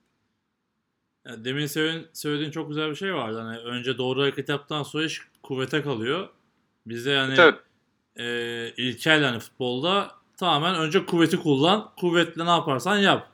yani 1.27 1.45
demin 1.45 1.67
söylediğin 2.13 2.51
çok 2.51 2.69
güzel 2.69 2.89
bir 2.89 2.95
şey 2.95 3.13
vardı. 3.13 3.39
Hani 3.39 3.57
önce 3.57 3.97
doğru 3.97 4.21
hareket 4.21 4.49
yaptıktan 4.49 4.83
sonra 4.83 5.03
iş 5.03 5.21
kuvvete 5.43 5.81
kalıyor. 5.81 6.29
Bizde 6.85 7.11
yani 7.11 7.35
evet. 7.37 7.55
E, 8.17 8.25
ilkel 8.77 9.21
yani 9.21 9.39
futbolda 9.39 10.11
tamamen 10.37 10.75
önce 10.75 11.05
kuvveti 11.05 11.37
kullan. 11.37 11.89
Kuvvetle 11.99 12.45
ne 12.45 12.49
yaparsan 12.49 12.97
yap. 12.97 13.27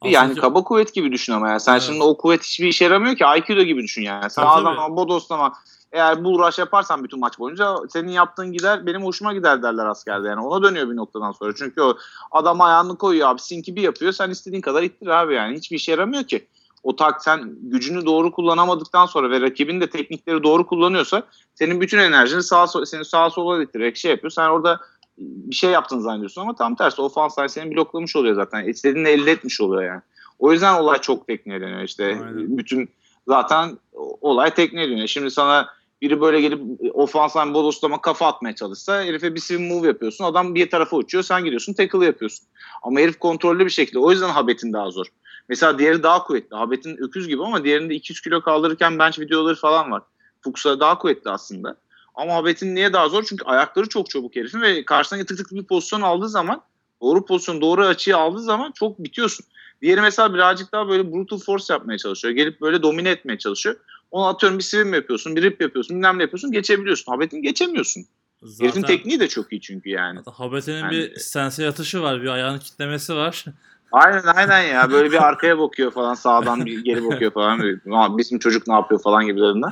Aslında 0.00 0.14
yani 0.14 0.34
kaba 0.34 0.64
kuvvet 0.64 0.94
gibi 0.94 1.12
düşün 1.12 1.32
ama 1.32 1.48
ya. 1.48 1.60
Sen 1.60 1.72
evet. 1.72 1.82
şimdi 1.82 2.02
o 2.02 2.16
kuvvet 2.16 2.42
hiçbir 2.42 2.66
işe 2.66 2.84
yaramıyor 2.84 3.16
ki. 3.16 3.26
Aikido 3.26 3.62
gibi 3.62 3.82
düşün 3.82 4.02
yani. 4.02 4.30
Sen 4.30 4.44
tabii, 4.44 4.68
adam 4.68 4.96
bodoslama 4.96 5.52
eğer 5.92 6.24
bu 6.24 6.28
uğraş 6.28 6.58
yaparsan 6.58 7.04
bütün 7.04 7.20
maç 7.20 7.38
boyunca 7.38 7.76
senin 7.88 8.10
yaptığın 8.10 8.52
gider 8.52 8.86
benim 8.86 9.04
hoşuma 9.04 9.32
gider 9.32 9.62
derler 9.62 9.86
askerde 9.86 10.28
yani. 10.28 10.40
Ona 10.40 10.62
dönüyor 10.62 10.90
bir 10.90 10.96
noktadan 10.96 11.32
sonra. 11.32 11.52
Çünkü 11.56 11.80
o 11.80 11.96
adam 12.30 12.60
ayağını 12.60 12.98
koyuyor 12.98 13.28
abi 13.28 13.40
sinki 13.40 13.76
bir 13.76 13.82
yapıyor 13.82 14.12
sen 14.12 14.30
istediğin 14.30 14.62
kadar 14.62 14.82
ittir 14.82 15.06
abi 15.06 15.34
yani. 15.34 15.56
Hiçbir 15.56 15.76
işe 15.76 15.92
yaramıyor 15.92 16.24
ki. 16.24 16.46
O 16.84 16.96
tak 16.96 17.22
sen 17.22 17.54
gücünü 17.62 18.06
doğru 18.06 18.32
kullanamadıktan 18.32 19.06
sonra 19.06 19.30
ve 19.30 19.40
rakibin 19.40 19.80
de 19.80 19.90
teknikleri 19.90 20.42
doğru 20.42 20.66
kullanıyorsa 20.66 21.22
senin 21.54 21.80
bütün 21.80 21.98
enerjini 21.98 22.42
sağa 22.42 22.66
seni 22.66 23.04
sağa 23.04 23.30
sola 23.30 23.62
ittirerek 23.62 23.96
şey 23.96 24.10
yapıyor. 24.10 24.30
Sen 24.30 24.48
orada 24.48 24.80
bir 25.18 25.54
şey 25.54 25.70
yaptın 25.70 25.98
zannediyorsun 25.98 26.42
ama 26.42 26.54
tam 26.56 26.74
tersi 26.74 27.02
ofans 27.02 27.38
line 27.38 27.48
seni 27.48 27.74
bloklamış 27.76 28.16
oluyor 28.16 28.34
zaten. 28.34 28.64
İstediğini 28.64 29.08
elde 29.08 29.30
etmiş 29.30 29.60
oluyor 29.60 29.82
yani. 29.82 30.00
O 30.38 30.52
yüzden 30.52 30.74
olay 30.74 30.98
çok 30.98 31.26
tekniğe 31.26 31.60
dönüyor 31.60 31.82
işte. 31.82 32.04
Aynen. 32.04 32.58
Bütün 32.58 32.90
zaten 33.28 33.78
olay 34.20 34.54
tekniğe 34.54 34.88
dönüyor. 34.88 35.08
Şimdi 35.08 35.30
sana 35.30 35.68
biri 36.02 36.20
böyle 36.20 36.40
gelip 36.40 36.60
ofansan 36.94 37.54
bodoslama 37.54 38.00
kafa 38.00 38.26
atmaya 38.26 38.54
çalışsa 38.54 39.02
herife 39.02 39.34
bir 39.34 39.40
swing 39.40 39.72
move 39.72 39.86
yapıyorsun. 39.86 40.24
Adam 40.24 40.54
bir 40.54 40.70
tarafa 40.70 40.96
uçuyor 40.96 41.24
sen 41.24 41.44
gidiyorsun 41.44 41.72
tackle 41.72 42.06
yapıyorsun. 42.06 42.46
Ama 42.82 43.00
herif 43.00 43.18
kontrollü 43.18 43.64
bir 43.64 43.70
şekilde. 43.70 43.98
O 43.98 44.10
yüzden 44.10 44.28
Habet'in 44.28 44.72
daha 44.72 44.90
zor. 44.90 45.06
Mesela 45.48 45.78
diğeri 45.78 46.02
daha 46.02 46.24
kuvvetli. 46.24 46.56
Habet'in 46.56 46.96
öküz 46.96 47.28
gibi 47.28 47.44
ama 47.44 47.64
diğerinde 47.64 47.94
200 47.94 48.20
kilo 48.20 48.40
kaldırırken 48.42 48.98
bench 48.98 49.18
videoları 49.18 49.54
falan 49.54 49.90
var. 49.90 50.02
Fuchs'a 50.40 50.80
daha 50.80 50.98
kuvvetli 50.98 51.30
aslında. 51.30 51.76
Ama 52.14 52.34
Habet'in 52.34 52.74
niye 52.74 52.92
daha 52.92 53.08
zor? 53.08 53.24
Çünkü 53.28 53.44
ayakları 53.44 53.88
çok 53.88 54.10
çabuk 54.10 54.36
herifin 54.36 54.60
ve 54.60 54.84
karşısına 54.84 55.24
tık 55.24 55.38
tık 55.38 55.50
bir 55.52 55.64
pozisyon 55.64 56.00
aldığı 56.00 56.28
zaman 56.28 56.62
doğru 57.02 57.26
pozisyon, 57.26 57.60
doğru 57.60 57.84
açıyı 57.86 58.16
aldığı 58.16 58.42
zaman 58.42 58.72
çok 58.72 58.98
bitiyorsun. 58.98 59.46
Diğeri 59.82 60.00
mesela 60.00 60.34
birazcık 60.34 60.72
daha 60.72 60.88
böyle 60.88 61.12
brutal 61.12 61.38
force 61.38 61.72
yapmaya 61.72 61.98
çalışıyor. 61.98 62.34
Gelip 62.34 62.60
böyle 62.60 62.82
domine 62.82 63.10
etmeye 63.10 63.38
çalışıyor. 63.38 63.76
Onu 64.10 64.26
atıyorum 64.26 64.58
bir 64.58 64.64
swim 64.64 64.94
yapıyorsun, 64.94 65.36
bir 65.36 65.42
rip 65.42 65.60
yapıyorsun, 65.60 65.96
bilmem 65.96 66.18
ne 66.18 66.22
yapıyorsun 66.22 66.52
geçebiliyorsun. 66.52 67.12
Habet'in 67.12 67.42
geçemiyorsun. 67.42 68.06
Zaten, 68.42 68.64
Herifin 68.64 68.82
tekniği 68.82 69.20
de 69.20 69.28
çok 69.28 69.52
iyi 69.52 69.60
çünkü 69.60 69.90
yani. 69.90 70.20
Habet'in 70.26 70.72
yani, 70.72 70.90
bir 70.90 71.16
sense 71.16 71.68
atışı 71.68 72.02
var, 72.02 72.22
bir 72.22 72.28
ayağını 72.28 72.58
kitlemesi 72.58 73.14
var. 73.14 73.44
Aynen 73.92 74.22
aynen 74.34 74.62
ya. 74.62 74.90
Böyle 74.90 75.12
bir 75.12 75.26
arkaya 75.26 75.58
bakıyor 75.58 75.90
falan, 75.90 76.14
sağdan 76.14 76.66
bir 76.66 76.84
geri 76.84 77.04
bakıyor 77.04 77.30
falan. 77.30 77.78
Bizim 78.18 78.38
çocuk 78.38 78.66
ne 78.66 78.74
yapıyor 78.74 79.02
falan 79.02 79.26
gibilerinden. 79.26 79.70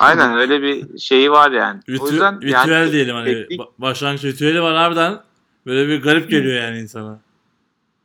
Aynen 0.00 0.38
öyle 0.38 0.62
bir 0.62 0.98
şeyi 0.98 1.30
var 1.30 1.50
yani. 1.50 1.80
Ritü, 1.88 2.02
o 2.02 2.08
yüzden 2.10 2.40
ritüel 2.40 2.68
yani, 2.68 2.92
diyelim 2.92 3.14
hani 3.14 3.32
teknik... 3.32 3.60
başlangıç 3.78 4.24
ritüeli 4.24 4.62
var 4.62 4.76
harbiden. 4.76 5.18
Böyle 5.66 5.88
bir 5.88 6.02
garip 6.02 6.30
geliyor 6.30 6.62
yani 6.62 6.78
insana. 6.78 7.18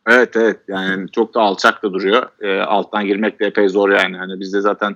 Evet 0.07 0.35
evet 0.35 0.59
yani 0.67 1.11
çok 1.11 1.33
da 1.33 1.41
alçak 1.41 1.83
da 1.83 1.93
duruyor. 1.93 2.27
E, 2.41 2.61
alttan 2.61 3.05
girmek 3.05 3.39
de 3.39 3.45
epey 3.45 3.69
zor 3.69 3.89
yani. 3.89 4.17
Hani 4.17 4.39
bizde 4.39 4.61
zaten 4.61 4.95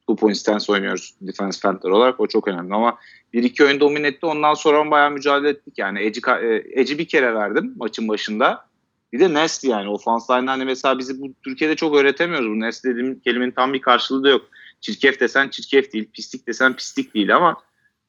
two 0.00 0.16
point 0.16 0.36
stance 0.36 0.72
oynuyoruz 0.72 1.14
defense 1.20 1.60
fendler 1.60 1.90
olarak. 1.90 2.20
O 2.20 2.26
çok 2.26 2.48
önemli 2.48 2.74
ama 2.74 2.98
bir 3.32 3.42
iki 3.42 3.64
oyun 3.64 3.80
domine 3.80 4.06
etti. 4.06 4.26
Ondan 4.26 4.54
sonra 4.54 4.90
bayağı 4.90 5.10
mücadele 5.10 5.48
ettik 5.48 5.78
yani. 5.78 6.02
Edge'i, 6.02 6.64
Edge'i 6.72 6.98
bir 6.98 7.08
kere 7.08 7.34
verdim 7.34 7.74
maçın 7.76 8.08
başında. 8.08 8.67
Bir 9.12 9.20
de 9.20 9.34
Nest 9.34 9.64
yani. 9.64 9.88
Ofans 9.88 10.30
line 10.30 10.50
hani 10.50 10.64
mesela 10.64 10.98
bizi 10.98 11.20
bu 11.20 11.34
Türkiye'de 11.44 11.76
çok 11.76 11.96
öğretemiyoruz. 11.96 12.48
Bu 12.48 12.60
Nest 12.60 12.84
dediğim 12.84 13.20
kelimenin 13.20 13.50
tam 13.50 13.72
bir 13.72 13.80
karşılığı 13.80 14.24
da 14.24 14.28
yok. 14.28 14.46
Çirkef 14.80 15.20
desen 15.20 15.48
çirkef 15.48 15.92
değil. 15.92 16.10
Pislik 16.12 16.46
desen 16.46 16.76
pislik 16.76 17.14
değil 17.14 17.36
ama 17.36 17.56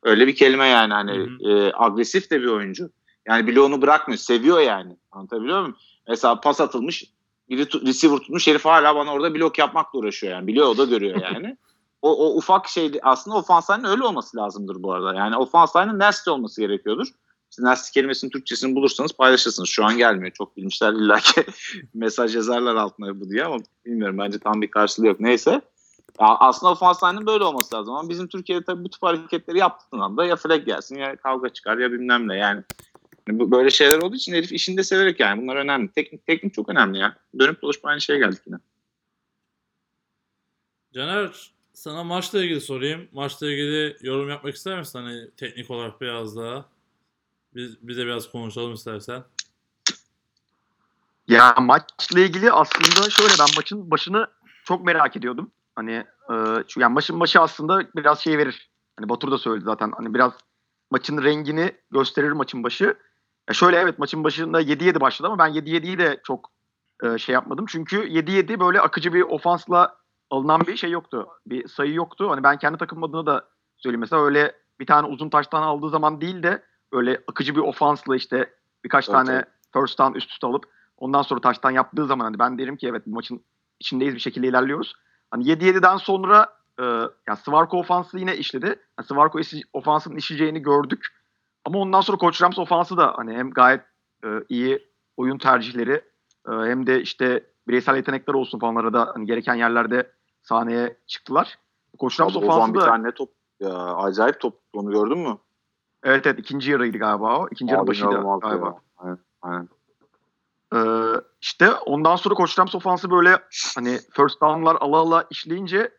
öyle 0.03 0.27
bir 0.27 0.35
kelime 0.35 0.67
yani 0.67 0.93
hani 0.93 1.27
e, 1.49 1.71
agresif 1.73 2.31
de 2.31 2.41
bir 2.41 2.47
oyuncu. 2.47 2.89
Yani 3.27 3.47
bile 3.47 3.61
onu 3.61 3.81
bırakmıyor. 3.81 4.17
Seviyor 4.17 4.59
yani. 4.59 4.97
Anlatabiliyor 5.11 5.59
muyum? 5.61 5.75
Mesela 6.07 6.41
pas 6.41 6.61
atılmış 6.61 7.03
biri 7.49 7.85
receiver 7.85 8.17
tutmuş 8.17 8.47
herif 8.47 8.65
hala 8.65 8.95
bana 8.95 9.13
orada 9.13 9.35
blok 9.35 9.57
yapmakla 9.57 9.99
uğraşıyor 9.99 10.33
yani. 10.33 10.47
Biliyor 10.47 10.67
o 10.67 10.77
da 10.77 10.85
görüyor 10.85 11.21
yani. 11.33 11.57
o, 12.01 12.27
o 12.27 12.37
ufak 12.37 12.67
şey 12.67 12.91
aslında 13.01 13.37
ofans 13.37 13.69
öyle 13.69 14.03
olması 14.03 14.37
lazımdır 14.37 14.83
bu 14.83 14.93
arada. 14.93 15.13
Yani 15.13 15.37
ofans 15.37 15.75
nasty 15.75 16.29
olması 16.29 16.61
gerekiyordur. 16.61 17.07
İşte 17.49 17.63
nasty 17.63 17.99
kelimesinin 17.99 18.31
Türkçesini 18.31 18.75
bulursanız 18.75 19.13
paylaşırsınız. 19.13 19.69
Şu 19.69 19.85
an 19.85 19.97
gelmiyor. 19.97 20.31
Çok 20.31 20.57
bilmişler 20.57 20.93
illa 20.93 21.19
ki 21.19 21.45
mesaj 21.93 22.35
yazarlar 22.35 22.75
altına 22.75 23.19
bu 23.19 23.29
diye 23.29 23.43
ama 23.43 23.57
bilmiyorum 23.85 24.17
bence 24.17 24.39
tam 24.39 24.61
bir 24.61 24.71
karşılığı 24.71 25.07
yok. 25.07 25.19
Neyse. 25.19 25.61
Ya 26.19 26.27
aslında 26.27 26.71
ofans 26.71 27.03
line'ın 27.03 27.25
böyle 27.25 27.43
olması 27.43 27.75
lazım 27.75 27.93
ama 27.93 28.09
bizim 28.09 28.27
Türkiye'de 28.27 28.65
tabii 28.65 28.83
bu 28.83 28.89
tip 28.89 29.03
hareketleri 29.03 29.57
yaptığın 29.57 29.99
anda 29.99 30.25
ya 30.25 30.35
flag 30.35 30.65
gelsin 30.65 30.97
ya 30.97 31.15
kavga 31.15 31.49
çıkar 31.49 31.77
ya 31.77 31.91
bilmem 31.91 32.27
ne 32.27 32.35
yani. 32.35 32.63
Böyle 33.29 33.69
şeyler 33.69 33.97
olduğu 33.97 34.15
için 34.15 34.33
herif 34.33 34.51
işini 34.51 34.77
de 34.77 34.83
severek 34.83 35.19
yani 35.19 35.41
bunlar 35.41 35.55
önemli. 35.55 35.91
Teknik 35.91 36.25
teknik 36.25 36.53
çok 36.53 36.69
önemli 36.69 36.97
ya. 36.97 37.17
Dönüp 37.39 37.61
dolaşıp 37.61 37.85
aynı 37.85 38.01
şeye 38.01 38.19
geldik 38.19 38.41
yine. 38.47 38.57
Caner 40.93 41.51
sana 41.73 42.03
maçla 42.03 42.43
ilgili 42.43 42.61
sorayım. 42.61 43.07
Maçla 43.11 43.47
ilgili 43.47 43.97
yorum 44.01 44.29
yapmak 44.29 44.55
ister 44.55 44.79
misin? 44.79 44.99
Hani 44.99 45.29
teknik 45.37 45.71
olarak 45.71 46.01
biraz 46.01 46.35
daha. 46.35 46.65
Biz, 47.55 47.87
bize 47.87 48.05
biraz 48.05 48.31
konuşalım 48.31 48.73
istersen. 48.73 49.23
Ya 51.27 51.55
maçla 51.61 52.19
ilgili 52.19 52.51
aslında 52.51 53.09
şöyle 53.09 53.33
ben 53.39 53.47
maçın 53.55 53.91
başını 53.91 54.27
çok 54.65 54.85
merak 54.85 55.17
ediyordum. 55.17 55.51
Hani 55.75 56.05
e, 56.31 56.35
şu 56.67 56.79
yani 56.79 56.93
maçın 56.93 57.19
başı 57.19 57.39
aslında 57.39 57.81
biraz 57.95 58.19
şey 58.19 58.37
verir. 58.37 58.69
Hani 58.97 59.09
Batur 59.09 59.31
da 59.31 59.37
söyledi 59.37 59.65
zaten. 59.65 59.91
Hani 59.97 60.13
biraz 60.13 60.33
maçın 60.91 61.23
rengini 61.23 61.71
gösterir 61.91 62.31
maçın 62.31 62.63
başı. 62.63 62.97
Ya 63.49 63.53
şöyle 63.53 63.77
evet 63.77 63.99
maçın 63.99 64.23
başında 64.23 64.61
7-7 64.61 64.99
başladı 64.99 65.27
ama 65.27 65.39
ben 65.39 65.53
7-7'yi 65.53 65.97
de 65.97 66.21
çok 66.23 66.51
e, 67.03 67.17
şey 67.17 67.33
yapmadım. 67.33 67.65
Çünkü 67.69 67.97
7-7 67.97 68.59
böyle 68.59 68.81
akıcı 68.81 69.13
bir 69.13 69.21
ofansla 69.21 69.95
alınan 70.29 70.61
bir 70.61 70.75
şey 70.75 70.91
yoktu. 70.91 71.27
Bir 71.45 71.67
sayı 71.67 71.93
yoktu. 71.93 72.29
Hani 72.29 72.43
ben 72.43 72.57
kendi 72.57 72.77
takım 72.77 73.03
adına 73.03 73.25
da 73.25 73.49
söyleyeyim 73.77 73.99
mesela 73.99 74.23
öyle 74.23 74.55
bir 74.79 74.85
tane 74.85 75.07
uzun 75.07 75.29
taştan 75.29 75.61
aldığı 75.61 75.89
zaman 75.89 76.21
değil 76.21 76.43
de 76.43 76.63
öyle 76.91 77.21
akıcı 77.27 77.55
bir 77.55 77.61
ofansla 77.61 78.15
işte 78.15 78.53
birkaç 78.83 79.09
Evet, 79.09 79.15
tane 79.15 79.33
evet. 79.33 79.47
first 79.73 79.99
down 79.99 80.17
üst 80.17 80.31
üste 80.31 80.47
alıp 80.47 80.65
ondan 80.97 81.21
sonra 81.21 81.41
taştan 81.41 81.71
yaptığı 81.71 82.05
zaman 82.05 82.25
hani 82.25 82.39
ben 82.39 82.57
derim 82.57 82.77
ki 82.77 82.87
evet 82.87 83.03
bu 83.05 83.15
maçın 83.15 83.43
içindeyiz 83.79 84.15
bir 84.15 84.19
şekilde 84.19 84.47
ilerliyoruz. 84.47 84.93
Hani 85.31 85.43
7-7'den 85.43 85.97
sonra 85.97 86.47
e, 86.79 86.83
yani 87.27 87.37
Svarko 87.43 87.79
ofansı 87.79 88.19
yine 88.19 88.37
işledi. 88.37 88.65
Yani 88.65 89.07
Svarko 89.07 89.39
ofansının 89.73 90.15
işleyeceğini 90.15 90.61
gördük. 90.61 91.05
Ama 91.65 91.79
ondan 91.79 92.01
sonra 92.01 92.17
Coach 92.17 92.41
Rams 92.41 92.59
ofansı 92.59 92.97
da 92.97 93.13
hani 93.15 93.33
hem 93.33 93.51
gayet 93.51 93.81
e, 94.23 94.27
iyi 94.49 94.89
oyun 95.17 95.37
tercihleri 95.37 96.01
e, 96.47 96.51
hem 96.51 96.87
de 96.87 97.01
işte 97.01 97.43
bireysel 97.67 97.95
yetenekler 97.95 98.33
olsun 98.33 98.59
falanlara 98.59 98.93
da 98.93 99.11
hani 99.13 99.25
gereken 99.25 99.55
yerlerde 99.55 100.11
sahneye 100.41 100.97
çıktılar. 101.07 101.57
Coach 101.99 102.19
Rams 102.19 102.35
ofansı 102.35 102.73
bir 102.73 102.79
da 102.79 102.85
tane 102.85 103.11
top 103.11 103.29
ya 103.59 103.95
acayip 103.95 104.39
top 104.39 104.59
onu 104.73 104.91
gördün 104.91 105.17
mü? 105.17 105.37
Evet 106.03 106.27
evet 106.27 106.39
ikinci 106.39 106.71
yarıydı 106.71 106.97
galiba 106.97 107.39
o. 107.39 107.47
İkinci 107.51 107.73
yarı 107.73 107.87
başıydı 107.87 108.11
galiba. 108.41 108.65
ya. 108.65 108.75
Aynen, 108.97 109.17
aynen. 109.41 109.69
Ee, 110.75 111.21
işte 111.41 111.71
ondan 111.73 112.15
sonra 112.15 112.35
Koç 112.35 112.59
Rams 112.59 112.75
ofansı 112.75 113.11
böyle 113.11 113.37
hani 113.75 113.97
first 114.11 114.41
down'lar 114.41 114.77
ala 114.79 114.97
ala 114.97 115.27
işleyince 115.29 115.91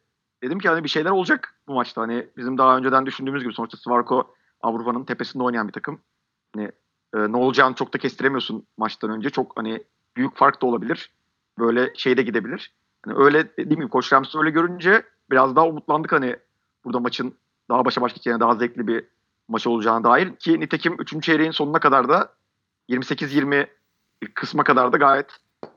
dedim 0.42 0.59
ki 0.59 0.68
hani 0.68 0.84
bir 0.84 0.88
şeyler 0.88 1.11
olacak 1.11 1.55
bu 1.68 1.74
maçta. 1.74 2.03
Hani 2.03 2.26
bizim 2.36 2.59
daha 2.59 2.76
önceden 2.76 3.07
düşündüğümüz 3.07 3.42
gibi 3.42 3.55
sonuçta 3.55 3.78
Svarko 3.78 4.34
Avrupa'nın 4.62 5.05
tepesinde 5.05 5.42
oynayan 5.42 5.68
bir 5.68 5.72
takım. 5.72 6.01
Hani 6.55 6.70
e, 7.14 7.32
ne 7.32 7.36
olacağını 7.36 7.74
çok 7.74 7.94
da 7.94 7.98
kestiremiyorsun 7.98 8.66
maçtan 8.76 9.11
önce. 9.11 9.30
Çok 9.30 9.57
hani 9.57 9.84
büyük 10.16 10.36
fark 10.36 10.62
da 10.62 10.66
olabilir. 10.66 11.11
Böyle 11.59 11.94
şey 11.94 12.16
de 12.16 12.22
gidebilir. 12.22 12.74
Hani 13.05 13.16
öyle 13.18 13.57
dediğim 13.57 13.80
gibi 13.80 13.88
Koç 13.88 14.12
Rams'ı 14.12 14.38
öyle 14.38 14.51
görünce 14.51 15.03
biraz 15.30 15.57
daha 15.57 15.66
umutlandık 15.66 16.12
hani 16.12 16.36
burada 16.84 17.01
maçın 17.01 17.34
daha 17.68 17.84
başa 17.84 18.01
baş 18.01 18.12
gideceğine 18.12 18.40
daha 18.40 18.55
zevkli 18.55 18.86
bir 18.86 19.05
maç 19.51 19.66
olacağına 19.66 20.05
dair 20.05 20.36
ki 20.36 20.61
nitekim 20.61 20.96
3. 20.98 21.22
çeyreğin 21.22 21.51
sonuna 21.51 21.80
kadar 21.80 22.09
da 22.09 22.32
28-20 22.88 23.66
bir 24.22 24.28
kısma 24.34 24.64
kadar 24.64 24.92
da 24.92 24.96
gayet 24.96 25.26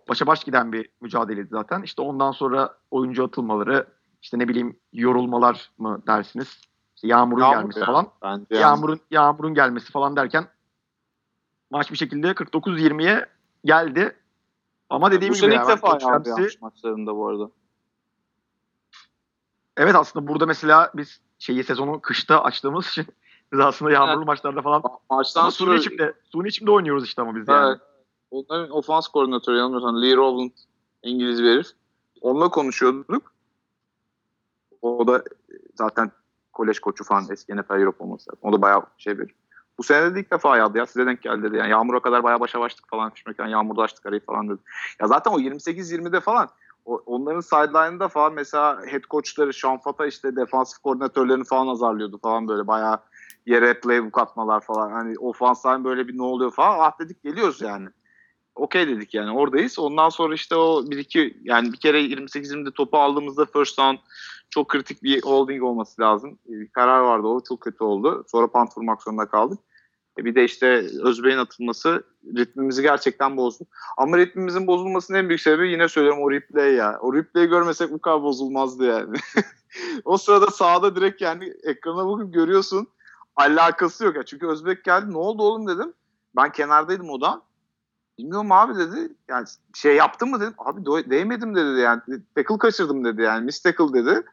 başa 0.10 0.28
baş 0.28 0.44
giden 0.44 0.74
bir 0.74 0.90
mücadeleydi 1.02 1.48
zaten. 1.52 1.82
İşte 1.82 2.02
ondan 2.02 2.32
sonra 2.32 2.78
oyuncu 2.92 3.24
atılmaları, 3.26 3.88
işte 4.22 4.40
ne 4.40 4.48
bileyim 4.48 4.80
yorulmalar 4.94 5.72
mı 5.78 6.02
dersiniz? 6.08 6.62
İşte 6.96 7.08
yağmurun 7.08 7.42
Yağmur 7.42 7.56
gelmesi 7.56 7.80
ya. 7.80 7.86
falan. 7.86 8.08
Bence 8.22 8.46
yani. 8.50 8.62
Yağmurun 8.62 9.00
yağmurun 9.12 9.54
gelmesi 9.54 9.92
falan 9.92 10.16
derken 10.16 10.48
maç 11.72 11.92
bir 11.92 11.98
şekilde 11.98 12.32
49-20'ye 12.32 13.26
geldi. 13.66 14.16
Ama 14.90 15.12
dediğim 15.12 15.34
bu 15.34 15.38
gibi 15.38 15.56
ilk 15.56 15.68
defa 15.68 15.98
yağmur 16.02 16.26
yağmış 16.26 16.62
maçlarında 16.62 17.16
bu 17.16 17.28
arada. 17.28 17.50
Evet 19.78 19.96
aslında 19.96 20.28
burada 20.28 20.46
mesela 20.46 20.92
biz 20.96 21.22
şeyi 21.40 21.64
sezonu 21.64 22.02
kışta 22.02 22.44
açtığımız 22.44 22.88
için 22.88 23.08
biz 23.54 23.60
aslında 23.60 23.92
yağmurlu 23.92 24.18
Evet. 24.18 24.28
maçlarda 24.28 24.62
falan 24.62 24.82
Ma- 24.82 25.00
Maçtan 25.10 25.42
ama 25.42 25.52
sonra 25.52 25.70
suni 25.72 25.80
içimde, 25.80 26.14
suni 26.24 26.48
içimde 26.48 26.72
oynuyoruz 26.72 27.06
işte 27.06 27.22
ama 27.22 27.36
biz 27.36 27.48
yani. 27.48 27.78
Onların 28.32 28.72
ofans 28.72 29.08
koordinatörü 29.08 29.58
yanılmıyorsam 29.58 30.02
Lee 30.02 30.16
Rowland 30.16 30.52
İngiliz 31.04 31.44
bir 31.44 31.54
herif. 31.54 31.68
Onunla 32.22 32.50
konuşuyorduk. 32.50 33.34
O 34.82 35.08
da 35.08 35.24
zaten 35.76 36.12
kolej 36.54 36.80
koçu 36.80 37.04
falan 37.04 37.26
eski 37.32 37.56
NFL 37.56 37.80
Europe 37.80 38.04
olması 38.04 38.30
lazım. 38.32 38.50
O 38.50 38.54
da 38.54 38.62
bayağı 38.62 38.84
şey 38.98 39.20
bir. 39.20 39.36
Bu 39.78 39.84
sene 39.84 40.16
de 40.16 40.20
ilk 40.20 40.32
defa 40.32 40.58
yağdı 40.58 40.78
ya 40.78 40.86
size 40.86 41.06
denk 41.06 41.22
geldi 41.22 41.44
dedi. 41.44 41.58
Yani 41.58 41.70
yağmura 41.70 42.00
kadar 42.00 42.24
bayağı 42.24 42.40
başa 42.40 42.60
baştık 42.60 42.90
falan 42.90 43.10
fişmeken 43.10 43.48
yağmurda 43.48 43.82
açtık 43.82 44.06
arayı 44.06 44.22
falan 44.26 44.50
dedi. 44.50 44.62
Ya 45.02 45.08
zaten 45.08 45.32
o 45.32 45.40
28-20'de 45.40 46.20
falan 46.20 46.50
onların 46.86 47.42
sideline'ında 47.42 48.08
falan 48.08 48.34
mesela 48.34 48.86
head 48.86 49.04
coachları 49.10 49.54
Sean 49.54 49.78
Fata 49.78 50.06
işte 50.06 50.36
defansif 50.36 50.78
koordinatörlerini 50.78 51.44
falan 51.44 51.68
azarlıyordu 51.68 52.18
falan 52.18 52.48
böyle 52.48 52.68
bayağı 52.68 53.00
yere 53.46 53.80
playbook 53.80 54.18
atmalar 54.18 54.62
falan. 54.62 54.92
Hani 54.92 55.20
ofans 55.20 55.66
line 55.66 55.84
böyle 55.84 56.08
bir 56.08 56.18
ne 56.18 56.24
oluyor 56.24 56.52
falan. 56.52 56.80
Ah 56.80 57.00
dedik 57.00 57.24
geliyoruz 57.24 57.62
yani. 57.62 57.90
Okey 58.56 58.88
dedik 58.88 59.14
yani 59.14 59.32
oradayız. 59.32 59.80
Ondan 59.80 60.10
sonra 60.10 60.34
işte 60.34 60.56
o 60.56 60.84
bir 60.92 60.98
iki 60.98 61.38
yani 61.44 61.74
bir 61.74 61.78
kere 61.78 62.02
28-20'de 62.02 62.72
topu 62.72 62.98
aldığımızda 62.98 63.46
first 63.46 63.78
down 63.78 63.96
çok 64.50 64.68
kritik 64.68 65.04
bir 65.04 65.24
holding 65.24 65.64
olması 65.64 66.02
lazım. 66.02 66.40
Bir 66.46 66.68
karar 66.68 67.00
vardı 67.00 67.28
o 67.28 67.42
çok 67.50 67.62
kötü 67.62 67.84
oldu. 67.84 68.24
Sonra 68.28 68.48
punt 68.48 68.78
vurmak 68.78 69.04
zorunda 69.04 69.26
kaldık. 69.26 69.60
E 70.20 70.26
bir 70.26 70.36
de 70.36 70.44
işte 70.44 70.68
Özbey'in 71.04 71.38
atılması 71.38 72.04
ritmimizi 72.38 72.82
gerçekten 72.82 73.38
bozdu. 73.38 73.66
Ama 73.98 74.18
ritmimizin 74.18 74.68
bozulmasının 74.68 75.18
en 75.18 75.30
büyük 75.30 75.42
sebebi 75.42 75.72
yine 75.72 75.88
söylüyorum 75.88 76.24
o 76.24 76.32
replay 76.32 76.74
ya. 76.74 76.98
O 77.02 77.14
replay'i 77.14 77.48
görmesek 77.48 77.92
bu 77.92 78.02
kadar 78.02 78.24
bozulmazdı 78.24 78.86
yani. 78.86 79.18
o 80.06 80.18
sırada 80.18 80.48
sağda 80.48 80.96
direkt 80.96 81.22
yani 81.22 81.54
ekrana 81.64 82.08
bakıp 82.08 82.34
görüyorsun. 82.34 82.88
Alakası 83.36 84.06
yok 84.06 84.16
ya. 84.16 84.24
Çünkü 84.24 84.48
Özbek 84.48 84.84
geldi 84.84 85.14
ne 85.14 85.18
oldu 85.18 85.44
oğlum 85.44 85.68
dedim. 85.68 85.94
Ben 86.36 86.52
kenardaydım 86.52 87.10
odan. 87.10 87.44
Bilmiyorum 88.18 88.52
abi 88.52 88.76
dedi. 88.76 89.14
Yani 89.28 89.48
şey 89.76 89.96
yaptın 89.96 90.30
mı 90.30 90.42
dedim. 90.42 90.54
Abi 90.58 91.10
değmedim 91.10 91.56
dedi 91.56 91.80
yani. 91.80 92.02
Tackle 92.36 92.58
kaçırdım 92.58 93.06
dedi 93.06 93.22
yani. 93.22 93.46
Miss 93.46 93.62
tackle 93.62 93.94
dedi. 93.94 94.26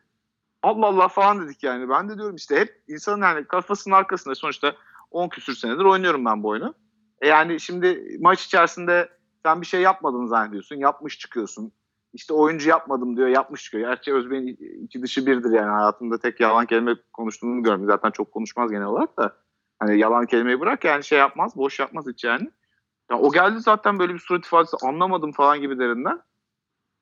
Allah 0.62 0.86
Allah 0.86 1.08
falan 1.08 1.46
dedik 1.46 1.62
yani. 1.62 1.88
Ben 1.88 2.08
de 2.08 2.16
diyorum 2.16 2.36
işte 2.36 2.60
hep 2.60 2.82
insanın 2.88 3.22
yani 3.22 3.44
kafasının 3.44 3.94
arkasında 3.94 4.34
sonuçta 4.34 4.74
10 5.10 5.28
küsür 5.28 5.54
senedir 5.54 5.84
oynuyorum 5.84 6.24
ben 6.24 6.42
bu 6.42 6.48
oyunu. 6.48 6.74
E 7.20 7.28
yani 7.28 7.60
şimdi 7.60 8.16
maç 8.20 8.44
içerisinde 8.44 9.08
sen 9.44 9.60
bir 9.60 9.66
şey 9.66 9.80
yapmadın 9.80 10.26
zannediyorsun. 10.26 10.76
Yapmış 10.76 11.18
çıkıyorsun. 11.18 11.72
İşte 12.12 12.34
oyuncu 12.34 12.68
yapmadım 12.68 13.16
diyor. 13.16 13.28
Yapmış 13.28 13.64
çıkıyor. 13.64 13.88
Gerçi 13.88 14.14
Özbey'in 14.14 14.58
içi 14.84 15.02
dışı 15.02 15.26
birdir 15.26 15.50
yani. 15.50 15.70
Hayatımda 15.70 16.18
tek 16.18 16.40
yalan 16.40 16.66
kelime 16.66 16.94
konuştuğunu 17.12 17.62
görmedim. 17.62 17.86
Zaten 17.86 18.10
çok 18.10 18.32
konuşmaz 18.32 18.70
genel 18.70 18.86
olarak 18.86 19.16
da. 19.18 19.36
Hani 19.78 19.98
yalan 19.98 20.26
kelimeyi 20.26 20.60
bırak 20.60 20.84
yani 20.84 21.04
şey 21.04 21.18
yapmaz. 21.18 21.56
Boş 21.56 21.80
yapmaz 21.80 22.04
hiç 22.12 22.24
yani. 22.24 22.50
Ya 23.10 23.18
o 23.18 23.32
geldi 23.32 23.60
zaten 23.60 23.98
böyle 23.98 24.14
bir 24.14 24.18
surat 24.18 24.46
ifadesi 24.46 24.76
anlamadım 24.82 25.32
falan 25.32 25.60
gibilerinden. 25.60 26.22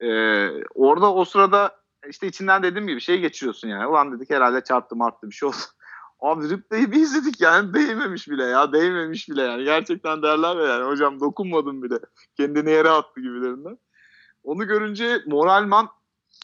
Ee, 0.01 0.65
orada 0.75 1.15
o 1.15 1.25
sırada 1.25 1.77
işte 2.09 2.27
içinden 2.27 2.63
dediğim 2.63 2.89
gibi 2.89 3.01
şey 3.01 3.21
geçiriyorsun 3.21 3.69
yani. 3.69 3.87
Ulan 3.87 4.13
dedik 4.13 4.31
herhalde 4.31 4.65
çarptı 4.65 4.97
marttı 4.97 5.31
bir 5.31 5.35
şey 5.35 5.49
oldu. 5.49 5.57
Abi 6.21 6.51
replay'i 6.51 6.93
bir 6.93 7.01
izledik 7.01 7.41
yani 7.41 7.75
değmemiş 7.75 8.29
bile 8.29 8.45
ya 8.45 8.73
değmemiş 8.73 9.29
bile 9.29 9.43
yani. 9.43 9.65
Gerçekten 9.65 10.23
derler 10.23 10.57
ya 10.57 10.65
yani 10.65 10.85
hocam 10.85 11.21
dokunmadım 11.21 11.83
bile. 11.83 11.99
Kendini 12.37 12.71
yere 12.71 12.91
attı 12.91 13.21
gibilerinden. 13.21 13.79
Onu 14.49 14.67
görünce 14.67 15.23
moralman 15.27 15.89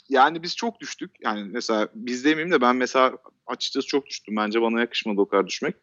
yani 0.08 0.42
biz 0.42 0.56
çok 0.56 0.80
düştük. 0.80 1.10
Yani 1.20 1.44
mesela 1.44 1.88
biz 1.94 2.24
demeyeyim 2.24 2.52
de 2.52 2.60
ben 2.60 2.76
mesela 2.76 3.12
açıkçası 3.46 3.86
çok 3.86 4.06
düştüm. 4.06 4.36
Bence 4.36 4.62
bana 4.62 4.80
yakışmadı 4.80 5.20
o 5.20 5.28
kadar 5.28 5.46
düşmek. 5.46 5.76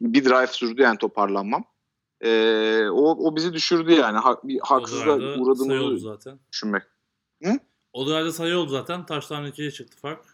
Bir 0.00 0.24
drive 0.24 0.46
sürdü 0.46 0.82
yani 0.82 0.98
toparlanmam. 0.98 1.64
Ee, 2.20 2.86
o, 2.90 3.28
o 3.28 3.36
bizi 3.36 3.52
düşürdü 3.52 3.92
yani. 3.92 4.18
Ha, 4.18 4.36
bir 4.44 4.60
oldu 4.60 5.42
uğradığımızı 5.42 5.98
zaten. 5.98 6.38
düşünmek. 6.52 6.82
O 7.92 8.06
drive'da 8.06 8.32
sayı 8.32 8.58
oldu 8.58 8.70
zaten. 8.70 9.06
Taştan 9.06 9.46
ikiye 9.46 9.70
çıktı 9.70 9.98
fark. 9.98 10.24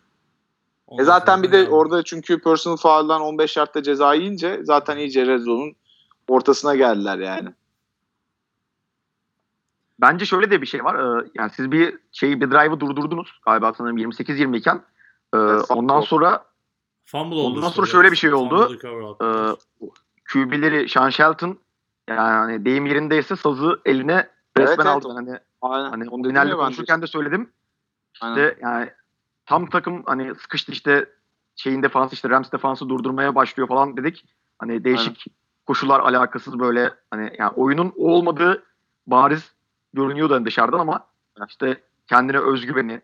E 1.00 1.04
zaten 1.04 1.42
bir 1.42 1.52
de 1.52 1.56
yani- 1.56 1.68
orada 1.68 2.02
çünkü 2.02 2.42
personal 2.42 2.76
foul'dan 2.76 3.20
15 3.20 3.56
yardta 3.56 3.82
ceza 3.82 4.14
yiyince 4.14 4.60
zaten 4.62 4.96
iyice 4.96 5.26
red 5.26 5.40
zone'un 5.40 5.76
ortasına 6.28 6.74
geldiler 6.74 7.18
yani. 7.18 7.48
Bence 10.00 10.26
şöyle 10.26 10.50
de 10.50 10.62
bir 10.62 10.66
şey 10.66 10.84
var. 10.84 10.94
Ee, 10.94 11.28
yani 11.34 11.50
siz 11.50 11.72
bir 11.72 11.98
şeyi 12.12 12.40
bir 12.40 12.50
drive'ı 12.50 12.80
durdurdunuz 12.80 13.40
galiba 13.44 13.72
sanırım 13.72 13.98
28-20 13.98 14.56
iken. 14.56 14.76
Ee, 15.34 15.38
Evet, 15.38 15.64
ondan 15.68 16.00
sonra 16.00 16.44
Fumble 17.04 17.34
oldu. 17.36 17.58
Ondan 17.58 17.68
sonra 17.68 17.86
şöyle 17.86 18.12
bir 18.12 18.16
şey 18.16 18.34
oldu. 18.34 18.78
Ee, 19.22 19.56
QB'leri 20.32 20.88
Sean 20.88 21.10
Shelton 21.10 21.58
yani 22.08 22.64
deyim 22.64 22.86
yerindeyse 22.86 23.36
sazı 23.36 23.80
eline 23.84 24.28
resmen 24.58 24.86
evet. 24.86 24.86
aldı. 24.86 25.12
Hani 25.14 25.38
Aynen. 25.62 25.90
hani 25.90 26.08
Onu 26.08 26.28
finalde 26.28 26.28
dedim 26.28 26.36
ya 26.36 26.44
ben 26.44 26.50
de. 26.50 26.56
konuşurken 26.56 27.02
de 27.02 27.06
söyledim. 27.06 27.50
Aynen. 28.20 28.34
İşte 28.34 28.58
yani 28.62 28.90
tam 29.46 29.66
takım 29.66 30.02
hani 30.06 30.34
sıkıştı 30.34 30.72
işte 30.72 31.06
şeyin 31.56 31.82
defansı 31.82 32.14
işte 32.14 32.30
Rams 32.30 32.52
defansı 32.52 32.88
durdurmaya 32.88 33.34
başlıyor 33.34 33.68
falan 33.68 33.96
dedik. 33.96 34.24
Hani 34.58 34.84
değişik 34.84 35.24
koşullar 35.66 36.00
alakasız 36.00 36.58
böyle 36.58 36.94
hani 37.10 37.32
yani 37.38 37.50
oyunun 37.50 37.92
olmadığı 37.96 38.64
bariz 39.06 39.52
görünüyordu 39.92 40.34
hani 40.34 40.46
dışarıdan 40.46 40.78
ama 40.78 41.06
işte 41.48 41.82
kendine 42.06 42.38
özgüveni 42.38 43.00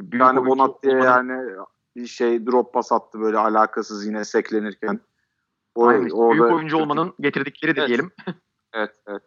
büyük 0.00 0.22
yani 0.22 0.46
Bonat 0.46 0.82
diye 0.82 0.94
yani 0.94 1.54
bir 1.96 2.06
şey 2.06 2.46
drop 2.46 2.74
pas 2.74 2.92
attı 2.92 3.20
böyle 3.20 3.38
alakasız 3.38 4.06
yine 4.06 4.24
seklenirken. 4.24 5.00
O, 5.74 5.86
Aynen, 5.86 6.10
orada, 6.10 6.32
büyük 6.32 6.54
oyuncu 6.54 6.76
olmanın 6.76 7.14
getirdikleri 7.20 7.76
de 7.76 7.80
evet. 7.80 7.88
diyelim. 7.88 8.10
evet, 8.72 8.90
evet. 9.06 9.22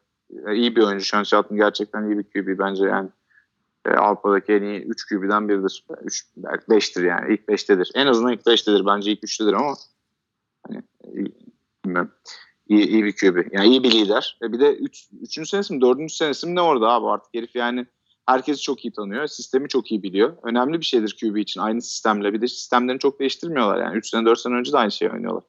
İyi 0.54 0.76
bir 0.76 0.84
oyuncu. 0.84 1.06
Shelton 1.06 1.58
gerçekten 1.58 2.04
iyi 2.04 2.18
bir 2.18 2.24
QB 2.24 2.60
bence 2.60 2.86
yani. 2.86 3.10
E, 3.86 3.90
Avrupa'daki 3.90 4.54
en 4.54 4.64
iyi 4.64 4.84
3 4.84 5.06
QB'den 5.08 5.50
biridir. 5.50 5.86
3 6.04 6.24
belki 6.38 6.66
5'tir 6.66 7.06
yani. 7.06 7.34
İlk 7.34 7.42
5'tedir. 7.42 7.92
En 7.96 8.08
azından 8.08 8.34
ilk 8.34 8.42
5'tedir. 8.42 8.86
Bence 8.86 9.12
ilk 9.12 9.24
3'tedir 9.24 9.56
ama 9.56 9.74
hani 10.68 10.84
bilmiyorum. 11.84 12.12
İyi, 12.72 12.88
iyi 12.88 13.04
bir 13.04 13.16
QB. 13.16 13.54
Yani 13.54 13.68
iyi 13.68 13.84
bir 13.84 13.92
lider. 13.92 14.38
E 14.44 14.54
bir 14.54 14.60
de 14.60 14.76
3. 14.76 15.10
Üç, 15.22 15.38
3. 15.38 15.50
senesi 15.50 15.74
mi 15.74 15.82
4. 15.82 16.12
senesi 16.12 16.48
mi 16.48 16.56
ne 16.56 16.62
orada 16.62 16.90
abi 16.90 17.08
artık 17.08 17.34
herif 17.34 17.56
yani 17.56 17.86
herkes 18.26 18.62
çok 18.62 18.86
iyi 18.86 18.94
tanıyor. 18.94 19.28
Sistemi 19.28 19.68
çok 19.68 19.92
iyi 19.92 20.04
biliyor. 20.04 20.38
Önemli 20.44 20.80
bir 20.80 20.86
şeydir 20.86 21.18
QB 21.22 21.38
için. 21.38 21.62
Aynı 21.62 21.82
sistemle. 21.82 22.34
Bir 22.34 22.42
de 22.42 22.48
sistemlerini 22.48 23.00
çok 23.00 23.20
değiştirmiyorlar. 23.20 23.78
Yani 23.78 23.98
3 23.98 24.10
sene 24.10 24.26
4 24.26 24.40
sene 24.40 24.54
önce 24.54 24.72
de 24.72 24.78
aynı 24.78 24.92
şeyi 24.92 25.12
oynuyorlar. 25.12 25.44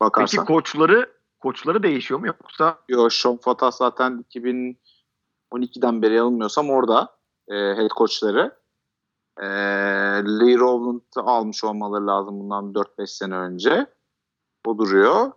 Bakarsan. 0.00 0.44
Peki 0.44 0.54
koçları 0.54 1.12
koçları 1.40 1.82
değişiyor 1.82 2.20
mu 2.20 2.26
yoksa? 2.26 2.78
Yok 2.88 3.12
Sean 3.12 3.36
Fatah 3.36 3.70
zaten 3.70 4.24
2012'den 4.34 6.02
beri 6.02 6.14
yanılmıyorsam 6.14 6.70
orada 6.70 7.16
e, 7.48 7.54
head 7.54 7.88
koçları. 7.88 8.58
E, 9.40 9.46
Lee 10.40 10.58
Rowland'ı 10.58 11.30
almış 11.30 11.64
olmaları 11.64 12.06
lazım 12.06 12.40
bundan 12.40 12.72
4-5 12.72 13.06
sene 13.06 13.34
önce. 13.34 13.86
O 14.66 14.78
duruyor. 14.78 15.32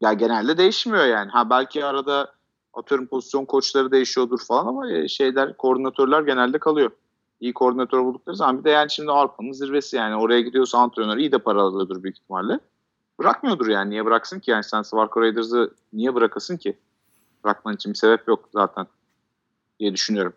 Ya 0.00 0.12
genelde 0.12 0.58
değişmiyor 0.58 1.04
yani. 1.04 1.30
Ha 1.30 1.50
belki 1.50 1.84
arada 1.84 2.32
atıyorum 2.74 3.06
pozisyon 3.06 3.44
koçları 3.44 3.90
değişiyordur 3.90 4.40
falan 4.48 4.66
ama 4.66 4.90
e, 4.90 5.08
şeyler 5.08 5.56
koordinatörler 5.56 6.22
genelde 6.22 6.58
kalıyor. 6.58 6.90
İyi 7.40 7.52
koordinatör 7.54 8.04
buldukları 8.04 8.36
zaman 8.36 8.58
bir 8.58 8.64
de 8.64 8.70
yani 8.70 8.90
şimdi 8.90 9.10
Avrupa'nın 9.10 9.52
zirvesi 9.52 9.96
yani 9.96 10.16
oraya 10.16 10.40
gidiyorsa 10.40 10.78
antrenör 10.78 11.16
iyi 11.16 11.32
de 11.32 11.38
para 11.38 11.62
alıyordur 11.62 12.02
büyük 12.02 12.16
ihtimalle. 12.18 12.60
Bırakmıyordur 13.18 13.66
yani 13.66 13.90
niye 13.90 14.04
bıraksın 14.04 14.40
ki 14.40 14.50
yani 14.50 14.64
sen 14.64 14.82
Svarko 14.82 15.20
Raiders'ı 15.20 15.74
niye 15.92 16.14
bırakasın 16.14 16.56
ki? 16.56 16.78
Bırakman 17.44 17.74
için 17.74 17.92
bir 17.92 17.98
sebep 17.98 18.28
yok 18.28 18.48
zaten 18.52 18.86
diye 19.80 19.94
düşünüyorum. 19.94 20.32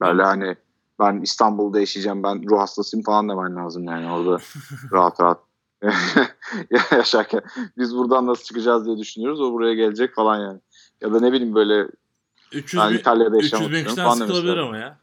Böyle 0.00 0.22
hani 0.22 0.56
ben 0.98 1.20
İstanbul'da 1.20 1.80
yaşayacağım 1.80 2.22
ben 2.22 2.50
ruh 2.50 2.58
hastasıyım 2.58 3.04
falan 3.04 3.28
demen 3.28 3.56
lazım 3.56 3.84
yani 3.84 4.12
orada 4.12 4.38
rahat 4.92 5.20
rahat 5.20 5.49
yaşarken 6.92 7.40
biz 7.78 7.96
buradan 7.96 8.26
nasıl 8.26 8.44
çıkacağız 8.44 8.86
diye 8.86 8.98
düşünüyoruz 8.98 9.40
o 9.40 9.52
buraya 9.52 9.74
gelecek 9.74 10.14
falan 10.14 10.40
yani. 10.40 10.58
Ya 11.00 11.12
da 11.12 11.20
ne 11.20 11.32
bileyim 11.32 11.54
böyle 11.54 11.86
300 12.52 12.82
ben 12.82 12.92
bin, 12.92 12.98
İtalya'da 12.98 13.38
300 13.38 13.72
bin 13.72 13.84
kişiden 13.84 14.10
sıkılabilir 14.10 14.56
ama 14.56 14.78
ya. 14.78 14.98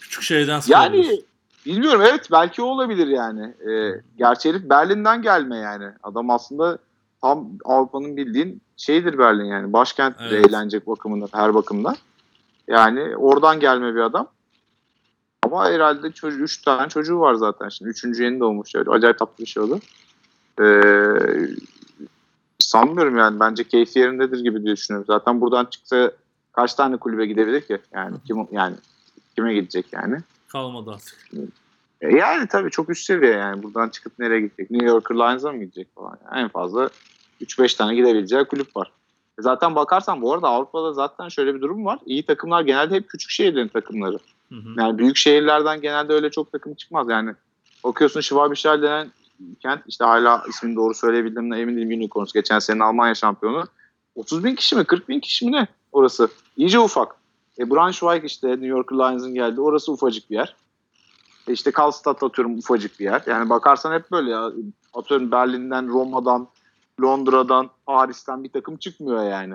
Küçük 0.00 0.22
şeyden 0.22 0.60
sıkılabilir. 0.60 1.04
Yani 1.04 1.22
bilmiyorum 1.66 2.02
evet 2.08 2.28
belki 2.32 2.62
o 2.62 2.64
olabilir 2.64 3.06
yani. 3.06 3.54
Ee, 3.70 4.00
gerçi 4.18 4.48
herif 4.48 4.62
Berlin'den 4.70 5.22
gelme 5.22 5.56
yani. 5.56 5.86
Adam 6.02 6.30
aslında 6.30 6.78
tam 7.22 7.48
Avrupa'nın 7.64 8.16
bildiğin 8.16 8.62
şeydir 8.76 9.18
Berlin 9.18 9.44
yani. 9.44 9.72
Başkent 9.72 10.16
evet. 10.20 10.46
eğlence 10.46 10.86
bakımından 10.86 11.28
her 11.32 11.54
bakımdan. 11.54 11.96
Yani 12.68 13.16
oradan 13.16 13.60
gelme 13.60 13.94
bir 13.94 14.00
adam. 14.00 14.28
Ama 15.52 15.70
herhalde 15.70 16.12
çocuğu, 16.12 16.38
üç 16.38 16.62
tane 16.62 16.88
çocuğu 16.88 17.20
var 17.20 17.34
zaten 17.34 17.68
şimdi. 17.68 17.90
Üçüncü 17.90 18.22
yeni 18.22 18.40
doğmuş. 18.40 18.74
Öyle. 18.74 18.90
Acayip 18.90 19.18
tatlı 19.18 19.44
bir 19.44 19.48
şey 19.48 19.62
oldu. 19.62 19.80
Ee, 20.60 20.84
sanmıyorum 22.58 23.16
yani. 23.16 23.40
Bence 23.40 23.64
keyfi 23.64 23.98
yerindedir 23.98 24.40
gibi 24.40 24.64
diye 24.64 24.76
düşünüyorum. 24.76 25.06
Zaten 25.06 25.40
buradan 25.40 25.64
çıksa 25.64 26.12
kaç 26.52 26.74
tane 26.74 26.96
kulübe 26.96 27.26
gidebilir 27.26 27.60
ki? 27.60 27.78
Yani 27.92 28.16
kim 28.26 28.48
yani 28.52 28.76
kime 29.36 29.54
gidecek 29.54 29.86
yani? 29.92 30.18
Kalmadı 30.48 30.90
artık. 30.90 31.28
E, 32.00 32.16
yani 32.16 32.46
tabii 32.46 32.70
çok 32.70 32.90
üst 32.90 33.04
seviye 33.04 33.32
yani. 33.32 33.62
Buradan 33.62 33.88
çıkıp 33.88 34.18
nereye 34.18 34.40
gidecek? 34.40 34.70
New 34.70 34.86
Yorker 34.86 35.16
Lions'a 35.16 35.52
mı 35.52 35.58
gidecek 35.58 35.94
falan? 35.94 36.18
Yani 36.24 36.42
en 36.42 36.48
fazla 36.48 36.90
3-5 37.40 37.76
tane 37.76 37.94
gidebileceği 37.94 38.44
kulüp 38.44 38.76
var. 38.76 38.92
E, 39.38 39.42
zaten 39.42 39.74
bakarsan 39.74 40.22
bu 40.22 40.34
arada 40.34 40.48
Avrupa'da 40.48 40.92
zaten 40.92 41.28
şöyle 41.28 41.54
bir 41.54 41.60
durum 41.60 41.84
var. 41.84 41.98
İyi 42.06 42.26
takımlar 42.26 42.62
genelde 42.62 42.94
hep 42.94 43.08
küçük 43.08 43.30
şehirlerin 43.30 43.68
takımları. 43.68 44.18
Hı. 44.56 44.80
Yani 44.80 44.98
büyük 44.98 45.16
şehirlerden 45.16 45.80
genelde 45.80 46.12
öyle 46.12 46.30
çok 46.30 46.52
takım 46.52 46.74
çıkmaz. 46.74 47.08
Yani 47.08 47.34
bakıyorsun 47.84 48.20
Schwabischer 48.20 48.82
denen 48.82 49.12
kent 49.60 49.82
işte 49.86 50.04
hala 50.04 50.44
ismini 50.48 50.76
doğru 50.76 50.94
söyleyebildiğimden 50.94 51.58
emin 51.58 51.76
değilim 51.76 52.00
Unicorns. 52.00 52.32
Geçen 52.32 52.58
sene 52.58 52.84
Almanya 52.84 53.14
şampiyonu. 53.14 53.64
30 54.14 54.44
bin 54.44 54.54
kişi 54.54 54.76
mi 54.76 54.84
40 54.84 55.08
bin 55.08 55.20
kişi 55.20 55.46
mi 55.46 55.52
ne 55.52 55.66
orası? 55.92 56.28
İyice 56.56 56.78
ufak. 56.78 57.16
E, 57.58 57.70
Braunschweig 57.70 58.24
işte 58.24 58.48
New 58.48 58.66
York 58.66 58.92
Lions'ın 58.92 59.34
geldi. 59.34 59.60
Orası 59.60 59.92
ufacık 59.92 60.30
bir 60.30 60.34
yer. 60.34 60.56
E 61.48 61.52
işte 61.52 61.70
Karlstad 61.70 62.22
atıyorum 62.22 62.58
ufacık 62.58 63.00
bir 63.00 63.04
yer. 63.04 63.22
Yani 63.26 63.50
bakarsan 63.50 63.94
hep 63.94 64.10
böyle 64.10 64.30
ya. 64.30 64.52
Atıyorum 64.94 65.30
Berlin'den, 65.30 65.88
Roma'dan, 65.88 66.48
Londra'dan, 67.02 67.70
Paris'ten 67.86 68.44
bir 68.44 68.48
takım 68.48 68.76
çıkmıyor 68.76 69.24
yani. 69.24 69.54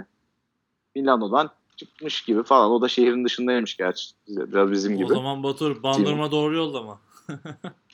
Milano'dan 0.95 1.49
çıkmış 1.77 2.21
gibi 2.21 2.43
falan. 2.43 2.71
O 2.71 2.81
da 2.81 2.87
şehrin 2.87 3.25
dışındaymış 3.25 3.77
gerçi. 3.77 4.09
Biraz 4.27 4.71
bizim 4.71 4.97
gibi. 4.97 5.05
O 5.05 5.15
zaman 5.15 5.43
Batur 5.43 5.83
Bandırma 5.83 6.31
doğru 6.31 6.55
yolda 6.55 6.81
mı? 6.81 6.99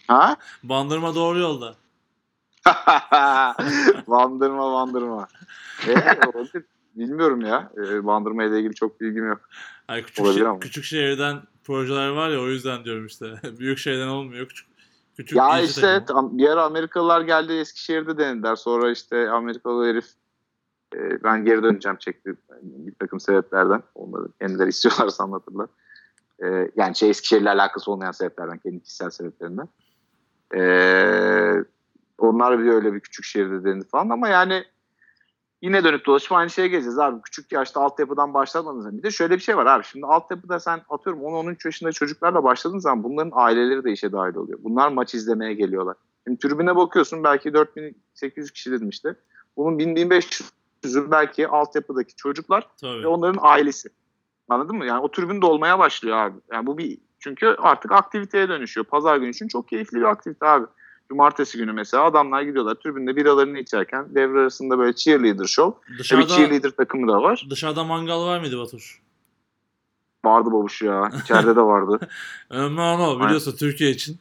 ha? 0.07 0.37
Bandırma 0.63 1.15
doğru 1.15 1.39
yolda. 1.39 1.75
bandırma 4.07 4.73
bandırma. 4.73 5.27
E, 5.87 5.95
bilmiyorum 6.95 7.41
ya. 7.41 7.71
E, 7.77 8.05
bandırma 8.05 8.43
ile 8.43 8.59
ilgili 8.59 8.75
çok 8.75 9.01
bilgim 9.01 9.27
yok. 9.27 9.41
Hayır, 9.87 10.03
küçük, 10.03 10.25
Olabilir 10.25 10.45
ama. 10.45 10.59
küçük 10.59 10.83
şehirden 10.83 11.41
projeler 11.63 12.09
var 12.09 12.29
ya 12.29 12.39
o 12.39 12.47
yüzden 12.47 12.85
diyorum 12.85 13.05
işte. 13.05 13.25
Büyük 13.59 13.77
şehirden 13.77 14.07
olmuyor. 14.07 14.47
Küçük, 14.47 14.67
küçük 15.17 15.37
ya 15.37 15.59
işte 15.61 16.05
takımı. 16.05 16.37
bir 16.37 16.49
ara 16.49 16.63
Amerikalılar 16.63 17.21
geldi 17.21 17.53
Eskişehir'de 17.53 18.17
denediler. 18.17 18.55
Sonra 18.55 18.91
işte 18.91 19.29
Amerikalı 19.29 19.87
herif 19.87 20.05
e, 20.93 21.23
ben 21.23 21.45
geri 21.45 21.63
döneceğim 21.63 21.97
çekti 21.97 22.33
bir 22.61 22.95
takım 22.95 23.19
sebeplerden. 23.19 23.83
Onları 23.95 24.27
kendileri 24.41 24.69
istiyorlarsa 24.69 25.23
anlatırlar. 25.23 25.67
E, 26.43 26.71
yani 26.75 26.95
şey 26.95 27.09
Eskişehir'le 27.09 27.45
alakası 27.45 27.91
olmayan 27.91 28.11
sebeplerden, 28.11 28.57
kendi 28.57 28.83
kişisel 28.83 29.09
sebeplerinden. 29.09 29.67
E, 30.55 30.63
onlar 32.17 32.59
bir 32.59 32.69
öyle 32.69 32.93
bir 32.93 32.99
küçük 32.99 33.25
şehirde 33.25 33.63
denedi 33.63 33.87
falan 33.87 34.09
ama 34.09 34.27
yani 34.27 34.63
yine 35.61 35.83
dönüp 35.83 36.05
dolaşıp 36.05 36.31
aynı 36.31 36.49
şeye 36.49 36.67
geleceğiz 36.67 36.99
abi. 36.99 37.21
Küçük 37.21 37.51
yaşta 37.51 37.81
altyapıdan 37.81 38.33
başlamadınız. 38.33 38.97
Bir 38.97 39.03
de 39.03 39.11
şöyle 39.11 39.35
bir 39.35 39.41
şey 39.41 39.57
var 39.57 39.65
abi. 39.65 39.83
Şimdi 39.83 40.05
altyapıda 40.05 40.59
sen 40.59 40.81
atıyorum 40.89 41.21
10-13 41.21 41.67
yaşında 41.67 41.91
çocuklarla 41.91 42.43
başladığın 42.43 42.79
zaman 42.79 43.03
bunların 43.03 43.31
aileleri 43.33 43.83
de 43.83 43.91
işe 43.91 44.11
dahil 44.11 44.35
oluyor. 44.35 44.59
Bunlar 44.63 44.91
maç 44.91 45.15
izlemeye 45.15 45.53
geliyorlar. 45.53 45.95
Şimdi 46.27 46.39
tribüne 46.39 46.75
bakıyorsun 46.75 47.23
belki 47.23 47.53
4800 47.53 48.51
kişi 48.51 48.71
dedim 48.71 48.89
işte. 48.89 49.15
Bunun 49.57 49.79
1000-1500'ü 50.83 51.11
belki 51.11 51.47
altyapıdaki 51.47 52.15
çocuklar 52.15 52.67
Tabii. 52.81 53.03
ve 53.03 53.07
onların 53.07 53.39
ailesi. 53.41 53.89
Anladın 54.49 54.75
mı? 54.75 54.85
Yani 54.85 54.99
o 54.99 55.11
tribün 55.11 55.41
dolmaya 55.41 55.79
başlıyor 55.79 56.17
abi. 56.17 56.37
Yani 56.51 56.67
bu 56.67 56.77
bir 56.77 56.97
çünkü 57.19 57.55
artık 57.59 57.91
aktiviteye 57.91 58.49
dönüşüyor. 58.49 58.85
Pazar 58.85 59.17
günü 59.17 59.29
için 59.29 59.47
çok 59.47 59.69
keyifli 59.69 59.97
bir 59.97 60.03
aktivite 60.03 60.45
abi. 60.45 60.65
Cumartesi 61.09 61.57
günü 61.57 61.71
mesela 61.73 62.03
adamlar 62.03 62.41
gidiyorlar 62.41 62.75
tribünde 62.75 63.15
biralarını 63.15 63.59
içerken 63.59 64.15
devre 64.15 64.39
arasında 64.39 64.79
böyle 64.79 64.95
cheerleader 64.95 65.45
show. 65.45 65.93
Dışarıda, 65.99 66.27
Tabii 66.27 66.35
cheerleader 66.35 66.69
takımı 66.69 67.07
da 67.07 67.21
var. 67.21 67.47
Dışarıda 67.49 67.83
mangal 67.83 68.25
var 68.25 68.39
mıydı 68.39 68.57
Batur? 68.57 69.01
Vardı 70.25 70.51
babuş 70.51 70.81
ya. 70.81 71.09
İçeride 71.23 71.55
de 71.55 71.61
vardı. 71.61 71.99
Önemli 72.49 72.81
ama 72.81 73.19
biliyorsun 73.19 73.51
Aynen. 73.51 73.57
Türkiye 73.57 73.91
için. 73.91 74.17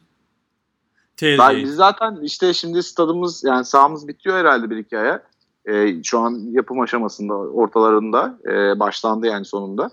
Ben, 1.21 1.57
biz 1.57 1.75
zaten 1.75 2.19
işte 2.21 2.53
şimdi 2.53 2.83
stadımız 2.83 3.43
yani 3.43 3.65
sahamız 3.65 4.07
bitiyor 4.07 4.37
herhalde 4.37 4.69
bir 4.69 4.77
iki 4.77 4.97
aya. 4.97 5.23
Ee, 5.65 6.03
şu 6.03 6.19
an 6.19 6.39
yapım 6.51 6.79
aşamasında 6.79 7.33
ortalarında 7.33 8.39
e, 8.45 8.79
başlandı 8.79 9.27
yani 9.27 9.45
sonunda. 9.45 9.91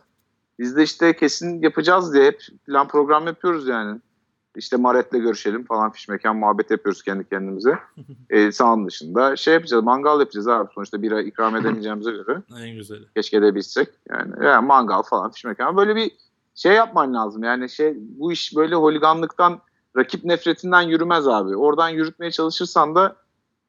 Biz 0.59 0.77
de 0.77 0.83
işte 0.83 1.17
kesin 1.17 1.63
yapacağız 1.63 2.15
diye 2.15 2.25
hep 2.25 2.43
plan 2.67 2.89
program 2.89 3.27
yapıyoruz 3.27 3.69
yani. 3.69 4.01
İşte 4.57 4.77
Maret'le 4.77 5.13
görüşelim 5.13 5.65
falan 5.65 5.91
fiş 5.91 6.09
mekan 6.09 6.37
muhabbet 6.37 6.71
yapıyoruz 6.71 7.03
kendi 7.03 7.29
kendimize. 7.29 7.79
e, 8.31 8.53
sahanın 8.53 8.87
dışında 8.87 9.37
şey 9.37 9.55
yapacağız 9.55 9.85
mangal 9.85 10.21
yapacağız 10.21 10.49
abi 10.49 10.69
sonuçta 10.75 11.03
bira 11.03 11.23
ikram 11.23 11.57
edemeyeceğimize 11.57 12.11
göre. 12.11 12.43
En 12.61 12.77
güzeli. 12.77 13.05
Keşke 13.17 13.43
de 13.43 13.55
bilsek 13.55 13.89
yani. 14.11 14.33
yani 14.45 14.67
mangal 14.67 15.03
falan 15.03 15.31
fiş 15.31 15.45
mekan 15.45 15.77
böyle 15.77 15.97
bir 15.97 16.11
şey 16.55 16.73
yapman 16.73 17.15
lazım 17.15 17.43
yani 17.43 17.71
şey 17.71 17.95
bu 17.97 18.33
iş 18.33 18.57
böyle 18.57 18.75
holiganlıktan 18.75 19.61
rakip 19.97 20.25
nefretinden 20.25 20.83
yürümez 20.83 21.29
abi. 21.29 21.57
Oradan 21.57 21.89
yürütmeye 21.89 22.31
çalışırsan 22.31 22.95
da 22.95 23.17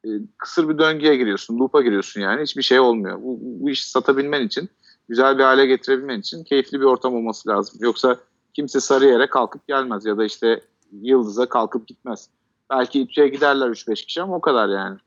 e, 0.05 0.09
kısır 0.37 0.69
bir 0.69 0.77
döngüye 0.77 1.15
giriyorsun, 1.15 1.59
loop'a 1.59 1.81
giriyorsun 1.81 2.21
yani. 2.21 2.41
Hiçbir 2.41 2.61
şey 2.61 2.79
olmuyor. 2.79 3.17
Bu, 3.21 3.39
bu 3.41 3.69
işi 3.69 3.89
satabilmen 3.89 4.45
için, 4.47 4.69
güzel 5.09 5.37
bir 5.37 5.43
hale 5.43 5.65
getirebilmen 5.65 6.19
için 6.19 6.43
keyifli 6.43 6.79
bir 6.79 6.85
ortam 6.85 7.15
olması 7.15 7.49
lazım. 7.49 7.79
Yoksa 7.83 8.17
kimse 8.53 8.79
Sarıyer'e 8.79 9.27
kalkıp 9.27 9.67
gelmez 9.67 10.05
ya 10.05 10.17
da 10.17 10.25
işte 10.25 10.61
Yıldız'a 11.01 11.49
kalkıp 11.49 11.87
gitmez. 11.87 12.29
Belki 12.69 13.01
İTÜ'ye 13.01 13.27
giderler 13.27 13.67
3-5 13.67 14.05
kişi 14.05 14.21
ama 14.21 14.35
o 14.35 14.41
kadar 14.41 14.69
yani. 14.69 14.97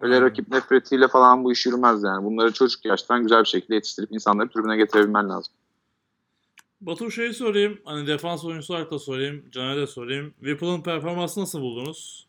Öyle 0.00 0.20
rakip 0.20 0.48
nefretiyle 0.48 1.08
falan 1.08 1.44
bu 1.44 1.52
iş 1.52 1.66
yürümez 1.66 2.02
yani. 2.02 2.24
Bunları 2.24 2.52
çocuk 2.52 2.84
yaştan 2.84 3.22
güzel 3.22 3.40
bir 3.40 3.48
şekilde 3.48 3.74
yetiştirip 3.74 4.12
insanları 4.12 4.48
tribüne 4.48 4.76
getirebilmen 4.76 5.28
lazım. 5.28 5.52
Batu 6.80 7.10
şeyi 7.10 7.34
sorayım. 7.34 7.78
Hani 7.84 8.06
defans 8.06 8.44
oyuncusu 8.44 8.74
olarak 8.74 8.90
da 8.90 8.98
sorayım. 8.98 9.44
Caner'e 9.50 9.80
de 9.80 9.86
sorayım. 9.86 10.34
Whipple'ın 10.38 10.82
performansını 10.82 11.42
nasıl 11.42 11.60
buldunuz? 11.60 12.26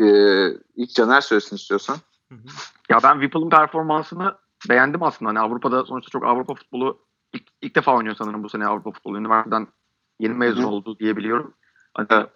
Ee, 0.00 0.48
ilk 0.76 0.94
Caner 0.94 1.20
söylesin 1.20 1.56
istiyorsan. 1.56 1.96
Hı 2.28 2.34
hı. 2.34 2.48
Ya 2.88 2.98
ben 3.02 3.12
Whipple'ın 3.12 3.50
performansını 3.50 4.36
beğendim 4.68 5.02
aslında. 5.02 5.28
Hani 5.28 5.40
Avrupa'da 5.40 5.84
sonuçta 5.84 6.10
çok 6.10 6.24
Avrupa 6.24 6.54
futbolu 6.54 6.98
ilk, 7.32 7.42
ilk 7.62 7.76
defa 7.76 7.96
oynuyor 7.96 8.16
sanırım 8.16 8.44
bu 8.44 8.48
sene 8.48 8.66
Avrupa 8.66 8.90
futbolu. 8.90 9.18
Üniversiteden 9.18 9.66
yeni 10.20 10.34
mezun 10.34 10.62
Hı. 10.62 10.66
oldu 10.66 10.98
diyebiliyorum. 10.98 11.54
Hani 11.94 12.06
Evet. 12.10 12.28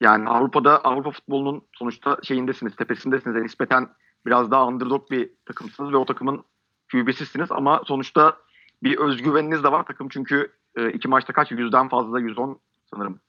yani 0.00 0.28
Avrupa'da 0.28 0.84
Avrupa 0.84 1.10
futbolunun 1.10 1.62
sonuçta 1.72 2.18
şeyindesiniz, 2.22 2.76
tepesindesiniz. 2.76 3.36
Yani 3.36 3.44
nispeten 3.44 3.88
biraz 4.26 4.50
daha 4.50 4.66
underdog 4.66 5.10
bir 5.10 5.30
takımsınız 5.46 5.92
ve 5.92 5.96
o 5.96 6.04
takımın 6.04 6.44
QB'sisiniz 6.92 7.52
ama 7.52 7.82
sonuçta 7.86 8.36
bir 8.82 8.98
özgüveniniz 8.98 9.64
de 9.64 9.72
var 9.72 9.84
takım 9.84 10.08
çünkü 10.08 10.52
e, 10.74 10.90
iki 10.90 11.08
maçta 11.08 11.32
kaç? 11.32 11.50
Yüzden 11.52 11.88
fazla 11.88 12.20
110 12.20 12.60
sanırım. 12.90 13.20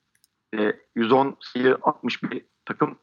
E, 0.57 0.73
110 0.95 1.37
sayı 1.39 1.77
atmış 1.81 2.23
bir 2.23 2.45
takım. 2.65 2.97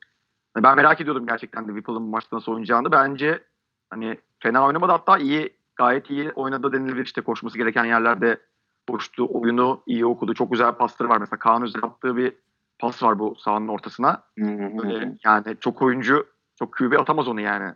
Ben 0.62 0.77
merak 0.77 1.01
ediyordum 1.01 1.27
gerçekten 1.27 1.65
de 1.65 1.66
Whipple'ın 1.66 2.03
maçta 2.03 2.37
nasıl 2.37 2.53
oynayacağını. 2.53 2.93
Bence 2.93 3.45
hani 3.91 4.19
fena 4.39 4.66
oynamadı 4.66 4.93
hatta 4.93 5.19
iyi 5.19 5.57
gayet 5.77 6.11
iyi 6.11 6.31
oynadı 6.31 6.73
denilebilir. 6.73 7.05
İşte 7.05 7.20
koşması 7.20 7.59
gereken 7.59 7.85
yerlerde 7.85 8.41
koştu. 8.89 9.28
Oyunu 9.31 9.83
iyi 9.87 10.07
okudu. 10.07 10.35
Çok 10.35 10.51
güzel 10.51 10.73
pasları 10.73 11.09
var. 11.09 11.19
Mesela 11.19 11.39
Kaan 11.39 11.62
Özel 11.62 11.83
attığı 11.85 12.16
bir 12.16 12.33
pas 12.78 13.03
var 13.03 13.19
bu 13.19 13.35
sahanın 13.35 13.69
ortasına. 13.69 14.23
Böyle 14.39 15.16
yani 15.24 15.57
çok 15.61 15.83
oyuncu 15.83 16.27
çok 16.59 16.77
QB 16.77 16.93
atamaz 17.01 17.28
onu 17.28 17.41
yani. 17.41 17.74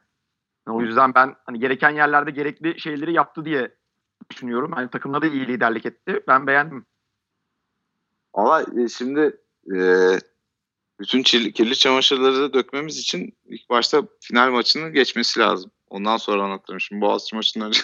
Yani 0.67 0.77
O 0.77 0.81
yüzden 0.81 1.15
ben 1.15 1.37
hani 1.47 1.59
gereken 1.59 1.91
yerlerde 1.91 2.31
gerekli 2.31 2.81
şeyleri 2.81 3.13
yaptı 3.13 3.45
diye 3.45 3.75
düşünüyorum. 4.31 4.73
Hani 4.73 4.91
takımda 4.91 5.23
da 5.23 5.27
iyi 5.27 5.47
liderlik 5.47 5.87
etti. 5.87 6.23
Ben 6.29 6.47
beğendim. 6.47 6.87
Valla 8.35 8.65
e, 8.77 8.89
şimdi 8.89 9.37
e, 9.75 9.79
bütün 11.01 11.23
kirli, 11.23 11.53
kirli 11.53 11.77
çamaşırları 11.77 12.37
da 12.37 12.53
dökmemiz 12.53 12.99
için 12.99 13.37
ilk 13.49 13.71
başta 13.71 14.03
final 14.21 14.51
maçının 14.51 14.93
geçmesi 14.93 15.41
lazım. 15.41 15.71
Ondan 15.91 16.17
sonra 16.17 16.43
anlatırım. 16.43 16.81
Şimdi 16.81 17.01
Boğaziçi 17.01 17.37
maçından 17.37 17.69
önce 17.69 17.81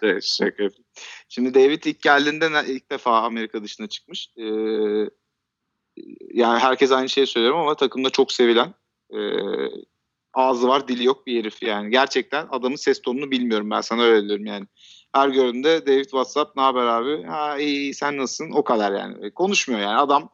şey, 0.00 0.20
şaka 0.20 0.62
yapayım. 0.62 0.84
Şimdi 1.28 1.54
David 1.54 1.82
ilk 1.84 2.02
geldiğinde 2.02 2.64
ilk 2.66 2.90
defa 2.90 3.22
Amerika 3.22 3.62
dışına 3.62 3.86
çıkmış. 3.86 4.28
E, 4.36 4.44
yani 6.34 6.58
herkes 6.58 6.92
aynı 6.92 7.08
şeyi 7.08 7.26
söylüyorum 7.26 7.60
ama 7.60 7.74
takımda 7.74 8.10
çok 8.10 8.32
sevilen 8.32 8.74
e, 9.10 9.18
ağzı 10.34 10.68
var 10.68 10.88
dili 10.88 11.04
yok 11.04 11.26
bir 11.26 11.38
herif 11.38 11.62
yani. 11.62 11.90
Gerçekten 11.90 12.46
adamın 12.50 12.76
ses 12.76 13.02
tonunu 13.02 13.30
bilmiyorum 13.30 13.70
ben 13.70 13.80
sana 13.80 14.02
öyle 14.02 14.28
diyorum 14.28 14.46
yani. 14.46 14.66
Her 15.14 15.28
gördüğümde 15.28 15.86
David 15.86 16.04
WhatsApp 16.04 16.56
ne 16.56 16.62
haber 16.62 16.86
abi? 16.86 17.22
Ha 17.22 17.58
iyi, 17.58 17.78
iyi 17.78 17.94
sen 17.94 18.16
nasılsın? 18.16 18.50
O 18.50 18.64
kadar 18.64 18.92
yani. 18.92 19.26
E, 19.26 19.30
Konuşmuyor 19.30 19.80
yani. 19.80 19.96
Adam 19.96 20.30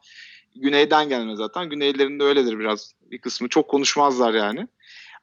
güneyden 0.55 1.09
gelme 1.09 1.35
zaten. 1.35 1.69
Güneylerinde 1.69 2.23
öyledir 2.23 2.59
biraz. 2.59 2.93
Bir 3.01 3.17
kısmı 3.17 3.49
çok 3.49 3.67
konuşmazlar 3.67 4.33
yani. 4.33 4.67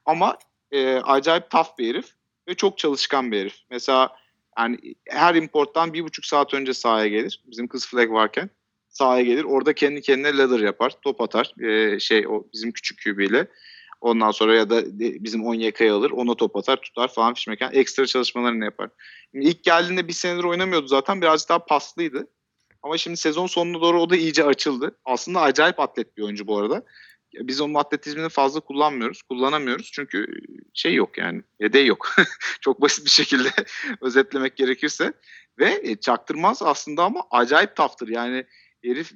Ama 0.05 0.37
e, 0.71 0.95
acayip 0.95 1.49
tough 1.49 1.77
bir 1.79 1.89
herif 1.89 2.05
ve 2.47 2.53
çok 2.53 2.77
çalışkan 2.77 3.31
bir 3.31 3.39
herif. 3.39 3.55
Mesela 3.69 4.15
yani 4.57 4.77
her 5.09 5.35
importtan 5.35 5.93
bir 5.93 6.03
buçuk 6.03 6.25
saat 6.25 6.53
önce 6.53 6.73
sahaya 6.73 7.07
gelir. 7.07 7.43
Bizim 7.45 7.67
kız 7.67 7.87
flag 7.87 8.11
varken 8.11 8.49
sahaya 8.89 9.23
gelir. 9.23 9.43
Orada 9.43 9.73
kendi 9.73 10.01
kendine 10.01 10.37
ladder 10.37 10.59
yapar. 10.59 10.93
Top 11.01 11.21
atar. 11.21 11.61
E, 11.63 11.99
şey 11.99 12.27
o 12.27 12.43
bizim 12.53 12.71
küçük 12.71 13.03
QB 13.03 13.45
Ondan 14.01 14.31
sonra 14.31 14.55
ya 14.55 14.69
da 14.69 14.81
bizim 14.99 15.45
Onyeka'yı 15.45 15.93
alır. 15.93 16.11
Ona 16.11 16.35
top 16.35 16.55
atar 16.55 16.81
tutar 16.81 17.07
falan 17.07 17.33
fişmeken. 17.33 17.71
Ekstra 17.73 18.05
çalışmalarını 18.05 18.65
yapar. 18.65 18.89
Şimdi 19.31 19.45
ilk 19.45 19.63
geldiğinde 19.63 20.07
bir 20.07 20.13
senedir 20.13 20.43
oynamıyordu 20.43 20.87
zaten. 20.87 21.21
Birazcık 21.21 21.49
daha 21.49 21.65
paslıydı. 21.65 22.27
Ama 22.83 22.97
şimdi 22.97 23.17
sezon 23.17 23.47
sonuna 23.47 23.81
doğru 23.81 24.01
o 24.01 24.09
da 24.09 24.15
iyice 24.15 24.43
açıldı. 24.43 24.97
Aslında 25.05 25.41
acayip 25.41 25.79
atlet 25.79 26.17
bir 26.17 26.23
oyuncu 26.23 26.47
bu 26.47 26.57
arada. 26.57 26.83
Biz 27.33 27.61
onun 27.61 27.73
atletizmini 27.73 28.29
fazla 28.29 28.59
kullanmıyoruz. 28.59 29.21
Kullanamıyoruz 29.21 29.91
çünkü 29.93 30.27
şey 30.73 30.93
yok 30.93 31.17
yani. 31.17 31.41
Yedeği 31.59 31.87
yok. 31.87 32.15
Çok 32.61 32.81
basit 32.81 33.05
bir 33.05 33.09
şekilde 33.09 33.49
özetlemek 34.01 34.57
gerekirse. 34.57 35.13
Ve 35.59 35.81
e, 35.83 35.95
çaktırmaz 35.95 36.61
aslında 36.61 37.03
ama 37.03 37.23
acayip 37.31 37.75
taftır. 37.75 38.07
Yani 38.07 38.45
herif 38.83 39.11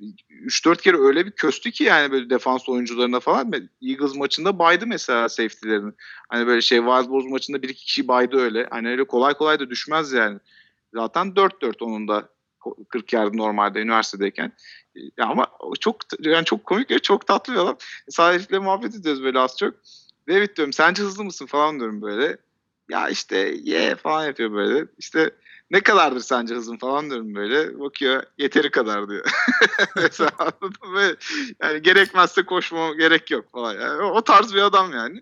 3-4 0.45 0.81
kere 0.81 0.97
öyle 0.97 1.25
bir 1.25 1.31
köstü 1.31 1.71
ki 1.71 1.83
yani 1.83 2.11
böyle 2.11 2.29
defans 2.29 2.69
oyuncularına 2.69 3.19
falan. 3.19 3.53
Eagles 3.81 4.15
maçında 4.15 4.59
baydı 4.59 4.87
mesela 4.87 5.29
safety'lerini. 5.29 5.91
Hani 6.29 6.47
böyle 6.47 6.61
şey 6.61 6.77
Wild 6.77 7.09
Boars 7.09 7.25
maçında 7.25 7.61
bir 7.61 7.69
iki 7.69 7.85
kişi 7.85 8.07
baydı 8.07 8.37
öyle. 8.37 8.67
Hani 8.71 8.89
öyle 8.89 9.03
kolay 9.03 9.33
kolay 9.33 9.59
da 9.59 9.69
düşmez 9.69 10.11
yani. 10.11 10.39
Zaten 10.93 11.27
4-4 11.27 11.83
onun 11.83 12.07
da 12.07 12.29
40 12.89 13.13
yardı 13.13 13.37
normalde 13.37 13.79
üniversitedeyken. 13.79 14.51
Ya 15.17 15.25
ama 15.25 15.47
çok 15.79 15.97
yani 16.19 16.45
çok 16.45 16.63
komik 16.63 16.91
ve 16.91 16.99
çok 16.99 17.27
tatlı 17.27 17.53
bir 17.53 17.59
adam. 17.59 17.77
Sahip'le 18.09 18.51
muhabbet 18.61 18.95
ediyoruz 18.95 19.23
böyle 19.23 19.39
az 19.39 19.57
çok. 19.57 19.73
David 20.29 20.57
diyorum 20.57 20.73
sence 20.73 21.03
hızlı 21.03 21.23
mısın 21.23 21.45
falan 21.45 21.79
diyorum 21.79 22.01
böyle. 22.01 22.37
Ya 22.89 23.09
işte 23.09 23.37
ye 23.37 23.81
yeah, 23.81 23.97
falan 23.97 24.25
yapıyor 24.25 24.51
böyle. 24.51 24.87
İşte 24.97 25.31
ne 25.71 25.81
kadardır 25.81 26.19
sence 26.19 26.55
hızın 26.55 26.77
falan 26.77 27.09
diyorum 27.09 27.35
böyle. 27.35 27.79
Bakıyor 27.79 28.23
yeteri 28.37 28.71
kadar 28.71 29.09
diyor. 29.09 29.25
Mesela? 29.95 30.31
Yani 31.63 31.81
gerekmezse 31.81 32.45
koşmama 32.45 32.95
gerek 32.95 33.31
yok 33.31 33.51
falan. 33.51 33.73
Yani 33.81 34.01
o 34.01 34.21
tarz 34.21 34.53
bir 34.53 34.61
adam 34.61 34.91
yani. 34.91 35.21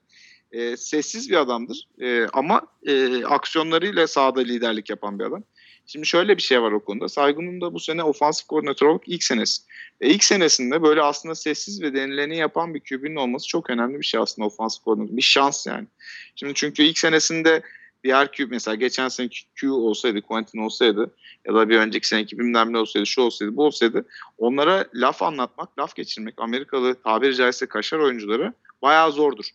E, 0.52 0.78
sessiz 0.78 1.30
bir 1.30 1.36
adamdır. 1.36 1.88
E, 2.02 2.28
ama 2.34 2.62
e, 2.84 3.26
aksiyonlarıyla 3.26 4.08
sahada 4.08 4.40
liderlik 4.40 4.90
yapan 4.90 5.20
bir 5.20 5.24
adam. 5.24 5.44
Şimdi 5.88 6.08
şöyle 6.08 6.38
bir 6.38 6.42
şey 6.42 6.62
var 6.62 6.72
o 6.72 6.80
konuda. 6.80 7.10
Saygun'un 7.10 7.62
da 7.62 7.74
bu 7.74 7.80
sene 7.80 8.04
ofansif 8.04 8.48
koordinatör 8.48 8.88
olarak 8.88 9.08
ilk 9.08 9.24
senesi. 9.24 9.64
E, 10.02 10.10
ilk 10.10 10.24
senesinde 10.24 10.84
böyle 10.84 11.02
aslında 11.02 11.36
sessiz 11.36 11.82
ve 11.82 11.94
denileni 11.94 12.38
yapan 12.38 12.74
bir 12.74 12.80
QB'nin 12.80 13.16
olması 13.16 13.48
çok 13.48 13.70
önemli 13.70 14.00
bir 14.00 14.06
şey 14.06 14.20
aslında 14.20 14.48
ofansif 14.48 14.84
koordinatör. 14.84 15.18
Bir 15.18 15.22
şans 15.22 15.68
yani. 15.68 15.88
Şimdi 16.36 16.54
çünkü 16.54 16.84
ilk 16.84 16.98
senesinde 16.98 17.62
diğer 18.04 18.32
Q 18.32 18.46
mesela 18.46 18.76
geçen 18.76 19.08
sene 19.08 19.30
Q 19.56 19.72
olsaydı, 19.72 20.22
Quentin 20.22 20.60
olsaydı 20.60 21.12
ya 21.48 21.54
da 21.54 21.70
bir 21.70 21.78
önceki 21.78 22.08
seneki 22.08 22.40
bilmem 22.40 22.74
ne 22.74 22.78
olsaydı, 22.78 23.06
şu 23.06 23.22
olsaydı, 23.22 23.58
bu 23.58 23.66
olsaydı 23.66 24.06
onlara 24.38 24.86
laf 24.94 25.24
anlatmak, 25.24 25.80
laf 25.80 25.96
geçirmek 25.96 26.34
Amerikalı 26.38 26.96
tabiri 26.96 27.36
caizse 27.36 27.66
kaşar 27.66 28.00
oyuncuları 28.00 28.54
bayağı 28.82 29.12
zordur. 29.12 29.46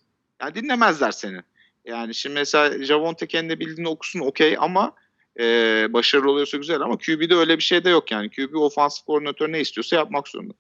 Yani 0.41 0.55
dinlemezler 0.55 1.11
seni. 1.11 1.41
Yani 1.85 2.15
şimdi 2.15 2.35
mesela 2.35 2.85
Javonte 2.85 3.27
kendi 3.27 3.61
bildiğini 3.61 3.89
okusun 3.89 4.21
okey 4.21 4.57
ama 4.59 4.93
e, 5.39 5.87
başarılı 5.93 6.31
oluyorsa 6.31 6.57
güzel 6.57 6.81
ama 6.81 6.97
QB'de 6.99 7.35
öyle 7.35 7.59
bir 7.59 7.63
şey 7.63 7.85
de 7.85 7.91
yok 7.91 8.13
yani. 8.13 8.31
QB 8.31 8.55
ofansif 8.55 9.05
koordinatör 9.07 9.53
ne 9.53 9.61
istiyorsa 9.61 9.97
yapmak 9.97 10.29
zorunda. 10.29 10.55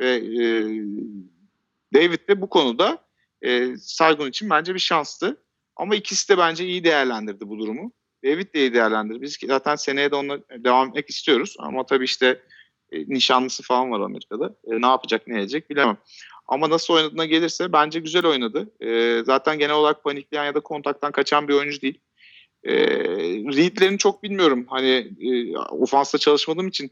Ve 0.00 0.14
e, 0.14 0.44
David 1.94 2.28
de 2.28 2.40
bu 2.40 2.48
konuda 2.48 2.98
e, 3.42 3.76
Saygun 3.76 4.28
için 4.28 4.50
bence 4.50 4.74
bir 4.74 4.78
şanstı. 4.78 5.36
Ama 5.76 5.94
ikisi 5.94 6.28
de 6.28 6.38
bence 6.38 6.64
iyi 6.66 6.84
değerlendirdi 6.84 7.48
bu 7.48 7.58
durumu. 7.58 7.92
David 8.24 8.54
de 8.54 8.58
iyi 8.58 8.74
değerlendirdi. 8.74 9.22
Biz 9.22 9.38
zaten 9.46 9.76
seneye 9.76 10.10
de 10.10 10.16
onunla 10.16 10.38
devam 10.64 10.88
etmek 10.88 11.10
istiyoruz. 11.10 11.56
Ama 11.58 11.86
tabii 11.86 12.04
işte 12.04 12.42
e, 12.92 12.98
nişanlısı 13.08 13.62
falan 13.62 13.90
var 13.90 14.00
Amerika'da. 14.00 14.54
E, 14.64 14.80
ne 14.80 14.86
yapacak 14.86 15.26
ne 15.26 15.40
edecek 15.40 15.70
bilemem. 15.70 15.96
Ama 16.46 16.70
nasıl 16.70 16.94
oynadığına 16.94 17.24
gelirse 17.24 17.72
bence 17.72 18.00
güzel 18.00 18.26
oynadı. 18.26 18.70
E, 18.80 19.22
zaten 19.24 19.58
genel 19.58 19.74
olarak 19.74 20.04
panikleyen 20.04 20.44
ya 20.44 20.54
da 20.54 20.60
kontaktan 20.60 21.12
kaçan 21.12 21.48
bir 21.48 21.54
oyuncu 21.54 21.80
değil. 21.80 22.00
E, 22.64 22.74
readlerini 23.56 23.98
çok 23.98 24.22
bilmiyorum. 24.22 24.66
Hani 24.68 25.12
e, 25.20 25.58
ofansta 25.58 26.18
çalışmadığım 26.18 26.68
için 26.68 26.90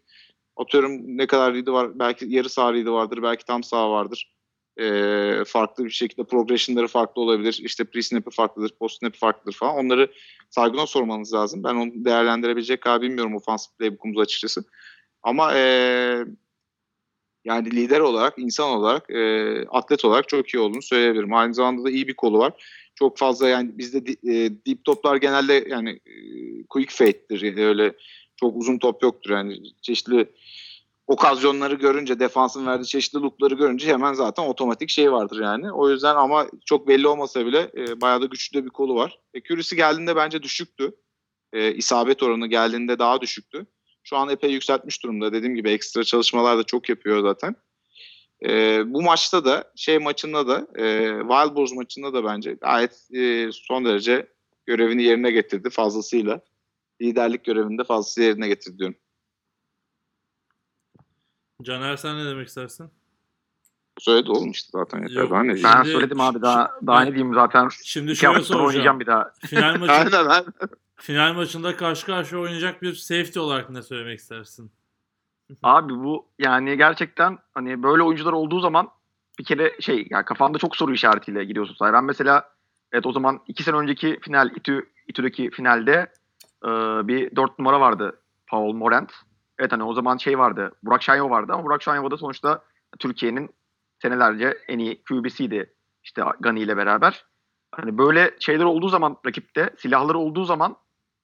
atıyorum 0.56 1.18
ne 1.18 1.26
kadar 1.26 1.54
read'i 1.54 1.72
var. 1.72 1.98
Belki 1.98 2.26
yarı 2.28 2.48
sağ 2.48 2.72
read'i 2.72 2.92
vardır. 2.92 3.22
Belki 3.22 3.44
tam 3.44 3.62
sağ 3.62 3.90
vardır. 3.90 4.32
E, 4.80 5.44
farklı 5.46 5.84
bir 5.84 5.90
şekilde 5.90 6.24
progressionları 6.24 6.88
farklı 6.88 7.22
olabilir. 7.22 7.60
İşte 7.64 7.84
pre-snap'i 7.84 8.30
farklıdır, 8.30 8.70
post-snap'i 8.80 9.18
farklıdır 9.18 9.56
falan. 9.56 9.76
Onları 9.76 10.12
Sargun'a 10.50 10.86
sormanız 10.86 11.34
lazım. 11.34 11.64
Ben 11.64 11.74
onu 11.74 11.90
değerlendirebilecek 11.94 12.80
kadar 12.80 13.02
bilmiyorum 13.02 13.36
ofansif 13.36 13.78
playbook'umuzu 13.78 14.20
açıkçası. 14.20 14.64
Ama 15.22 15.54
e, 15.54 15.62
yani 17.44 17.70
lider 17.70 18.00
olarak, 18.00 18.34
insan 18.38 18.70
olarak, 18.70 19.10
e, 19.10 19.64
atlet 19.68 20.04
olarak 20.04 20.28
çok 20.28 20.54
iyi 20.54 20.58
olduğunu 20.58 20.82
söyleyebilirim. 20.82 21.34
Aynı 21.34 21.54
zamanda 21.54 21.84
da 21.84 21.90
iyi 21.90 22.08
bir 22.08 22.14
kolu 22.14 22.38
var. 22.38 22.52
Çok 22.94 23.18
fazla 23.18 23.48
yani 23.48 23.78
bizde 23.78 23.98
e, 24.08 24.50
deep 24.66 24.84
toplar 24.84 25.16
genelde 25.16 25.66
yani 25.68 25.90
e, 25.90 26.14
quick 26.68 26.92
fade'dir. 26.92 27.40
Yani 27.40 27.66
öyle 27.66 27.92
çok 28.36 28.56
uzun 28.56 28.78
top 28.78 29.02
yoktur. 29.02 29.30
Yani 29.30 29.58
çeşitli 29.82 30.32
okazyonları 31.06 31.74
görünce, 31.74 32.20
defansın 32.20 32.66
verdiği 32.66 32.86
çeşitli 32.86 33.18
loopları 33.18 33.54
görünce 33.54 33.92
hemen 33.92 34.12
zaten 34.12 34.42
otomatik 34.42 34.88
şey 34.88 35.12
vardır 35.12 35.40
yani. 35.42 35.72
O 35.72 35.90
yüzden 35.90 36.16
ama 36.16 36.46
çok 36.66 36.88
belli 36.88 37.08
olmasa 37.08 37.46
bile 37.46 37.70
e, 37.76 38.00
bayağı 38.00 38.22
da 38.22 38.26
güçlü 38.26 38.64
bir 38.64 38.70
kolu 38.70 38.94
var. 38.94 39.18
E, 39.34 39.40
Curry'si 39.40 39.76
geldiğinde 39.76 40.16
bence 40.16 40.42
düşüktü. 40.42 40.92
E, 41.52 41.74
isabet 41.74 42.22
oranı 42.22 42.46
geldiğinde 42.46 42.98
daha 42.98 43.20
düşüktü. 43.20 43.66
Şu 44.04 44.16
an 44.16 44.28
epey 44.28 44.50
yükseltmiş 44.50 45.02
durumda. 45.02 45.32
Dediğim 45.32 45.54
gibi 45.54 45.70
ekstra 45.70 46.04
çalışmalar 46.04 46.58
da 46.58 46.62
çok 46.62 46.88
yapıyor 46.88 47.22
zaten. 47.22 47.56
E, 48.44 48.82
bu 48.86 49.02
maçta 49.02 49.44
da 49.44 49.72
şey 49.76 49.98
maçında 49.98 50.48
da 50.48 50.58
e, 50.74 51.08
Wild 51.20 51.56
Boars 51.56 51.72
maçında 51.72 52.12
da 52.14 52.24
bence 52.24 52.52
gayet 52.52 53.08
e, 53.14 53.50
son 53.52 53.84
derece 53.84 54.26
görevini 54.66 55.02
yerine 55.02 55.30
getirdi 55.30 55.70
fazlasıyla. 55.70 56.40
Liderlik 57.02 57.44
görevini 57.44 57.78
de 57.78 57.84
fazlasıyla 57.84 58.28
yerine 58.28 58.48
getirdi 58.48 58.78
diyorum. 58.78 58.96
Caner 61.62 61.96
sen 61.96 62.18
ne 62.18 62.24
demek 62.24 62.48
istersin? 62.48 62.90
Söyledi 63.98 64.30
oğlum 64.30 64.50
işte 64.50 64.68
zaten 64.72 65.02
yeter. 65.02 65.14
Yok, 65.14 65.30
Daha 65.30 65.42
ne 65.42 65.48
Ben 65.48 65.54
diyeyim? 65.56 65.70
Şimdi- 65.82 65.92
söyledim 65.92 66.20
abi 66.20 66.42
daha 66.42 66.70
daha 66.86 67.00
ne 67.00 67.14
diyeyim 67.14 67.34
zaten. 67.34 67.68
Şimdi 67.84 68.10
İki 68.12 68.20
şöyle 68.20 68.32
hafta 68.34 68.46
sonra 68.46 68.58
oynayacağım 68.66 69.00
soracağım. 69.00 69.00
bir 69.00 69.06
daha. 69.06 69.32
Final 69.46 69.76
maçı 69.80 69.92
Aynen 69.92 70.26
aynen. 70.30 70.52
final 70.96 71.34
maçında 71.34 71.76
karşı 71.76 72.06
karşıya 72.06 72.40
oynayacak 72.40 72.82
bir 72.82 72.94
safety 72.94 73.38
olarak 73.38 73.70
ne 73.70 73.82
söylemek 73.82 74.18
istersin? 74.18 74.72
Abi 75.62 75.94
bu 75.94 76.26
yani 76.38 76.76
gerçekten 76.76 77.38
hani 77.54 77.82
böyle 77.82 78.02
oyuncular 78.02 78.32
olduğu 78.32 78.60
zaman 78.60 78.88
bir 79.38 79.44
kere 79.44 79.80
şey 79.80 80.06
yani 80.10 80.24
kafanda 80.24 80.58
çok 80.58 80.76
soru 80.76 80.92
işaretiyle 80.94 81.44
gidiyorsun 81.44 81.74
sahaya. 81.74 81.94
Ben 81.94 82.04
mesela 82.04 82.48
evet 82.92 83.06
o 83.06 83.12
zaman 83.12 83.40
iki 83.46 83.62
sene 83.62 83.76
önceki 83.76 84.18
final 84.22 84.50
İTÜ, 84.56 84.90
İTÜ'deki 85.08 85.50
finalde 85.50 86.12
e, 86.64 86.68
bir 87.08 87.36
dört 87.36 87.58
numara 87.58 87.80
vardı 87.80 88.20
Paul 88.46 88.72
Morant. 88.72 89.12
Evet 89.58 89.72
hani 89.72 89.82
o 89.82 89.94
zaman 89.94 90.16
şey 90.16 90.38
vardı 90.38 90.72
Burak 90.82 91.02
Şanyova 91.02 91.30
vardı 91.30 91.52
ama 91.52 91.64
Burak 91.64 91.82
Şanyova 91.82 92.10
da 92.10 92.16
sonuçta 92.16 92.64
Türkiye'nin 92.98 93.50
senelerce 94.02 94.58
en 94.68 94.78
iyi 94.78 95.02
QB'siydi 95.04 95.74
işte 96.04 96.22
Gani 96.40 96.60
ile 96.60 96.76
beraber. 96.76 97.24
Hani 97.72 97.98
böyle 97.98 98.36
şeyler 98.40 98.64
olduğu 98.64 98.88
zaman 98.88 99.16
rakipte 99.26 99.70
silahları 99.78 100.18
olduğu 100.18 100.44
zaman 100.44 100.76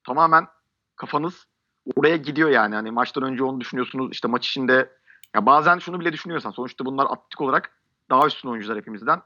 tamamen 0.03 0.47
kafanız 0.95 1.47
oraya 1.95 2.17
gidiyor 2.17 2.49
yani. 2.49 2.75
Hani 2.75 2.91
maçtan 2.91 3.23
önce 3.23 3.43
onu 3.43 3.59
düşünüyorsunuz. 3.59 4.09
işte 4.11 4.27
maç 4.27 4.47
içinde 4.47 4.89
ya 5.35 5.45
bazen 5.45 5.79
şunu 5.79 5.99
bile 5.99 6.13
düşünüyorsan 6.13 6.51
sonuçta 6.51 6.85
bunlar 6.85 7.05
atletik 7.05 7.41
olarak 7.41 7.71
daha 8.09 8.27
üstün 8.27 8.49
oyuncular 8.49 8.77
hepimizden. 8.77 9.21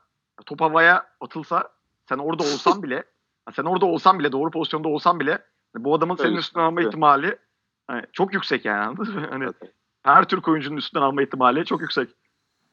Top 0.45 0.61
havaya 0.61 1.07
atılsa 1.21 1.69
sen 2.09 2.17
orada 2.17 2.43
olsan 2.43 2.83
bile 2.83 3.03
sen 3.55 3.63
orada 3.63 3.85
olsan 3.85 4.19
bile 4.19 4.31
doğru 4.31 4.51
pozisyonda 4.51 4.87
olsan 4.87 5.19
bile 5.19 5.39
bu 5.75 5.95
adamın 5.95 6.15
senin 6.15 6.29
Öyle, 6.29 6.39
üstünden 6.39 6.65
alma 6.65 6.81
ihtimali 6.81 7.37
hani 7.87 8.03
çok 8.13 8.33
yüksek 8.33 8.65
yani? 8.65 8.97
Hani 9.29 9.49
her 10.03 10.27
Türk 10.27 10.47
oyuncunun 10.47 10.77
üstünden 10.77 11.05
alma 11.05 11.21
ihtimali 11.21 11.65
çok 11.65 11.81
yüksek. 11.81 12.09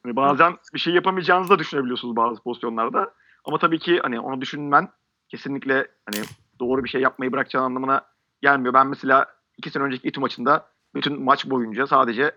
Hani 0.03 0.15
bazen 0.15 0.57
bir 0.73 0.79
şey 0.79 0.93
yapamayacağınızı 0.93 1.49
da 1.49 1.59
düşünebiliyorsunuz 1.59 2.15
bazı 2.15 2.43
pozisyonlarda. 2.43 3.13
Ama 3.45 3.57
tabii 3.57 3.79
ki 3.79 3.99
hani 4.03 4.19
onu 4.19 4.41
düşünmen 4.41 4.89
kesinlikle 5.29 5.87
hani 6.05 6.25
doğru 6.59 6.83
bir 6.83 6.89
şey 6.89 7.01
yapmayı 7.01 7.31
bırakacağın 7.31 7.63
anlamına 7.63 8.01
gelmiyor. 8.41 8.73
Ben 8.73 8.87
mesela 8.87 9.25
iki 9.57 9.69
sene 9.69 9.83
önceki 9.83 10.07
İTÜ 10.07 10.19
maçında 10.19 10.67
bütün 10.95 11.23
maç 11.23 11.49
boyunca 11.49 11.87
sadece 11.87 12.31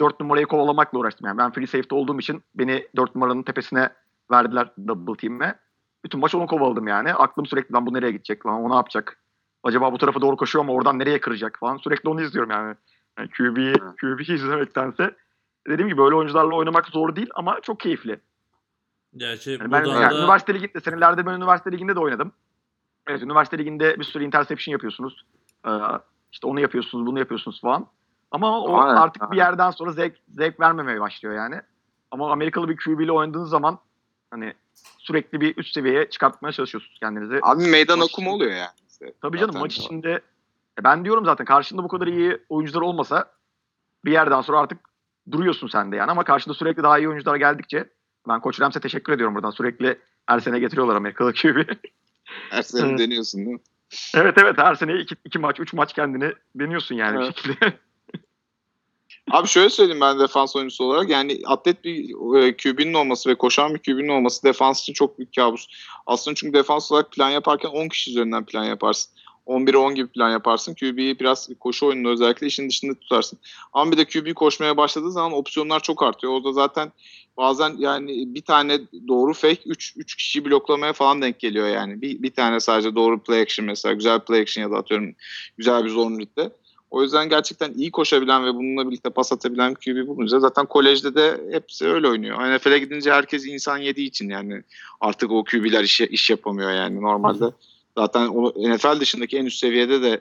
4 0.00 0.20
numarayı 0.20 0.46
kovalamakla 0.46 0.98
uğraştım. 0.98 1.26
Yani 1.26 1.38
ben 1.38 1.52
free 1.52 1.66
safety 1.66 1.94
olduğum 1.94 2.18
için 2.18 2.42
beni 2.54 2.88
4 2.96 3.14
numaranın 3.14 3.42
tepesine 3.42 3.90
verdiler 4.30 4.68
double 4.88 5.16
team'e. 5.16 5.58
Bütün 6.04 6.20
maç 6.20 6.34
onu 6.34 6.46
kovaladım 6.46 6.86
yani. 6.86 7.14
Aklım 7.14 7.46
sürekli 7.46 7.72
lan 7.72 7.86
bu 7.86 7.94
nereye 7.94 8.10
gidecek 8.10 8.46
lan 8.46 8.64
o 8.64 8.70
ne 8.70 8.74
yapacak? 8.74 9.18
Acaba 9.62 9.92
bu 9.92 9.98
tarafa 9.98 10.20
doğru 10.20 10.36
koşuyor 10.36 10.64
ama 10.64 10.72
oradan 10.72 10.98
nereye 10.98 11.20
kıracak 11.20 11.58
falan. 11.60 11.76
Sürekli 11.76 12.08
onu 12.08 12.22
izliyorum 12.22 12.50
yani. 12.50 12.74
yani 13.18 13.30
QB'yi, 13.30 13.74
QB'yi 14.00 14.34
izlemektense. 14.34 15.16
Dediğim 15.68 15.88
gibi 15.88 15.98
böyle 15.98 16.14
oyuncularla 16.14 16.54
oynamak 16.54 16.86
zor 16.86 17.16
değil 17.16 17.30
ama 17.34 17.60
çok 17.60 17.80
keyifli. 17.80 18.20
Gerçi 19.16 19.50
Yani 19.50 19.72
ben 19.72 19.84
yani 19.84 20.14
da 20.14 20.18
üniversite 20.18 20.54
liginde, 20.54 20.80
senelerde 20.80 21.26
ben 21.26 21.32
üniversite 21.34 21.72
liginde 21.72 21.96
de 21.96 22.00
oynadım. 22.00 22.32
Evet, 23.06 23.22
üniversite 23.22 23.58
liginde 23.58 23.98
bir 23.98 24.04
sürü 24.04 24.24
interception 24.24 24.72
yapıyorsunuz. 24.72 25.24
Ee, 25.66 25.70
işte 26.36 26.46
onu 26.46 26.60
yapıyorsunuz, 26.60 27.06
bunu 27.06 27.18
yapıyorsunuz 27.18 27.60
falan. 27.60 27.86
Ama 28.30 28.60
o 28.60 28.78
Aynen, 28.80 28.96
artık 29.00 29.22
bir 29.22 29.26
aynen. 29.26 29.44
yerden 29.44 29.70
sonra 29.70 29.92
zevk, 29.92 30.16
zevk 30.28 30.60
vermemeye 30.60 31.00
başlıyor 31.00 31.34
yani. 31.34 31.60
Ama 32.10 32.32
Amerikalı 32.32 32.68
bir 32.68 32.76
QB 32.76 33.00
ile 33.00 33.12
oynadığınız 33.12 33.50
zaman 33.50 33.78
hani 34.30 34.54
sürekli 34.98 35.40
bir 35.40 35.56
üst 35.56 35.74
seviyeye 35.74 36.10
çıkartmaya 36.10 36.52
çalışıyorsunuz 36.52 36.98
kendinizi. 37.00 37.38
Abi 37.42 37.66
meydan 37.66 37.98
Maç 37.98 38.08
okuma 38.12 38.26
için- 38.28 38.36
oluyor 38.36 38.52
yani. 38.52 38.70
İşte 38.90 39.12
Tabii 39.22 39.38
canım 39.38 39.58
maç 39.58 39.76
içinde 39.78 40.20
e 40.80 40.84
ben 40.84 41.04
diyorum 41.04 41.24
zaten 41.24 41.44
karşında 41.46 41.84
bu 41.84 41.88
kadar 41.88 42.06
iyi 42.06 42.38
oyuncular 42.48 42.80
olmasa 42.80 43.30
bir 44.04 44.12
yerden 44.12 44.40
sonra 44.40 44.58
artık 44.58 44.78
duruyorsun 45.32 45.68
sen 45.68 45.92
de 45.92 45.96
yani 45.96 46.10
ama 46.10 46.24
karşında 46.24 46.54
sürekli 46.54 46.82
daha 46.82 46.98
iyi 46.98 47.08
oyuncular 47.08 47.36
geldikçe 47.36 47.90
ben 48.28 48.40
Koç 48.40 48.60
Rams'e 48.60 48.80
teşekkür 48.80 49.12
ediyorum 49.12 49.34
buradan 49.34 49.50
sürekli 49.50 49.98
her 50.26 50.40
sene 50.40 50.58
getiriyorlar 50.58 50.96
Amerikalı 50.96 51.32
QB. 51.34 51.56
Her 52.50 52.62
sene 52.62 52.98
deniyorsun 52.98 53.38
değil 53.40 53.52
mi? 53.56 53.60
Evet 54.14 54.34
evet 54.38 54.58
her 54.58 54.74
sene 54.74 55.00
iki, 55.00 55.14
iki 55.24 55.38
maç 55.38 55.60
üç 55.60 55.72
maç 55.72 55.92
kendini 55.92 56.32
deniyorsun 56.54 56.94
yani 56.94 57.24
Evet. 57.24 57.36
bir 57.36 57.42
şekilde. 57.42 57.78
Abi 59.30 59.48
şöyle 59.48 59.70
söyleyeyim 59.70 60.00
ben 60.00 60.18
defans 60.18 60.56
oyuncusu 60.56 60.84
olarak 60.84 61.10
yani 61.10 61.40
atlet 61.46 61.84
bir 61.84 62.10
e, 62.38 62.56
QB'nin 62.56 62.94
olması 62.94 63.30
ve 63.30 63.34
koşan 63.34 63.74
bir 63.74 63.78
QB'nin 63.78 64.08
olması 64.08 64.42
defans 64.42 64.82
için 64.82 64.92
çok 64.92 65.18
büyük 65.18 65.34
kabus. 65.34 65.66
Aslında 66.06 66.34
çünkü 66.34 66.52
defans 66.52 66.92
olarak 66.92 67.12
plan 67.12 67.30
yaparken 67.30 67.68
10 67.68 67.88
kişi 67.88 68.10
üzerinden 68.10 68.46
plan 68.46 68.64
yaparsın. 68.64 69.12
11'e 69.46 69.76
10 69.76 69.94
gibi 69.94 70.06
plan 70.06 70.30
yaparsın. 70.30 70.74
QB'yi 70.74 71.18
biraz 71.18 71.48
koşu 71.60 71.86
oyununda 71.86 72.08
özellikle 72.08 72.46
işin 72.46 72.68
dışında 72.68 72.94
tutarsın. 72.94 73.38
Ama 73.72 73.92
bir 73.92 73.96
de 73.96 74.04
QB 74.04 74.34
koşmaya 74.34 74.76
başladığı 74.76 75.12
zaman 75.12 75.32
opsiyonlar 75.32 75.80
çok 75.80 76.02
artıyor. 76.02 76.32
Orada 76.32 76.52
zaten 76.52 76.92
bazen 77.36 77.74
yani 77.78 78.34
bir 78.34 78.42
tane 78.42 78.80
doğru 79.08 79.32
fake 79.32 79.62
3 79.66 79.94
3 79.96 80.16
kişi 80.16 80.44
bloklamaya 80.44 80.92
falan 80.92 81.22
denk 81.22 81.38
geliyor 81.40 81.68
yani. 81.68 82.02
Bir, 82.02 82.22
bir 82.22 82.30
tane 82.30 82.60
sadece 82.60 82.94
doğru 82.94 83.20
play 83.20 83.40
action 83.40 83.66
mesela 83.66 83.92
güzel 83.92 84.20
play 84.20 84.40
action 84.40 84.64
ya 84.64 84.70
da 84.70 84.76
atıyorum 84.76 85.14
güzel 85.58 85.84
bir 85.84 85.90
zone 85.90 86.18
read'de. 86.18 86.50
O 86.90 87.02
yüzden 87.02 87.28
gerçekten 87.28 87.72
iyi 87.72 87.90
koşabilen 87.90 88.44
ve 88.44 88.54
bununla 88.54 88.90
birlikte 88.90 89.10
pas 89.10 89.32
atabilen 89.32 89.74
QB 89.74 90.06
bulunca 90.06 90.40
zaten 90.40 90.66
kolejde 90.66 91.14
de 91.14 91.40
hepsi 91.52 91.86
öyle 91.86 92.08
oynuyor. 92.08 92.56
NFL'e 92.56 92.78
gidince 92.78 93.12
herkes 93.12 93.46
insan 93.46 93.78
yediği 93.78 94.08
için 94.08 94.28
yani 94.28 94.62
artık 95.00 95.30
o 95.30 95.44
QB'ler 95.44 95.84
iş, 95.84 96.00
iş 96.00 96.30
yapamıyor 96.30 96.70
yani 96.70 97.02
normalde. 97.02 97.44
Zaten 97.98 98.30
NFL 98.56 99.00
dışındaki 99.00 99.38
en 99.38 99.46
üst 99.46 99.58
seviyede 99.58 100.02
de 100.02 100.20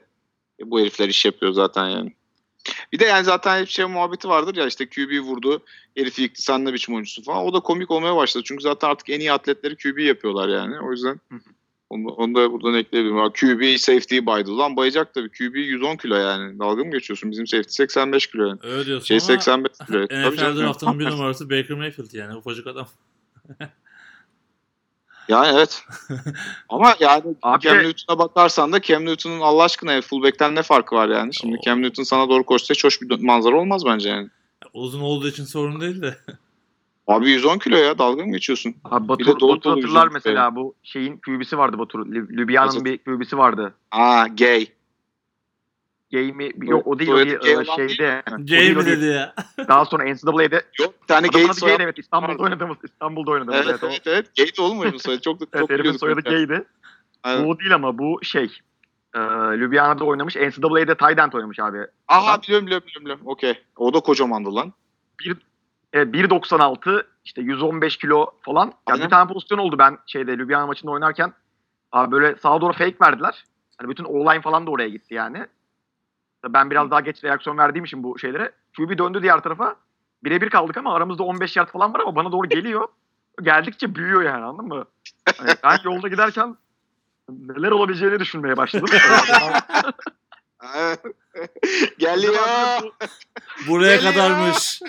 bu 0.61 0.79
herifler 0.79 1.09
iş 1.09 1.25
yapıyor 1.25 1.51
zaten 1.51 1.89
yani. 1.89 2.13
Bir 2.93 2.99
de 2.99 3.05
yani 3.05 3.23
zaten 3.23 3.61
hep 3.61 3.69
şey 3.69 3.85
muhabbeti 3.85 4.29
vardır 4.29 4.55
ya 4.55 4.67
işte 4.67 4.89
QB 4.89 5.19
vurdu, 5.19 5.63
herifi 5.95 6.21
yıktı 6.21 6.41
sen 6.41 6.65
ne 6.65 6.73
biçim 6.73 6.95
oyuncusun 6.95 7.23
falan. 7.23 7.43
O 7.43 7.53
da 7.53 7.59
komik 7.59 7.91
olmaya 7.91 8.15
başladı. 8.15 8.43
Çünkü 8.47 8.61
zaten 8.61 8.89
artık 8.89 9.09
en 9.09 9.19
iyi 9.19 9.31
atletleri 9.31 9.75
QB 9.75 9.97
yapıyorlar 9.97 10.49
yani. 10.49 10.79
O 10.79 10.91
yüzden 10.91 11.19
onu, 11.89 12.07
onu 12.07 12.35
da 12.35 12.51
buradan 12.51 12.73
ekleyebilirim. 12.73 13.17
Ha, 13.17 13.29
QB 13.29 13.77
safety'yi 13.77 14.25
baydı. 14.25 14.57
Lan 14.57 14.75
bayacak 14.75 15.13
tabii. 15.13 15.29
QB 15.29 15.55
110 15.55 15.95
kilo 15.95 16.15
yani. 16.15 16.59
Dalga 16.59 16.83
mı 16.83 16.91
geçiyorsun? 16.91 17.31
Bizim 17.31 17.47
safety 17.47 17.69
85 17.69 18.27
kilo 18.27 18.47
yani. 18.47 18.59
öyle 18.63 18.85
diyorsun 18.85 19.05
Şey 19.05 19.17
ama 19.17 19.25
85 19.25 19.71
kilo. 19.87 20.03
NFL 20.31 20.59
draftının 20.59 20.99
bir 20.99 21.05
numarası 21.05 21.49
Baker 21.49 21.77
Mayfield 21.77 22.13
yani 22.13 22.35
ufacık 22.35 22.67
adam. 22.67 22.87
Yani 25.27 25.47
evet. 25.55 25.83
Ama 26.69 26.95
yani 26.99 27.23
Abi- 27.43 27.61
Cam 27.61 27.77
Newton'a 27.77 28.19
bakarsan 28.19 28.73
da 28.73 28.81
Cam 28.81 29.05
Newton'un 29.05 29.39
Allah 29.39 29.63
aşkına 29.63 30.01
fullback'ten 30.01 30.55
ne 30.55 30.63
farkı 30.63 30.95
var 30.95 31.09
yani? 31.09 31.33
Şimdi 31.33 31.55
Oo. 31.55 31.61
Cam 31.65 31.81
Newton 31.81 32.03
sana 32.03 32.29
doğru 32.29 32.43
koşsa 32.43 32.73
hiç 32.73 32.83
hoş 32.83 33.01
bir 33.01 33.23
manzara 33.23 33.55
olmaz 33.59 33.85
bence 33.85 34.09
yani. 34.09 34.29
Uzun 34.73 35.01
olduğu 35.01 35.27
için 35.27 35.43
sorun 35.45 35.81
değil 35.81 36.01
de. 36.01 36.17
Abi 37.07 37.29
110 37.29 37.57
kilo 37.57 37.75
ya 37.77 37.97
dalga 37.97 38.25
mı 38.25 38.31
geçiyorsun? 38.31 38.75
Abi 38.85 39.03
Bir 39.03 39.09
Batur, 39.09 39.25
de 39.25 39.39
dolu 39.39 39.55
Batur 39.55 39.69
hatırlar 39.69 40.07
mesela 40.07 40.55
bu 40.55 40.75
şeyin 40.83 41.17
QB'si 41.17 41.57
vardı 41.57 41.79
Batur. 41.79 41.99
Lü- 42.05 42.37
Lübyana'nın 42.37 42.85
bir 42.85 42.97
QB'si 42.97 43.37
vardı. 43.37 43.73
Aa 43.91 44.27
gay. 44.27 44.67
Mi? 46.11 46.51
Yok 46.61 46.87
o 46.87 46.99
değil 46.99 47.11
o 47.11 47.13
Soyadı 47.13 47.29
değil. 47.29 47.57
değil 47.57 47.75
şeyde. 47.75 48.23
değil. 48.47 48.75
dedi 48.75 49.05
ya? 49.05 49.33
Daha 49.67 49.85
sonra 49.85 50.03
NCAA'de 50.03 50.61
Yok 50.79 50.93
bir 51.01 51.07
tane 51.07 51.27
gay 51.27 51.45
adı 51.45 51.53
soyadı. 51.53 51.77
Gay'di 51.77 51.83
evet 51.83 51.99
İstanbul'da 51.99 52.43
oynadığımız 52.43 52.77
İstanbul'da 52.83 53.31
oynadığımız 53.31 53.55
Evet 53.55 53.79
evet. 53.83 54.01
evet 54.07 54.31
evet. 54.37 54.57
De 54.57 54.61
oğlum 54.61 54.79
oyunun 54.79 54.97
soyadı. 54.97 55.21
Çok, 55.21 55.39
çok 55.39 55.49
Evet 55.53 55.69
herifin 55.69 55.91
soyadı 55.91 56.21
ya. 56.25 56.31
Gay'di. 56.31 56.65
Aynen. 57.23 57.45
Bu 57.45 57.49
o 57.49 57.59
değil 57.59 57.75
ama 57.75 57.97
bu 57.97 58.19
şey. 58.23 58.59
E, 59.15 59.19
Ljubljana'da 59.57 60.03
oynamış. 60.03 60.35
NCAA'de 60.35 61.21
end 61.21 61.33
oynamış 61.33 61.59
abi. 61.59 61.77
Aha 62.07 62.31
adam. 62.31 62.41
biliyorum 62.41 62.67
biliyorum 62.67 62.91
biliyorum. 62.99 63.21
Okey. 63.25 63.63
O 63.77 63.93
da 63.93 63.99
kocamandı 63.99 64.55
lan. 64.55 64.73
Evet, 65.93 66.15
1.96 66.15 67.03
işte 67.25 67.41
115 67.41 67.97
kilo 67.97 68.25
falan. 68.41 68.65
Ya 68.65 68.73
Aynen. 68.85 69.05
bir 69.05 69.09
tane 69.09 69.33
pozisyon 69.33 69.57
oldu 69.57 69.77
ben 69.77 69.97
şeyde 70.05 70.37
Ljubljana 70.37 70.67
maçında 70.67 70.91
oynarken. 70.91 71.33
Abi 71.91 72.11
böyle 72.11 72.35
sağa 72.35 72.61
doğru 72.61 72.73
fake 72.73 72.95
verdiler. 73.01 73.43
Hani 73.77 73.89
bütün 73.89 74.03
O-line 74.03 74.41
falan 74.41 74.67
da 74.67 74.71
oraya 74.71 74.89
gitti 74.89 75.13
yani. 75.13 75.47
Ben 76.49 76.71
biraz 76.71 76.91
daha 76.91 76.99
geç 76.99 77.23
reaksiyon 77.23 77.57
verdiğim 77.57 77.85
için 77.85 78.03
bu 78.03 78.19
şeylere. 78.19 78.51
QB 78.77 78.97
döndü 78.97 79.21
diğer 79.21 79.39
tarafa. 79.39 79.75
Birebir 80.23 80.49
kaldık 80.49 80.77
ama 80.77 80.95
aramızda 80.95 81.23
15 81.23 81.55
yard 81.55 81.69
falan 81.69 81.93
var 81.93 81.99
ama 81.99 82.15
bana 82.15 82.31
doğru 82.31 82.49
geliyor. 82.49 82.87
Geldikçe 83.41 83.95
büyüyor 83.95 84.21
yani 84.23 84.45
anladın 84.45 84.67
mı? 84.67 84.85
Hani 85.37 85.55
ben 85.63 85.77
yolda 85.83 86.07
giderken 86.07 86.57
neler 87.29 87.71
olabileceğini 87.71 88.19
düşünmeye 88.19 88.57
başladım. 88.57 88.89
Geliyor. 91.97 92.35
Buraya 93.67 93.95
Geliyor. 93.95 94.13
kadarmış. 94.13 94.81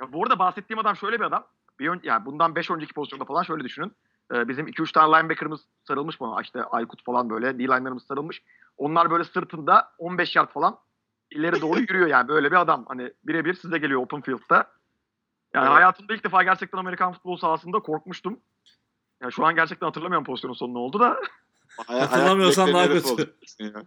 Ya 0.00 0.12
bu 0.12 0.22
arada 0.22 0.38
bahsettiğim 0.38 0.78
adam 0.78 0.96
şöyle 0.96 1.20
bir 1.20 1.24
adam. 1.24 1.46
Bir 1.80 1.88
ön, 1.88 2.00
yani 2.02 2.24
bundan 2.24 2.54
5 2.54 2.70
önceki 2.70 2.92
pozisyonda 2.94 3.24
falan 3.24 3.42
şöyle 3.42 3.64
düşünün. 3.64 3.92
Ee, 4.32 4.48
bizim 4.48 4.66
2-3 4.66 4.92
tane 4.92 5.18
linebacker'ımız 5.18 5.60
sarılmış 5.88 6.20
bana. 6.20 6.42
İşte 6.42 6.64
Aykut 6.64 7.04
falan 7.04 7.30
böyle. 7.30 7.58
D-line'larımız 7.58 8.06
sarılmış. 8.06 8.42
Onlar 8.76 9.10
böyle 9.10 9.24
sırtında 9.24 9.92
15 9.98 10.36
yard 10.36 10.50
falan 10.50 10.78
ileri 11.30 11.60
doğru 11.60 11.80
yürüyor 11.88 12.06
yani 12.06 12.28
böyle 12.28 12.50
bir 12.50 12.56
adam. 12.56 12.84
Hani 12.88 13.12
birebir 13.24 13.54
size 13.54 13.78
geliyor 13.78 14.00
open 14.00 14.20
field'da. 14.20 14.56
Yani 15.54 15.64
Evet. 15.64 15.76
hayatımda 15.76 16.14
ilk 16.14 16.24
defa 16.24 16.42
gerçekten 16.42 16.78
Amerikan 16.78 17.12
futbol 17.12 17.36
sahasında 17.36 17.78
korkmuştum. 17.78 18.40
Yani 19.22 19.32
şu 19.32 19.46
an 19.46 19.54
gerçekten 19.54 19.86
hatırlamıyorum 19.86 20.24
pozisyonun 20.24 20.54
sonu 20.54 20.74
ne 20.74 20.78
oldu 20.78 21.00
da. 21.00 21.20
Hatırlamıyorsan 21.86 22.72
daha 22.72 22.88
kötü. 22.88 23.36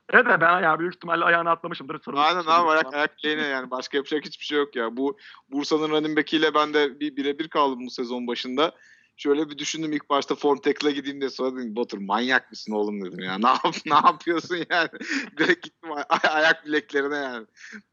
Evet 0.09 0.25
ben 0.41 0.61
ya 0.61 0.79
büyük 0.79 0.95
ihtimalle 0.95 1.25
ayağını 1.25 1.49
atlamışımdır. 1.49 2.01
Aynen 2.13 2.43
abi 2.47 2.69
ayak, 2.69 2.93
ayak 2.93 3.17
bileğine 3.17 3.41
yani 3.41 3.71
başka 3.71 3.97
yapacak 3.97 4.25
hiçbir 4.25 4.45
şey 4.45 4.57
yok 4.57 4.75
ya. 4.75 4.97
Bu 4.97 5.17
Bursa'nın 5.49 5.89
running 5.89 6.17
back'iyle 6.17 6.53
ben 6.53 6.73
de 6.73 6.99
bir 6.99 7.15
birebir 7.15 7.47
kaldım 7.47 7.85
bu 7.85 7.89
sezon 7.89 8.27
başında. 8.27 8.71
Şöyle 9.17 9.49
bir 9.49 9.57
düşündüm 9.57 9.93
ilk 9.93 10.09
başta 10.09 10.35
form 10.35 10.57
tackle'a 10.57 10.91
gideyim 10.91 11.21
diye 11.21 11.29
sonra 11.29 11.55
dedim 11.55 11.75
Batur 11.75 11.97
manyak 11.97 12.51
mısın 12.51 12.71
oğlum 12.71 13.05
dedim 13.05 13.19
ya. 13.19 13.37
Ne, 13.39 13.47
yap, 13.47 13.75
ne 13.85 13.93
yapıyorsun 13.93 14.57
yani? 14.69 14.89
Direkt 15.37 15.63
gittim 15.63 15.91
ay- 15.91 16.03
ay- 16.09 16.29
ayak 16.31 16.65
bileklerine 16.65 17.15
yani. 17.15 17.45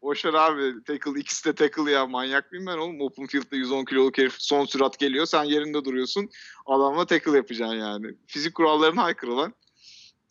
Boşver 0.03 0.35
abi 0.35 0.85
tackle 0.85 1.20
ikisi 1.20 1.44
de 1.44 1.55
tackle 1.55 1.90
ya 1.90 2.07
manyak 2.07 2.53
mıyım 2.53 2.66
ben 2.66 2.78
oğlum? 2.78 3.01
Open 3.01 3.27
field'da 3.27 3.57
110 3.57 3.85
kiloluk 3.85 4.19
herif 4.19 4.35
son 4.39 4.65
sürat 4.65 4.99
geliyor 4.99 5.27
sen 5.27 5.44
yerinde 5.44 5.85
duruyorsun. 5.85 6.28
Adamla 6.66 7.07
tackle 7.07 7.36
yapacaksın 7.36 7.77
yani. 7.77 8.07
Fizik 8.27 8.55
kurallarına 8.55 9.03
aykırı 9.03 9.36
lan. 9.36 9.55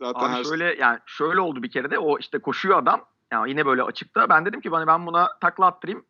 Zaten 0.01 0.29
her 0.29 0.39
Abi 0.39 0.47
şöyle 0.47 0.75
yani 0.79 0.99
şöyle 1.05 1.39
oldu 1.39 1.63
bir 1.63 1.71
kere 1.71 1.91
de 1.91 1.99
o 1.99 2.19
işte 2.19 2.39
koşuyor 2.39 2.79
adam. 2.79 3.05
Yani 3.31 3.49
yine 3.49 3.65
böyle 3.65 3.83
açıkta. 3.83 4.29
Ben 4.29 4.45
dedim 4.45 4.61
ki 4.61 4.69
hani 4.69 4.87
ben 4.87 5.05
buna 5.07 5.29
takla 5.41 5.65
attırayım. 5.65 6.05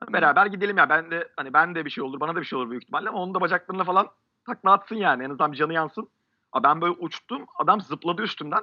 Hani 0.00 0.12
beraber 0.12 0.46
gidelim 0.46 0.76
ya. 0.76 0.88
Ben 0.88 1.10
de 1.10 1.28
hani 1.36 1.52
ben 1.52 1.74
de 1.74 1.84
bir 1.84 1.90
şey 1.90 2.04
olur, 2.04 2.20
bana 2.20 2.34
da 2.34 2.40
bir 2.40 2.46
şey 2.46 2.58
olur 2.58 2.70
büyük 2.70 2.82
ihtimalle 2.82 3.08
ama 3.08 3.18
onun 3.18 3.34
da 3.34 3.40
bacaklarına 3.40 3.84
falan 3.84 4.08
takla 4.46 4.72
atsın 4.72 4.96
yani. 4.96 5.24
En 5.24 5.30
azından 5.30 5.52
bir 5.52 5.56
canı 5.56 5.72
yansın. 5.72 6.08
Abi 6.52 6.64
ben 6.64 6.80
böyle 6.80 6.92
uçtum. 6.92 7.46
Adam 7.58 7.80
zıpladı 7.80 8.22
üstümden. 8.22 8.62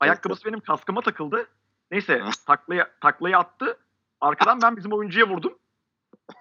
Ayakkabısı 0.00 0.44
benim 0.44 0.60
kaskıma 0.60 1.00
takıldı. 1.00 1.48
Neyse 1.90 2.22
taklayı, 2.46 2.86
taklayı 3.00 3.38
attı. 3.38 3.78
Arkadan 4.20 4.62
ben 4.62 4.76
bizim 4.76 4.92
oyuncuya 4.92 5.28
vurdum. 5.28 5.58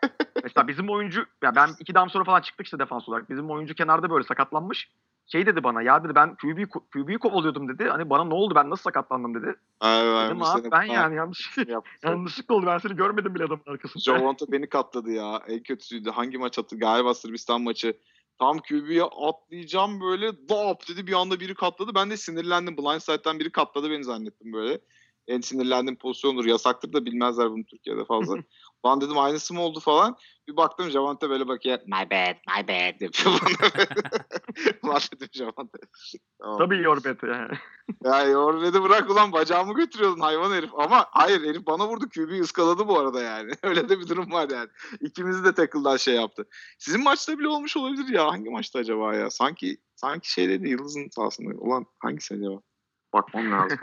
Mesela 0.44 0.68
bizim 0.68 0.90
oyuncu 0.90 1.26
ya 1.44 1.56
ben 1.56 1.70
iki 1.80 1.96
dam 1.96 2.10
sonra 2.10 2.24
falan 2.24 2.42
çıktık 2.42 2.66
işte 2.66 2.80
defans 2.80 3.10
olarak. 3.10 3.30
Bizim 3.30 3.52
oyuncu 3.52 3.76
kenarda 3.76 4.10
böyle 4.10 4.24
sakatlanmış. 4.24 4.90
Şey 5.28 5.46
dedi 5.46 5.64
bana 5.64 5.82
ya 5.82 6.04
dedi 6.04 6.16
ben 6.16 6.36
QB'yi 6.36 6.68
QB'yi 6.68 7.18
kovalıyordum 7.18 7.68
dedi. 7.68 7.90
Hani 7.90 8.10
bana 8.10 8.24
ne 8.24 8.34
oldu 8.34 8.56
ben 8.56 8.70
nasıl 8.70 8.84
sakatlandım 8.84 9.34
dedi. 9.34 9.56
Ay, 9.80 10.26
Dedim 10.26 10.44
abi 10.44 10.64
ben 10.64 10.70
falan 10.70 10.84
yani 10.84 11.16
yanlış 11.16 11.58
yanlışlıkla 12.04 12.56
oldu 12.56 12.66
ben 12.66 12.78
seni 12.78 12.96
görmedim 12.96 13.36
bile 13.36 13.44
adamın 13.44 13.64
arkasında. 13.68 14.04
Javonta 14.04 14.46
beni 14.52 14.70
katladı 14.70 15.12
ya. 15.12 15.42
En 15.48 15.64
kötüsüydü. 15.64 16.10
Hangi 16.10 16.38
maç 16.38 16.60
attı? 16.60 16.80
Galiba 16.80 17.14
Sırbistan 17.14 17.62
maçı. 17.62 17.98
Tam 18.40 18.60
QB'ye 18.60 19.04
atlayacağım 19.04 20.02
böyle. 20.02 20.50
Dop 20.50 20.88
dedi 20.90 21.08
bir 21.08 21.14
anda 21.14 21.40
biri 21.40 21.56
katladı. 21.56 21.92
Ben 21.96 22.10
de 22.10 22.18
sinirlendim. 22.18 22.78
Blindside'den 22.78 23.40
biri 23.40 23.52
katladı 23.52 23.92
beni 23.92 24.04
zannettim 24.04 24.54
böyle. 24.54 24.80
En 25.28 25.42
sinirlendiğim 25.42 25.98
pozisyondur. 25.98 26.46
Yasaktır 26.46 26.94
da 26.94 27.06
bilmezler 27.06 27.52
bunu 27.52 27.64
Türkiye'de 27.64 28.06
fazla. 28.06 28.36
Lan 28.86 29.02
dedim 29.02 29.18
aynısı 29.18 29.54
mı 29.54 29.62
oldu 29.62 29.80
falan. 29.80 30.18
Bir 30.48 30.58
baktım 30.58 30.90
Javante 30.90 31.30
böyle 31.30 31.48
bakıyor. 31.48 31.80
My 31.86 32.10
bad, 32.12 32.36
my 32.48 32.68
bad 32.68 33.02
yapıyor 33.02 33.40
bana. 33.42 33.86
Ulan 34.84 35.02
dedim 35.16 35.30
Javante. 35.34 35.78
Tamam. 36.42 36.58
Tabii 36.58 36.82
yorbet 36.82 37.24
yani. 37.24 37.58
Ya 38.04 38.24
Yorved'i 38.24 38.84
bırak 38.84 39.10
ulan 39.10 39.32
bacağımı 39.32 39.74
götürüyordun 39.74 40.20
hayvan 40.20 40.52
herif. 40.52 40.70
Ama 40.74 41.06
hayır 41.12 41.42
herif 41.42 41.66
bana 41.68 41.88
vurdu 41.88 42.10
QB'yi 42.10 42.42
ıskaladı 42.42 42.88
bu 42.88 43.00
arada 43.00 43.22
yani. 43.22 43.52
Öyle 43.64 43.90
de 43.90 44.00
bir 44.00 44.08
durum 44.08 44.32
var 44.32 44.50
yani. 44.50 44.70
İkimizi 45.02 45.44
de 45.44 45.54
tackle'dan 45.54 45.98
şey 45.98 46.16
yaptı. 46.16 46.46
Sizin 46.78 47.04
maçta 47.04 47.40
bile 47.40 47.48
olmuş 47.48 47.78
olabilir 47.78 48.14
ya. 48.14 48.28
Hangi 48.28 48.50
maçta 48.50 48.80
acaba 48.80 49.16
ya? 49.16 49.30
Sanki 49.30 49.78
sanki 49.96 50.32
şeydeydi 50.32 50.70
Yıldız'ın 50.70 51.10
sahasında. 51.10 51.56
Ulan 51.58 51.86
hangisi 52.00 52.34
acaba? 52.34 52.62
Bakmam 53.14 53.52
lazım. 53.52 53.80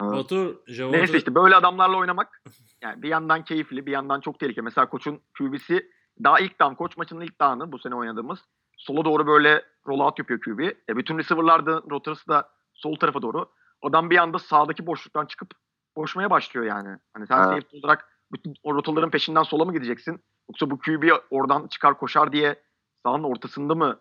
Batur, 0.00 0.56
Javonta 0.66 0.98
Neyse 0.98 1.18
işte 1.18 1.34
böyle 1.34 1.54
adamlarla 1.54 1.96
oynamak 1.96 2.42
yani 2.82 3.02
bir 3.02 3.08
yandan 3.08 3.44
keyifli 3.44 3.86
bir 3.86 3.92
yandan 3.92 4.20
çok 4.20 4.40
tehlikeli. 4.40 4.64
Mesela 4.64 4.88
koçun 4.88 5.20
QB'si 5.38 5.90
daha 6.24 6.40
ilk 6.40 6.60
down 6.60 6.74
koç 6.74 6.96
maçının 6.96 7.20
ilk 7.20 7.40
down'ı 7.40 7.72
bu 7.72 7.78
sene 7.78 7.94
oynadığımız. 7.94 8.38
Sola 8.76 9.04
doğru 9.04 9.26
böyle 9.26 9.64
roll 9.86 10.00
out 10.00 10.18
yapıyor 10.18 10.40
QB. 10.40 10.60
E 10.60 10.96
bütün 10.96 11.18
receiver'lar 11.18 11.66
da 11.66 11.82
rotası 11.90 12.28
da 12.28 12.48
sol 12.74 12.96
tarafa 12.96 13.22
doğru. 13.22 13.50
Adam 13.82 14.10
bir 14.10 14.16
anda 14.16 14.38
sağdaki 14.38 14.86
boşluktan 14.86 15.26
çıkıp 15.26 15.50
koşmaya 15.96 16.30
başlıyor 16.30 16.66
yani. 16.66 16.98
Hani 17.12 17.26
sen 17.26 17.36
Evet. 17.38 17.46
safety 17.48 17.78
olarak 17.78 18.08
bütün 18.32 18.54
o 18.62 18.74
rotaların 18.74 19.10
peşinden 19.10 19.42
sola 19.42 19.64
mı 19.64 19.72
gideceksin? 19.72 20.20
Yoksa 20.50 20.70
bu 20.70 20.78
QB 20.78 21.10
oradan 21.30 21.66
çıkar 21.66 21.98
koşar 21.98 22.32
diye 22.32 22.62
sahanın 23.02 23.24
ortasında 23.24 23.74
mı 23.74 24.00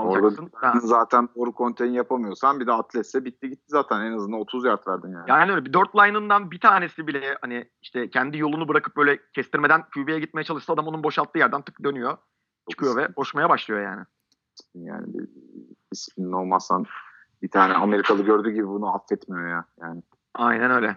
kalacaksın? 0.00 0.50
Orada 0.62 0.80
zaten 0.80 1.28
doğru 1.36 1.52
konteyni 1.52 1.96
yapamıyorsan 1.96 2.60
bir 2.60 2.66
de 2.66 2.72
atletse 2.72 3.24
bitti 3.24 3.50
gitti 3.50 3.64
zaten. 3.66 4.00
En 4.00 4.12
azından 4.12 4.40
30 4.40 4.64
yard 4.64 4.86
verdin 4.88 5.12
yani. 5.12 5.24
Yani 5.28 5.52
öyle 5.52 5.64
bir 5.64 5.72
dört 5.72 5.94
line'ından 5.96 6.50
bir 6.50 6.60
tanesi 6.60 7.06
bile 7.06 7.38
hani 7.40 7.70
işte 7.82 8.10
kendi 8.10 8.38
yolunu 8.38 8.68
bırakıp 8.68 8.96
böyle 8.96 9.18
kestirmeden 9.32 9.84
QB'ye 9.94 10.20
gitmeye 10.20 10.44
çalışsa 10.44 10.72
adam 10.72 10.86
onun 10.86 11.04
boşalttığı 11.04 11.38
yerden 11.38 11.62
tık 11.62 11.84
dönüyor. 11.84 12.16
Çıkıyor 12.70 12.96
ve 12.96 13.12
koşmaya 13.16 13.48
başlıyor 13.48 13.82
yani. 13.82 14.04
Yani 14.74 15.14
bir 15.14 15.28
disiplin 15.92 16.32
olmazsan 16.32 16.84
bir 17.42 17.50
tane 17.50 17.74
Amerikalı 17.74 18.22
gördüğü 18.22 18.50
gibi 18.50 18.66
bunu 18.66 18.94
affetmiyor 18.94 19.48
ya. 19.48 19.64
Yani. 19.80 20.02
Aynen 20.34 20.70
öyle. 20.70 20.96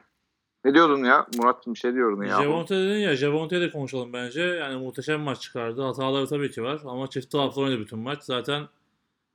Ne 0.65 0.73
diyordun 0.73 1.03
ya? 1.03 1.27
Murat 1.37 1.67
bir 1.67 1.75
şey 1.75 1.93
diyordun 1.93 2.23
ya. 2.23 2.41
Javonte 2.43 2.75
dedin 2.75 2.99
ya, 2.99 3.15
Javonte'ye 3.15 3.61
de 3.61 3.71
konuşalım 3.71 4.13
bence. 4.13 4.41
Yani 4.41 4.75
muhteşem 4.77 5.21
maç 5.21 5.41
çıkardı. 5.41 5.81
Hataları 5.81 6.27
tabii 6.27 6.51
ki 6.51 6.63
var 6.63 6.81
ama 6.85 7.07
çift 7.07 7.31
taraflı 7.31 7.61
oynadı 7.61 7.79
bütün 7.79 7.99
maç. 7.99 8.23
Zaten 8.23 8.63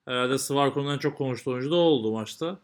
herhalde 0.05 0.39
Svarko'nun 0.39 0.95
en 0.95 0.99
çok 0.99 1.19
konuştuğu 1.19 1.51
oyuncu 1.51 1.71
da 1.71 1.77
oldu 1.77 2.13
maçta. 2.13 2.59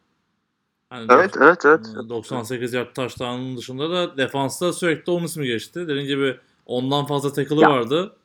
Yani 0.92 1.06
Evet, 1.10 1.34
evet, 1.40 1.64
evet. 1.64 1.86
98 2.08 2.72
yard 2.72 2.94
taştanın 2.94 3.56
dışında 3.56 3.90
da 3.90 4.16
defansta 4.16 4.72
sürekli 4.72 5.12
onun 5.12 5.24
ismi 5.24 5.46
geçti. 5.46 5.80
Dediğim 5.80 6.06
gibi 6.06 6.36
ondan 6.66 7.06
fazla 7.06 7.32
tackle'ı 7.32 7.60
vardı. 7.60 8.16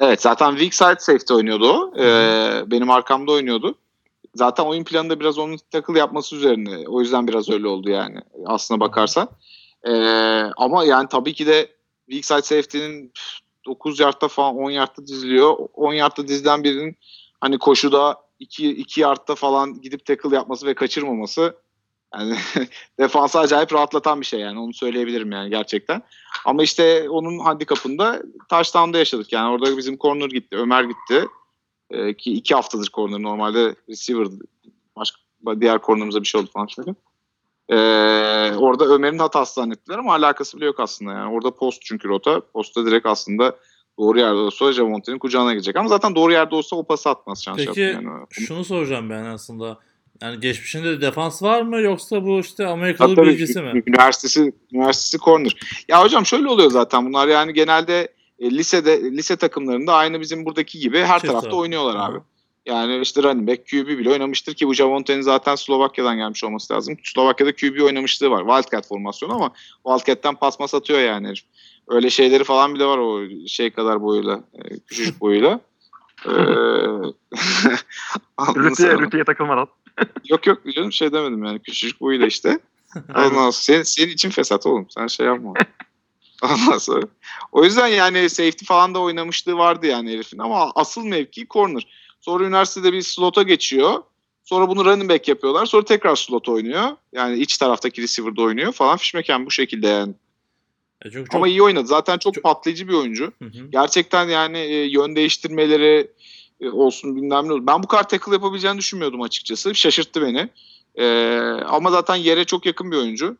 Evet 0.00 0.22
zaten 0.22 0.56
weak 0.56 0.74
side 0.74 1.00
safety 1.00 1.34
oynuyordu 1.34 1.72
o. 1.72 1.92
Ee, 1.98 2.62
benim 2.66 2.90
arkamda 2.90 3.32
oynuyordu. 3.32 3.74
Zaten 4.34 4.64
oyun 4.64 4.84
planında 4.84 5.20
biraz 5.20 5.38
onun 5.38 5.58
tackle 5.70 5.98
yapması 5.98 6.36
üzerine. 6.36 6.88
O 6.88 7.00
yüzden 7.00 7.28
biraz 7.28 7.50
öyle 7.50 7.68
oldu 7.68 7.90
yani 7.90 8.20
aslına 8.46 8.80
bakarsan. 8.80 9.28
Ee, 9.84 9.92
ama 10.56 10.84
yani 10.84 11.08
tabii 11.08 11.34
ki 11.34 11.46
de 11.46 11.68
weak 12.10 12.24
side 12.24 12.56
safety'nin 12.56 13.12
9 13.66 14.00
yardta 14.00 14.28
falan 14.28 14.56
10 14.56 14.70
yardta 14.70 15.06
diziliyor. 15.06 15.56
10 15.74 15.92
yardta 15.92 16.28
dizilen 16.28 16.64
birinin 16.64 16.96
hani 17.40 17.58
koşuda 17.58 18.16
2, 18.38 18.70
2 18.70 19.00
yardta 19.00 19.34
falan 19.34 19.80
gidip 19.80 20.06
tackle 20.06 20.36
yapması 20.36 20.66
ve 20.66 20.74
kaçırmaması 20.74 21.56
yani 22.14 22.36
defansı 22.98 23.38
acayip 23.38 23.72
rahatlatan 23.72 24.20
bir 24.20 24.26
şey 24.26 24.40
yani 24.40 24.58
onu 24.58 24.74
söyleyebilirim 24.74 25.32
yani 25.32 25.50
gerçekten. 25.50 26.02
Ama 26.44 26.62
işte 26.62 27.10
onun 27.10 27.38
handikapında 27.38 28.22
touchdown'da 28.48 28.98
yaşadık. 28.98 29.32
Yani 29.32 29.50
orada 29.50 29.76
bizim 29.76 29.98
corner 29.98 30.28
gitti, 30.28 30.56
Ömer 30.56 30.84
gitti. 30.84 31.28
Ee, 31.90 32.14
ki 32.14 32.32
iki 32.32 32.54
haftadır 32.54 32.90
corner 32.94 33.22
normalde 33.22 33.74
receiver 33.88 34.28
başka 34.96 35.18
diğer 35.60 35.82
corner'ımıza 35.82 36.20
bir 36.20 36.26
şey 36.26 36.40
oldu 36.40 36.50
falan 36.52 36.66
şöyle. 36.66 36.94
Ee, 37.68 38.56
orada 38.56 38.84
Ömer'in 38.84 39.18
hatası 39.18 39.54
zannettiler 39.54 39.98
ama 39.98 40.14
alakası 40.14 40.56
bile 40.56 40.66
yok 40.66 40.80
aslında 40.80 41.12
yani. 41.12 41.32
Orada 41.32 41.50
post 41.50 41.82
çünkü 41.82 42.08
rota. 42.08 42.40
Postta 42.40 42.86
direkt 42.86 43.06
aslında 43.06 43.56
doğru 43.98 44.18
yerde 44.18 44.34
olsa 44.34 44.72
Javonte'nin 44.72 45.18
kucağına 45.18 45.52
girecek. 45.52 45.76
Ama 45.76 45.88
zaten 45.88 46.14
doğru 46.14 46.32
yerde 46.32 46.54
olsa 46.54 46.76
o 46.76 46.84
pası 46.84 47.10
atmaz 47.10 47.44
şans 47.44 47.56
Peki 47.56 47.80
yani. 47.80 48.08
şunu 48.30 48.64
soracağım 48.64 49.10
ben 49.10 49.24
aslında. 49.24 49.78
Yani 50.22 50.40
geçmişinde 50.40 50.90
de 50.90 51.00
defans 51.00 51.42
var 51.42 51.62
mı 51.62 51.80
yoksa 51.80 52.24
bu 52.24 52.40
işte 52.40 52.66
Amerikalı 52.66 53.14
Tabii, 53.14 53.26
bilgisi 53.26 53.62
mi? 53.62 53.82
Üniversitesi, 53.86 54.52
üniversitesi 54.72 55.24
corner. 55.24 55.56
Ya 55.88 56.02
hocam 56.02 56.26
şöyle 56.26 56.48
oluyor 56.48 56.70
zaten 56.70 57.06
bunlar 57.06 57.28
yani 57.28 57.52
genelde 57.52 58.08
e, 58.38 58.50
lisede 58.50 59.02
lise 59.02 59.36
takımlarında 59.36 59.94
aynı 59.94 60.20
bizim 60.20 60.44
buradaki 60.44 60.78
gibi 60.78 60.98
her 60.98 61.18
Çift 61.18 61.26
tarafta 61.26 61.48
taraf. 61.48 61.60
oynuyorlar 61.60 61.96
Hı. 61.96 62.02
abi. 62.02 62.18
Yani 62.66 63.00
işte 63.00 63.22
running 63.22 63.48
back 63.48 63.66
QB 63.70 63.88
bile 63.88 64.10
oynamıştır 64.10 64.54
ki 64.54 64.66
bu 64.66 64.74
Javonte'nin 64.74 65.20
zaten 65.20 65.54
Slovakya'dan 65.54 66.16
gelmiş 66.16 66.44
olması 66.44 66.74
lazım. 66.74 66.96
Slovakya'da 67.04 67.52
QB 67.56 67.82
oynamışlığı 67.82 68.30
var. 68.30 68.44
Wildcat 68.46 68.88
formasyonu 68.88 69.34
ama 69.34 69.52
Wildcat'ten 69.86 70.34
pas 70.34 70.60
mas 70.60 70.74
atıyor 70.74 71.00
yani 71.00 71.28
herif. 71.28 71.42
Öyle 71.88 72.10
şeyleri 72.10 72.44
falan 72.44 72.74
bile 72.74 72.84
var 72.84 72.98
o 72.98 73.28
şey 73.46 73.70
kadar 73.70 74.02
boyuyla, 74.02 74.40
e, 74.54 74.78
küçücük 74.78 75.20
boyuyla. 75.20 75.60
Ee, 76.26 76.30
Rütüye, 78.40 78.98
rütüye 78.98 79.24
takılmadan. 79.24 79.68
Yok 80.28 80.46
yok 80.46 80.58
canım 80.74 80.92
şey 80.92 81.12
demedim 81.12 81.44
yani 81.44 81.58
küçücük 81.58 82.00
boyuyla 82.00 82.26
işte. 82.26 82.58
Ondan 83.08 83.28
sonra 83.28 83.52
senin, 83.52 83.82
senin 83.82 84.08
için 84.08 84.30
fesat 84.30 84.66
oğlum. 84.66 84.86
Sen 84.90 85.06
şey 85.06 85.26
yapma. 85.26 85.52
Ondan 86.42 86.78
sonra. 86.78 87.06
O 87.52 87.64
yüzden 87.64 87.86
yani 87.86 88.30
safety 88.30 88.64
falan 88.64 88.94
da 88.94 89.00
oynamışlığı 89.00 89.58
vardı 89.58 89.86
yani 89.86 90.12
herifin 90.12 90.38
ama 90.38 90.72
asıl 90.74 91.04
mevki 91.04 91.46
corner. 91.50 91.86
Sonra 92.20 92.44
üniversitede 92.44 92.92
bir 92.92 93.02
slota 93.02 93.42
geçiyor. 93.42 94.02
Sonra 94.44 94.68
bunu 94.68 94.84
running 94.84 95.10
back 95.10 95.28
yapıyorlar. 95.28 95.66
Sonra 95.66 95.84
tekrar 95.84 96.16
slot 96.16 96.48
oynuyor. 96.48 96.84
Yani 97.12 97.38
iç 97.38 97.58
taraftaki 97.58 98.02
receiver'da 98.02 98.42
oynuyor 98.42 98.72
falan. 98.72 98.96
Fişmeken 98.96 99.46
bu 99.46 99.50
şekilde 99.50 99.86
yani. 99.86 100.14
E 101.04 101.10
çok... 101.10 101.34
Ama 101.34 101.48
iyi 101.48 101.62
oynadı. 101.62 101.86
Zaten 101.86 102.18
çok, 102.18 102.34
çok- 102.34 102.44
patlayıcı 102.44 102.88
bir 102.88 102.92
oyuncu. 102.92 103.32
Hı 103.42 103.44
hı. 103.44 103.66
Gerçekten 103.70 104.28
yani 104.28 104.58
e, 104.58 104.84
yön 104.84 105.16
değiştirmeleri 105.16 106.10
e, 106.60 106.70
olsun 106.70 107.16
bilmem 107.16 107.48
ne 107.48 107.52
olsun. 107.52 107.66
Ben 107.66 107.82
bu 107.82 107.86
kadar 107.86 108.08
tackle 108.08 108.32
yapabileceğini 108.32 108.78
düşünmüyordum 108.78 109.22
açıkçası. 109.22 109.74
Şaşırttı 109.74 110.22
beni. 110.22 110.48
E, 110.94 111.06
ama 111.66 111.90
zaten 111.90 112.16
yere 112.16 112.44
çok 112.44 112.66
yakın 112.66 112.92
bir 112.92 112.96
oyuncu. 112.96 113.36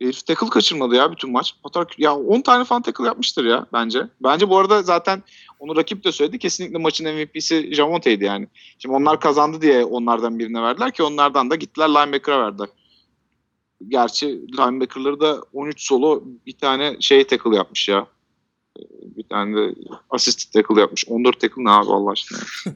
Herif 0.00 0.26
tackle 0.26 0.48
kaçırmadı 0.48 0.94
ya 0.94 1.12
bütün 1.12 1.32
maç. 1.32 1.54
Hatta 1.62 1.86
ya 1.98 2.16
10 2.16 2.40
tane 2.40 2.64
falan 2.64 2.82
tackle 2.82 3.04
yapmıştır 3.04 3.44
ya 3.44 3.66
bence. 3.72 4.08
Bence 4.20 4.48
bu 4.48 4.58
arada 4.58 4.82
zaten 4.82 5.22
onu 5.58 5.76
rakip 5.76 6.04
de 6.04 6.12
söyledi. 6.12 6.38
Kesinlikle 6.38 6.78
maçın 6.78 7.14
MVP'si 7.14 7.74
Jamonte'ydi 7.74 8.24
yani. 8.24 8.48
Şimdi 8.78 8.94
onlar 8.94 9.20
kazandı 9.20 9.62
diye 9.62 9.84
onlardan 9.84 10.38
birine 10.38 10.62
verdiler 10.62 10.92
ki 10.92 11.02
onlardan 11.02 11.50
da 11.50 11.54
gittiler 11.54 11.88
linebacker'a 11.88 12.40
verdiler. 12.46 12.68
Gerçi 13.88 14.26
linebacker'ları 14.58 15.20
da 15.20 15.42
13 15.52 15.86
solo 15.86 16.22
bir 16.46 16.52
tane 16.58 16.96
şey 17.00 17.26
tackle 17.26 17.56
yapmış 17.56 17.88
ya. 17.88 18.06
Ee, 18.78 18.82
Bir 19.16 19.22
tane 19.28 19.56
de 19.56 19.74
assist 20.10 20.52
tackle 20.52 20.80
yapmış. 20.80 21.04
14 21.08 21.40
tackle 21.40 21.64
ne 21.64 21.70
abi 21.70 21.90
Allah 21.90 22.10
aşkına. 22.10 22.38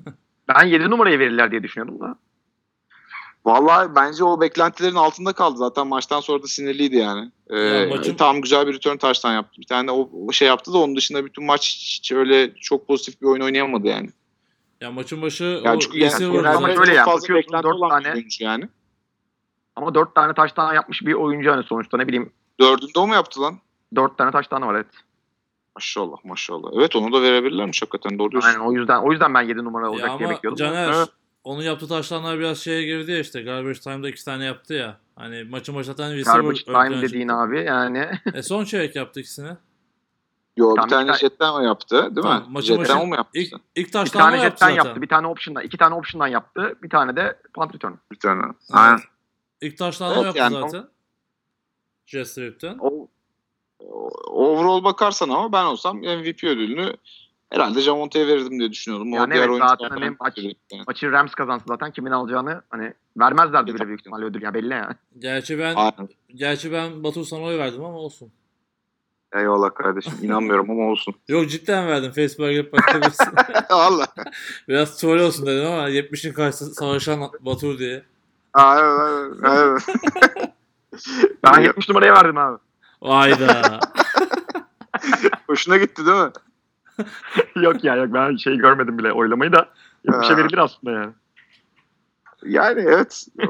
Ben 0.54 0.66
7 0.66 0.90
numaraya 0.90 1.18
verirler 1.18 1.50
diye 1.50 1.62
düşünüyordum 1.62 2.00
da. 2.00 2.18
Vallahi 3.44 3.88
bence 3.96 4.24
o 4.24 4.40
beklentilerin 4.40 4.94
altında 4.94 5.32
kaldı. 5.32 5.58
Zaten 5.58 5.86
maçtan 5.86 6.20
sonra 6.20 6.42
da 6.42 6.46
sinirliydi 6.46 6.96
yani. 6.96 7.30
Ee, 7.50 7.58
Ya 7.58 7.88
maçın- 7.88 8.14
Tam 8.16 8.40
güzel 8.40 8.66
bir 8.66 8.74
return 8.74 8.96
taştan 8.96 9.34
yaptı. 9.34 9.60
Bir 9.60 9.66
tane 9.66 9.88
de 9.88 9.92
o, 9.92 10.32
şey 10.32 10.48
yaptı 10.48 10.72
da 10.72 10.78
onun 10.78 10.96
dışında 10.96 11.24
bütün 11.24 11.44
maç 11.44 11.76
hiç 11.98 12.12
öyle 12.12 12.54
çok 12.54 12.86
pozitif 12.88 13.20
bir 13.22 13.26
oyun 13.26 13.42
oynayamadı 13.42 13.86
yani. 13.86 14.08
Ya 14.80 14.90
maçın 14.92 15.22
başı 15.22 15.44
Yani 15.64 15.76
o 15.76 15.80
çünkü 15.80 15.98
yani, 15.98 16.32
genelde 16.32 16.80
öyle 16.80 16.94
yani. 16.94 17.04
fazla 17.04 17.34
beklenti 17.34 17.66
olan 17.66 17.98
bir 18.00 18.04
tane- 18.04 18.14
oyuncu 18.14 18.44
yani. 18.44 18.68
Ama 19.78 19.94
4 19.94 20.14
tane 20.14 20.34
taştan 20.34 20.74
yapmış 20.74 21.02
bir 21.02 21.12
oyuncu 21.14 21.50
hani 21.50 21.62
sonuçta 21.64 21.96
ne 21.96 22.06
bileyim 22.08 22.32
Dördünde 22.60 22.98
o 22.98 23.06
mu 23.06 23.14
yaptı 23.14 23.40
lan? 23.42 23.58
4 23.96 24.18
tane 24.18 24.30
taştan 24.30 24.62
var 24.62 24.74
evet. 24.74 24.86
Maşallah 25.76 26.16
maşallah. 26.24 26.70
Evet 26.74 26.96
onu 26.96 27.12
da 27.12 27.22
verebilirlermiş 27.22 27.82
hakikaten 27.82 28.18
doğru 28.18 28.30
diyorsun. 28.30 28.48
Aynen 28.48 28.60
o 28.60 28.72
yüzden 28.72 28.98
o 29.02 29.12
yüzden 29.12 29.34
ben 29.34 29.42
7 29.42 29.64
numara 29.64 29.84
Ya 29.84 29.90
olacak 29.90 30.18
diye 30.18 30.26
ama 30.28 30.36
bekliyordum. 30.36 30.56
Caner 30.56 30.88
Evet. 30.92 31.08
onun 31.44 31.62
yaptığı 31.62 31.88
taşlanlar 31.88 32.38
biraz 32.38 32.58
şeye 32.58 32.82
girdi 32.82 33.10
ya 33.12 33.18
işte 33.18 33.42
garbage 33.42 33.80
time'da 33.80 34.08
iki 34.08 34.24
tane 34.24 34.44
yaptı 34.44 34.74
ya. 34.74 34.96
Hani 35.16 35.44
maçın 35.44 35.74
başlatan 35.74 36.12
receiver 36.12 36.40
Garbage 36.40 36.64
time 36.64 37.02
dediğin 37.02 37.28
çıktı. 37.28 37.34
abi 37.42 37.64
yani. 37.64 38.08
E 38.34 38.42
son 38.42 38.64
çeyrek 38.64 38.96
yaptı 38.96 39.20
ikisini. 39.20 39.50
Yo 40.56 40.70
bir 40.70 40.76
tane 40.76 40.86
bir 40.86 40.90
tane- 41.06 41.18
jetten 41.18 41.50
o 41.52 41.60
yaptı 41.60 42.02
değil 42.16 42.22
Tamam, 42.26 42.42
mi? 42.42 42.48
maçı 42.50 42.66
Jetten 42.66 42.96
maçı- 42.96 43.06
mu 43.06 43.14
yaptı? 43.14 43.38
İlk, 43.38 43.52
ilk 43.76 43.86
bir 43.86 43.92
taşlanma 43.92 44.30
tane 44.30 44.42
yaptı 44.42 44.50
jetten 44.64 44.66
zaten. 44.76 44.84
yaptı, 44.88 45.02
bir 45.02 45.08
tane 45.08 45.26
option'dan, 45.26 45.62
iki 45.62 45.76
tane 45.76 45.94
option'dan 45.94 46.26
yaptı, 46.26 46.74
bir 46.82 46.90
tane 46.90 47.16
de 47.16 47.38
punt 47.54 47.74
return. 47.74 47.92
Bir 48.12 48.18
tane. 48.18 48.42
Evet. 48.46 48.56
Aynen. 48.72 48.98
İlk 49.60 49.78
taşlanma 49.78 50.14
Evet, 50.14 50.24
yaptı 50.24 50.38
yani 50.38 50.56
o- 50.56 50.60
zaten. 50.60 50.88
O, 52.80 53.08
o- 53.78 54.10
overall 54.30 54.84
bakarsan 54.84 55.28
ama 55.28 55.52
ben 55.52 55.64
olsam 55.64 55.96
MVP 55.98 56.44
ödülünü 56.44 56.92
herhalde 57.50 57.80
Jamonte'ye 57.80 58.26
verirdim 58.26 58.58
diye 58.58 58.70
düşünüyorum. 58.72 59.12
O 59.12 59.16
Yani 59.16 59.34
diğer 59.34 59.48
evet, 59.48 59.58
zaten 59.58 60.02
hem 60.02 60.16
maç- 60.20 60.34
kötü 60.34 60.48
yani. 60.72 60.82
Maçı 60.86 61.12
Rams 61.12 61.34
kazansa 61.34 61.64
zaten 61.68 61.90
kimin 61.90 62.10
alacağını 62.10 62.62
hani 62.70 62.94
vermezlerdi 63.16 63.74
bile 63.74 63.86
büyük 63.86 64.00
ihtimalle 64.00 64.24
ödül 64.24 64.42
ya 64.42 64.54
belli 64.54 64.72
yani. 64.72 64.94
Gerçi 65.18 65.58
ben 65.58 65.74
Aynen. 65.74 66.08
gerçi 66.34 66.72
ben 66.72 67.04
Batu 67.04 67.24
sana 67.24 67.42
oy 67.42 67.58
verdim 67.58 67.84
ama 67.84 67.98
olsun. 67.98 68.32
Eyvallah 69.34 69.74
kardeşim. 69.74 70.12
İnanmıyorum 70.22 70.70
ama 70.70 70.82
olsun. 70.90 71.14
Yok 71.28 71.50
cidden 71.50 71.86
verdim. 71.88 72.12
Facebook'a 72.12 72.52
girip 72.52 72.72
bakabilirsin. 72.72 73.32
Valla. 73.70 74.06
Biraz 74.68 74.96
troll 75.00 75.20
olsun 75.20 75.46
dedim 75.46 75.66
ama 75.66 75.88
70'in 75.90 76.32
karşısında 76.32 76.74
savaşan 76.74 77.30
Batur 77.40 77.78
diye. 77.78 78.02
Aa, 78.58 78.78
evet, 78.78 79.36
evet, 79.44 79.82
evet. 79.88 80.50
Ben 81.44 81.60
70 81.60 81.88
numaraya 81.88 82.14
verdim 82.14 82.38
abi. 82.38 82.58
Ayda. 83.02 83.80
Hoşuna 85.46 85.76
gitti 85.76 86.06
değil 86.06 86.18
mi? 86.24 86.30
yok 87.56 87.84
ya 87.84 87.96
yok 87.96 88.14
ben 88.14 88.36
şey 88.36 88.56
görmedim 88.56 88.98
bile 88.98 89.12
oylamayı 89.12 89.52
da 89.52 89.68
70'e 90.08 90.28
Ha. 90.28 90.36
verilir 90.36 90.58
aslında 90.58 90.92
yani. 90.92 91.12
Yani 92.46 92.80
evet. 92.80 93.26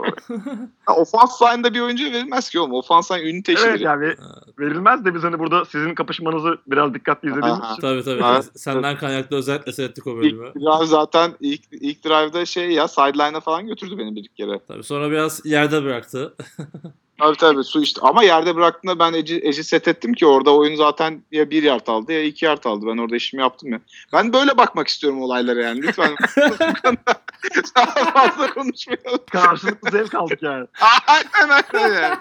Ha, 0.86 0.97
Offense 0.97 1.44
line'da 1.44 1.74
bir 1.74 1.81
oyuncuya 1.81 2.12
verilmez 2.12 2.51
ki 2.51 2.60
oğlum. 2.60 2.73
Offense 2.73 3.15
line 3.15 3.31
ünite 3.31 3.52
işidir. 3.52 3.69
Evet 3.69 3.81
yani 3.81 4.15
verilmez 4.59 5.05
de 5.05 5.15
biz 5.15 5.23
hani 5.23 5.39
burada 5.39 5.65
sizin 5.65 5.94
kapışmanızı 5.94 6.59
biraz 6.66 6.94
dikkatli 6.94 7.28
izlediğimiz 7.28 7.60
Aha. 7.62 7.73
için. 7.73 7.81
tabii 7.82 8.05
tabii. 8.05 8.23
Evet. 8.35 8.51
Senden 8.55 8.97
kaynaklı 8.97 9.36
özellikle 9.36 9.73
seyrettik 9.73 10.06
o 10.06 10.10
İlk 10.10 10.19
bölümü. 10.19 10.52
drive 10.55 10.86
zaten 10.86 11.32
ilk, 11.40 11.60
ilk 11.73 12.05
drive'da 12.05 12.47
şey 12.47 12.70
ya 12.70 12.89
sideline'a 12.89 13.40
falan 13.40 13.66
götürdü 13.66 13.98
beni 13.98 14.16
bir 14.16 14.28
kere. 14.28 14.60
Tabii 14.69 14.85
sonra 14.85 15.10
biraz 15.10 15.47
yerde 15.47 15.85
bıraktı. 15.85 16.35
Tabii 17.19 17.36
tabii 17.36 17.65
su 17.65 17.82
işte. 17.82 18.01
Ama 18.05 18.23
yerde 18.23 18.55
bıraktığında 18.57 18.99
ben 18.99 19.12
Eci, 19.12 19.40
Eci 19.43 19.65
set 19.65 19.89
ettim 19.89 20.12
ki 20.12 20.27
orada 20.27 20.55
oyun 20.55 20.77
zaten 20.77 21.23
ya 21.32 21.51
bir 21.51 21.62
yard 21.62 21.86
aldı 21.86 22.12
ya 22.12 22.23
iki 22.23 22.45
yard 22.45 22.65
aldı. 22.65 22.86
Ben 22.86 22.99
orada 22.99 23.16
işimi 23.16 23.40
yaptım 23.40 23.73
ya. 23.73 23.81
Ben 24.12 24.32
böyle 24.32 24.57
bakmak 24.57 24.89
istiyorum 24.89 25.23
olaylara 25.23 25.62
yani. 25.62 25.82
Lütfen 25.82 26.16
daha 27.77 28.05
fazla 28.05 28.55
konuşmayalım. 28.55 29.20
Karşılıklı 29.31 29.90
zevk 29.90 30.15
aldık 30.15 30.43
yani. 30.43 30.66
Aynen 31.07 31.62
aynen 31.73 32.03
yani. 32.03 32.16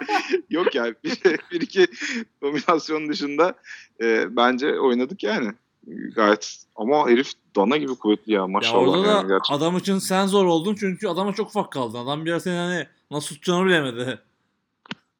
Yok 0.50 0.76
ya 0.76 0.86
bir, 1.04 1.24
bir 1.52 1.62
iki 1.62 1.88
dominasyon 2.42 3.10
dışında 3.10 3.54
e, 4.02 4.36
bence 4.36 4.80
oynadık 4.80 5.24
yani. 5.24 5.52
Gayet 6.16 6.58
ama 6.76 7.10
herif 7.10 7.32
dana 7.56 7.78
gibi 7.78 7.96
kuvvetli 7.96 8.34
ya 8.34 8.42
ya 8.42 8.48
maşallah. 8.48 8.88
orada 8.88 9.08
yani, 9.08 9.24
da 9.24 9.28
gerçekten. 9.28 9.56
adam 9.56 9.78
için 9.78 10.00
sen 10.00 10.28
zor 10.28 10.46
oldun 10.46 10.76
çünkü 10.80 11.08
adama 11.08 11.34
çok 11.34 11.48
ufak 11.48 11.72
kaldın. 11.72 11.98
Adam 11.98 12.26
biraz 12.26 12.44
seni 12.44 12.56
hani 12.56 12.88
nasıl 13.12 13.36
tutacağını 13.36 13.66
bilemedi. 13.66 14.20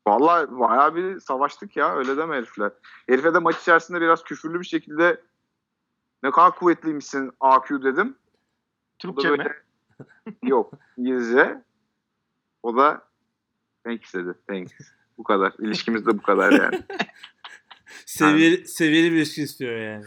Vallahi 0.08 0.60
bayağı 0.60 0.96
bir 0.96 1.20
savaştık 1.20 1.78
ya 1.78 1.96
öyle 1.96 2.18
deme 2.18 2.36
herifler. 2.36 2.72
Herife 3.10 3.34
de 3.34 3.40
maç 3.40 3.62
içerisinde 3.62 4.02
biraz 4.02 4.24
küfürlü 4.24 4.60
bir 4.60 4.66
şekilde 4.66 5.22
ne 6.24 6.32
kadar 6.32 6.56
kuvvetliymişsin 6.56 7.32
AQ 7.40 7.84
dedim. 7.84 8.16
Türkçe 9.00 9.30
mi? 9.30 9.46
yok 10.44 10.74
İngilizce. 10.98 11.64
O 12.64 12.78
da 12.78 13.08
thanks 13.84 14.14
dedi. 14.14 14.34
Thanks. 14.48 14.74
Bu 15.18 15.24
kadar. 15.24 15.54
İlişkimiz 15.60 16.06
de 16.06 16.18
bu 16.18 16.22
kadar 16.22 16.52
yani. 16.52 16.84
Seviyeli, 18.06 18.68
seviyeli 18.68 19.12
bir 19.12 19.18
ilişki 19.18 19.42
istiyor 19.44 19.78
yani. 19.78 20.06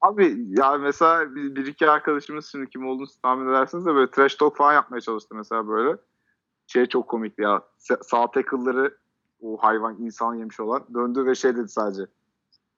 Abi 0.00 0.36
ya 0.58 0.78
mesela 0.78 1.34
bir, 1.34 1.54
bir 1.54 1.66
iki 1.66 1.90
arkadaşımız 1.90 2.46
şimdi 2.46 2.70
kim 2.70 2.86
olduğunu 2.86 3.06
tahmin 3.22 3.48
edersiniz 3.48 3.86
de 3.86 3.94
böyle 3.94 4.10
trash 4.10 4.34
talk 4.34 4.56
falan 4.56 4.72
yapmaya 4.72 5.00
çalıştı 5.00 5.34
mesela 5.34 5.68
böyle. 5.68 5.96
Şey 6.66 6.86
çok 6.86 7.08
komikti 7.08 7.42
ya. 7.42 7.62
Sa- 7.78 8.04
Sağ 8.04 8.30
tackle'ları 8.30 8.98
o 9.42 9.56
hayvan 9.56 9.96
insan 10.02 10.34
yemiş 10.34 10.60
olan 10.60 10.86
döndü 10.94 11.26
ve 11.26 11.34
şey 11.34 11.56
dedi 11.56 11.68
sadece. 11.68 12.02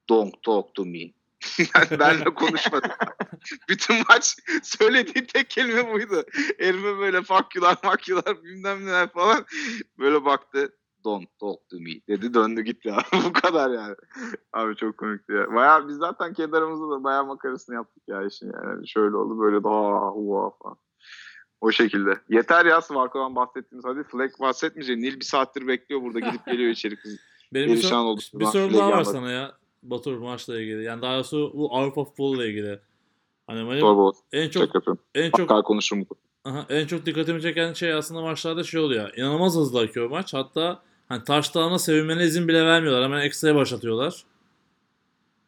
Don't 0.09 0.43
talk 0.43 0.75
to 0.75 0.85
me. 0.85 0.99
yani 1.75 1.99
benle 1.99 2.33
konuşmadı. 2.33 2.87
Bütün 3.69 3.95
maç 4.09 4.37
söylediği 4.63 5.27
tek 5.27 5.49
kelime 5.49 5.93
buydu. 5.93 6.23
Elime 6.59 6.97
böyle 6.99 7.21
fakyular 7.21 7.77
makyular 7.83 8.43
bilmem 8.43 8.85
neler 8.85 9.11
falan. 9.11 9.45
Böyle 9.99 10.25
baktı. 10.25 10.75
Don't 11.03 11.39
talk 11.39 11.69
to 11.69 11.77
me 11.79 11.91
dedi 12.07 12.33
döndü 12.33 12.61
gitti 12.61 12.93
abi. 12.93 13.23
Bu 13.25 13.33
kadar 13.33 13.69
yani. 13.71 13.95
Abi 14.53 14.75
çok 14.75 14.97
komikti 14.97 15.33
ya. 15.33 15.53
Bayağı 15.53 15.87
biz 15.87 15.95
zaten 15.95 16.33
kendi 16.33 16.57
aramızda 16.57 16.89
da 16.89 17.03
bayağı 17.03 17.25
makarasını 17.25 17.75
yaptık 17.75 18.03
ya 18.07 18.25
işin 18.25 18.53
yani. 18.53 18.87
Şöyle 18.87 19.15
oldu 19.15 19.39
böyle 19.39 19.63
daha 19.63 20.07
huva 20.09 20.49
falan. 20.49 20.77
O 21.61 21.71
şekilde. 21.71 22.19
Yeter 22.29 22.65
ya 22.65 22.81
Svarko'dan 22.81 23.35
bahsettiğimiz. 23.35 23.85
Hadi 23.85 24.03
Fleck 24.03 24.39
bahsetmeyecek. 24.39 24.97
Nil 24.97 25.19
bir 25.19 25.25
saattir 25.25 25.67
bekliyor 25.67 26.01
burada. 26.01 26.19
Gidip 26.19 26.45
geliyor 26.45 26.69
içeri 26.69 26.95
kız. 26.95 27.17
Benim 27.53 27.73
bir, 27.73 27.77
sor- 27.77 28.05
olduk. 28.05 28.23
bir 28.33 28.45
sorum 28.45 28.73
daha 28.73 28.91
var 28.91 29.03
sana 29.03 29.31
ya. 29.31 29.51
Batur 29.83 30.17
maçla 30.17 30.61
ilgili. 30.61 30.83
Yani 30.83 31.01
daha 31.01 31.15
doğrusu 31.15 31.51
bu 31.53 31.75
Avrupa 31.75 32.03
futbolu 32.05 32.35
ile 32.43 32.49
ilgili. 32.49 32.79
Hani 33.47 33.69
benim 33.69 33.79
Torba 33.79 34.11
en 34.31 34.49
çok 34.49 34.69
en 35.15 35.31
çok 35.31 35.49
Hakkar 35.49 35.63
konuşurum. 35.63 36.05
Aha, 36.45 36.65
en 36.69 36.87
çok 36.87 37.05
dikkatimi 37.05 37.41
çeken 37.41 37.73
şey 37.73 37.93
aslında 37.93 38.21
maçlarda 38.21 38.63
şey 38.63 38.79
oluyor. 38.79 39.17
İnanılmaz 39.17 39.55
hızlı 39.55 39.79
akıyor 39.81 40.09
maç. 40.09 40.33
Hatta 40.33 40.81
hani 41.09 41.23
touchdown'a 41.23 41.79
sevinmene 41.79 42.23
izin 42.23 42.47
bile 42.47 42.65
vermiyorlar. 42.65 43.03
Hemen 43.03 43.21
ekstraya 43.21 43.55
başlatıyorlar. 43.55 44.23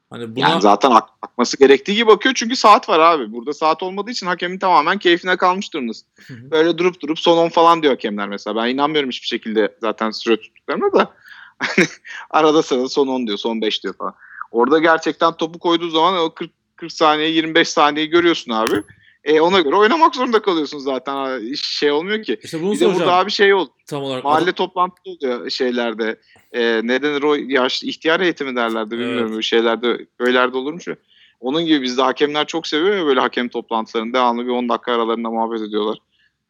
Hani 0.10 0.36
buna 0.36 0.50
Yani 0.50 0.62
zaten 0.62 0.92
ak- 0.92 1.10
akması 1.22 1.60
gerektiği 1.60 1.96
gibi 1.96 2.08
bakıyor 2.08 2.36
çünkü 2.36 2.56
saat 2.56 2.90
var 2.90 3.00
abi. 3.00 3.32
Burada 3.32 3.54
saat 3.54 3.84
olmadığı 3.84 4.12
için 4.12 4.28
hakemin 4.28 4.60
tamamen 4.60 4.98
keyfine 4.98 5.38
kalmış 5.38 5.74
durumdasın. 5.74 6.08
Böyle 6.30 6.78
durup 6.78 7.02
durup 7.02 7.20
son 7.20 7.38
10 7.38 7.50
falan 7.50 7.82
diyor 7.82 7.94
hakemler 7.94 8.28
mesela. 8.28 8.56
Ben 8.56 8.70
inanmıyorum 8.70 9.10
hiçbir 9.10 9.28
şekilde 9.28 9.76
zaten 9.82 10.12
süre 10.12 10.38
tuttuklarına 10.38 10.94
da. 10.94 11.14
Hani 11.60 11.88
arada 12.30 12.64
sırada 12.64 12.90
son 12.90 13.08
10 13.08 13.28
diyor, 13.28 13.38
son 13.38 13.62
5 13.62 13.84
diyor 13.84 13.94
falan. 13.94 14.14
Orada 14.52 14.80
gerçekten 14.80 15.34
topu 15.34 15.60
koyduğu 15.60 15.90
zaman 15.90 16.18
o 16.18 16.34
40 16.34 16.52
40 16.76 16.92
saniye, 16.92 17.30
25 17.30 17.70
saniyeyi 17.70 18.10
görüyorsun 18.10 18.52
abi. 18.52 18.84
E 19.28 19.42
ona 19.42 19.60
göre 19.62 19.76
oynamak 19.76 20.16
zorunda 20.16 20.42
kalıyorsun 20.42 20.80
zaten. 20.80 21.54
Şey 21.56 21.92
olmuyor 21.92 22.24
ki. 22.24 22.40
işte 22.44 22.62
bunu 22.62 22.72
Bir 22.72 22.80
de 22.80 22.96
burada 22.96 23.14
abi 23.14 23.32
şey 23.32 23.54
oldu. 23.54 23.70
tam 23.88 24.04
olarak. 24.04 24.24
Mahalle 24.24 24.52
toplantısı 24.52 25.10
oluyor 25.10 25.50
şeylerde. 25.50 26.20
E, 26.54 26.82
ne 26.84 27.02
denir 27.02 27.24
o 27.24 27.36
yaş 27.36 27.84
ihtiyar 27.84 28.20
eğitimi 28.20 28.56
derlerdi 28.56 28.92
bilmiyorum 28.92 29.32
Evet. 29.34 29.44
şeylerde 29.44 30.06
köylerde 30.20 30.58
olurmuş 30.58 30.88
ya. 30.88 30.96
Onun 31.40 31.66
gibi 31.66 31.82
bizde 31.82 32.02
hakemler 32.02 32.48
çok 32.48 32.68
seviyor 32.68 32.96
ya 32.98 33.06
böyle 33.06 33.20
hakem 33.20 33.50
toplantılarını 33.50 34.14
devamlı 34.14 34.46
bir 34.46 34.52
10 34.52 34.70
dakika 34.70 34.92
aralarında 34.94 35.30
muhabbet 35.30 35.62
ediyorlar. 35.62 35.98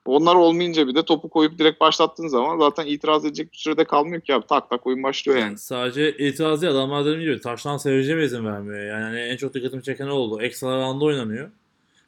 Onlar 0.05 0.35
olmayınca 0.35 0.87
bir 0.87 0.95
de 0.95 1.05
topu 1.05 1.29
koyup 1.29 1.59
direkt 1.59 1.81
başlattığın 1.81 2.27
zaman 2.27 2.59
zaten 2.59 2.85
itiraz 2.85 3.25
edecek 3.25 3.51
bir 3.53 3.57
sürede 3.57 3.83
kalmıyor 3.83 4.21
ki 4.21 4.33
abi. 4.33 4.45
Tak 4.47 4.69
tak 4.69 4.87
oyun 4.87 5.03
başlıyor 5.03 5.37
yani. 5.37 5.47
Yani 5.47 5.57
sadece 5.57 6.17
itiraz 6.17 6.61
değil 6.61 6.73
adamlar 6.73 7.05
dediğim 7.05 7.19
gibi 7.21 7.41
taştan 7.41 7.77
seveceğime 7.77 8.23
izin 8.23 8.45
vermiyor. 8.45 8.85
Yani 8.85 9.19
en 9.19 9.37
çok 9.37 9.53
dikkatimi 9.53 9.83
çeken 9.83 10.07
o 10.07 10.13
oldu. 10.13 10.41
Ekstra 10.41 10.67
alanda 10.67 11.05
oynanıyor. 11.05 11.51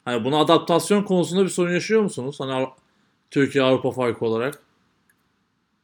Hani 0.04 0.24
buna 0.24 0.38
adaptasyon 0.38 1.02
konusunda 1.02 1.44
bir 1.44 1.48
sorun 1.48 1.72
yaşıyor 1.72 2.02
musunuz? 2.02 2.36
Hani 2.40 2.66
Türkiye 3.30 3.64
Avrupa 3.64 3.90
farkı 3.90 4.24
olarak. 4.24 4.62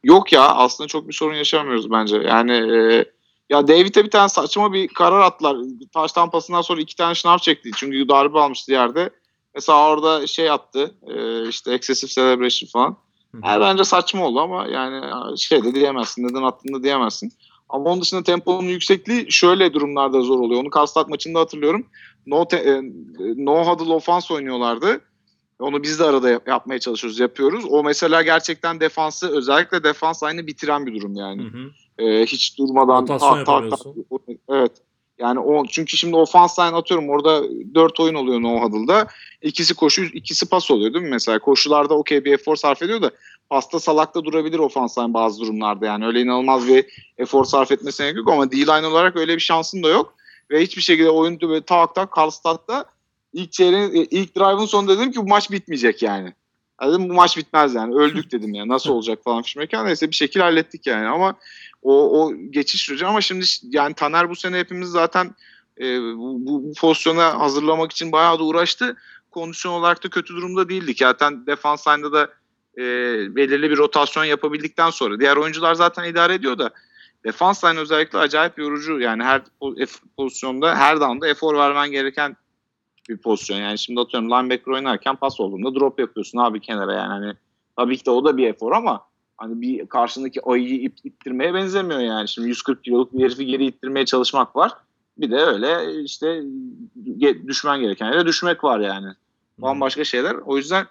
Yok 0.03 0.31
ya 0.31 0.49
aslında 0.49 0.87
çok 0.87 1.07
bir 1.07 1.13
sorun 1.13 1.35
yaşamıyoruz 1.35 1.91
bence. 1.91 2.17
Yani 2.17 2.51
e, 2.51 3.05
ya 3.49 3.67
David'e 3.67 4.05
bir 4.05 4.11
tane 4.11 4.29
saçma 4.29 4.73
bir 4.73 4.87
karar 4.87 5.19
attılar. 5.19 5.57
Taş 5.93 6.11
tampasından 6.11 6.61
sonra 6.61 6.81
iki 6.81 6.95
tane 6.95 7.15
şınav 7.15 7.37
çekti. 7.37 7.71
Çünkü 7.75 8.09
darbe 8.09 8.39
almıştı 8.39 8.71
yerde. 8.71 9.09
Mesela 9.55 9.89
orada 9.89 10.27
şey 10.27 10.49
attı. 10.51 10.95
E, 11.07 11.47
işte 11.49 11.73
excessive 11.73 12.11
celebration 12.11 12.69
falan. 12.69 12.97
Yani 13.43 13.61
bence 13.61 13.83
saçma 13.83 14.25
oldu 14.25 14.39
ama 14.39 14.67
yani 14.67 15.05
şey 15.37 15.63
de 15.63 15.75
diyemezsin. 15.75 16.27
Neden 16.27 16.43
attığını 16.43 16.79
da 16.79 16.83
diyemezsin. 16.83 17.31
Ama 17.69 17.89
onun 17.89 18.01
dışında 18.01 18.23
temponun 18.23 18.67
yüksekliği 18.67 19.31
şöyle 19.31 19.73
durumlarda 19.73 20.21
zor 20.21 20.39
oluyor. 20.39 20.61
Onu 20.61 20.69
Kastat 20.69 21.09
maçında 21.09 21.39
hatırlıyorum. 21.39 21.85
No, 22.27 22.47
te, 22.47 22.57
e, 22.57 22.81
no 23.45 23.65
huddle 23.65 23.93
offense 23.93 24.33
oynuyorlardı. 24.33 25.01
Onu 25.59 25.83
biz 25.83 25.99
de 25.99 26.03
arada 26.03 26.29
yap- 26.29 26.47
yapmaya 26.47 26.79
çalışıyoruz, 26.79 27.19
yapıyoruz. 27.19 27.65
O 27.69 27.83
mesela 27.83 28.21
gerçekten 28.21 28.79
defansı, 28.79 29.37
özellikle 29.37 29.83
defans 29.83 30.23
aynı 30.23 30.47
bitiren 30.47 30.85
bir 30.85 30.95
durum 30.95 31.15
yani. 31.15 31.43
Hı 31.43 31.47
hı. 31.47 31.69
Ee, 31.99 32.25
hiç 32.25 32.57
durmadan 32.57 33.01
Rotasyon 33.01 33.35
tak, 33.35 33.45
tak. 33.45 33.47
yapamıyorsun. 33.47 34.05
Evet. 34.49 34.71
Yani 35.19 35.39
o 35.39 35.65
çünkü 35.65 35.97
şimdi 35.97 36.15
offense 36.15 36.61
line 36.61 36.75
atıyorum 36.75 37.09
orada 37.09 37.43
4 37.75 37.99
oyun 37.99 38.15
oluyor 38.15 38.41
no 38.41 38.61
huddle'da. 38.61 39.07
İkisi 39.41 39.73
koşu, 39.75 40.03
ikisi 40.03 40.49
pas 40.49 40.71
oluyor 40.71 40.93
değil 40.93 41.05
mi 41.05 41.11
mesela? 41.11 41.39
Koşularda 41.39 41.93
okey 41.93 42.25
bir 42.25 42.33
efor 42.33 42.55
sarf 42.55 42.81
ediyor 42.81 43.01
da 43.01 43.11
pasta 43.49 43.79
salakta 43.79 44.23
durabilir 44.23 44.59
offense 44.59 45.01
line 45.01 45.13
bazı 45.13 45.41
durumlarda 45.41 45.85
yani. 45.85 46.05
Öyle 46.05 46.21
inanılmaz 46.21 46.67
bir 46.67 46.85
efor 47.17 47.45
sarf 47.45 47.71
etmesine 47.71 48.05
gerek 48.05 48.17
yok 48.17 48.29
ama 48.29 48.51
D-line 48.51 48.87
olarak 48.87 49.15
öyle 49.15 49.35
bir 49.35 49.41
şansın 49.41 49.83
da 49.83 49.89
yok. 49.89 50.16
Ve 50.51 50.61
hiçbir 50.61 50.81
şekilde 50.81 51.09
oyun 51.09 51.41
böyle 51.41 51.61
tak 51.61 51.95
tak 51.95 52.11
Karlstad'da 52.11 52.85
ilk 53.33 53.51
çeyreğin, 53.51 54.07
ilk 54.11 54.35
drive'ın 54.35 54.65
sonunda 54.65 54.97
dedim 54.97 55.11
ki 55.11 55.19
bu 55.19 55.27
maç 55.27 55.51
bitmeyecek 55.51 56.01
yani. 56.01 56.33
Ya 56.81 56.89
Dedim 56.89 57.09
bu 57.09 57.13
maç 57.13 57.37
bitmez 57.37 57.75
yani. 57.75 57.95
Öldük 57.95 58.31
dedim 58.31 58.53
ya. 58.53 58.67
Nasıl 58.67 58.89
olacak 58.89 59.23
falan 59.23 59.41
fişmeken. 59.41 59.85
Neyse 59.85 60.09
bir 60.09 60.15
şekilde 60.15 60.43
hallettik 60.43 60.87
yani. 60.87 61.07
Ama 61.07 61.35
o, 61.81 62.21
o 62.21 62.33
geçiş 62.49 62.81
süreci 62.81 63.05
ama 63.05 63.21
şimdi 63.21 63.45
yani 63.63 63.93
Taner 63.93 64.29
bu 64.29 64.35
sene 64.35 64.59
hepimiz 64.59 64.89
zaten 64.89 65.35
e, 65.81 66.01
bu, 66.01 66.37
bu, 66.45 66.63
bu 66.63 66.73
pozisyona 66.73 67.39
hazırlamak 67.39 67.91
için 67.91 68.11
bayağı 68.11 68.39
da 68.39 68.43
uğraştı. 68.43 68.95
Kondisyon 69.31 69.73
olarak 69.73 70.03
da 70.03 70.09
kötü 70.09 70.35
durumda 70.35 70.69
değildik. 70.69 70.97
Zaten 70.99 71.47
defans 71.47 71.87
line'da 71.87 72.13
da 72.13 72.29
e, 72.77 72.83
belirli 73.35 73.69
bir 73.69 73.77
rotasyon 73.77 74.23
yapabildikten 74.23 74.89
sonra 74.89 75.19
diğer 75.19 75.37
oyuncular 75.37 75.73
zaten 75.73 76.03
idare 76.03 76.33
ediyor 76.33 76.57
da 76.57 76.71
defans 77.27 77.63
line 77.63 77.79
özellikle 77.79 78.17
acayip 78.17 78.57
yorucu. 78.57 78.99
Yani 78.99 79.23
her 79.23 79.41
pozisyonda 80.17 80.75
her 80.75 80.99
down'da 81.01 81.27
efor 81.27 81.57
vermen 81.57 81.91
gereken 81.91 82.37
bir 83.09 83.17
pozisyon. 83.17 83.57
Yani 83.57 83.77
şimdi 83.77 84.01
atıyorum 84.01 84.31
linebacker 84.31 84.71
oynarken 84.71 85.15
pas 85.15 85.39
olduğunda 85.39 85.75
drop 85.75 85.99
yapıyorsun 85.99 86.37
abi 86.37 86.59
kenara 86.59 86.93
yani. 86.93 87.07
Hani, 87.07 87.33
tabii 87.75 87.97
ki 87.97 88.05
de 88.05 88.11
o 88.11 88.25
da 88.25 88.37
bir 88.37 88.47
efor 88.47 88.71
ama 88.71 89.01
hani 89.37 89.61
bir 89.61 89.87
karşındaki 89.87 90.41
ayıyı 90.41 90.81
ip, 90.81 90.93
ittirmeye 91.03 91.53
benzemiyor 91.53 91.99
yani. 91.99 92.27
Şimdi 92.27 92.47
140 92.47 92.83
kiloluk 92.83 93.13
bir 93.13 93.23
herifi 93.23 93.45
geri 93.45 93.65
ittirmeye 93.65 94.05
çalışmak 94.05 94.55
var. 94.55 94.71
Bir 95.17 95.31
de 95.31 95.35
öyle 95.35 96.01
işte 96.03 96.43
düşmen 97.47 97.79
gereken 97.79 98.05
yere 98.05 98.25
düşmek 98.25 98.63
var 98.63 98.79
yani. 98.79 99.07
Bambaşka 99.57 100.03
şeyler. 100.03 100.35
O 100.35 100.57
yüzden 100.57 100.87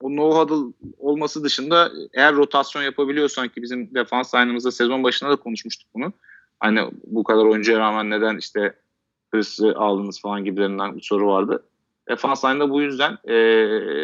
o 0.00 0.16
no 0.16 0.30
huddle 0.30 0.72
olması 0.98 1.44
dışında 1.44 1.90
eğer 2.14 2.34
rotasyon 2.34 2.82
yapabiliyorsan 2.82 3.48
ki 3.48 3.62
bizim 3.62 3.94
defans 3.94 4.34
line'ımızda 4.34 4.70
sezon 4.70 5.04
başında 5.04 5.30
da 5.30 5.36
konuşmuştuk 5.36 5.88
bunu. 5.94 6.12
Hani 6.60 6.80
bu 7.04 7.24
kadar 7.24 7.44
oyuncuya 7.44 7.78
rağmen 7.78 8.10
neden 8.10 8.36
işte 8.36 8.74
Chris'i 9.32 9.66
aldınız 9.66 10.20
falan 10.20 10.44
gibilerinden 10.44 10.96
bir 10.96 11.02
soru 11.02 11.26
vardı. 11.26 11.64
Defans 12.08 12.44
line'da 12.44 12.70
bu 12.70 12.82
yüzden 12.82 13.12
e, 13.24 13.34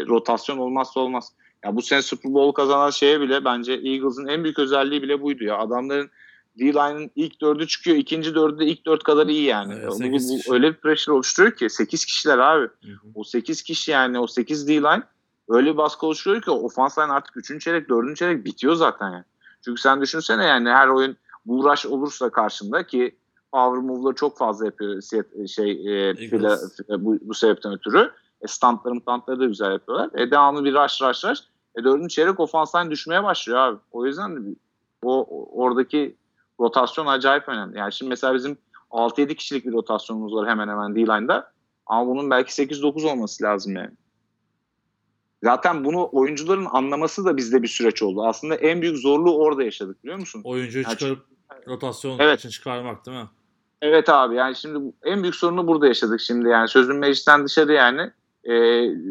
rotasyon 0.07 0.59
olmazsa 0.59 1.01
olmaz. 1.01 1.33
Ya 1.65 1.77
bu 1.77 1.83
sene 1.83 2.03
Super 2.03 2.35
Bowl 2.35 2.55
kazanan 2.55 2.91
şeye 2.91 3.21
bile 3.21 3.45
bence 3.45 3.73
Eagles'ın 3.73 4.27
en 4.27 4.45
büyük 4.45 4.59
özelliği 4.59 5.03
bile 5.03 5.23
buydu 5.23 5.45
ya. 5.45 5.59
Adamların 5.59 6.11
D-line'ın 6.59 7.11
ilk 7.17 7.41
dördü 7.41 7.67
çıkıyor. 7.67 7.97
ikinci 7.97 8.35
dördü 8.35 8.59
de 8.59 8.67
ilk 8.67 8.87
dört 8.87 9.03
kadar 9.03 9.27
iyi 9.27 9.43
yani. 9.43 9.75
Evet, 9.75 9.89
bu, 9.89 9.95
sekiz 9.95 10.47
bu 10.49 10.55
öyle 10.55 10.69
bir 10.73 10.77
pressure 10.77 11.15
oluşturuyor 11.15 11.57
ki 11.57 11.71
8 11.71 12.05
kişiler 12.05 12.39
abi. 12.39 12.65
Hı 12.65 12.93
hı. 12.93 13.09
O 13.15 13.25
8 13.25 13.63
kişi 13.63 13.91
yani 13.91 14.19
o 14.19 14.27
8 14.27 14.69
D-line 14.69 15.03
öyle 15.49 15.73
bir 15.73 15.77
baskı 15.77 16.07
oluşturuyor 16.07 16.43
ki 16.43 16.51
offense 16.51 17.03
line 17.03 17.13
artık 17.13 17.37
3. 17.37 17.65
çeyrek 17.65 17.89
4. 17.89 18.17
çeyrek 18.17 18.45
bitiyor 18.45 18.75
zaten 18.75 19.11
yani. 19.11 19.25
Çünkü 19.65 19.81
sen 19.81 20.01
düşünsene 20.01 20.45
yani 20.45 20.69
her 20.71 20.89
oyun 20.89 21.17
bu 21.47 21.71
rush 21.71 21.87
olursa 21.87 22.31
karşında 22.31 22.87
ki 22.87 23.17
power 23.53 23.83
move'ları 23.83 24.15
çok 24.15 24.39
fazla 24.39 24.65
yapıyor 24.67 25.03
şey 25.49 25.71
e, 26.11 26.15
fila, 26.15 26.59
bu, 26.89 27.19
bu 27.23 27.35
sebepten 27.35 27.73
ötürü. 27.73 28.13
E, 28.43 28.47
stuntları 28.47 29.01
stuntları 29.01 29.41
da 29.41 29.45
güzel 29.45 29.73
yapıyorlar. 29.73 30.11
E, 30.21 30.31
devamlı 30.31 30.65
bir 30.65 30.75
rush 30.75 31.03
rush 31.03 31.25
rush. 31.25 31.41
E, 31.79 31.85
dördüncü 31.85 32.09
çeyrek 32.15 32.41
offense 32.41 32.79
line 32.79 32.91
düşmeye 32.91 33.25
başlıyor 33.25 33.59
abi. 33.59 33.79
O 33.93 34.07
yüzden 34.07 34.37
de 34.37 34.55
o, 35.03 35.21
o- 35.21 35.63
oradaki 35.63 36.17
rotasyon 36.61 37.07
acayip 37.07 37.49
önemli. 37.49 37.79
Yani 37.79 37.93
şimdi 37.93 38.11
mesela 38.11 38.35
bizim 38.35 38.59
6-7 38.91 39.35
kişilik 39.35 39.67
bir 39.67 39.73
rotasyonumuz 39.73 40.35
var 40.35 40.49
hemen 40.49 40.69
hemen 40.69 40.95
D-line'da. 40.95 41.53
Ama 41.87 42.07
bunun 42.07 42.31
belki 42.31 42.53
8-9 42.63 43.11
olması 43.13 43.45
lazım 43.45 43.77
yani. 43.77 43.91
Zaten 45.45 45.85
bunu 45.85 46.09
oyuncuların 46.13 46.67
anlaması 46.73 47.25
da 47.25 47.37
bizde 47.37 47.63
bir 47.63 47.69
süreç 47.69 48.03
oldu. 48.03 48.25
Aslında 48.25 48.55
en 48.55 48.83
büyük 48.83 48.99
zorluğu 48.99 49.39
orada 49.39 49.63
yaşadık 49.63 50.05
biliyor 50.05 50.19
musun? 50.19 50.41
Oyuncuyu 50.45 50.85
Yani 50.85 50.93
çıkarıp 50.93 51.19
rotasyon 51.69 52.19
Evet. 52.19 52.39
için 52.39 52.49
çıkarmak 52.49 53.07
değil 53.07 53.17
mi? 53.19 53.29
Evet 53.83 54.09
abi 54.09 54.35
yani 54.35 54.57
şimdi 54.57 54.95
en 55.03 55.23
büyük 55.23 55.35
sorunu 55.35 55.67
burada 55.67 55.87
yaşadık 55.87 56.21
şimdi 56.21 56.49
yani 56.49 56.69
sözün 56.69 56.97
meclisten 56.97 57.45
dışarı 57.45 57.73
yani 57.73 58.11
e, 58.45 58.53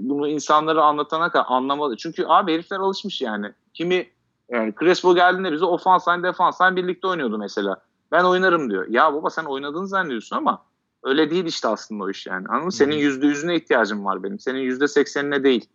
bunu 0.10 0.28
insanlara 0.28 0.84
anlatana 0.84 1.32
kadar 1.32 1.46
anlamalı. 1.48 1.98
Çünkü 1.98 2.26
abi 2.28 2.54
herifler 2.54 2.80
alışmış 2.80 3.22
yani. 3.22 3.52
Kimi 3.74 4.08
yani 4.52 4.74
Crespo 4.80 5.16
geldiğinde 5.16 5.52
bize 5.52 5.66
ofans 5.66 6.08
line 6.08 6.24
defans 6.24 6.62
line 6.62 6.76
birlikte 6.76 7.08
oynuyordu 7.08 7.38
mesela. 7.38 7.82
Ben 8.12 8.24
oynarım 8.24 8.70
diyor. 8.70 8.88
Ya 8.90 9.14
baba 9.14 9.30
sen 9.30 9.44
oynadığını 9.44 9.88
zannediyorsun 9.88 10.36
ama 10.36 10.66
öyle 11.04 11.30
değil 11.30 11.46
işte 11.46 11.68
aslında 11.68 12.04
o 12.04 12.10
iş 12.10 12.28
yani. 12.28 12.46
Anladın 12.48 12.66
mı? 12.66 12.72
Senin 12.72 12.96
yüzde 12.96 13.28
yüzüne 13.28 13.56
ihtiyacın 13.56 14.06
var 14.06 14.24
benim. 14.24 14.40
Senin 14.40 14.60
yüzde 14.60 14.88
seksenine 14.88 15.44
değil. 15.44 15.70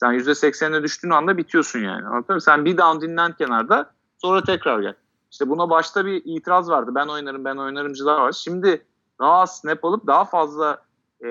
Sen 0.00 0.12
yüzde 0.12 0.34
seksenine 0.34 0.82
düştüğün 0.82 1.10
anda 1.10 1.36
bitiyorsun 1.36 1.78
yani. 1.78 2.06
Anladın 2.06 2.34
mı? 2.34 2.40
Sen 2.40 2.64
bir 2.64 2.78
down 2.78 3.00
dinlen 3.00 3.32
kenarda 3.32 3.90
sonra 4.18 4.44
tekrar 4.44 4.80
gel. 4.80 4.94
İşte 5.30 5.48
buna 5.48 5.70
başta 5.70 6.06
bir 6.06 6.22
itiraz 6.24 6.70
vardı. 6.70 6.90
Ben 6.94 7.06
oynarım, 7.06 7.44
ben 7.44 7.56
oynarımcılar 7.56 8.20
var. 8.20 8.32
Şimdi 8.32 8.86
daha 9.18 9.46
snap 9.46 9.84
alıp 9.84 10.06
daha 10.06 10.24
fazla 10.24 10.82
e, 11.24 11.28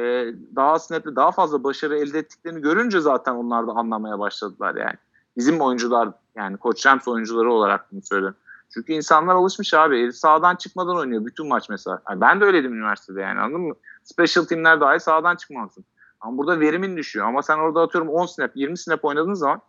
daha 0.56 0.72
az 0.72 0.88
snap'le 0.88 1.16
daha 1.16 1.32
fazla 1.32 1.64
başarı 1.64 1.98
elde 1.98 2.20
ettiklerini 2.20 2.62
görünce 2.62 3.00
zaten 3.00 3.36
onlar 3.36 3.68
da 3.68 3.72
anlamaya 3.72 4.20
başladılar 4.20 4.76
yani. 4.76 4.96
Bizim 5.38 5.62
oyuncular 5.62 6.10
yani 6.36 6.58
Koç 6.58 6.86
Rams 6.86 7.08
oyuncuları 7.08 7.52
olarak 7.52 7.92
bunu 7.92 8.02
söylüyorum. 8.02 8.38
Çünkü 8.74 8.94
insanlar 8.94 9.36
alışmış 9.36 9.74
abi. 9.74 10.04
Herif 10.04 10.16
sağdan 10.16 10.56
çıkmadan 10.56 10.98
oynuyor 10.98 11.26
bütün 11.26 11.48
maç 11.48 11.70
mesela. 11.70 12.02
Yani 12.10 12.22
ben 12.22 12.42
de 12.42 12.46
öyleydim 12.46 12.74
üniversitede 12.74 13.22
yani 13.22 13.40
anladın 13.40 13.62
mı? 13.62 13.74
Special 14.04 14.46
teamler 14.46 14.82
dahi 14.82 15.00
sağdan 15.00 15.36
çıkmazsın. 15.36 15.86
Ama 16.22 16.38
burada 16.38 16.60
verimin 16.60 16.98
düşüyor. 16.98 17.28
Ama 17.28 17.44
sen 17.44 17.58
orada 17.58 17.82
atıyorum 17.82 18.10
10 18.10 18.26
snap, 18.26 18.52
20 18.56 18.78
snap 18.78 19.06
oynadığın 19.06 19.34
zaman 19.34 19.62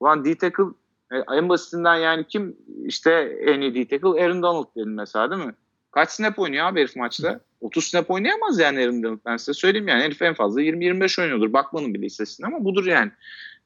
ulan 0.00 0.24
D-tackle 0.24 0.64
e, 1.12 1.16
en 1.36 1.48
basitinden 1.48 1.96
yani 1.96 2.26
kim 2.28 2.56
işte 2.84 3.10
en 3.46 3.60
iyi 3.60 3.74
D-tackle 3.74 4.24
Aaron 4.24 4.42
Donald 4.42 4.66
dedim 4.76 4.94
mesela 4.94 5.30
değil 5.30 5.44
mi? 5.44 5.54
Kaç 5.90 6.10
snap 6.10 6.38
oynuyor 6.38 6.66
abi 6.66 6.80
herif 6.80 6.96
maçta? 6.96 7.40
30 7.60 7.84
snap 7.84 8.10
oynayamaz 8.10 8.58
yani 8.58 8.80
Aaron 8.80 9.02
Donald. 9.02 9.18
Ben 9.26 9.36
size 9.36 9.54
söyleyeyim 9.54 9.88
yani 9.88 10.02
herif 10.02 10.22
en 10.22 10.34
fazla 10.34 10.62
20-25 10.62 11.22
oynuyordur. 11.22 11.52
Bakmanın 11.52 11.94
bile 11.94 12.06
istatistikine 12.06 12.46
ama 12.46 12.64
budur 12.64 12.86
yani. 12.86 13.10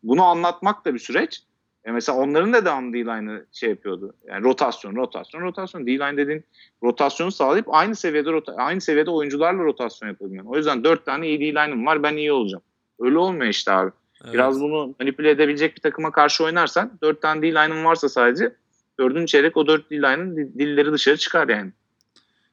Bunu 0.02 0.24
anlatmak 0.24 0.84
da 0.84 0.94
bir 0.94 0.98
süreç. 0.98 1.42
E 1.84 1.90
mesela 1.92 2.18
onların 2.18 2.52
da 2.52 2.64
devamlı 2.64 2.92
D-line'ı 2.92 3.46
şey 3.52 3.70
yapıyordu. 3.70 4.14
Yani 4.26 4.44
rotasyon, 4.44 4.96
rotasyon, 4.96 5.40
rotasyon. 5.40 5.86
D-line 5.86 6.16
dediğin 6.16 6.44
rotasyonu 6.82 7.32
sağlayıp 7.32 7.66
aynı 7.74 7.96
seviyede 7.96 8.28
rota- 8.30 8.54
aynı 8.56 8.80
seviyede 8.80 9.10
oyuncularla 9.10 9.64
rotasyon 9.64 10.08
yapabilmen. 10.08 10.44
O 10.44 10.56
yüzden 10.56 10.84
4 10.84 11.04
tane 11.06 11.28
iyi 11.28 11.40
D-line'ım 11.40 11.86
var 11.86 12.02
ben 12.02 12.16
iyi 12.16 12.32
olacağım. 12.32 12.62
Öyle 13.00 13.18
olmuyor 13.18 13.46
işte 13.46 13.72
abi. 13.72 13.90
Evet. 14.24 14.34
Biraz 14.34 14.60
bunu 14.60 14.94
manipüle 15.00 15.30
edebilecek 15.30 15.76
bir 15.76 15.80
takıma 15.80 16.10
karşı 16.12 16.44
oynarsan 16.44 16.98
4 17.02 17.22
tane 17.22 17.42
D-line'ın 17.42 17.84
varsa 17.84 18.08
sadece 18.08 18.54
4. 18.98 19.28
çeyrek 19.28 19.56
o 19.56 19.66
4 19.66 19.90
D-line'ın 19.90 20.36
di- 20.36 20.58
dilleri 20.58 20.92
dışarı 20.92 21.16
çıkar 21.16 21.48
yani. 21.48 21.72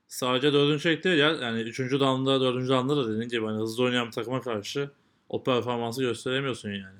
Sadece 0.08 0.54
dördüncü 0.54 0.84
çeyrek 0.84 1.04
değil 1.04 1.18
ya. 1.20 1.32
Yani 1.42 1.62
üçüncü 1.62 2.00
damda, 2.00 2.42
dördüncü 2.42 2.70
damda 2.70 2.98
da 2.98 3.10
dediğin 3.14 3.30
gibi 3.30 3.46
hani 3.46 3.58
hızlı 3.62 3.84
oynayan 3.84 4.08
bir 4.08 4.12
takıma 4.12 4.42
karşı 4.42 4.90
o 5.30 5.44
performansı 5.44 6.02
gösteremiyorsun 6.02 6.70
yani. 6.70 7.00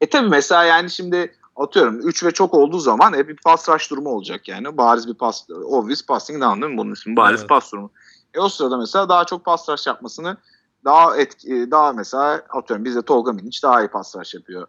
E 0.00 0.08
tabi 0.08 0.28
mesela 0.28 0.64
yani 0.64 0.90
şimdi 0.90 1.34
atıyorum 1.56 2.00
3 2.08 2.24
ve 2.24 2.30
çok 2.30 2.54
olduğu 2.54 2.78
zaman 2.78 3.12
hep 3.12 3.28
bir 3.28 3.36
pass 3.36 3.68
rush 3.68 3.90
durumu 3.90 4.08
olacak 4.08 4.48
yani. 4.48 4.76
Bariz 4.76 5.08
bir 5.08 5.14
pass, 5.14 5.50
obvious 5.50 6.06
passing 6.06 6.42
down 6.42 6.62
değil 6.62 6.72
mi 6.72 6.78
bunun 6.78 6.92
ismi? 6.92 7.16
Bariz 7.16 7.40
Evet. 7.40 7.48
pass 7.48 7.72
durumu. 7.72 7.90
E 8.34 8.40
o 8.40 8.48
sırada 8.48 8.76
mesela 8.76 9.08
daha 9.08 9.24
çok 9.24 9.44
pass 9.44 9.68
rush 9.68 9.86
yapmasını 9.86 10.36
daha 10.84 11.16
etki, 11.16 11.70
daha 11.70 11.92
mesela 11.92 12.42
atıyorum 12.48 12.84
bizde 12.84 13.02
Tolga 13.02 13.32
Minic 13.32 13.58
daha 13.62 13.82
iyi 13.82 13.88
pass 13.88 14.16
rush 14.16 14.34
yapıyor. 14.34 14.68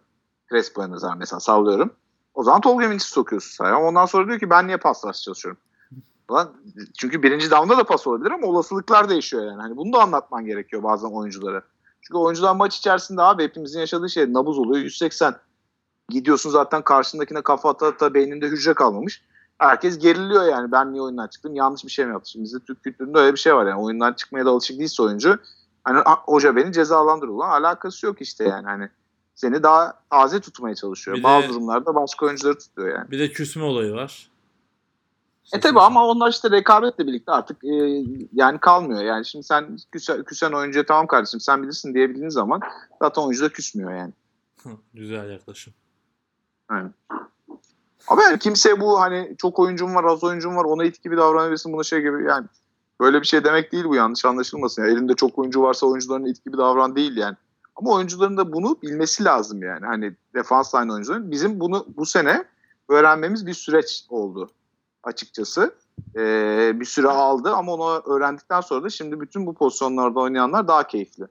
Crespo'ya 0.50 0.92
nazar 0.92 1.16
mesela 1.16 1.40
sallıyorum. 1.40 1.94
O 2.34 2.44
zaman 2.44 2.62
Tolga 2.62 2.88
Minic'i 2.88 3.10
sokuyorsun 3.10 3.52
sahaya. 3.52 3.80
Ondan 3.80 4.06
sonra 4.06 4.28
diyor 4.28 4.40
ki 4.40 4.50
ben 4.50 4.68
niye 4.68 4.78
pass 4.78 5.06
rush 5.06 5.22
çalışıyorum? 5.22 5.62
Ulan, 6.30 6.50
çünkü 6.98 7.24
birinci 7.24 7.52
down'da 7.52 7.78
da 7.78 7.84
pas 7.84 8.08
olabilir 8.08 8.32
ama 8.32 8.48
olasılıklar 8.48 9.10
değişiyor 9.10 9.46
yani. 9.46 9.62
Hani 9.62 9.78
bunu 9.78 9.94
da 9.94 10.02
anlatman 10.02 10.46
gerekiyor 10.46 10.84
bazen 10.84 11.10
oyunculara. 11.10 11.62
Çünkü 12.02 12.18
oyuncular 12.18 12.56
maç 12.56 12.78
içerisinde 12.78 13.22
abi 13.22 13.44
hepimizin 13.44 13.80
yaşadığı 13.80 14.10
şey 14.10 14.34
nabız 14.34 14.58
oluyor 14.60 14.84
180. 14.84 15.36
gidiyorsun 16.10 16.50
zaten 16.50 16.82
karşındakine 16.82 17.42
kafa 17.42 17.70
ata 17.70 17.88
ata 17.88 18.14
beyninde 18.14 18.48
hücre 18.48 18.74
kalmamış. 18.74 19.22
Herkes 19.58 20.00
geriliyor 20.00 20.44
yani. 20.44 20.72
Ben 20.72 20.92
niye 20.94 21.02
oyundan 21.02 21.28
çıktım? 21.28 21.56
Yanlış 21.56 21.84
bir 21.86 21.90
şey 21.90 22.06
mi 22.06 22.12
yaptım? 22.12 22.30
Şimdi 22.32 22.44
bizde 22.44 22.60
Türk 22.60 22.84
kültüründe 22.84 23.20
öyle 23.20 23.34
bir 23.34 23.40
şey 23.40 23.56
var 23.56 23.66
yani. 23.66 23.82
Oyundan 23.82 24.14
çıkmaya 24.14 24.46
da 24.46 24.50
alışık 24.50 24.80
değilse 24.80 25.04
oyuncu. 25.04 25.40
Hani 25.84 26.00
"Ah, 26.06 26.18
hoca 26.26 26.56
beni 26.56 26.74
cezalandırıyor. 26.74 27.36
Ulan 27.38 27.50
alakası 27.62 28.06
yok 28.06 28.22
işte 28.22 28.44
yani. 28.44 28.66
Hani 28.66 28.90
seni 29.36 29.64
daha 29.64 29.94
taze 30.10 30.40
tutmaya 30.40 30.76
çalışıyor. 30.76 31.18
Bir 31.18 31.22
de- 31.22 31.28
Bazı 31.28 31.50
durumlarda 31.50 31.96
başka 31.96 32.26
oyuncuları 32.26 32.58
tutuyor 32.58 32.96
yani. 32.98 33.12
Bir 33.12 33.20
de 33.20 33.32
küsme 33.32 33.64
olayı 33.64 33.94
var. 33.94 34.29
E 35.54 35.60
tabi 35.60 35.80
ama 35.80 36.08
onlar 36.08 36.30
işte 36.30 36.52
rekabetle 36.52 37.08
birlikte 37.08 37.32
artık 37.32 37.64
e, 37.64 38.04
yani 38.34 38.60
kalmıyor. 38.60 39.02
Yani 39.02 39.26
şimdi 39.26 39.46
sen 39.46 39.78
küsen, 39.92 40.24
küsen 40.24 40.52
oyuncuya 40.52 40.86
tamam 40.86 41.08
kardeşim 41.08 41.40
sen 41.40 41.64
bilirsin 41.64 41.94
diyebildiğin 41.94 42.30
zaman 42.30 42.62
zaten 43.02 43.22
oyuncu 43.22 43.46
da 43.46 43.50
küsmüyor 43.50 43.94
yani. 43.94 44.14
Güzel 44.94 45.30
yaklaşım. 45.30 45.74
Ama 48.08 48.24
yani 48.24 48.40
kimse 48.40 48.82
bu 48.82 49.02
hani 49.02 49.36
çok 49.38 49.60
oyuncum 49.60 49.96
var 49.96 50.04
az 50.04 50.24
oyuncum 50.24 50.56
var 50.56 50.64
ona 50.64 50.86
it 50.86 51.04
gibi 51.04 51.18
davranabilirsin 51.18 51.74
buna 51.74 51.84
şey 51.84 52.00
gibi 52.00 52.24
yani 52.24 52.48
böyle 53.00 53.22
bir 53.22 53.28
şey 53.28 53.44
demek 53.44 53.72
değil 53.72 53.86
bu 53.86 53.96
yanlış 53.96 54.26
anlaşılmasın. 54.26 54.82
Yani 54.82 54.94
elinde 54.94 55.14
çok 55.14 55.40
oyuncu 55.40 55.62
varsa 55.62 55.88
oyuncuların 55.88 56.26
it 56.26 56.46
gibi 56.46 56.58
davran 56.58 56.96
değil 56.96 57.18
yani. 57.18 57.36
Ama 57.76 57.92
oyuncuların 57.92 58.38
da 58.38 58.54
bunu 58.54 58.78
bilmesi 58.82 59.24
lazım 59.24 59.64
yani. 59.64 59.86
Hani 59.86 60.16
defans 60.36 60.76
line 60.76 60.94
oyuncuların. 60.94 61.32
Bizim 61.32 61.60
bunu 61.60 61.86
bu 61.98 62.06
sene 62.06 62.44
öğrenmemiz 62.90 63.48
bir 63.48 63.54
süreç 63.54 64.06
oldu 64.10 64.50
açıkçası. 65.04 65.76
Ee, 66.16 66.72
bir 66.76 66.86
süre 66.86 67.08
aldı 67.08 67.54
ama 67.54 67.74
onu 67.74 68.02
öğrendikten 68.06 68.62
sonra 68.62 68.84
da 68.84 68.90
şimdi 68.90 69.22
bütün 69.22 69.46
bu 69.46 69.54
pozisyonlarda 69.54 70.20
oynayanlar 70.20 70.68
daha 70.68 70.88
keyifli. 70.88 71.26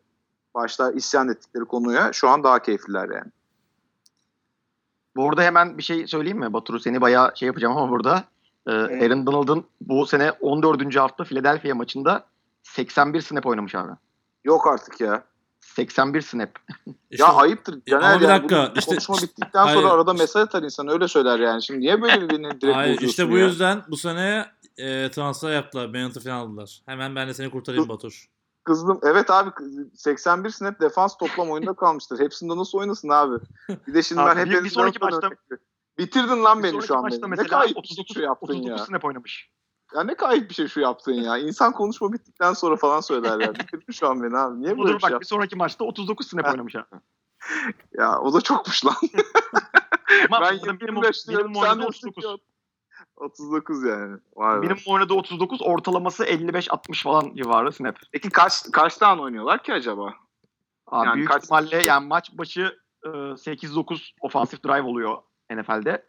Başta 0.55 0.93
isyan 0.93 1.29
ettikleri 1.29 1.65
konuya 1.65 2.13
şu 2.13 2.29
an 2.29 2.45
daha 2.45 2.63
keyifliler 2.63 3.09
yani. 3.09 3.31
Bu 5.17 5.29
arada 5.29 5.43
hemen 5.43 5.79
bir 5.79 5.83
şey 5.83 6.07
söyleyeyim 6.07 6.39
mi? 6.39 6.53
Batur'u 6.53 6.81
seni 6.81 7.01
bayağı 7.01 7.33
şey 7.35 7.47
yapacağım 7.47 7.77
ama 7.77 7.91
burada. 7.91 8.25
Ee, 8.67 8.73
Aaron 8.73 9.27
Donald'ın 9.27 9.65
bu 9.81 10.07
sene 10.07 10.33
14. 10.33 10.97
hafta 10.97 11.25
Philadelphia 11.25 11.75
maçında 11.75 12.25
81 12.63 13.21
snap 13.21 13.47
oynamış 13.47 13.75
abi. 13.75 13.93
Yok 14.45 14.67
artık 14.67 15.01
ya. 15.01 15.25
81 15.75 16.21
snap. 16.21 16.51
İşte 17.11 17.25
ya 17.25 17.33
ayıptır. 17.35 17.75
Ya 17.75 17.81
Caner 17.87 18.11
ama 18.11 18.21
bir 18.21 18.29
yani 18.29 18.39
dakika, 18.43 18.73
bu 18.75 18.79
işte- 18.79 18.91
konuşma 18.91 19.17
bittikten 19.17 19.65
sonra 19.67 19.77
Hayır. 19.77 19.89
arada 19.89 20.13
mesaj 20.13 20.43
atar 20.43 20.63
insan 20.63 20.89
öyle 20.89 21.09
söyler 21.09 21.39
yani. 21.39 21.63
Şimdi 21.63 21.81
niye 21.81 22.03
böyle 22.03 22.29
birini 22.29 22.61
direkt 22.61 22.77
Hayır, 22.77 23.01
işte 23.01 23.31
bu 23.31 23.37
ya? 23.39 23.45
yüzden 23.47 23.83
bu 23.89 23.97
sene 23.97 24.47
e, 24.77 25.11
transfer 25.11 25.53
yaptılar. 25.53 25.93
Bennett'i 25.95 26.21
falan 26.21 26.37
aldılar. 26.37 26.81
Hemen 26.87 27.17
ben 27.17 27.29
de 27.29 27.35
seni 27.35 27.51
kurtarayım 27.51 27.89
Batur. 27.89 28.27
Kızdım. 28.65 29.01
Evet 29.03 29.31
abi 29.31 29.51
81 29.95 30.51
snap 30.51 30.81
defans 30.81 31.17
toplam 31.17 31.51
oyunda 31.51 31.73
kalmıştır. 31.75 32.19
Hepsinde 32.21 32.57
nasıl 32.57 32.79
oynasın 32.79 33.09
abi? 33.09 33.37
Bir 33.87 33.95
de 33.95 34.03
şimdi 34.03 34.21
Abi 34.21 34.29
ben 34.29 34.37
bir- 34.37 34.41
hep 34.41 34.51
bir 34.51 34.55
elinizden 34.57 34.81
sonraki 34.81 34.99
maçta- 34.99 35.31
Bitirdin 35.99 36.45
lan 36.45 36.59
Bir 36.59 36.73
beni 36.73 36.83
şu 36.83 36.97
an. 36.97 37.05
Ne 37.05 37.27
mesela 37.27 37.49
kayıp 37.61 37.77
bir 37.77 37.81
39, 37.81 38.15
şey 38.15 38.25
yaptın 38.25 38.47
39 38.47 38.69
ya. 38.71 38.79
snap 38.79 39.05
oynamış. 39.05 39.51
Ya 39.95 40.05
ne 40.05 40.15
kayıp 40.15 40.51
bir 40.51 40.55
şey 40.55 40.69
şu 40.69 40.81
yaptın 40.81 41.13
ya. 41.13 41.39
İnsan 41.39 41.73
konuşma 41.73 42.13
bittikten 42.13 42.53
sonra 42.53 42.77
falan 42.77 43.01
söyler 43.01 43.41
ya. 43.41 43.55
Bitirdin 43.55 43.93
şu 43.93 44.09
an 44.09 44.23
beni 44.23 44.37
abi. 44.39 44.61
Niye 44.61 44.71
böyle 44.71 44.79
Budur 44.79 44.95
bir 44.95 45.01
şey 45.01 45.03
bak 45.03 45.09
bir 45.09 45.13
yaptın? 45.13 45.27
sonraki 45.29 45.57
maçta 45.57 45.85
39 45.85 46.29
snap 46.29 46.47
Ha. 46.47 46.51
oynamış 46.51 46.77
abi. 46.77 46.87
Ya 47.93 48.19
o 48.19 48.33
da 48.33 48.41
çokmuş 48.41 48.87
lan. 48.87 48.95
Ama 50.31 50.41
ben 50.41 50.59
burada 50.59 50.73
minimum, 50.73 51.03
25 51.03 51.29
diyorum. 51.29 51.55
Sen 51.55 51.61
oynadığı 51.61 51.81
de 51.83 51.87
39. 51.87 52.25
39 53.17 53.85
yani. 53.85 54.19
Vay 54.37 54.57
be. 54.57 54.61
Minimum 54.61 54.83
oynadığı 54.87 55.15
39 55.15 55.63
ortalaması 55.63 56.25
55-60 56.25 57.03
falan 57.03 57.35
civarı 57.35 57.73
snap. 57.73 57.97
Peki 58.13 58.31
kaç 58.31 58.71
kaç 58.73 58.97
tane 58.97 59.23
oynuyorlar 59.23 59.63
ki 59.63 59.73
acaba? 59.73 60.15
Abi 60.87 61.07
Yani 61.07 61.17
büyük 61.17 61.29
kaç- 61.31 61.43
ihtimalle 61.45 61.83
yani 61.85 62.07
maç 62.07 62.31
başı 62.39 62.79
e, 63.05 63.09
8-9 63.09 64.13
ofansif 64.21 64.65
drive 64.65 64.83
oluyor 64.83 65.23
NFL'de. 65.51 66.07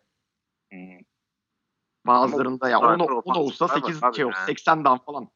Bazılarında 2.07 2.69
ya 2.69 2.77
Ama 2.77 2.93
10, 2.93 2.99
10 2.99 3.15
ofansif 3.15 3.38
olsa 3.38 3.67
drive 3.67 3.85
8 3.85 4.03
var 4.03 4.13
şey 4.13 4.26
yani. 4.26 4.45
80 4.45 4.85
down 4.85 4.97
falan. 5.05 5.30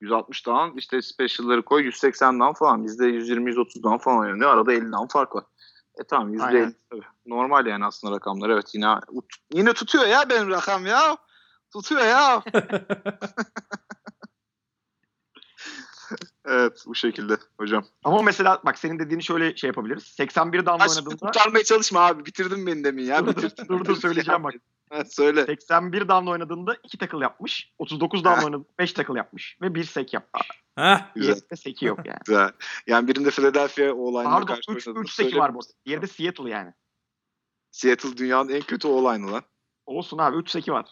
160 0.00 0.46
down 0.46 0.78
işte 0.78 1.02
special'ları 1.02 1.64
koy 1.64 1.82
180 1.84 2.40
down 2.40 2.52
falan. 2.52 2.84
Bizde 2.84 3.04
120-130 3.04 3.82
down 3.82 3.96
falan 3.96 4.18
oynanıyor. 4.18 4.50
Arada 4.50 4.72
50 4.72 4.92
down 4.92 5.06
fark 5.06 5.34
var. 5.34 5.44
E 6.00 6.04
tamam 6.04 6.34
%50 6.34 6.42
Aynen. 6.42 6.74
tabii. 6.90 7.02
Normal 7.26 7.66
yani 7.66 7.86
aslında 7.86 8.14
rakamlar. 8.14 8.50
Evet 8.50 8.74
yine 8.74 8.94
yine 9.52 9.72
tutuyor 9.72 10.06
ya 10.06 10.30
benim 10.30 10.50
rakam 10.50 10.86
ya. 10.86 11.16
Tutuyor 11.72 12.00
ya. 12.00 12.42
evet 16.46 16.84
bu 16.86 16.94
şekilde 16.94 17.36
hocam. 17.60 17.84
Ama 18.04 18.22
mesela 18.22 18.60
bak 18.64 18.78
senin 18.78 18.98
dediğini 18.98 19.22
şöyle 19.22 19.56
şey 19.56 19.68
yapabiliriz. 19.68 20.02
81 20.02 20.66
down 20.66 20.78
Ha, 20.78 20.88
şimdi 20.88 21.08
oynadığında 21.08 21.26
kurtarmaya 21.26 21.64
çalışma 21.64 22.00
abi. 22.00 22.26
Bitirdin 22.26 22.66
beni 22.66 22.84
demin 22.84 23.04
ya. 23.04 23.26
Dur, 23.26 23.36
dur, 23.36 23.42
Bitirdin. 23.42 23.68
dur, 23.68 23.84
dur, 23.84 23.96
söyleyeceğim 23.96 24.44
bak. 24.44 24.54
Ha, 24.94 25.04
söyle. 25.04 25.46
81 25.46 26.08
down 26.08 26.26
oynadığında 26.26 26.76
2 26.84 26.98
tackle 26.98 27.22
yapmış. 27.22 27.72
39 27.78 28.24
down 28.24 28.44
oynadığında 28.44 28.68
5 28.78 28.92
tackle 28.92 29.18
yapmış. 29.18 29.58
Ve 29.62 29.74
1 29.74 29.84
sek 29.84 30.14
yapmış. 30.14 30.48
Heh. 30.76 31.14
Güzel. 31.14 31.40
Seki 31.56 31.86
yok 31.86 32.06
yani. 32.06 32.18
Güzel. 32.26 32.52
Yani 32.86 33.08
birinde 33.08 33.30
Philadelphia 33.30 33.92
Pardon 34.30 34.46
karşı 34.46 34.72
3, 34.72 34.88
oynadığını 34.88 35.04
3 35.04 35.12
seki 35.12 35.38
var 35.38 35.54
bu. 35.54 35.60
Diğeri 35.86 36.02
de 36.02 36.06
Seattle 36.06 36.50
yani. 36.50 36.72
Seattle 37.70 38.16
dünyanın 38.16 38.48
en 38.48 38.60
kötü 38.60 38.88
o-line'ı 38.88 39.32
lan. 39.32 39.42
Olsun 39.86 40.18
abi 40.18 40.36
3 40.36 40.50
seki 40.50 40.72
var. 40.72 40.86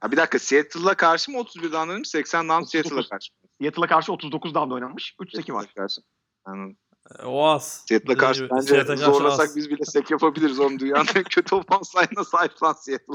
Ha 0.00 0.12
bir 0.12 0.16
dakika 0.16 0.38
Seattle'la 0.38 0.94
karşı 0.94 1.30
mı 1.30 1.38
31 1.38 1.72
down 1.72 1.88
oynamış 1.88 2.08
80 2.08 2.48
down 2.48 2.62
39. 2.62 2.70
Seattle'la 2.70 3.08
karşı 3.08 3.32
mı? 3.32 3.48
Seattle'a 3.60 3.86
karşı 3.86 4.12
39 4.12 4.54
down 4.54 4.70
oynanmış. 4.70 5.16
3 5.20 5.34
seki 5.36 5.54
var. 5.54 5.62
Seattle'la 5.62 5.86
karşı. 5.86 6.00
Anladım. 6.44 6.76
E, 7.18 7.24
O 7.26 7.44
az. 7.46 7.84
Seattle'la 7.88 8.00
Dediğim 8.00 8.18
karşı 8.18 8.48
bence 8.50 8.62
Seattle'a 8.66 8.96
karşı 8.96 9.10
zorlasak 9.10 9.46
az. 9.48 9.56
biz 9.56 9.70
bile 9.70 9.84
sek 9.84 10.10
yapabiliriz. 10.10 10.60
Oğlum 10.60 10.78
dünyanın 10.78 11.06
en 11.14 11.22
kötü 11.24 11.54
offense 11.54 11.98
line'ına 11.98 12.24
sahip 12.24 12.62
lan 12.62 12.72
Seattle. 12.72 13.14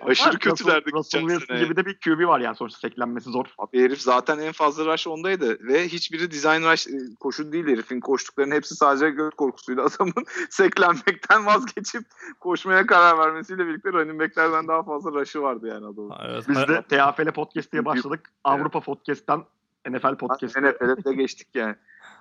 Aşırı 0.00 0.38
kötülerdi 0.38 0.84
geçen 0.84 1.20
Wilson 1.20 1.46
sene. 1.46 1.64
gibi 1.64 1.76
de 1.76 1.86
bir 1.86 1.98
QB 2.00 2.26
var 2.28 2.40
yani 2.40 2.56
sonuçta 2.56 2.78
seklenmesi 2.78 3.30
zor. 3.30 3.46
Abi 3.58 3.82
herif 3.82 4.00
zaten 4.00 4.38
en 4.38 4.52
fazla 4.52 4.92
rush 4.92 5.06
ondaydı. 5.06 5.58
Ve 5.68 5.88
hiçbiri 5.88 6.30
design 6.30 6.62
rush 6.72 6.86
e, 6.88 6.92
koşu 7.20 7.52
değil 7.52 7.66
herifin. 7.66 8.00
Koştuklarının 8.00 8.54
hepsi 8.54 8.74
sadece 8.74 9.10
göt 9.10 9.34
korkusuyla 9.34 9.84
adamın 9.84 10.24
seklenmekten 10.50 11.46
vazgeçip 11.46 12.02
koşmaya 12.40 12.86
karar 12.86 13.18
vermesiyle 13.18 13.66
birlikte 13.66 13.92
running 13.92 14.20
backlerden 14.20 14.68
daha 14.68 14.82
fazla 14.82 15.12
rush'ı 15.12 15.42
vardı 15.42 15.66
yani 15.68 15.86
adamın. 15.86 16.12
Evet. 16.28 16.44
Biz 16.48 16.56
de 16.56 16.82
TFL 16.82 17.32
Podcast 17.32 17.72
diye 17.72 17.84
başladık. 17.84 18.20
Avrupa 18.44 18.80
Podcast'ten 18.80 19.44
NFL 19.88 20.16
Podcast'e. 20.16 20.60
NFL'e 20.60 21.04
de 21.04 21.14
geçtik 21.14 21.48
yani. 21.54 21.74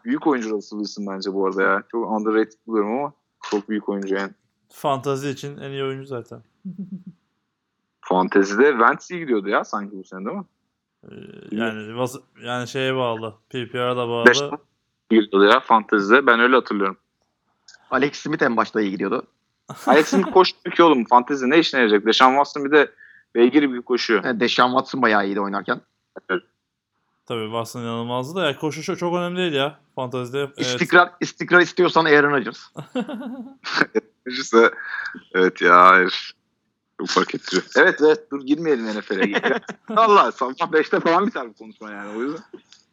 Büyük 0.05 0.27
oyuncu 0.27 0.49
Russell 0.49 0.79
Wilson 0.79 1.07
bence 1.15 1.33
bu 1.33 1.47
arada 1.47 1.63
ya. 1.63 1.83
Çok 1.91 2.11
underrated 2.11 2.57
buluyorum 2.67 2.97
ama 2.99 3.13
çok 3.51 3.69
büyük 3.69 3.89
oyuncu 3.89 4.15
yani. 4.15 4.31
Fantazi 4.69 5.29
için 5.29 5.57
en 5.57 5.71
iyi 5.71 5.83
oyuncu 5.83 6.05
zaten. 6.07 6.43
Fantezide 8.01 8.69
Wentz 8.71 9.11
iyi 9.11 9.19
gidiyordu 9.19 9.49
ya 9.49 9.63
sanki 9.63 9.97
bu 9.97 10.03
sene 10.03 10.25
değil 10.25 10.37
mi? 10.37 10.45
Ee, 11.03 11.15
Yani 11.51 11.91
vas- 11.91 12.21
yani 12.43 12.67
şeye 12.67 12.95
bağlı. 12.95 13.35
PPR'a 13.49 13.97
da 13.97 14.25
Beş 14.25 14.41
bağlı. 14.41 14.57
iyi 15.11 15.21
gidiyordu 15.21 15.45
ya 15.47 15.59
Fantezide. 15.59 16.27
Ben 16.27 16.39
öyle 16.39 16.55
hatırlıyorum. 16.55 16.97
Alex 17.91 18.15
Smith 18.15 18.43
en 18.43 18.57
başta 18.57 18.81
iyi 18.81 18.91
gidiyordu. 18.91 19.23
Alex 19.85 20.07
Smith 20.07 20.31
koşmuyor 20.31 20.75
ki 20.75 20.83
oğlum. 20.83 21.05
Fantezi 21.05 21.49
ne 21.49 21.59
işine 21.59 21.79
yarayacak? 21.79 22.05
Deshaun 22.05 22.31
Watson 22.31 22.65
bir 22.65 22.71
de 22.71 22.91
beygir 23.35 23.63
gibi 23.63 23.81
koşuyor. 23.81 24.23
Yani 24.23 24.39
Deshaun 24.39 24.69
Watson 24.69 25.01
bayağı 25.01 25.25
iyiydi 25.27 25.41
oynarken. 25.41 25.81
Tabii 27.29 27.43
Watson 27.43 27.81
inanılmazdı 27.81 28.39
da 28.39 28.45
ya 28.45 28.59
koşu 28.59 28.83
çok, 28.83 28.99
çok 28.99 29.15
önemli 29.15 29.37
değil 29.37 29.53
ya. 29.53 29.79
Fantazide. 29.95 30.39
Evet. 30.39 30.59
İstikrar, 30.59 31.11
istikrar 31.19 31.61
istiyorsan 31.61 32.05
Aaron 32.05 32.31
Rodgers. 32.31 32.59
İşte 34.27 34.71
evet 35.35 35.61
ya 35.61 35.95
herif. 35.95 36.13
Çok 36.99 37.09
fark 37.09 37.35
ettiriyor. 37.35 37.63
Evet 37.75 37.99
evet 38.01 38.31
dur 38.31 38.41
girmeyelim 38.41 38.99
NFL'e. 38.99 39.41
Allah 39.95 40.31
sabah 40.31 40.53
5'te 40.53 40.99
falan 40.99 41.27
biter 41.27 41.49
bu 41.49 41.53
konuşma 41.53 41.91
yani 41.91 42.17
o 42.17 42.21
yüzden. 42.21 42.43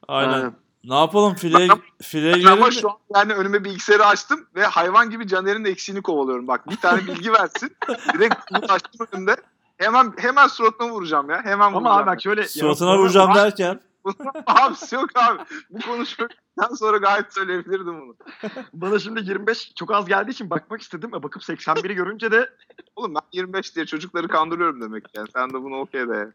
Aynen. 0.08 0.32
Aynen. 0.32 0.52
Ne 0.84 0.94
yapalım? 0.94 1.34
Fileye, 1.34 1.68
fileye 2.02 2.32
girelim 2.32 2.52
ama 2.52 2.70
şu 2.70 2.90
an 2.90 2.96
yani 3.14 3.34
önüme 3.34 3.64
bilgisayarı 3.64 4.06
açtım 4.06 4.46
ve 4.54 4.64
hayvan 4.64 5.10
gibi 5.10 5.28
Caner'in 5.28 5.64
eksiğini 5.64 6.02
kovalıyorum. 6.02 6.48
Bak 6.48 6.70
bir 6.70 6.76
tane 6.76 7.06
bilgi 7.06 7.32
versin. 7.32 7.76
Direkt 8.14 8.34
bunu 8.52 8.72
açtım 8.72 9.06
önünde. 9.12 9.36
Hemen 9.78 10.12
hemen 10.16 10.46
suratına 10.46 10.90
vuracağım 10.90 11.30
ya. 11.30 11.44
Hemen 11.44 11.66
Ama 11.66 11.80
vuracağım. 11.80 11.98
abi 11.98 12.06
bak 12.06 12.22
şöyle. 12.22 12.48
Suratına 12.48 12.98
vuracağım 12.98 13.34
derken. 13.34 13.80
Abisi 14.46 14.94
yok 14.94 15.10
abi. 15.14 15.42
Bu 15.70 15.78
konuşmadan 15.80 16.74
sonra 16.74 16.96
gayet 16.96 17.34
söyleyebilirdim 17.34 18.00
bunu. 18.00 18.16
Bana 18.72 18.98
şimdi 18.98 19.20
25 19.20 19.74
çok 19.74 19.92
az 19.92 20.06
geldiği 20.06 20.30
için 20.30 20.50
bakmak 20.50 20.80
istedim. 20.80 21.10
E 21.14 21.22
bakıp 21.22 21.42
81'i 21.42 21.94
görünce 21.94 22.30
de 22.30 22.50
Oğlum 22.96 23.14
ben 23.14 23.20
25 23.32 23.76
diye 23.76 23.86
çocukları 23.86 24.28
kandırıyorum 24.28 24.80
demek 24.80 25.04
yani. 25.14 25.28
Sen 25.32 25.50
de 25.50 25.62
bunu 25.62 25.80
okey 25.80 26.08
de. 26.08 26.32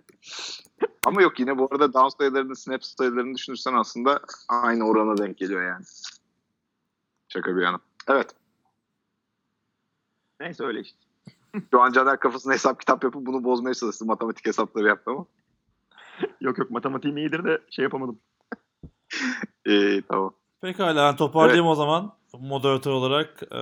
Ama 1.06 1.22
yok 1.22 1.39
yine 1.39 1.57
bu 1.57 1.68
arada 1.72 1.93
down 1.93 2.18
sayılarını, 2.18 2.56
snap 2.56 2.85
sayılarını 2.85 3.35
düşünürsen 3.35 3.73
aslında 3.73 4.19
aynı 4.49 4.88
orana 4.88 5.18
denk 5.18 5.38
geliyor 5.38 5.64
yani. 5.64 5.85
Şaka 7.30 7.56
bir 7.56 7.61
yana. 7.61 7.80
Evet. 8.07 8.35
neyse 10.39 10.64
öyle 10.64 10.80
işte. 10.81 10.98
Şu 11.72 11.81
an 11.81 11.91
Caner 11.91 12.19
kafasına 12.19 12.53
hesap 12.53 12.80
kitap 12.80 13.03
yapıp 13.03 13.26
bunu 13.26 13.43
bozmaya 13.43 13.73
çalıştı. 13.73 14.06
Matematik 14.06 14.45
hesapları 14.45 14.88
yaptı 14.88 15.11
ama. 15.11 15.26
Yok 16.41 16.57
yok 16.57 16.72
matematiğim 16.72 17.18
iyidir 17.18 17.43
de 17.43 17.61
şey 17.69 17.84
yapamadım. 17.84 18.19
İyi 19.65 20.01
tamam. 20.09 20.34
Pekala 20.61 20.95
ben 21.11 21.15
toparlayayım 21.15 21.68
o 21.68 21.76
zaman. 21.76 22.13
moderatör 22.39 22.91
olarak. 22.91 23.43
E, 23.51 23.57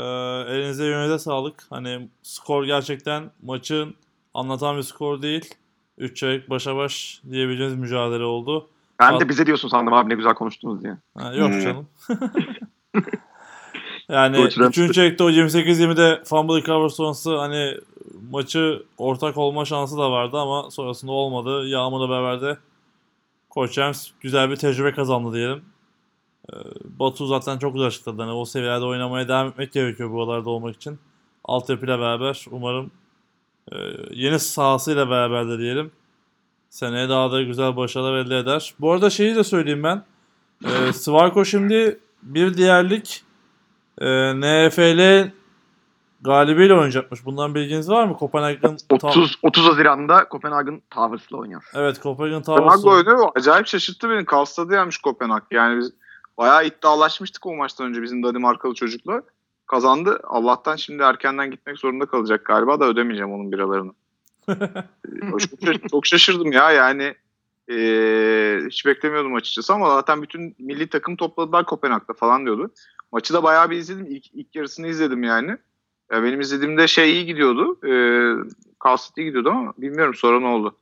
elinize 0.53 0.85
yüreğinize 0.85 1.19
sağlık. 1.19 1.63
Hani 1.69 2.09
skor 2.23 2.63
gerçekten 2.63 3.31
maçın 3.43 3.95
anlatan 4.33 4.77
bir 4.77 4.81
skor 4.83 5.21
değil. 5.21 5.53
3 5.97 6.17
çeyrek 6.17 6.49
başa 6.49 6.75
baş 6.75 7.21
diyebileceğimiz 7.31 7.79
mücadele 7.79 8.23
oldu. 8.23 8.67
Ben 8.99 9.13
Al- 9.13 9.19
de 9.19 9.29
bize 9.29 9.45
diyorsun 9.45 9.67
sandım 9.67 9.93
abi 9.93 10.09
ne 10.09 10.15
güzel 10.15 10.33
konuştunuz 10.33 10.83
diye. 10.83 10.97
Ha, 11.17 11.33
yok 11.33 11.49
Hmm. 11.53 11.59
canım. 11.61 11.87
yani 14.09 14.37
Coach 14.37 14.59
Ramsey. 14.59 14.85
3. 14.85 14.95
çeyrekte 14.95 15.23
o 15.23 15.29
28-20'de 15.29 16.23
fumble 16.23 16.55
recover 16.55 16.89
sonrası 16.89 17.37
hani 17.37 17.77
maçı 18.31 18.83
ortak 18.97 19.37
olma 19.37 19.65
şansı 19.65 19.97
da 19.97 20.11
vardı 20.11 20.37
ama 20.37 20.71
sonrasında 20.71 21.11
olmadı. 21.11 21.67
Yağmur'la 21.67 22.09
beraber 22.09 22.41
de 22.41 22.57
Coach 23.51 23.71
James 23.71 24.11
güzel 24.21 24.49
bir 24.49 24.55
tecrübe 24.55 24.91
kazandı 24.93 25.33
diyelim. 25.33 25.63
Ee, 26.53 26.55
Batu 26.99 27.27
zaten 27.27 27.57
çok 27.57 27.73
güzel 27.73 27.87
açıkladı. 27.87 28.21
Hani 28.21 28.31
o 28.31 28.45
seviyede 28.45 28.85
oynamaya 28.85 29.27
devam 29.27 29.47
etmek 29.47 29.73
gerekiyor 29.73 30.11
buralarda 30.11 30.49
olmak 30.49 30.75
için. 30.75 30.99
Altyapıyla 31.43 31.99
beraber 31.99 32.45
umarım 32.51 32.91
e, 33.71 33.75
yeni 34.11 34.39
sahasıyla 34.39 35.09
beraber 35.09 35.49
de 35.49 35.59
diyelim. 35.59 35.91
Seneye 36.69 37.09
daha 37.09 37.31
da 37.31 37.41
güzel 37.41 37.75
başarılar 37.75 38.17
elde 38.17 38.37
eder. 38.37 38.73
Bu 38.79 38.91
arada 38.91 39.09
şeyi 39.09 39.35
de 39.35 39.43
söyleyeyim 39.43 39.83
ben. 39.83 40.03
E, 40.65 40.93
Svarko 40.93 41.45
şimdi 41.45 41.99
bir 42.23 42.57
diğerlik 42.57 43.23
e, 44.01 44.33
NFL 44.33 45.31
galibiyle 46.21 46.73
oynayacakmış. 46.73 47.25
Bundan 47.25 47.55
bilginiz 47.55 47.89
var 47.89 48.05
mı? 48.05 48.17
Kopenhag'ın 48.17 48.77
tam- 48.99 49.09
30 49.09 49.39
30 49.41 49.65
Haziran'da 49.65 50.29
Kopenhagen 50.29 50.81
Towers'la 50.89 51.37
oynuyor. 51.37 51.63
Evet 51.73 51.99
Kopenhag'ın 51.99 52.41
Kopenhag 52.41 52.81
Towers'ı. 52.81 52.89
oynuyor. 52.89 53.31
Acayip 53.35 53.67
şaşırttı 53.67 54.09
beni. 54.09 54.25
Kalstadı 54.25 54.73
yenmiş 54.73 54.97
Kopenhag. 54.97 55.43
Yani 55.51 55.79
biz 55.79 55.91
bayağı 56.37 56.65
iddialaşmıştık 56.65 57.45
o 57.45 57.55
maçtan 57.55 57.87
önce 57.87 58.01
bizim 58.01 58.23
Danimarkalı 58.23 58.73
çocukla. 58.73 59.21
Kazandı. 59.67 60.19
Allah'tan 60.23 60.75
şimdi 60.75 61.03
erkenden 61.03 61.51
gitmek 61.51 61.77
zorunda 61.77 62.05
kalacak 62.05 62.45
galiba 62.45 62.79
da 62.79 62.85
ödemeyeceğim 62.85 63.33
onun 63.33 63.51
biralarını. 63.51 63.91
Ee, 65.67 65.87
çok 65.91 66.05
şaşırdım 66.05 66.51
ya 66.51 66.71
yani 66.71 67.15
ee, 67.71 68.59
hiç 68.67 68.85
beklemiyordum 68.85 69.35
açıkçası 69.35 69.73
ama 69.73 69.89
zaten 69.89 70.21
bütün 70.21 70.55
milli 70.59 70.89
takım 70.89 71.15
topladılar 71.15 71.65
Kopenhag'da 71.65 72.13
falan 72.13 72.45
diyordu. 72.45 72.71
Maçı 73.11 73.33
da 73.33 73.43
bayağı 73.43 73.69
bir 73.69 73.77
izledim. 73.77 74.05
İlk, 74.09 74.33
ilk 74.33 74.55
yarısını 74.55 74.87
izledim 74.87 75.23
yani. 75.23 75.57
Ya 76.11 76.23
benim 76.23 76.39
izlediğimde 76.41 76.87
şey 76.87 77.11
iyi 77.11 77.25
gidiyordu. 77.25 77.79
E, 77.87 77.93
Kalsit 78.79 79.17
iyi 79.17 79.25
gidiyordu 79.25 79.49
ama 79.49 79.73
bilmiyorum 79.77 80.15
sonra 80.15 80.39
ne 80.39 80.47
oldu. 80.47 80.75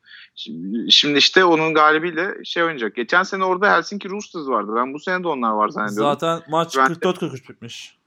Şimdi, 0.89 1.17
işte 1.17 1.45
onun 1.45 1.73
galibiyle 1.73 2.43
şey 2.43 2.63
oynayacak. 2.63 2.95
Geçen 2.95 3.23
sene 3.23 3.43
orada 3.43 3.75
Helsinki 3.77 4.09
Roosters 4.09 4.47
vardı. 4.47 4.71
Ben 4.75 4.93
bu 4.93 4.99
sene 4.99 5.23
de 5.23 5.27
onlar 5.27 5.51
var 5.51 5.69
zannediyordum. 5.69 6.19
Zaten 6.19 6.51
maç 6.51 6.77
Ben- 6.77 6.85
44-43 6.93 7.49
bitmiş. 7.49 7.97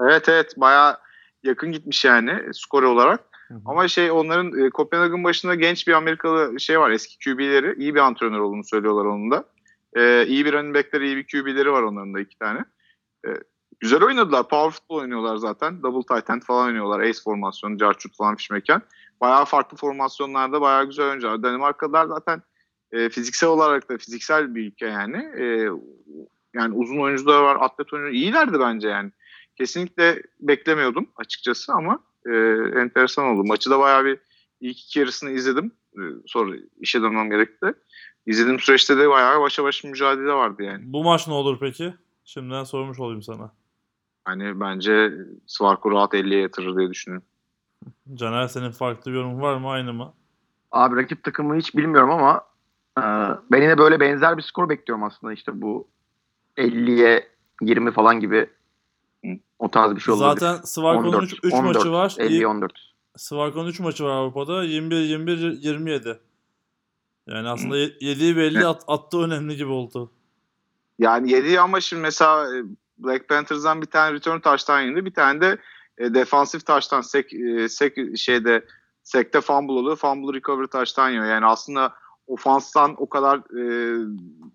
Evet 0.00 0.28
evet 0.28 0.54
bayağı 0.56 0.96
yakın 1.42 1.72
gitmiş 1.72 2.04
yani 2.04 2.40
skor 2.54 2.82
olarak. 2.82 3.20
Hı 3.48 3.54
hı. 3.54 3.58
Ama 3.66 3.88
şey 3.88 4.10
onların 4.10 4.66
e, 4.66 4.70
Kopenhag'ın 4.70 5.24
başında 5.24 5.54
genç 5.54 5.88
bir 5.88 5.92
Amerikalı 5.92 6.60
şey 6.60 6.80
var 6.80 6.90
eski 6.90 7.18
QB'leri. 7.24 7.74
iyi 7.78 7.94
bir 7.94 8.00
antrenör 8.00 8.38
olduğunu 8.38 8.64
söylüyorlar 8.64 9.04
onun 9.04 9.30
da. 9.30 9.44
E, 9.96 10.26
iyi 10.26 10.44
bir 10.44 10.52
running 10.52 10.74
back'leri, 10.76 11.06
iyi 11.06 11.16
bir 11.16 11.26
QB'leri 11.26 11.72
var 11.72 11.82
onların 11.82 12.14
da 12.14 12.20
iki 12.20 12.38
tane. 12.38 12.64
E, 13.26 13.28
güzel 13.82 14.02
oynadılar. 14.02 14.48
Power 14.48 14.70
football 14.70 14.96
oynuyorlar 14.96 15.36
zaten. 15.36 15.82
Double 15.82 16.14
tight 16.14 16.30
end 16.30 16.42
falan 16.42 16.66
oynuyorlar. 16.66 17.00
Ace 17.00 17.18
formasyonu, 17.24 17.78
carchut 17.78 18.16
falan 18.16 18.36
fişmeken. 18.36 18.82
Bayağı 19.20 19.44
farklı 19.44 19.76
formasyonlarda 19.76 20.60
bayağı 20.60 20.86
güzel 20.86 21.08
oyuncular. 21.08 21.42
Danimarkalılar 21.42 22.06
zaten 22.06 22.42
e, 22.92 23.08
fiziksel 23.08 23.48
olarak 23.50 23.88
da 23.88 23.98
fiziksel 23.98 24.54
bir 24.54 24.66
ülke 24.66 24.86
yani. 24.86 25.16
E, 25.16 25.68
yani 26.54 26.74
uzun 26.74 26.98
oyuncular 26.98 27.42
var, 27.42 27.56
atlet 27.60 27.92
oyuncular. 27.92 28.14
iyilerdi 28.14 28.60
bence 28.60 28.88
yani. 28.88 29.10
Kesinlikle 29.56 30.22
beklemiyordum 30.40 31.08
açıkçası 31.16 31.72
ama 31.72 31.98
e, 32.26 32.30
enteresan 32.80 33.24
oldu. 33.24 33.44
Maçı 33.44 33.70
da 33.70 33.78
bayağı 33.78 34.04
bir 34.04 34.18
ilk 34.60 34.80
iki 34.80 34.98
yarısını 34.98 35.30
izledim. 35.30 35.72
E, 35.94 36.02
sonra 36.26 36.56
işe 36.80 37.02
dönmem 37.02 37.30
gerekti. 37.30 37.66
İzlediğim 38.26 38.60
süreçte 38.60 38.98
de 38.98 39.10
bayağı 39.10 39.40
başa 39.40 39.64
baş 39.64 39.84
mücadele 39.84 40.32
vardı 40.32 40.62
yani. 40.62 40.82
Bu 40.84 41.04
maç 41.04 41.28
ne 41.28 41.34
olur 41.34 41.56
peki? 41.60 41.94
Şimdiden 42.24 42.64
sormuş 42.64 43.00
olayım 43.00 43.22
sana. 43.22 43.61
Hani 44.24 44.60
bence 44.60 45.12
Svarko 45.46 45.90
rahat 45.90 46.14
50'ye 46.14 46.40
yatırır 46.40 46.76
diye 46.76 46.90
düşünüyorum. 46.90 47.26
Caner 48.14 48.48
senin 48.48 48.70
farklı 48.70 49.10
bir 49.10 49.16
yorum 49.16 49.40
var 49.40 49.56
mı? 49.56 49.70
Aynı 49.70 49.92
mı? 49.92 50.12
Abi 50.72 50.96
rakip 50.96 51.24
takımı 51.24 51.56
hiç 51.56 51.76
bilmiyorum 51.76 52.10
ama 52.10 52.44
e, 52.98 53.02
ben 53.50 53.62
yine 53.62 53.78
böyle 53.78 54.00
benzer 54.00 54.36
bir 54.36 54.42
skor 54.42 54.68
bekliyorum 54.68 55.04
aslında 55.04 55.32
işte 55.32 55.62
bu 55.62 55.88
50'ye 56.56 57.28
20 57.60 57.92
falan 57.92 58.20
gibi 58.20 58.50
o 59.58 59.70
tarz 59.70 59.96
bir 59.96 60.00
şey 60.00 60.14
olabilir. 60.14 60.40
Zaten 60.40 60.62
Svarko'nun 60.64 61.12
14, 61.12 61.32
3 61.42 61.52
maçı 61.52 61.92
var. 61.92 62.16
50 62.18 62.46
14. 62.46 62.72
Svarko'nun 63.16 63.68
3 63.68 63.80
maçı 63.80 64.04
var 64.04 64.10
Avrupa'da. 64.10 64.64
21-21-27. 64.64 66.18
Yani 67.26 67.48
aslında 67.48 67.78
7'yi 67.78 68.36
belli 68.36 68.66
at, 68.66 68.84
attığı 68.88 69.18
önemli 69.18 69.56
gibi 69.56 69.70
oldu. 69.70 70.12
Yani 70.98 71.30
7 71.32 71.60
ama 71.60 71.80
şimdi 71.80 72.02
mesela 72.02 72.56
e, 72.56 72.62
Black 72.98 73.28
Panthers'dan 73.28 73.82
bir 73.82 73.86
tane 73.86 74.12
return 74.12 74.40
taştan 74.40 74.80
yedi. 74.80 75.04
Bir 75.04 75.14
tane 75.14 75.40
de 75.40 75.58
e, 75.98 76.14
defansif 76.14 76.66
taştan 76.66 77.00
sek, 77.00 77.34
e, 77.34 77.68
sek 77.68 77.98
şeyde 78.16 78.64
sekte 79.02 79.40
fumble 79.40 79.72
oluyor. 79.72 79.96
Fumble 79.96 80.38
recovery 80.38 80.66
taştan 80.66 81.10
yiyor. 81.10 81.24
Yani 81.24 81.46
aslında 81.46 81.94
ofanstan 82.26 82.94
o 82.98 83.08
kadar 83.08 83.38
e, 83.38 83.64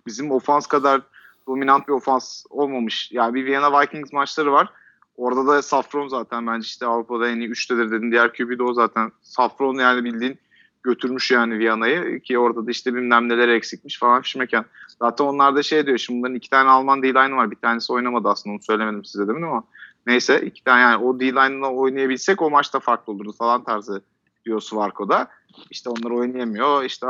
bizim 0.07 0.31
ofans 0.31 0.68
kadar 0.68 1.01
dominant 1.47 1.88
bir 1.88 1.93
ofans 1.93 2.43
olmamış. 2.49 3.11
Yani 3.11 3.34
bir 3.34 3.45
Vienna 3.45 3.81
Vikings 3.81 4.14
maçları 4.14 4.51
var. 4.51 4.69
Orada 5.15 5.47
da 5.47 5.61
Safron 5.61 6.07
zaten 6.07 6.47
bence 6.47 6.65
işte 6.65 6.85
Avrupa'da 6.85 7.30
en 7.30 7.39
iyi 7.39 7.49
3'tedir 7.49 7.91
dedin. 7.91 8.11
Diğer 8.11 8.34
QB 8.34 8.59
de 8.59 8.64
o 8.64 8.73
zaten. 8.73 9.11
Safron 9.22 9.76
yani 9.76 10.03
bildiğin 10.03 10.39
götürmüş 10.84 11.31
yani 11.31 11.59
Viyana'yı 11.59 12.19
ki 12.19 12.39
orada 12.39 12.68
da 12.68 12.72
işte 12.72 12.95
bilmem 12.95 13.30
neler 13.30 13.49
eksikmiş 13.49 13.99
falan 13.99 14.22
fişmeken. 14.22 14.65
Zaten 15.02 15.26
onlar 15.26 15.56
da 15.56 15.64
şey 15.64 15.86
diyor 15.86 15.98
şimdi 15.98 16.19
bunların 16.19 16.36
iki 16.36 16.49
tane 16.49 16.69
Alman 16.69 17.03
D-line 17.03 17.36
var. 17.36 17.52
Bir 17.52 17.56
tanesi 17.56 17.94
oynamadı 17.94 18.30
aslında 18.30 18.53
onu 18.53 18.61
söylemedim 18.61 19.06
size 19.06 19.28
demin 19.28 19.41
ama 19.41 19.64
neyse 20.07 20.41
iki 20.41 20.64
tane 20.64 20.82
yani 20.82 21.03
o 21.03 21.19
D-line'la 21.19 21.72
oynayabilsek 21.72 22.41
o 22.41 22.49
maçta 22.49 22.80
farklı 22.80 23.14
olurdu 23.14 23.32
falan 23.32 23.64
tarzı 23.64 24.02
diyor 24.45 24.61
Svarko'da. 24.61 25.28
İşte 25.72 25.90
onlar 25.90 26.11
oynayamıyor. 26.11 26.84
İşte 26.84 27.07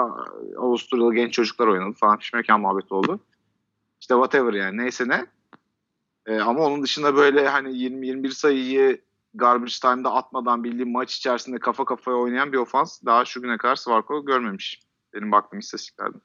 Avusturyalı 0.58 1.14
genç 1.16 1.34
çocuklar 1.34 1.68
oynadı 1.68 1.96
falan 2.00 2.18
fişmeken 2.18 2.60
muhabbet 2.60 2.92
oldu. 2.92 3.20
İşte 4.02 4.14
whatever 4.14 4.54
yani 4.54 4.78
neyse 4.78 5.08
ne. 5.08 5.26
Ee, 6.26 6.40
ama 6.40 6.66
onun 6.66 6.84
dışında 6.84 7.16
böyle 7.16 7.48
hani 7.50 7.70
20-21 7.70 8.32
sayıyı 8.32 9.02
garbage 9.34 9.74
time'da 9.82 10.14
atmadan 10.14 10.64
bildiğim 10.64 10.92
maç 10.92 11.16
içerisinde 11.16 11.60
kafa 11.60 11.86
kafaya 11.86 12.18
oynayan 12.18 12.52
bir 12.52 12.58
ofans 12.58 13.06
daha 13.06 13.26
şu 13.26 13.42
güne 13.42 13.58
kadar 13.58 13.76
Svarko 13.76 14.26
görmemiş. 14.26 14.82
Benim 15.14 15.32
baktığım 15.32 15.60
istatistiklerden. 15.60 16.22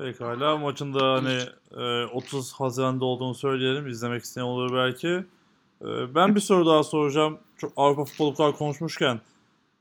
Pekala 0.00 0.56
maçın 0.56 0.94
da 0.94 1.12
hani 1.12 1.38
e, 1.76 2.04
30 2.04 2.52
Haziran'da 2.52 3.04
olduğunu 3.04 3.34
söyleyelim. 3.34 3.86
İzlemek 3.86 4.24
isteyen 4.24 4.44
olur 4.44 4.74
belki. 4.74 5.08
E, 5.82 6.14
ben 6.14 6.34
bir 6.34 6.40
soru 6.40 6.66
daha 6.66 6.82
soracağım. 6.82 7.38
Çok 7.56 7.72
Avrupa 7.76 8.04
futbolu 8.04 8.34
kadar 8.34 8.56
konuşmuşken. 8.56 9.20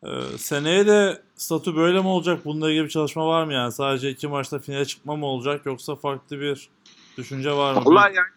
E, 0.03 0.09
seneye 0.37 0.87
de 0.87 1.21
statü 1.35 1.75
böyle 1.75 2.01
mi 2.01 2.07
olacak? 2.07 2.45
Bununla 2.45 2.71
ilgili 2.71 2.83
bir 2.83 2.89
çalışma 2.89 3.27
var 3.27 3.43
mı 3.43 3.53
yani? 3.53 3.71
Sadece 3.71 4.09
iki 4.09 4.27
maçta 4.27 4.59
finale 4.59 4.85
çıkma 4.85 5.15
mı 5.15 5.25
olacak? 5.25 5.65
Yoksa 5.65 5.95
farklı 5.95 6.39
bir 6.39 6.69
düşünce 7.17 7.51
var 7.51 7.73
mı? 7.73 7.81
Vallahi 7.85 8.15
yani 8.15 8.27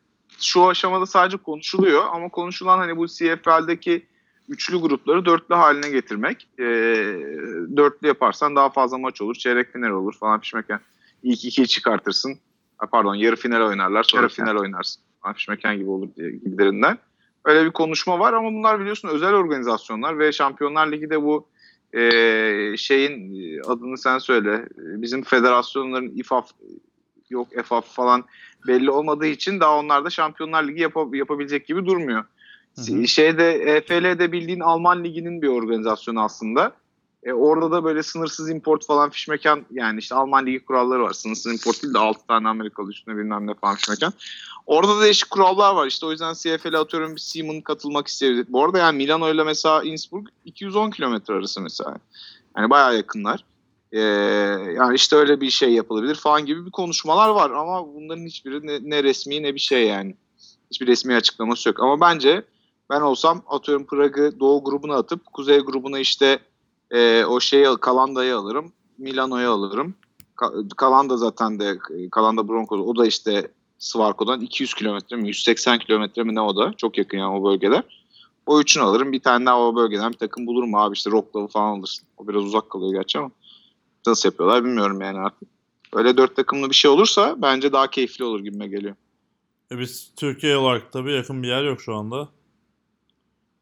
şu 0.40 0.68
aşamada 0.68 1.06
sadece 1.06 1.36
konuşuluyor 1.36 2.04
ama 2.12 2.28
konuşulan 2.28 2.78
hani 2.78 2.96
bu 2.96 3.06
CFL'deki 3.06 4.06
üçlü 4.48 4.76
grupları 4.76 5.24
dörtlü 5.24 5.54
haline 5.54 5.90
getirmek. 5.90 6.48
E, 6.58 6.64
dörtlü 7.76 8.08
yaparsan 8.08 8.56
daha 8.56 8.70
fazla 8.70 8.98
maç 8.98 9.22
olur, 9.22 9.34
çeyrek 9.34 9.72
final 9.72 9.90
olur 9.90 10.14
falan 10.20 10.40
pişmeken. 10.40 10.80
İlk 11.22 11.44
ikiyi 11.44 11.68
çıkartırsın. 11.68 12.38
Ha, 12.78 12.86
pardon 12.86 13.14
yarı 13.14 13.36
final 13.36 13.68
oynarlar 13.68 14.02
sonra 14.02 14.22
Yarı 14.22 14.32
final 14.32 14.56
oynarsın. 14.56 15.02
Falan 15.22 15.34
pişmeken 15.34 15.76
gibi 15.76 15.90
olur 15.90 16.08
diye 16.16 16.30
gibilerinden. 16.30 16.98
Öyle 17.44 17.64
bir 17.64 17.70
konuşma 17.70 18.18
var 18.18 18.32
ama 18.32 18.52
bunlar 18.52 18.80
biliyorsun 18.80 19.08
özel 19.08 19.34
organizasyonlar 19.34 20.18
ve 20.18 20.32
Şampiyonlar 20.32 20.92
Ligi 20.92 21.10
de 21.10 21.22
bu 21.22 21.48
e, 21.92 22.00
şeyin 22.76 23.34
e, 23.34 23.60
adını 23.62 23.98
sen 23.98 24.18
söyle. 24.18 24.52
E, 24.54 25.02
Bizim 25.02 25.22
federasyonların 25.22 26.12
İFAF 26.16 26.50
yok 27.30 27.48
EFAF 27.52 27.86
falan 27.94 28.24
belli 28.66 28.90
olmadığı 28.90 29.26
için 29.26 29.60
daha 29.60 29.78
onlar 29.78 30.04
da 30.04 30.10
Şampiyonlar 30.10 30.68
Ligi 30.68 30.80
yap- 30.82 31.14
yapabilecek 31.14 31.66
gibi 31.66 31.86
durmuyor. 31.86 32.24
Hı 32.76 32.92
hı. 32.92 33.06
Şeyde 33.08 33.52
EFL'de 33.52 34.32
bildiğin 34.32 34.60
Alman 34.60 35.04
Ligi'nin 35.04 35.42
bir 35.42 35.48
organizasyonu 35.48 36.22
aslında. 36.22 36.72
E, 37.22 37.32
orada 37.32 37.70
da 37.70 37.84
böyle 37.84 38.02
sınırsız 38.02 38.50
import 38.50 38.86
falan 38.86 39.10
fişmekan 39.10 39.64
yani 39.70 39.98
işte 39.98 40.14
Alman 40.14 40.46
Ligi 40.46 40.64
kuralları 40.64 41.02
var. 41.02 41.12
Sınırsız 41.12 41.52
import 41.52 41.82
değil 41.82 41.94
de 41.94 41.98
6 41.98 42.26
tane 42.26 42.48
Amerikalı 42.48 42.90
üstüne 42.90 43.16
bilmem 43.16 43.46
ne 43.46 43.54
falan 43.54 43.76
fişmekan. 43.76 44.12
Orada 44.66 44.96
da 44.96 45.02
değişik 45.02 45.30
kurallar 45.30 45.74
var. 45.74 45.86
İşte 45.86 46.06
o 46.06 46.10
yüzden 46.10 46.34
CFL 46.34 46.74
atıyorum 46.74 47.14
bir 47.14 47.20
Seaman 47.20 47.60
katılmak 47.60 48.06
isteyebilir. 48.06 48.46
Bu 48.48 48.64
arada 48.64 48.78
yani 48.78 48.96
Milano 48.96 49.34
ile 49.34 49.44
mesela 49.44 49.82
Innsbruck 49.82 50.30
210 50.44 50.90
kilometre 50.90 51.34
arası 51.34 51.60
mesela. 51.60 51.96
Yani 52.56 52.70
bayağı 52.70 52.96
yakınlar. 52.96 53.44
Ee, 53.92 54.00
yani 54.76 54.94
işte 54.94 55.16
öyle 55.16 55.40
bir 55.40 55.50
şey 55.50 55.72
yapılabilir 55.72 56.14
falan 56.14 56.46
gibi 56.46 56.66
bir 56.66 56.70
konuşmalar 56.70 57.28
var 57.28 57.50
ama 57.50 57.94
bunların 57.94 58.26
hiçbiri 58.26 58.66
ne, 58.66 58.78
ne 58.82 59.02
resmi 59.02 59.42
ne 59.42 59.54
bir 59.54 59.60
şey 59.60 59.86
yani. 59.86 60.16
Hiçbir 60.70 60.86
resmi 60.86 61.14
açıklaması 61.14 61.68
yok. 61.68 61.80
Ama 61.80 62.00
bence 62.00 62.44
ben 62.90 63.00
olsam 63.00 63.42
atıyorum 63.48 63.86
Prag'ı 63.86 64.40
Doğu 64.40 64.64
grubuna 64.64 64.96
atıp 64.96 65.24
Kuzey 65.32 65.58
grubuna 65.58 65.98
işte 65.98 66.38
e, 66.92 67.24
o 67.24 67.40
şeyi 67.40 67.66
Kalanda'yı 67.80 68.36
alırım. 68.36 68.72
Milano'yu 68.98 69.50
alırım. 69.50 69.94
Ka- 70.36 70.68
Kalanda 70.76 71.16
zaten 71.16 71.58
de 71.58 71.78
Kalanda 72.12 72.48
Broncos 72.48 72.80
o 72.86 72.96
da 72.96 73.06
işte 73.06 73.50
Svarko'dan 73.78 74.40
200 74.40 74.74
kilometre 74.74 75.16
mi 75.16 75.28
180 75.28 75.78
kilometre 75.78 76.22
mi 76.22 76.34
ne 76.34 76.40
o 76.40 76.56
da. 76.56 76.72
Çok 76.76 76.98
yakın 76.98 77.18
yani 77.18 77.36
o 77.36 77.44
bölgeler. 77.44 77.82
O 78.46 78.60
üçünü 78.60 78.84
alırım. 78.84 79.12
Bir 79.12 79.20
tane 79.20 79.46
daha 79.46 79.60
o 79.60 79.76
bölgeden 79.76 80.12
bir 80.12 80.18
takım 80.18 80.46
bulurum 80.46 80.74
abi 80.74 80.94
işte 80.94 81.10
Rocklav'ı 81.10 81.46
falan 81.46 81.78
alırsın. 81.78 82.06
O 82.16 82.28
biraz 82.28 82.44
uzak 82.44 82.70
kalıyor 82.70 82.92
gerçi 82.92 83.18
ama 83.18 83.30
nasıl 84.06 84.28
yapıyorlar 84.28 84.64
bilmiyorum 84.64 85.00
yani 85.00 85.18
artık. 85.18 85.48
Öyle 85.94 86.16
dört 86.16 86.36
takımlı 86.36 86.70
bir 86.70 86.74
şey 86.74 86.90
olursa 86.90 87.34
bence 87.38 87.72
daha 87.72 87.90
keyifli 87.90 88.24
olur 88.24 88.40
gibime 88.40 88.68
geliyor. 88.68 88.94
E 89.72 89.78
biz 89.78 90.12
Türkiye 90.16 90.56
olarak 90.56 90.92
tabii 90.92 91.12
yakın 91.12 91.42
bir 91.42 91.48
yer 91.48 91.64
yok 91.64 91.80
şu 91.80 91.94
anda. 91.94 92.28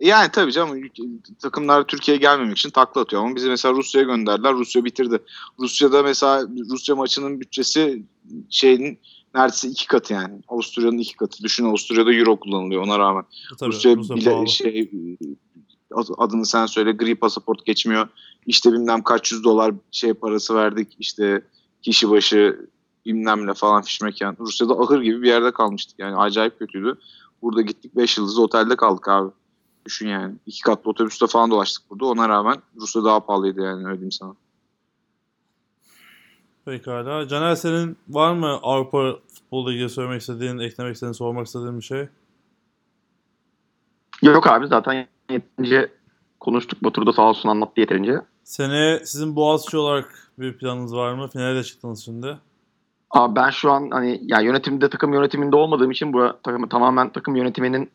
Yani 0.01 0.29
tabii 0.33 0.53
canım 0.53 0.83
takımlar 1.43 1.87
Türkiye'ye 1.87 2.21
gelmemek 2.21 2.59
için 2.59 2.71
takla 2.71 3.01
atıyor 3.01 3.23
ama 3.23 3.37
bizi 3.37 3.49
mesela 3.49 3.75
Rusya'ya 3.75 4.07
gönderdiler. 4.07 4.55
Rusya 4.55 4.85
bitirdi. 4.85 5.19
Rusya'da 5.59 6.03
mesela 6.03 6.49
Rusya 6.71 6.97
maçının 6.97 7.41
bütçesi 7.41 8.03
şeyin 8.51 8.99
neredeyse 9.35 9.69
iki 9.69 9.87
katı 9.87 10.13
yani. 10.13 10.43
Avusturya'nın 10.49 10.99
iki 10.99 11.17
katı. 11.17 11.43
Düşün 11.43 11.65
Avusturya'da 11.65 12.13
euro 12.13 12.37
kullanılıyor 12.37 12.83
ona 12.83 12.99
rağmen. 12.99 13.23
E 13.23 13.57
tabii, 13.59 13.71
Rusya, 13.73 13.97
Rusya 13.97 14.17
bile 14.17 14.31
pahalı. 14.31 14.49
şey 14.49 14.91
adını 16.19 16.47
sen 16.47 16.67
söyle 16.67 16.93
gri 16.93 17.15
pasaport 17.15 17.67
geçmiyor. 17.67 18.09
İşte 18.47 18.73
bilmem 18.73 19.03
kaç 19.03 19.33
yüz 19.33 19.45
dolar 19.45 19.75
şey 19.91 20.15
parası 20.15 20.55
verdik. 20.55 20.97
İşte 20.99 21.43
kişi 21.83 22.11
başı 22.11 22.69
bilmem 23.07 23.47
ne 23.47 23.55
falan 23.55 23.83
fişmeken. 23.83 24.37
Rusya'da 24.41 24.75
ahır 24.75 25.03
gibi 25.03 25.23
bir 25.23 25.29
yerde 25.29 25.51
kalmıştık. 25.51 25.99
Yani 25.99 26.17
acayip 26.17 26.59
kötüydü. 26.59 26.99
Burada 27.43 27.61
gittik 27.61 27.97
5 27.97 28.19
yıldızlı 28.19 28.43
otelde 28.43 28.77
kaldık 28.77 29.09
abi. 29.09 29.31
Düşün 29.87 30.09
yani. 30.09 30.35
iki 30.47 30.63
katlı 30.63 30.91
otobüste 30.91 31.27
falan 31.27 31.51
dolaştık 31.51 31.91
burada. 31.91 32.07
Ona 32.07 32.29
rağmen 32.29 32.57
Rusya 32.77 33.05
daha 33.05 33.21
pahalıydı 33.21 33.61
yani 33.61 33.87
öyle 33.87 33.97
diyeyim 33.97 34.13
sana. 34.13 34.35
Pekala. 36.65 37.29
Caner 37.29 37.55
senin 37.55 37.97
var 38.09 38.33
mı 38.35 38.59
Avrupa 38.63 39.13
futbolu 39.35 39.73
ilgili 39.73 39.89
söylemek 39.89 40.21
istediğin, 40.21 40.59
eklemek 40.59 40.95
istediğin, 40.95 41.13
sormak 41.13 41.47
istediğin 41.47 41.79
bir 41.79 41.85
şey? 41.85 42.09
Yok 44.23 44.47
abi 44.47 44.67
zaten 44.67 45.07
yeterince 45.31 45.93
konuştuk. 46.41 46.85
Batur 46.85 47.07
da 47.07 47.13
sağ 47.13 47.23
olsun 47.23 47.49
anlattı 47.49 47.81
yeterince. 47.81 48.21
Seneye 48.45 49.07
sizin 49.07 49.37
Boğaziçi 49.37 49.77
olarak 49.77 50.33
bir 50.39 50.59
planınız 50.59 50.95
var 50.95 51.15
mı? 51.15 51.29
Finale 51.29 51.59
de 51.59 51.65
çıktınız 51.65 52.05
şimdi. 52.05 52.39
Abi 53.11 53.37
ben 53.37 53.51
şu 53.51 53.71
an 53.71 53.91
hani 53.91 54.21
ya 54.23 54.41
yönetimde 54.41 54.91
takım 54.91 55.15
yönetiminde 55.15 55.57
olmadığım 55.57 55.91
için 55.91 56.13
bu 56.13 56.33
takım, 56.43 56.69
tamamen 56.69 57.13
takım 57.13 57.37
yönetiminin 57.37 57.91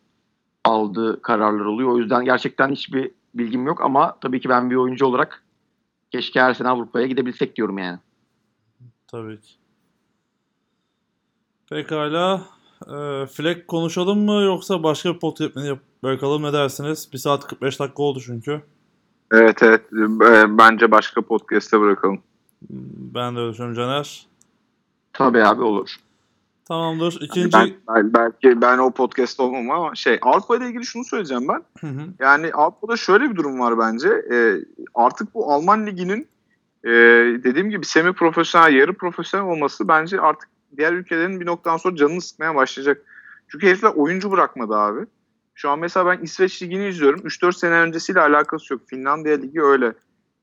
aldığı 0.65 1.21
kararlar 1.21 1.65
oluyor. 1.65 1.89
O 1.89 1.97
yüzden 1.97 2.25
gerçekten 2.25 2.71
hiçbir 2.71 3.11
bilgim 3.33 3.67
yok 3.67 3.81
ama 3.81 4.17
tabii 4.21 4.41
ki 4.41 4.49
ben 4.49 4.69
bir 4.69 4.75
oyuncu 4.75 5.05
olarak 5.05 5.43
keşke 6.11 6.41
her 6.41 6.53
sene 6.53 6.67
Avrupa'ya 6.69 7.07
gidebilsek 7.07 7.55
diyorum 7.55 7.77
yani. 7.77 7.99
Tabii 9.07 9.41
ki. 9.41 9.51
Pekala. 11.69 12.41
Ee, 12.87 13.25
Fleck 13.25 13.67
konuşalım 13.67 14.25
mı 14.25 14.41
yoksa 14.41 14.83
başka 14.83 15.13
bir 15.13 15.19
pot 15.19 15.39
mi 15.39 15.79
bırakalım 16.03 16.43
ne 16.43 16.53
dersiniz? 16.53 17.09
1 17.13 17.17
saat 17.17 17.47
45 17.47 17.79
dakika 17.79 18.03
oldu 18.03 18.19
çünkü. 18.25 18.61
Evet 19.31 19.63
evet. 19.63 19.81
E, 19.93 20.57
Bence 20.57 20.91
başka 20.91 21.21
podcast'te 21.21 21.79
bırakalım. 21.79 22.21
Ben 23.15 23.35
de 23.35 23.39
öyle 23.39 23.51
düşünüyorum 23.51 23.75
Caner. 23.75 24.27
Tabii 25.13 25.43
abi 25.43 25.63
olur. 25.63 25.95
Tamamdır. 26.67 27.13
Yani 27.13 27.25
İkinci... 27.25 27.53
ben, 27.53 27.73
ben- 27.89 28.13
belki 28.13 28.61
ben 28.61 28.77
o 28.77 28.91
podcast 28.91 29.39
olmam 29.39 29.71
ama 29.71 29.95
şey 29.95 30.19
Avrupa 30.21 30.57
ile 30.57 30.67
ilgili 30.67 30.85
şunu 30.85 31.05
söyleyeceğim 31.05 31.47
ben. 31.47 31.63
Hı 31.79 31.87
hı. 31.87 32.07
Yani 32.19 32.51
Avrupa'da 32.53 32.97
şöyle 32.97 33.29
bir 33.29 33.35
durum 33.35 33.59
var 33.59 33.79
bence. 33.79 34.09
E, 34.31 34.55
artık 34.95 35.33
bu 35.33 35.53
Alman 35.53 35.87
liginin 35.87 36.27
e, 36.83 36.89
dediğim 37.43 37.69
gibi 37.69 37.85
semi 37.85 38.13
profesyonel, 38.13 38.73
yarı 38.73 38.93
profesyonel 38.93 39.47
olması 39.47 39.87
bence 39.87 40.21
artık 40.21 40.49
diğer 40.77 40.93
ülkelerin 40.93 41.39
bir 41.39 41.45
noktadan 41.45 41.77
sonra 41.77 41.95
canını 41.95 42.21
sıkmaya 42.21 42.55
başlayacak. 42.55 43.01
Çünkü 43.47 43.67
herifler 43.67 43.89
oyuncu 43.89 44.31
bırakmadı 44.31 44.75
abi. 44.75 45.05
Şu 45.55 45.69
an 45.69 45.79
mesela 45.79 46.05
ben 46.05 46.23
İsveç 46.23 46.63
ligini 46.63 46.87
izliyorum. 46.87 47.19
3-4 47.19 47.53
sene 47.57 47.73
öncesiyle 47.73 48.21
alakası 48.21 48.73
yok. 48.73 48.81
Finlandiya 48.87 49.37
ligi 49.37 49.61
öyle. 49.61 49.93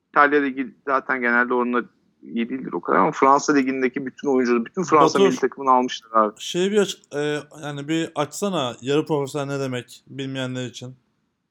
İtalya 0.08 0.40
ligi 0.40 0.74
zaten 0.86 1.20
genelde 1.20 1.54
onunla 1.54 1.82
iyi 2.22 2.48
değildir 2.48 2.72
o 2.72 2.80
kadar 2.80 2.98
ama 2.98 3.12
Fransa 3.12 3.52
ligindeki 3.54 4.06
bütün 4.06 4.28
oyuncuları, 4.28 4.64
bütün 4.64 4.82
Fransa 4.82 5.18
Batur. 5.18 5.28
milli 5.28 5.40
takımını 5.40 5.70
almışlar 5.70 6.10
abi. 6.12 6.32
Şey 6.38 6.70
bir 6.70 6.78
aç, 6.78 6.96
e, 7.14 7.38
yani 7.62 7.88
bir 7.88 8.12
açsana 8.14 8.76
yarı 8.80 9.06
profesyonel 9.06 9.56
ne 9.56 9.60
demek 9.60 10.02
bilmeyenler 10.06 10.66
için. 10.66 10.96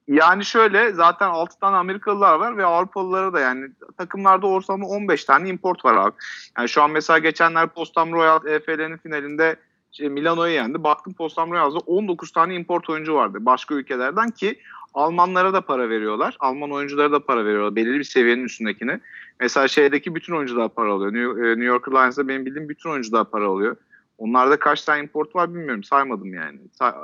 Yani 0.08 0.46
şöyle 0.46 0.92
zaten 0.92 1.30
6 1.30 1.60
tane 1.60 1.78
Amerikalılar 1.78 2.36
var 2.36 2.58
ve 2.58 2.66
Avrupalılara 2.66 3.34
da 3.34 3.40
yani 3.40 3.70
takımlarda 3.98 4.48
ortalama 4.48 4.88
15 4.88 5.26
tane 5.26 5.50
import 5.50 5.86
var 5.86 5.96
abi. 5.96 6.16
Yani 6.58 6.70
şu 6.70 6.84
an 6.84 6.92
mesela 6.92 7.20
geçenler 7.20 7.68
Postam 7.68 8.12
Royal 8.12 8.46
EFL'nin 8.46 8.98
finalinde 8.98 9.56
şey, 9.92 10.10
Milano'yu 10.10 10.54
yendi. 10.54 10.84
Baktım 10.84 11.14
Postam 11.14 11.52
Royal'da 11.52 11.78
19 11.78 12.32
tane 12.32 12.56
import 12.56 12.90
oyuncu 12.90 13.16
vardı 13.16 13.38
başka 13.42 13.76
ülkelerden 13.76 14.30
ki 14.30 14.60
Almanlara 14.94 15.54
da 15.54 15.62
para 15.62 15.90
veriyorlar. 15.90 16.38
Alman 16.40 16.72
oyunculara 16.72 17.12
da 17.12 17.26
para 17.26 17.46
veriyorlar. 17.46 17.76
Belirli 17.76 18.00
bir 18.00 18.04
seviyenin 18.04 18.44
üstündekini. 18.44 19.00
Mesela 19.40 19.68
şeydeki 19.68 20.16
bütün 20.16 20.34
oyuncular 20.34 20.70
para 20.70 20.92
alıyor. 20.92 21.14
New, 21.14 21.48
e, 21.48 21.50
New 21.50 21.66
York 21.66 21.90
Lions'da 21.90 22.28
benim 22.28 22.46
bildiğim 22.46 22.70
bütün 22.70 22.90
oyuncular 22.90 23.32
para 23.32 23.46
alıyor. 23.46 23.76
Onlarda 24.18 24.60
kaç 24.60 24.84
tane 24.84 25.02
import 25.02 25.36
var 25.36 25.54
bilmiyorum. 25.54 25.84
Saymadım 25.84 26.34
yani. 26.34 26.60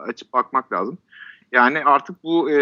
Açıp 0.08 0.34
bakmak 0.34 0.72
lazım. 0.74 0.98
Yani 1.52 1.86
artık 1.86 2.24
bu 2.24 2.52
e, 2.52 2.56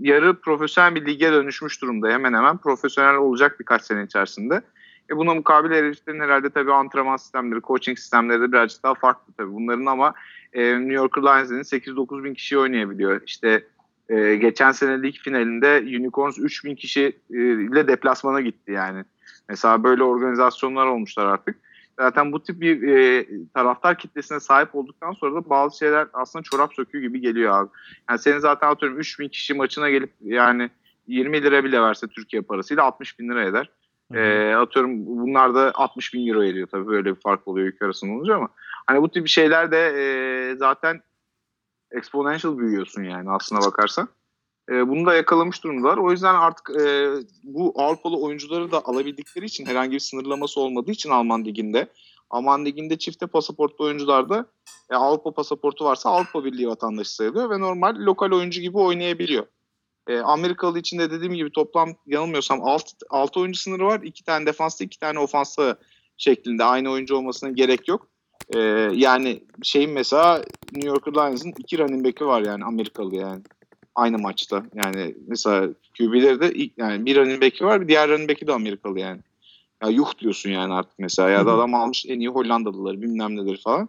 yarı 0.00 0.40
profesyonel 0.40 0.94
bir 0.94 1.06
lige 1.06 1.32
dönüşmüş 1.32 1.82
durumda. 1.82 2.08
Hemen 2.08 2.34
hemen 2.34 2.56
profesyonel 2.56 3.16
olacak 3.16 3.60
birkaç 3.60 3.82
sene 3.82 4.04
içerisinde. 4.04 4.62
E 5.10 5.16
buna 5.16 5.34
mukabil 5.34 5.70
heriflerin 5.70 6.20
herhalde 6.20 6.50
tabii 6.50 6.72
antrenman 6.72 7.16
sistemleri, 7.16 7.60
coaching 7.60 7.98
sistemleri 7.98 8.40
de 8.40 8.52
birazcık 8.52 8.82
daha 8.82 8.94
farklı 8.94 9.32
tabii. 9.36 9.52
Bunların 9.52 9.86
ama 9.86 10.14
e, 10.52 10.78
New 10.78 10.92
York 10.92 11.18
Lions'ın 11.18 11.60
8-9 11.60 12.24
bin 12.24 12.34
kişi 12.34 12.58
oynayabiliyor. 12.58 13.20
İşte 13.26 13.64
e, 14.10 14.36
geçen 14.36 14.72
sene 14.72 15.02
lig 15.02 15.14
finalinde 15.14 15.78
Unicorns 15.98 16.38
3 16.38 16.64
bin 16.64 16.74
kişi 16.74 17.18
e, 17.30 17.38
ile 17.38 17.88
deplasmana 17.88 18.40
gitti 18.40 18.72
yani. 18.72 19.04
Mesela 19.48 19.84
böyle 19.84 20.02
organizasyonlar 20.02 20.86
olmuşlar 20.86 21.26
artık. 21.26 21.56
Zaten 21.98 22.32
bu 22.32 22.42
tip 22.42 22.60
bir 22.60 22.88
e, 22.88 23.26
taraftar 23.54 23.98
kitlesine 23.98 24.40
sahip 24.40 24.74
olduktan 24.74 25.12
sonra 25.12 25.34
da 25.34 25.50
bazı 25.50 25.78
şeyler 25.78 26.08
aslında 26.12 26.42
çorap 26.42 26.74
söküğü 26.74 27.00
gibi 27.00 27.20
geliyor 27.20 27.60
abi. 27.62 27.70
Yani 28.10 28.18
senin 28.18 28.38
zaten 28.38 28.68
atıyorum 28.68 28.98
3000 28.98 29.28
kişi 29.28 29.54
maçına 29.54 29.90
gelip 29.90 30.12
yani 30.20 30.70
20 31.06 31.42
lira 31.42 31.64
bile 31.64 31.82
verse 31.82 32.06
Türkiye 32.06 32.42
parasıyla 32.42 32.84
60 32.84 33.18
bin 33.18 33.28
lira 33.28 33.44
eder. 33.44 33.70
E, 34.14 34.54
atıyorum 34.54 35.06
bunlar 35.06 35.54
da 35.54 35.72
60 35.74 36.14
bin 36.14 36.28
euro 36.28 36.44
ediyor 36.44 36.68
tabii 36.70 36.86
böyle 36.86 37.10
bir 37.16 37.20
fark 37.20 37.48
oluyor 37.48 37.66
ülke 37.66 37.84
arasında 37.84 38.12
olunca 38.12 38.34
ama 38.34 38.48
hani 38.86 39.02
bu 39.02 39.10
tip 39.10 39.28
şeyler 39.28 39.72
de 39.72 39.92
e, 39.96 40.56
zaten 40.56 41.00
exponential 41.92 42.58
büyüyorsun 42.58 43.02
yani 43.02 43.30
aslına 43.30 43.60
bakarsan. 43.60 44.08
E, 44.70 44.88
bunu 44.88 45.06
da 45.06 45.14
yakalamış 45.14 45.64
durumdalar. 45.64 45.96
O 45.96 46.10
yüzden 46.10 46.34
artık 46.34 46.70
e, 46.80 47.10
bu 47.42 47.72
Avrupalı 47.76 48.16
oyuncuları 48.16 48.72
da 48.72 48.84
alabildikleri 48.84 49.44
için 49.44 49.66
herhangi 49.66 49.92
bir 49.92 50.00
sınırlaması 50.00 50.60
olmadığı 50.60 50.90
için 50.90 51.10
Alman 51.10 51.44
liginde 51.44 51.88
Alman 52.30 52.64
liginde 52.64 52.98
çifte 52.98 53.26
pasaportlu 53.26 53.84
oyuncular 53.84 54.28
da 54.28 54.46
e, 54.90 54.94
Avrupa 54.94 55.30
pasaportu 55.30 55.84
varsa 55.84 56.10
Avrupa 56.10 56.44
Birliği 56.44 56.68
vatandaşı 56.68 57.14
sayılıyor 57.14 57.50
ve 57.50 57.60
normal 57.60 57.94
lokal 57.96 58.32
oyuncu 58.32 58.60
gibi 58.60 58.78
oynayabiliyor. 58.78 59.46
E, 60.08 60.18
Amerikalı 60.18 60.78
için 60.78 60.98
de 60.98 61.10
dediğim 61.10 61.34
gibi 61.34 61.52
toplam 61.52 61.94
yanılmıyorsam 62.06 62.62
6, 62.62 62.96
6 63.10 63.40
oyuncu 63.40 63.60
sınırı 63.60 63.86
var. 63.86 64.00
2 64.02 64.24
tane 64.24 64.46
defansta 64.46 64.84
2 64.84 64.98
tane 64.98 65.18
ofansta 65.18 65.76
şeklinde 66.16 66.64
aynı 66.64 66.90
oyuncu 66.90 67.16
olmasına 67.16 67.50
gerek 67.50 67.88
yok. 67.88 68.08
E, 68.54 68.58
yani 68.94 69.42
şeyin 69.62 69.90
mesela 69.90 70.44
New 70.72 70.88
York 70.88 71.08
Lions'ın 71.08 71.54
2 71.58 71.78
running 71.78 72.06
back'i 72.06 72.26
var 72.26 72.42
yani 72.42 72.64
Amerikalı 72.64 73.16
yani 73.16 73.42
aynı 73.94 74.18
maçta. 74.18 74.64
Yani 74.74 75.16
mesela 75.26 75.68
QB'leri 75.98 76.40
de 76.40 76.52
ilk, 76.54 76.78
yani 76.78 77.06
bir 77.06 77.16
running 77.16 77.42
back'i 77.42 77.64
var 77.64 77.80
bir 77.80 77.88
diğer 77.88 78.08
running 78.08 78.30
back'i 78.30 78.46
de 78.46 78.52
Amerikalı 78.52 79.00
yani. 79.00 79.20
Ya 79.82 79.88
yuh 79.88 80.18
diyorsun 80.18 80.50
yani 80.50 80.72
artık 80.72 80.98
mesela. 80.98 81.30
Ya 81.30 81.46
da 81.46 81.52
adam 81.52 81.74
almış 81.74 82.06
en 82.08 82.20
iyi 82.20 82.28
Hollandalıları 82.28 83.02
bilmem 83.02 83.36
neleri 83.36 83.60
falan. 83.60 83.88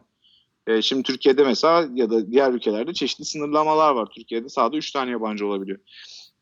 E, 0.67 0.81
şimdi 0.81 1.03
Türkiye'de 1.03 1.43
mesela 1.43 1.87
ya 1.93 2.09
da 2.09 2.31
diğer 2.31 2.51
ülkelerde 2.51 2.93
çeşitli 2.93 3.25
sınırlamalar 3.25 3.93
var. 3.93 4.05
Türkiye'de 4.15 4.49
sadece 4.49 4.77
3 4.77 4.91
tane 4.91 5.11
yabancı 5.11 5.47
olabiliyor. 5.47 5.79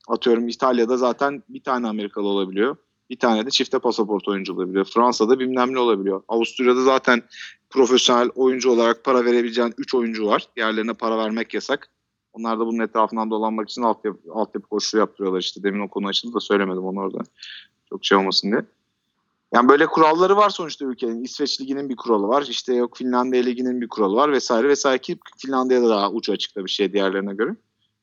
Atıyorum 0.08 0.48
İtalya'da 0.48 0.98
zaten 0.98 1.44
bir 1.50 1.64
tane 1.64 1.88
Amerikalı 1.88 2.28
olabiliyor. 2.28 2.76
Bir 3.10 3.20
tane 3.20 3.46
de 3.46 3.50
çifte 3.50 3.80
pasaport 3.80 4.28
oyuncu 4.28 4.54
olabiliyor. 4.54 4.86
Fransa'da 4.86 5.40
bilmem 5.40 5.74
ne 5.74 5.80
olabiliyor. 5.80 6.24
Avusturya'da 6.28 6.82
zaten 6.82 7.24
profesyonel 7.70 8.30
oyuncu 8.36 8.72
olarak 8.72 9.04
para 9.04 9.26
verebileceğin 9.26 9.74
3 9.78 9.96
oyuncu 9.96 10.26
var. 10.26 10.48
Diğerlerine 10.56 10.94
para 10.94 11.18
vermek 11.18 11.54
yasak. 11.54 11.90
Onlar 12.34 12.60
da 12.60 12.66
bunun 12.66 12.84
etrafından 12.84 13.30
dolanmak 13.30 13.70
için 13.70 13.82
altyapı, 13.82 14.20
altyapı 14.34 14.68
koşulu 14.68 15.00
yaptırıyorlar 15.00 15.40
işte. 15.40 15.64
Demin 15.64 15.80
o 15.80 15.88
konu 15.88 16.08
açıldı 16.08 16.34
da 16.34 16.40
söylemedim 16.40 16.84
onu 16.84 17.00
orada. 17.00 17.20
Çok 17.90 18.06
şey 18.06 18.18
olmasın 18.18 18.52
diye. 18.52 18.66
Yani 19.54 19.70
böyle 19.70 19.86
kuralları 19.86 20.38
var 20.38 20.50
sonuçta 20.50 20.86
ülkenin. 20.86 21.24
İsveç 21.24 21.62
Ligi'nin 21.62 21.90
bir 21.90 21.96
kuralı 21.96 22.28
var. 22.28 22.46
İşte 22.50 22.74
yok 22.74 22.98
Finlandiya 22.98 23.44
Ligi'nin 23.44 23.82
bir 23.82 23.88
kuralı 23.88 24.16
var 24.16 24.32
vesaire 24.32 24.68
vesaire 24.68 24.98
ki 24.98 25.18
Finlandiya'da 25.38 25.90
daha 25.90 26.12
ucu 26.12 26.32
açıkta 26.32 26.66
bir 26.66 26.70
şey 26.70 26.94
diğerlerine 26.94 27.34
göre. 27.34 27.56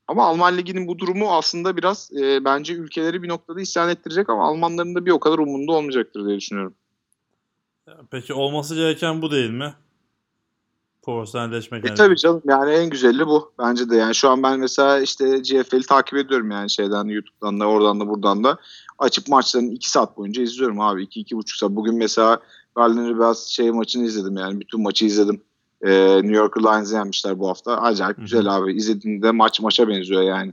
Ama 0.09 0.27
Alman 0.27 0.57
Ligi'nin 0.57 0.89
bu 0.89 0.99
durumu 0.99 1.33
aslında 1.33 1.77
biraz 1.77 2.11
e, 2.13 2.45
bence 2.45 2.75
ülkeleri 2.75 3.23
bir 3.23 3.29
noktada 3.29 3.61
isyan 3.61 3.89
ettirecek 3.89 4.31
ama 4.31 4.49
Almanların 4.49 4.95
da 4.95 5.07
bir 5.07 5.11
o 5.11 5.21
kadar 5.21 5.39
umunda 5.39 5.73
olmayacaktır 5.73 6.27
diye 6.27 6.37
düşünüyorum. 6.37 6.75
Peki 8.11 8.35
olması 8.35 8.75
gereken 8.75 9.23
bu 9.23 9.31
değil 9.31 9.51
mi? 9.51 9.75
Profesyonelleşmek. 11.03 11.85
E 11.85 11.89
yani. 11.89 11.97
tabii 11.97 12.17
canım 12.17 12.43
yani 12.45 12.71
en 12.71 12.91
güzeli 12.91 13.27
bu 13.27 13.53
bence 13.59 13.91
de 13.91 13.97
yani 13.97 14.15
şu 14.15 14.31
an 14.31 14.43
ben 14.43 14.61
mesela 14.61 15.01
işte 15.01 15.39
GFL'i 15.39 15.87
takip 15.87 16.19
ediyorum 16.19 16.51
yani 16.51 16.71
şeyden 16.71 17.05
YouTube'dan 17.05 17.61
da 17.61 17.67
oradan 17.67 18.01
da 18.01 18.09
buradan 18.09 18.45
da 18.45 18.59
açıp 18.99 19.29
maçlarını 19.29 19.73
2 19.73 19.91
saat 19.91 20.17
boyunca 20.17 20.43
izliyorum 20.43 20.81
abi 20.81 21.05
2-2,5 21.05 21.59
saat. 21.59 21.71
Bugün 21.71 21.95
mesela 21.95 22.41
Berlin 22.77 23.09
Rebels 23.09 23.47
şey 23.47 23.71
maçını 23.71 24.05
izledim 24.05 24.37
yani 24.37 24.61
bütün 24.61 24.83
maçı 24.83 25.05
izledim. 25.05 25.41
Ee, 25.83 26.17
New 26.17 26.37
York 26.37 26.59
Lions'ı 26.59 26.95
yenmişler 26.95 27.39
bu 27.39 27.49
hafta. 27.49 27.77
Acayip 27.77 28.17
güzel 28.19 28.57
abi. 28.57 28.75
İzlediğinde 28.75 29.31
maç 29.31 29.61
maça 29.61 29.89
benziyor 29.89 30.23
yani. 30.23 30.53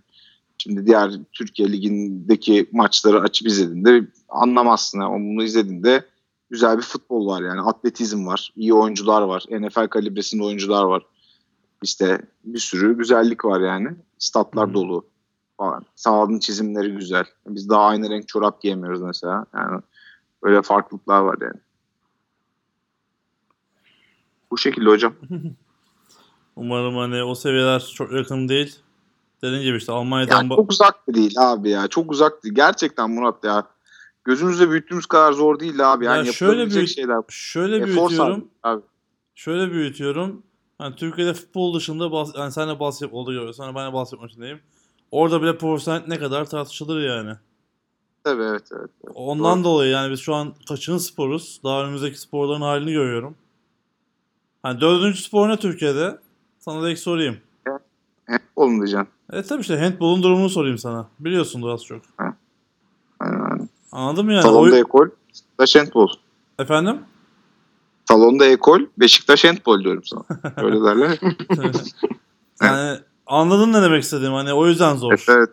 Şimdi 0.58 0.86
diğer 0.86 1.12
Türkiye 1.32 1.72
Ligi'ndeki 1.72 2.70
maçları 2.72 3.22
açıp 3.22 3.48
izlediğinde 3.48 4.08
anlamazsın 4.30 5.00
ama 5.00 5.16
bunu 5.16 5.44
izlediğinde 5.44 6.06
güzel 6.50 6.78
bir 6.78 6.84
futbol 6.84 7.28
var 7.28 7.42
yani. 7.42 7.62
Atletizm 7.62 8.28
var, 8.28 8.54
iyi 8.56 8.74
oyuncular 8.74 9.22
var, 9.22 9.46
NFL 9.50 9.88
kalibresinde 9.88 10.44
oyuncular 10.44 10.84
var. 10.84 11.04
İşte 11.84 12.22
bir 12.44 12.60
sürü 12.60 12.98
güzellik 12.98 13.46
var 13.46 13.62
yani. 13.62 13.90
Statlar 14.18 14.70
hı. 14.70 14.74
dolu 14.74 15.06
falan. 15.58 15.86
Sağlığın 15.96 16.40
çizimleri 16.40 16.92
güzel. 16.92 17.26
Biz 17.48 17.70
daha 17.70 17.86
aynı 17.86 18.10
renk 18.10 18.28
çorap 18.28 18.62
giyemiyoruz 18.62 19.02
mesela. 19.02 19.46
Yani 19.54 19.82
böyle 20.44 20.62
farklılıklar 20.62 21.22
var 21.22 21.38
yani. 21.42 21.60
Bu 24.54 24.58
şekilde 24.58 24.90
hocam. 24.90 25.14
Umarım 26.56 26.96
hani 26.98 27.24
o 27.24 27.36
seviyeler 27.36 27.92
çok 27.96 28.12
yakın 28.12 28.50
değil. 28.50 28.76
Dediğim 29.42 29.64
gibi 29.64 29.78
işte 29.78 29.92
Almanya'dan 29.92 30.36
Yani 30.38 30.50
çok 30.50 30.72
uzak 30.72 31.08
değil 31.08 31.34
abi 31.38 31.70
ya. 31.70 31.88
Çok 31.88 32.12
uzak 32.12 32.44
değil. 32.44 32.56
Gerçekten 32.56 33.10
Murat 33.12 33.44
ya. 33.44 33.68
Gözümüzde 34.24 34.70
büyüttüğümüz 34.70 35.06
kadar 35.06 35.34
zor 35.34 35.60
değil 35.60 35.94
abi. 35.94 36.06
Yani 36.06 36.28
Ya 36.28 36.34
şöyle 36.34 36.70
büyüt- 36.70 36.88
şeyler. 36.96 37.22
şöyle 37.30 37.76
Efor 37.76 37.88
büyütüyorum. 38.10 38.48
abi. 38.64 38.82
Şöyle 39.36 39.72
büyütüyorum. 39.72 40.44
Hani 40.78 40.96
Türkiye'de 40.96 41.34
futbol 41.34 41.74
dışında 41.76 42.12
bas 42.12 42.32
yani 42.38 42.52
sen 42.52 42.70
de 42.70 42.80
basketbolda 42.80 43.32
görüyorsun. 43.32 43.64
Sonra 43.64 43.76
ben 43.76 43.90
de 43.90 43.94
basketbol 43.94 44.28
içindeyim. 44.28 44.60
Orada 45.12 45.42
bile 45.42 45.58
profesyonel 45.58 46.04
ne 46.08 46.20
kadar 46.20 46.46
tartışılır 46.46 47.02
yani. 47.02 47.34
Tabii 48.24 48.44
evet 48.44 48.64
evet. 48.72 48.90
evet. 49.04 49.16
Ondan 49.16 49.58
Doğru. 49.64 49.64
dolayı 49.74 49.92
yani 49.92 50.12
biz 50.12 50.20
şu 50.20 50.34
an 50.36 50.54
kaçıncı 50.68 51.04
sporuz? 51.04 51.62
Daha 51.64 51.84
önümüzdeki 51.84 52.20
sporların 52.20 52.62
halini 52.62 52.92
görüyorum. 52.92 53.36
Hani 54.64 54.82
dördüncü 54.82 55.22
spor 55.22 55.50
ne 55.50 55.58
Türkiye'de? 55.58 56.18
Sana 56.60 56.90
ilk 56.90 57.00
sorayım. 57.00 57.38
Hep 58.26 58.42
olun 58.56 58.78
diyeceğim. 58.78 59.08
E 59.34 59.42
tabii 59.44 59.62
işte 59.62 59.80
handball'un 59.80 60.24
durumunu 60.24 60.50
sorayım 60.50 60.78
sana. 60.78 61.08
Biliyorsundur 61.20 61.70
az 61.70 61.86
çok. 61.86 62.02
Yani, 63.22 63.68
Anladın 63.92 64.26
mı 64.26 64.34
yani? 64.34 64.44
salonda 64.44 64.76
Oy- 64.76 64.80
ekol, 64.80 65.08
Beşiktaş 65.30 65.76
handball. 65.76 66.08
Efendim? 66.60 67.00
Salonda 68.08 68.46
ekol, 68.46 68.80
Beşiktaş 68.98 69.44
handball 69.46 69.84
diyorum 69.84 70.04
sana. 70.06 70.24
Öyle 70.58 70.82
derler. 70.84 71.20
yani 72.62 73.00
anladın 73.28 73.74
ne 73.74 73.82
demek 73.82 74.04
istediğim 74.04 74.34
hani 74.34 74.54
o 74.54 74.68
yüzden 74.68 74.96
zor. 74.96 75.12
evet, 75.12 75.26
evet. 75.30 75.50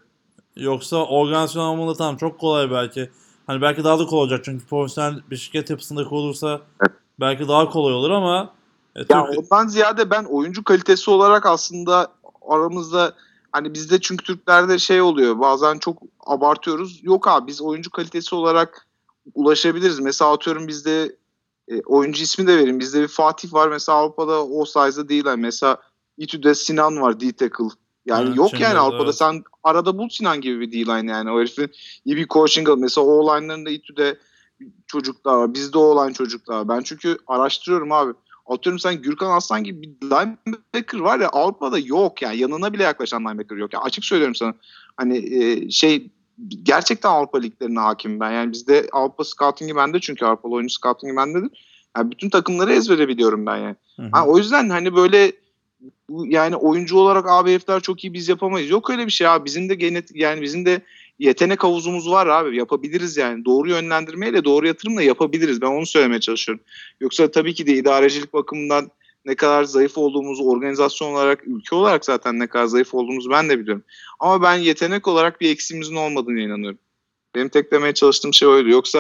Yoksa 0.57 0.97
organizasyon 0.97 1.63
anlamında 1.65 1.95
tamam 1.97 2.17
çok 2.17 2.39
kolay 2.41 2.71
belki. 2.71 3.11
Hani 3.47 3.63
belki 3.63 3.85
daha 3.85 3.99
da 3.99 4.07
kolay 4.07 4.23
olacak 4.23 4.41
çünkü 4.45 4.67
profesyonel 4.67 5.21
bir 5.31 5.37
şirket 5.37 5.71
yapısında 5.71 6.05
kurulursa 6.05 6.61
Evet. 6.81 6.93
belki 7.21 7.49
daha 7.49 7.71
kolay 7.71 7.95
olur 7.95 8.11
ama 8.11 8.53
e, 9.01 9.15
Ya 9.15 9.27
Türk- 9.27 9.39
ondan 9.53 9.69
ziyade 9.69 10.11
ben 10.11 10.25
oyuncu 10.25 10.65
kalitesi 10.65 11.11
olarak 11.11 11.47
aslında 11.47 12.13
aramızda 12.49 13.15
hani 13.53 13.75
bizde 13.75 14.01
çünkü 14.01 14.25
Türklerde 14.25 14.79
şey 14.79 15.01
oluyor 15.03 15.41
bazen 15.41 15.79
çok 15.79 16.03
abartıyoruz. 16.27 17.01
Yok 17.03 17.29
abi 17.29 17.47
biz 17.47 17.63
oyuncu 17.63 17.91
kalitesi 17.91 18.35
olarak 18.35 18.87
ulaşabiliriz. 19.35 20.01
Mesela 20.01 20.33
atıyorum 20.33 20.69
bizde 20.69 21.17
e, 21.69 21.81
oyuncu 21.81 22.23
ismi 22.23 22.47
de 22.47 22.57
vereyim. 22.57 22.81
Bizde 22.81 23.03
bir 23.03 23.09
Fatih 23.09 23.53
var 23.53 23.69
mesela 23.69 23.99
Avrupa'da 23.99 24.47
o 24.47 24.65
size'da 24.65 25.09
değil. 25.09 25.27
Yani 25.27 25.41
mesela 25.41 25.77
İTÜ'de 26.17 26.55
Sinan 26.55 27.01
var 27.01 27.21
D-tackle. 27.21 27.65
Yani 28.07 28.27
Evet, 28.27 28.37
yok 28.37 28.61
yani 28.61 28.79
Avrupa'da 28.79 29.05
evet. 29.05 29.15
sen 29.15 29.43
arada 29.65 29.99
bul 29.99 30.09
Sinan 30.09 30.41
gibi 30.41 30.61
bir 30.61 30.73
D-line 30.73 31.11
yani. 31.11 31.31
O 31.31 31.39
herifin 31.39 31.71
iyi 32.05 32.17
bir 32.17 32.29
coaching 32.29 32.69
al. 32.69 32.77
Mesela 32.79 33.07
o 33.07 33.37
line'larında 33.37 33.71
İTÜ'de 33.71 34.19
çocuklar 34.87 35.35
var. 35.35 35.55
Bizde 35.55 35.79
o 35.79 36.05
line 36.05 36.15
çocuklar 36.15 36.57
var. 36.57 36.69
Ben 36.69 36.81
çünkü 36.81 37.19
araştırıyorum 37.27 37.93
abi. 37.93 38.13
Atıyorum 38.51 38.79
sen 38.79 39.03
Gürkan 39.03 39.31
Aslan 39.31 39.65
gibi 39.65 39.83
bir 39.83 40.07
linebacker 40.07 40.99
var 40.99 41.21
ya 41.21 41.29
Avrupa'da 41.29 41.79
yok 41.79 42.23
yani 42.23 42.39
yanına 42.39 42.73
bile 42.73 42.83
yaklaşan 42.83 43.25
linebacker 43.25 43.57
yok. 43.57 43.73
Yani 43.73 43.83
açık 43.83 44.05
söylüyorum 44.05 44.35
sana. 44.35 44.55
Hani 44.97 45.35
e, 45.35 45.71
şey 45.71 46.11
gerçekten 46.63 47.09
Avrupa 47.09 47.39
liglerine 47.39 47.81
hakim 47.81 48.21
ben. 48.21 48.31
Yani 48.31 48.53
bizde 48.53 48.89
Avrupa 48.93 49.25
scouting'i 49.25 49.77
bende 49.77 50.01
çünkü 50.01 50.25
Avrupalı 50.25 50.53
oyuncu 50.53 50.75
scouting'i 50.75 51.17
bendedir. 51.17 51.51
Yani 51.97 52.11
bütün 52.11 52.31
takımları 52.31 52.73
ezbere 52.73 53.09
biliyorum 53.09 53.47
ben 53.47 53.57
yani. 53.57 53.77
Hı 53.97 54.03
hı. 54.03 54.09
Ha, 54.13 54.27
o 54.27 54.39
yüzden 54.39 54.69
hani 54.71 54.97
böyle 54.97 55.33
yani 56.25 56.57
oyuncu 56.57 56.99
olarak 56.99 57.29
abi 57.29 57.51
herifler 57.51 57.81
çok 57.81 58.05
iyi 58.05 58.13
biz 58.13 58.29
yapamayız. 58.29 58.71
Yok 58.71 58.91
öyle 58.91 59.07
bir 59.07 59.13
şey 59.13 59.27
abi. 59.27 59.45
Bizim 59.45 59.69
de 59.69 59.75
genetik 59.75 60.17
yani 60.17 60.43
bizim 60.43 60.67
de 60.67 60.81
yetenek 61.21 61.65
havuzumuz 61.65 62.11
var 62.11 62.27
abi. 62.27 62.57
Yapabiliriz 62.57 63.17
yani. 63.17 63.45
Doğru 63.45 63.69
yönlendirmeyle 63.69 64.45
doğru 64.45 64.67
yatırımla 64.67 65.03
yapabiliriz. 65.03 65.63
Ben 65.63 65.67
onu 65.67 65.87
söylemeye 65.87 66.21
çalışıyorum. 66.21 66.65
Yoksa 67.01 67.31
tabii 67.31 67.55
ki 67.55 67.67
de 67.67 67.73
idarecilik 67.73 68.33
bakımından 68.33 68.91
ne 69.25 69.35
kadar 69.35 69.65
zayıf 69.65 69.99
olduğumuzu 69.99 70.45
organizasyon 70.45 71.13
olarak, 71.13 71.47
ülke 71.47 71.75
olarak 71.75 72.05
zaten 72.05 72.39
ne 72.39 72.47
kadar 72.47 72.67
zayıf 72.67 72.95
olduğumuzu 72.95 73.31
ben 73.31 73.49
de 73.49 73.59
biliyorum. 73.59 73.85
Ama 74.21 74.43
ben 74.43 74.55
yetenek 74.55 75.09
olarak 75.09 75.41
bir 75.41 75.51
eksiğimizin 75.51 75.97
olmadığını 75.97 76.41
inanıyorum. 76.41 76.79
Benim 77.35 77.49
tek 77.49 77.73
demeye 77.73 77.95
çalıştığım 77.95 78.35
şey 78.35 78.49
oydu. 78.49 78.69
Yoksa 78.69 78.99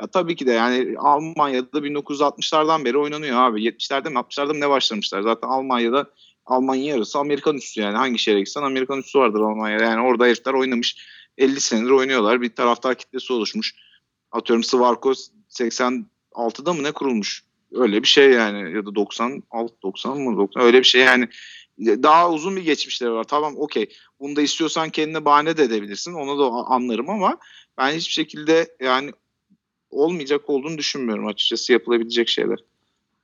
ya 0.00 0.06
tabii 0.06 0.36
ki 0.36 0.46
de 0.46 0.52
yani 0.52 0.94
Almanya'da 0.98 1.78
1960'lardan 1.78 2.84
beri 2.84 2.98
oynanıyor 2.98 3.36
abi. 3.38 3.62
70'lerde 3.62 4.10
mi 4.10 4.18
60'larda 4.18 4.54
mı 4.54 4.60
ne 4.60 4.70
başlamışlar? 4.70 5.22
Zaten 5.22 5.48
Almanya'da 5.48 6.06
Almanya 6.48 6.84
yarısı 6.84 7.18
Amerikan 7.18 7.56
üssü 7.56 7.80
yani. 7.80 7.96
Hangi 7.96 8.18
şehre 8.18 8.38
gitsen 8.38 8.62
Amerikan 8.62 8.98
üssü 8.98 9.18
vardır 9.18 9.40
Almanya'da. 9.40 9.84
Yani 9.84 10.06
orada 10.06 10.24
herifler 10.24 10.52
oynamış. 10.54 10.96
50 11.38 11.60
senedir 11.60 11.90
oynuyorlar. 11.90 12.42
Bir 12.42 12.54
taraftar 12.54 12.94
kitlesi 12.94 13.32
oluşmuş. 13.32 13.74
Atıyorum 14.32 14.64
Svarko 14.64 15.12
86'da 15.50 16.72
mı 16.72 16.82
ne 16.82 16.92
kurulmuş? 16.92 17.42
Öyle 17.72 18.02
bir 18.02 18.08
şey 18.08 18.30
yani. 18.30 18.76
Ya 18.76 18.86
da 18.86 18.94
96, 18.94 19.74
90 19.82 20.18
mı? 20.18 20.36
90, 20.36 20.62
öyle 20.62 20.78
bir 20.78 20.84
şey 20.84 21.00
yani. 21.00 21.28
Daha 21.78 22.32
uzun 22.32 22.56
bir 22.56 22.64
geçmişleri 22.64 23.12
var. 23.12 23.24
Tamam 23.24 23.54
okey. 23.56 23.88
Bunu 24.20 24.36
da 24.36 24.42
istiyorsan 24.42 24.90
kendine 24.90 25.24
bahane 25.24 25.56
de 25.56 25.62
edebilirsin. 25.62 26.12
Onu 26.12 26.38
da 26.38 26.44
anlarım 26.44 27.10
ama 27.10 27.38
ben 27.78 27.92
hiçbir 27.92 28.12
şekilde 28.12 28.76
yani 28.80 29.12
olmayacak 29.90 30.50
olduğunu 30.50 30.78
düşünmüyorum 30.78 31.26
açıkçası 31.26 31.72
yapılabilecek 31.72 32.28
şeyler. 32.28 32.58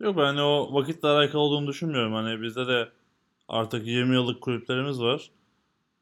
Yok 0.01 0.16
ben 0.16 0.36
o 0.36 0.74
vakitle 0.74 1.09
alakalı 1.09 1.41
olduğunu 1.41 1.66
düşünmüyorum. 1.66 2.12
Hani 2.12 2.43
bizde 2.43 2.66
de 2.66 2.89
artık 3.49 3.86
20 3.86 4.15
yıllık 4.15 4.41
kulüplerimiz 4.41 5.01
var. 5.01 5.31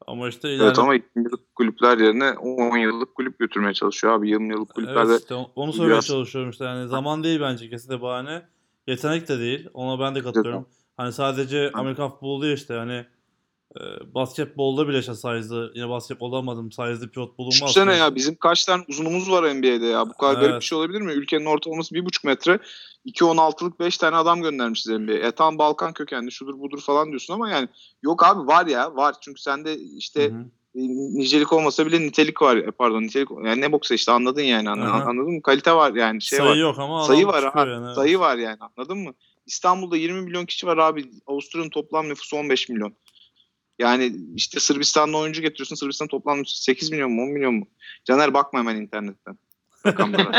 Ama 0.07 0.29
işte 0.29 0.49
ileride... 0.49 0.63
Evet 0.65 0.79
ama 0.79 0.95
2 0.95 1.05
yıllık 1.15 1.55
kulüpler 1.55 1.97
yerine 1.97 2.31
10 2.31 2.77
yıllık 2.77 3.15
kulüp 3.15 3.39
götürmeye 3.39 3.73
çalışıyor 3.73 4.13
abi. 4.13 4.29
20 4.29 4.53
yıllık 4.53 4.69
kulüplerde 4.69 5.11
Evet 5.11 5.21
işte 5.21 5.35
onu 5.35 5.73
söylemeye 5.73 5.93
biraz- 5.93 6.07
çalışıyorum 6.07 6.51
işte 6.51 6.65
yani 6.65 6.87
zaman 6.87 7.23
değil 7.23 7.41
bence 7.41 7.69
kesinlikle 7.69 8.01
bahane. 8.01 8.41
Yetenek 8.87 9.27
de 9.27 9.39
değil. 9.39 9.69
Ona 9.73 9.99
ben 9.99 10.15
de 10.15 10.21
katılıyorum. 10.21 10.67
Hani 10.97 11.13
sadece 11.13 11.71
Amerikan 11.73 12.09
futbolu 12.09 12.41
değil 12.43 12.53
işte 12.53 12.73
hani 12.73 13.05
e, 13.79 14.13
basketbolda 14.13 14.87
bile 14.87 14.99
işte 14.99 15.13
size'lı 15.15 15.71
yine 15.75 15.89
basketbolda 15.89 16.35
almadım 16.37 16.71
size'lı 16.71 17.09
pivot 17.09 17.37
bulunmaz. 17.37 17.55
Düşünsene 17.55 17.95
ya 17.95 18.15
bizim 18.15 18.35
kaç 18.35 18.65
tane 18.65 18.83
uzunumuz 18.89 19.31
var 19.31 19.55
NBA'de 19.55 19.85
ya. 19.85 20.09
Bu 20.09 20.13
kadar 20.13 20.33
garip 20.33 20.49
Evet. 20.49 20.61
bir 20.61 20.65
şey 20.65 20.77
olabilir 20.77 21.01
mi? 21.01 21.11
Ülkenin 21.11 21.45
ortalaması 21.45 21.95
1,5 21.95 22.25
metre. 22.27 22.59
2.16'lık 23.05 23.79
5 23.79 23.97
tane 23.97 24.15
adam 24.15 24.41
göndermişiz 24.41 24.91
NBA'ye. 24.91 25.19
E 25.19 25.31
tam 25.31 25.57
Balkan 25.57 25.93
kökenli 25.93 26.31
şudur 26.31 26.59
budur 26.59 26.81
falan 26.81 27.09
diyorsun 27.09 27.33
ama 27.33 27.49
yani 27.49 27.67
yok 28.03 28.25
abi 28.25 28.47
var 28.47 28.65
ya 28.65 28.95
var. 28.95 29.15
Çünkü 29.21 29.41
sende 29.41 29.77
işte 29.77 30.23
Hı 30.23 30.35
hı. 30.35 30.39
e, 30.75 30.81
nicelik 31.19 31.53
olmasa 31.53 31.85
bile 31.85 32.01
nitelik 32.01 32.41
var. 32.41 32.57
E, 32.57 32.71
pardon 32.71 33.03
nitelik 33.03 33.29
yani 33.45 33.61
ne 33.61 33.71
boksa 33.71 33.95
işte 33.95 34.11
anladın 34.11 34.41
yani 34.41 34.69
anladın, 34.69 34.89
Aha. 34.89 35.03
anladın 35.09 35.33
mı? 35.33 35.41
Kalite 35.41 35.75
var 35.75 35.93
yani 35.93 36.21
şey 36.21 36.39
Sayı 36.39 36.51
var. 36.51 36.55
yok 36.55 36.79
ama 36.79 37.03
Sayı 37.03 37.27
var 37.27 37.53
ha. 37.53 37.65
yani, 37.67 37.85
evet. 37.85 37.95
Sayı 37.95 38.19
var 38.19 38.37
yani 38.37 38.57
anladın 38.77 38.97
mı? 38.97 39.13
İstanbul'da 39.45 39.97
20 39.97 40.21
milyon 40.21 40.45
kişi 40.45 40.67
var 40.67 40.77
abi. 40.77 41.11
Avusturya'nın 41.27 41.69
toplam 41.69 42.09
nüfusu 42.09 42.37
15 42.37 42.69
milyon. 42.69 42.93
Yani 43.83 44.15
işte 44.35 44.59
Sırbistan'da 44.59 45.17
oyuncu 45.17 45.41
getiriyorsun. 45.41 45.75
Sırbistan 45.75 46.07
toplam 46.07 46.39
nüfusu 46.39 46.63
8 46.63 46.91
milyon 46.91 47.11
mu 47.11 47.23
10 47.23 47.29
milyon 47.29 47.53
mu? 47.53 47.67
Caner 48.05 48.33
bakma 48.33 48.59
hemen 48.59 48.75
internetten. 48.75 49.37
Mı? 50.07 50.31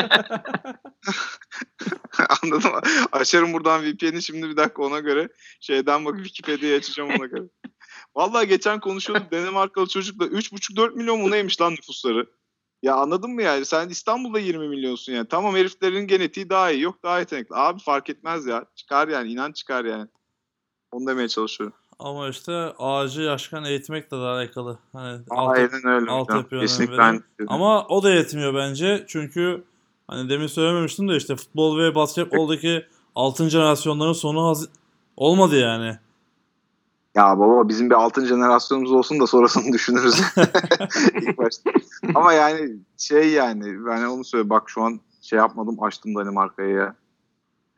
Açarım 3.13 3.53
buradan 3.53 3.83
VPN'i 3.83 4.23
şimdi 4.23 4.49
bir 4.49 4.57
dakika 4.57 4.83
ona 4.83 5.01
göre. 5.01 5.29
Şeyden 5.61 6.05
bakıp 6.05 6.25
Wikipedia'yı 6.25 6.77
açacağım 6.77 7.11
ona 7.11 7.27
göre. 7.27 7.43
Vallahi 8.17 8.49
geçen 8.49 8.81
konuşuyorduk 8.81 9.33
Danimarkalı 9.33 9.87
çocukla 9.87 10.27
3,5-4 10.27 10.95
milyon 10.95 11.21
mu 11.21 11.31
neymiş 11.31 11.61
lan 11.61 11.73
nüfusları? 11.73 12.27
Ya 12.83 12.95
anladın 12.95 13.31
mı 13.31 13.43
yani? 13.43 13.65
Sen 13.65 13.89
İstanbul'da 13.89 14.39
20 14.39 14.69
milyonsun 14.69 15.13
yani. 15.13 15.29
Tamam 15.29 15.57
heriflerin 15.57 16.07
genetiği 16.07 16.51
daha 16.51 16.71
iyi. 16.71 16.83
Yok 16.83 17.03
daha 17.03 17.19
yetenekli. 17.19 17.57
Abi 17.57 17.81
fark 17.81 18.11
etmez 18.11 18.47
ya. 18.47 18.65
Çıkar 18.75 19.09
yani. 19.09 19.33
inan 19.33 19.53
çıkar 19.53 19.85
yani. 19.85 20.09
Onu 20.93 21.07
demeye 21.07 21.29
çalışıyorum. 21.29 21.77
Ama 21.99 22.29
işte 22.29 22.53
ağacı 22.79 23.23
yaşken 23.23 23.63
eğitmekle 23.63 24.17
de 24.17 24.21
alakalı. 24.21 24.79
Hani 24.93 25.21
alt, 25.31 25.59
Aynen 25.59 25.87
öyle. 25.87 26.11
alt 26.11 26.29
hocam. 26.29 26.45
Kesinlikle. 26.61 27.21
Ama 27.49 27.87
o 27.87 28.03
da 28.03 28.11
yetmiyor 28.11 28.55
bence. 28.55 29.05
Çünkü 29.09 29.65
hani 30.09 30.29
demin 30.29 30.47
söylememiştim 30.47 31.09
de 31.09 31.17
işte 31.17 31.37
futbol 31.37 31.79
ve 31.79 31.95
basketboldaki 31.95 32.87
altın 33.15 33.49
jenerasyonların 33.49 34.13
sonu 34.13 34.49
haz- 34.49 34.69
olmadı 35.17 35.57
yani. 35.57 35.99
Ya 37.15 37.39
baba 37.39 37.69
bizim 37.69 37.91
bir 37.91 37.95
altın 37.95 38.27
jenerasyonumuz 38.27 38.93
olsun 38.93 39.21
da 39.21 39.27
sonrasını 39.27 39.73
düşünürüz. 39.73 40.15
İlk 41.15 41.39
başta. 41.39 41.71
Ama 42.15 42.33
yani 42.33 42.77
şey 42.99 43.31
yani 43.31 43.87
ben 43.87 44.05
onu 44.05 44.25
söyle 44.25 44.51
bak 44.51 44.71
şu 44.71 44.83
an 44.83 45.01
şey 45.23 45.39
yapmadım 45.39 45.83
açtım 45.83 46.15
Danimarka'ya 46.15 46.69
ya. 46.69 46.95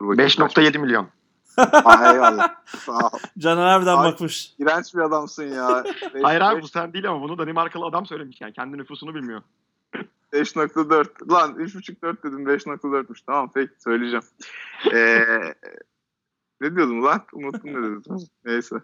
Dur 0.01 0.09
bakayım. 0.09 0.31
5.7 0.31 0.79
milyon. 0.79 1.07
Aa, 1.57 2.13
eyvallah. 2.13 2.55
Sağ 2.67 2.93
ol. 2.99 3.19
Caner 3.39 3.67
abiden 3.67 3.97
Ay- 3.97 4.13
bakmış. 4.13 4.53
İğrenç 4.59 4.95
bir 4.95 5.01
adamsın 5.01 5.45
ya. 5.55 5.85
Beş- 6.15 6.23
Hayır 6.23 6.41
abi 6.41 6.63
bu 6.63 6.69
sen 6.69 6.93
değil 6.93 7.09
ama 7.11 7.23
bunu 7.23 7.39
Danimarkalı 7.39 7.85
adam 7.85 8.07
söylemiş 8.07 8.41
yani. 8.41 8.53
Kendi 8.53 8.79
nüfusunu 8.79 9.15
bilmiyor. 9.15 9.43
5.4. 10.33 11.33
Lan 11.33 11.55
3.5-4 11.55 12.23
dedim 12.23 12.47
5.4'müş. 12.47 13.19
Tamam 13.27 13.51
peki 13.55 13.73
söyleyeceğim. 13.79 14.25
Ee, 14.95 15.21
ne 16.61 16.77
diyordum 16.77 17.05
lan? 17.05 17.23
Unuttum 17.33 17.71
ne 17.73 17.77
dedim. 17.87 18.03
Neyse. 18.45 18.77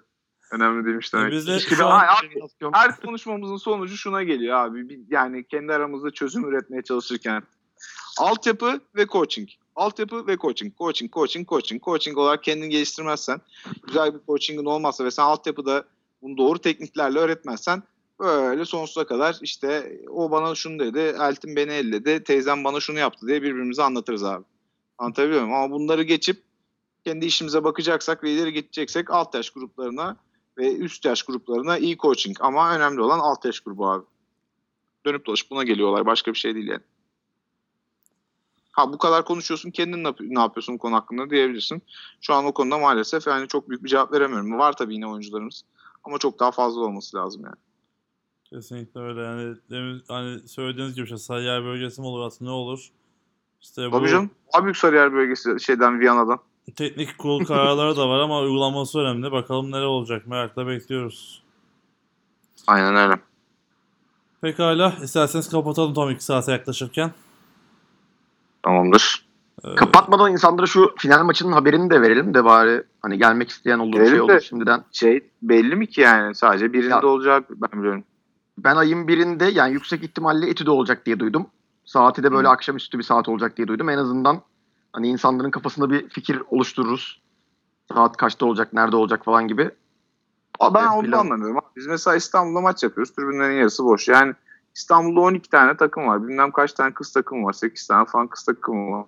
Önemli 0.52 0.84
değilmiş 0.86 1.14
demek. 1.14 1.32
Biz 1.32 1.46
de 1.46 1.60
şu 1.60 1.86
an- 1.86 2.00
Ay, 2.00 2.06
abi, 2.08 2.70
her 2.72 2.96
konuşmamızın 3.00 3.56
sonucu 3.56 3.96
şuna 3.96 4.22
geliyor 4.22 4.56
abi. 4.56 5.00
Yani 5.08 5.44
kendi 5.44 5.72
aramızda 5.72 6.10
çözüm 6.10 6.44
üretmeye 6.48 6.82
çalışırken. 6.82 7.42
Altyapı 8.18 8.80
ve 8.96 9.06
coaching. 9.06 9.48
Altyapı 9.76 10.26
ve 10.26 10.36
coaching. 10.36 10.78
Coaching, 10.78 11.12
coaching, 11.12 11.48
coaching. 11.48 11.84
Coaching 11.84 12.18
olarak 12.18 12.42
kendini 12.42 12.68
geliştirmezsen, 12.68 13.40
güzel 13.82 14.14
bir 14.14 14.20
coachingin 14.26 14.64
olmazsa 14.64 15.04
ve 15.04 15.10
sen 15.10 15.22
altyapıda 15.22 15.84
bunu 16.22 16.36
doğru 16.36 16.58
tekniklerle 16.58 17.18
öğretmezsen 17.18 17.82
böyle 18.20 18.64
sonsuza 18.64 19.06
kadar 19.06 19.38
işte 19.42 19.98
o 20.10 20.30
bana 20.30 20.54
şunu 20.54 20.78
dedi, 20.78 20.98
Eltim 20.98 21.56
beni 21.56 21.70
elledi, 21.70 22.24
teyzem 22.24 22.64
bana 22.64 22.80
şunu 22.80 22.98
yaptı 22.98 23.26
diye 23.26 23.42
birbirimize 23.42 23.82
anlatırız 23.82 24.24
abi. 24.24 24.44
Anlatabiliyor 24.98 25.42
muyum? 25.42 25.56
Ama 25.56 25.74
bunları 25.74 26.02
geçip 26.02 26.42
kendi 27.04 27.26
işimize 27.26 27.64
bakacaksak 27.64 28.24
ve 28.24 28.32
ileri 28.32 28.52
gideceksek 28.52 29.10
alt 29.10 29.34
yaş 29.34 29.50
gruplarına 29.50 30.16
ve 30.58 30.76
üst 30.76 31.04
yaş 31.04 31.22
gruplarına 31.22 31.78
iyi 31.78 31.96
coaching. 31.96 32.36
Ama 32.40 32.76
önemli 32.76 33.00
olan 33.00 33.18
alt 33.18 33.44
yaş 33.44 33.60
grubu 33.60 33.88
abi. 33.88 34.04
Dönüp 35.06 35.26
dolaşıp 35.26 35.50
buna 35.50 35.62
geliyorlar. 35.62 36.06
Başka 36.06 36.32
bir 36.32 36.38
şey 36.38 36.54
değil 36.54 36.68
yani. 36.68 36.82
Ha 38.72 38.92
bu 38.92 38.98
kadar 38.98 39.24
konuşuyorsun 39.24 39.70
kendin 39.70 40.04
ne 40.04 40.08
yap- 40.08 40.20
ne 40.20 40.40
yapıyorsun 40.40 40.74
bu 40.74 40.78
konu 40.78 40.94
hakkında 40.94 41.30
diyebilirsin. 41.30 41.82
Şu 42.20 42.34
an 42.34 42.44
o 42.44 42.52
konuda 42.52 42.78
maalesef 42.78 43.26
yani 43.26 43.48
çok 43.48 43.68
büyük 43.68 43.84
bir 43.84 43.88
cevap 43.88 44.12
veremiyorum. 44.12 44.58
Var 44.58 44.76
tabii 44.76 44.94
yine 44.94 45.06
oyuncularımız. 45.06 45.62
Ama 46.04 46.18
çok 46.18 46.40
daha 46.40 46.50
fazla 46.52 46.80
olması 46.80 47.16
lazım 47.16 47.42
yani. 47.44 47.56
Kesinlikle 48.44 49.00
öyle 49.00 49.20
yani 49.20 49.56
demin 49.70 50.02
hani 50.08 50.48
söylediğiniz 50.48 50.94
gibi 50.94 51.04
işte 51.04 51.18
Sarıyer 51.18 51.64
bölgesi 51.64 52.00
mi 52.00 52.06
olur 52.06 52.26
aslında 52.26 52.50
ne 52.50 52.56
olur? 52.56 52.90
İşte 53.60 53.92
bu 53.92 53.96
Tabii 53.96 54.08
canım. 54.08 54.30
Daha 54.54 54.64
büyük 54.64 54.76
Sarıyer 54.76 55.12
bölgesi 55.12 55.60
şeyden 55.60 56.00
Viyana'dan. 56.00 56.38
teknik 56.76 57.18
kurul 57.18 57.44
kararları 57.44 57.96
da 57.96 58.08
var 58.08 58.18
ama 58.20 58.40
uygulaması 58.40 58.98
önemli. 58.98 59.32
Bakalım 59.32 59.70
neler 59.70 59.82
olacak 59.82 60.26
merakla 60.26 60.66
bekliyoruz. 60.66 61.42
Aynen 62.66 62.96
öyle. 62.96 63.20
Pekala 64.40 64.92
isterseniz 65.02 65.48
kapatalım 65.48 65.94
tam 65.94 66.10
2 66.10 66.24
saate 66.24 66.52
yaklaşırken. 66.52 67.12
Tamamdır. 68.62 69.26
Ee, 69.64 69.74
Kapatmadan 69.74 70.32
insanlara 70.32 70.66
şu 70.66 70.94
final 70.98 71.24
maçının 71.24 71.52
haberini 71.52 71.90
de 71.90 72.02
verelim 72.02 72.34
de 72.34 72.44
bari 72.44 72.82
hani 73.02 73.18
gelmek 73.18 73.50
isteyen 73.50 73.78
olur 73.78 73.92
şey 73.96 74.02
Verelim 74.02 74.18
de- 74.28 74.32
olur 74.32 74.40
şimdiden. 74.40 74.84
Şey 74.92 75.30
belli 75.42 75.76
mi 75.76 75.86
ki 75.86 76.00
yani? 76.00 76.34
Sadece 76.34 76.72
birinde 76.72 76.90
Ya- 76.94 77.02
olacağı 77.06 77.44
ben 77.50 77.78
biliyorum. 77.80 78.04
Ben 78.58 78.76
ayın 78.76 79.08
birinde 79.08 79.44
yani 79.44 79.72
yüksek 79.72 80.02
ihtimalle 80.04 80.50
Etü'de 80.50 80.70
olacak 80.70 81.06
diye 81.06 81.18
duydum. 81.20 81.46
Saati 81.84 82.22
de 82.22 82.32
böyle 82.32 82.48
Hı. 82.48 82.52
akşamüstü 82.52 82.98
bir 82.98 83.02
saat 83.02 83.28
olacak 83.28 83.56
diye 83.56 83.68
duydum. 83.68 83.88
En 83.88 83.98
azından 83.98 84.40
hani 84.92 85.08
insanların 85.08 85.50
kafasında 85.50 85.90
bir 85.90 86.08
fikir 86.08 86.42
oluştururuz. 86.50 87.22
Saat 87.92 88.16
kaçta 88.16 88.46
olacak, 88.46 88.72
nerede 88.72 88.96
olacak 88.96 89.24
falan 89.24 89.48
gibi. 89.48 89.70
Aa, 90.60 90.74
ben 90.74 90.86
onu 90.86 91.16
anlamıyorum. 91.18 91.58
Biz 91.76 91.86
mesela 91.86 92.16
İstanbul'da 92.16 92.60
maç 92.60 92.82
yapıyoruz. 92.82 93.12
Tribünlerin 93.14 93.54
yarısı 93.58 93.84
boş. 93.84 94.08
Yani 94.08 94.34
İstanbul'da 94.74 95.20
12 95.20 95.50
tane 95.50 95.76
takım 95.76 96.06
var. 96.06 96.28
Bilmem 96.28 96.50
kaç 96.50 96.72
tane 96.72 96.94
kız 96.94 97.12
takımı 97.12 97.46
var. 97.46 97.52
8 97.52 97.86
tane 97.86 98.04
falan 98.04 98.28
kız 98.28 98.44
takımı 98.44 98.98
var. 98.98 99.06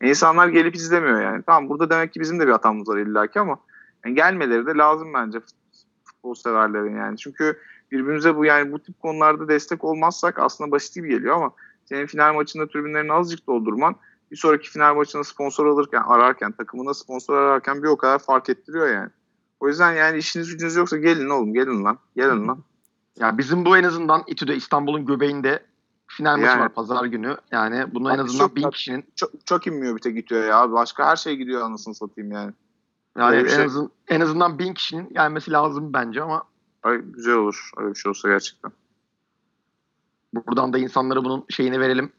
E, 0.00 0.08
İnsanlar 0.08 0.48
gelip 0.48 0.74
izlemiyor 0.74 1.20
yani. 1.22 1.42
Tamam 1.46 1.68
burada 1.68 1.90
demek 1.90 2.12
ki 2.12 2.20
bizim 2.20 2.40
de 2.40 2.46
bir 2.46 2.52
hatamız 2.52 2.88
var 2.88 2.96
illaki 2.98 3.40
ama 3.40 3.58
yani 4.04 4.14
gelmeleri 4.14 4.66
de 4.66 4.74
lazım 4.74 5.14
bence 5.14 5.38
fut- 5.38 5.84
futbol 6.04 6.34
severlerin 6.34 6.96
yani. 6.96 7.18
Çünkü 7.18 7.58
birbirimize 7.90 8.36
bu 8.36 8.44
yani 8.44 8.72
bu 8.72 8.78
tip 8.82 9.00
konularda 9.00 9.48
destek 9.48 9.84
olmazsak 9.84 10.38
aslında 10.38 10.70
basit 10.70 10.94
gibi 10.94 11.08
geliyor 11.08 11.36
ama 11.36 11.52
senin 11.84 12.06
final 12.06 12.34
maçında 12.34 12.68
tribünlerini 12.68 13.12
azıcık 13.12 13.46
doldurman 13.46 13.96
bir 14.30 14.36
sonraki 14.36 14.70
final 14.70 14.94
maçında 14.94 15.24
sponsor 15.24 15.66
alırken 15.66 16.02
ararken 16.02 16.52
takımına 16.52 16.94
sponsor 16.94 17.34
ararken 17.36 17.82
bir 17.82 17.88
o 17.88 17.96
kadar 17.96 18.18
fark 18.18 18.48
ettiriyor 18.48 18.88
yani. 18.88 19.10
O 19.60 19.68
yüzden 19.68 19.92
yani 19.92 20.18
işiniz 20.18 20.50
gücünüz 20.52 20.76
yoksa 20.76 20.96
gelin 20.96 21.28
oğlum 21.28 21.54
gelin 21.54 21.84
lan. 21.84 21.98
Gelin 22.16 22.48
lan. 22.48 22.64
Ya 23.18 23.38
bizim 23.38 23.64
bu 23.64 23.76
en 23.76 23.84
azından 23.84 24.22
İTÜ'de 24.26 24.56
İstanbul'un 24.56 25.06
göbeğinde 25.06 25.66
final 26.06 26.36
maçı 26.36 26.46
Yani. 26.46 26.60
var 26.60 26.68
pazar 26.74 27.04
günü. 27.04 27.36
Yani 27.50 27.94
bunu 27.94 28.10
en 28.10 28.14
Abi 28.14 28.22
azından 28.22 28.46
çok- 28.46 28.56
bin 28.56 28.70
kişinin 28.70 29.04
Çok, 29.16 29.46
çok 29.46 29.66
inmiyor 29.66 29.96
bir 29.96 30.00
tek 30.00 30.14
gidiyor 30.16 30.44
ya. 30.44 30.72
Başka 30.72 31.06
her 31.06 31.16
şey 31.16 31.36
gidiyor 31.36 31.62
anasını 31.62 31.94
satayım 31.94 32.32
yani. 32.32 32.52
yani 33.18 33.36
en, 33.36 33.46
şey. 33.46 33.64
azın, 33.64 33.90
en 34.08 34.20
azından 34.20 34.58
bin 34.58 34.74
kişinin 34.74 35.08
gelmesi 35.14 35.50
lazım 35.50 35.92
bence 35.92 36.22
ama 36.22 36.42
Ay, 36.82 36.98
güzel 36.98 37.34
olur. 37.34 37.70
Öyle 37.76 37.90
bir 37.90 37.98
şey 37.98 38.10
olsa 38.10 38.28
gerçekten. 38.28 38.72
buradan 40.34 40.72
da 40.72 40.78
insanlara 40.78 41.24
bunun 41.24 41.44
şeyini 41.50 41.80
verelim. 41.80 42.12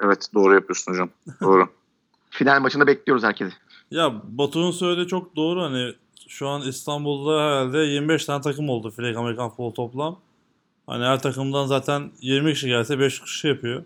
Evet 0.00 0.28
doğru 0.34 0.54
yapıyorsun 0.54 0.92
hocam. 0.92 1.08
Doğru. 1.40 1.68
Final 2.30 2.60
maçında 2.60 2.86
bekliyoruz 2.86 3.24
herkesi. 3.24 3.52
Ya 3.90 4.12
Batu'nun 4.24 4.70
söylediği 4.70 5.06
çok 5.06 5.36
doğru 5.36 5.62
hani 5.62 5.94
şu 6.28 6.48
an 6.48 6.62
İstanbul'da 6.62 7.40
herhalde 7.42 7.78
25 7.78 8.24
tane 8.24 8.40
takım 8.42 8.68
oldu 8.68 8.90
Flag 8.90 9.16
Amerikan 9.16 9.48
Futbol 9.48 9.74
toplam. 9.74 10.18
Hani 10.86 11.04
her 11.04 11.22
takımdan 11.22 11.66
zaten 11.66 12.10
20 12.20 12.52
kişi 12.54 12.68
gelse 12.68 12.98
5 12.98 13.20
kişi 13.20 13.48
yapıyor. 13.48 13.82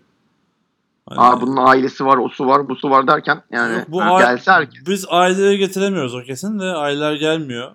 Hani 1.09 1.19
Aa 1.19 1.41
bunun 1.41 1.57
ailesi 1.57 2.05
var, 2.05 2.17
o 2.17 2.29
su 2.29 2.47
var, 2.47 2.69
bu 2.69 2.75
su 2.75 2.89
var 2.89 3.07
derken 3.07 3.41
yani 3.51 3.73
Yok, 3.75 3.83
bu 3.87 4.01
ha, 4.01 4.19
gelse 4.21 4.51
herkes. 4.51 4.87
biz 4.87 5.05
aileleri 5.09 5.57
getiremiyoruz 5.57 6.15
o 6.15 6.21
kesin 6.23 6.59
de 6.59 6.63
aileler 6.63 7.13
gelmiyor. 7.13 7.71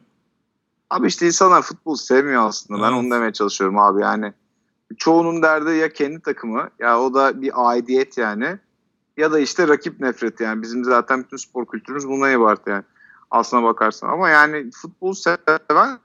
Abi 0.90 1.06
işte 1.06 1.26
insanlar 1.26 1.62
futbol 1.62 1.94
sevmiyor 1.94 2.46
aslında. 2.46 2.82
Ben 2.82 2.88
Evet. 2.92 2.98
onu 3.04 3.10
demeye 3.10 3.32
çalışıyorum 3.32 3.78
abi 3.78 4.02
yani. 4.02 4.32
Çoğunun 4.98 5.42
derdi 5.42 5.70
ya 5.70 5.92
kendi 5.92 6.20
takımı 6.20 6.70
ya 6.78 7.00
o 7.00 7.14
da 7.14 7.42
bir 7.42 7.70
aidiyet 7.70 8.18
yani. 8.18 8.58
Ya 9.16 9.32
da 9.32 9.38
işte 9.38 9.68
rakip 9.68 10.00
nefreti 10.00 10.42
yani. 10.42 10.62
Bizim 10.62 10.84
zaten 10.84 11.22
bütün 11.24 11.36
spor 11.36 11.66
kültürümüz 11.66 12.08
bundan 12.08 12.32
ibaret 12.32 12.66
yani. 12.66 12.82
Aslına 13.32 13.62
bakarsan. 13.62 14.08
Ama 14.08 14.28
yani 14.28 14.70
futbol 14.70 15.12
seven 15.12 15.98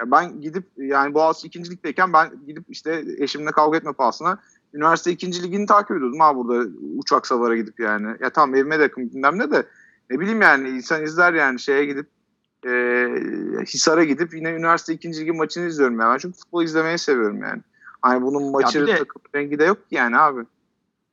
ya 0.00 0.10
ben 0.10 0.40
gidip 0.40 0.64
yani 0.76 1.14
Boğaziçi 1.14 1.46
ikinci 1.46 1.70
ligdeyken 1.70 2.12
ben 2.12 2.30
gidip 2.46 2.64
işte 2.68 3.04
eşimle 3.18 3.50
kavga 3.50 3.76
etme 3.78 3.92
pahasına 3.92 4.38
üniversite 4.74 5.10
ikinci 5.10 5.42
ligini 5.42 5.66
takip 5.66 5.90
ediyordum 5.90 6.20
ha 6.20 6.36
burada 6.36 6.68
uçak 6.98 7.26
savara 7.26 7.56
gidip 7.56 7.80
yani. 7.80 8.16
Ya 8.20 8.30
tamam 8.30 8.54
evime 8.54 8.78
de 8.78 8.82
yakın 8.82 9.10
bilmem 9.10 9.38
ne 9.38 9.50
de 9.50 9.66
ne 10.10 10.20
bileyim 10.20 10.42
yani 10.42 10.68
insan 10.68 11.02
izler 11.02 11.32
yani 11.32 11.60
şeye 11.60 11.84
gidip 11.84 12.06
e, 12.66 12.70
Hisar'a 13.66 14.04
gidip 14.04 14.34
yine 14.34 14.50
üniversite 14.50 14.92
ikinci 14.92 15.20
ligi 15.20 15.32
maçını 15.32 15.66
izliyorum 15.66 16.00
yani. 16.00 16.12
Ben 16.12 16.18
çünkü 16.18 16.38
futbol 16.38 16.62
izlemeyi 16.62 16.98
seviyorum 16.98 17.42
yani. 17.42 17.62
Hani 18.02 18.22
bunun 18.22 18.50
maçı 18.50 18.82
bir 18.82 18.86
de- 18.86 18.98
takım 18.98 19.22
rengi 19.34 19.58
de 19.58 19.64
yok 19.64 19.88
ki 19.88 19.94
yani 19.94 20.18
abi. 20.18 20.40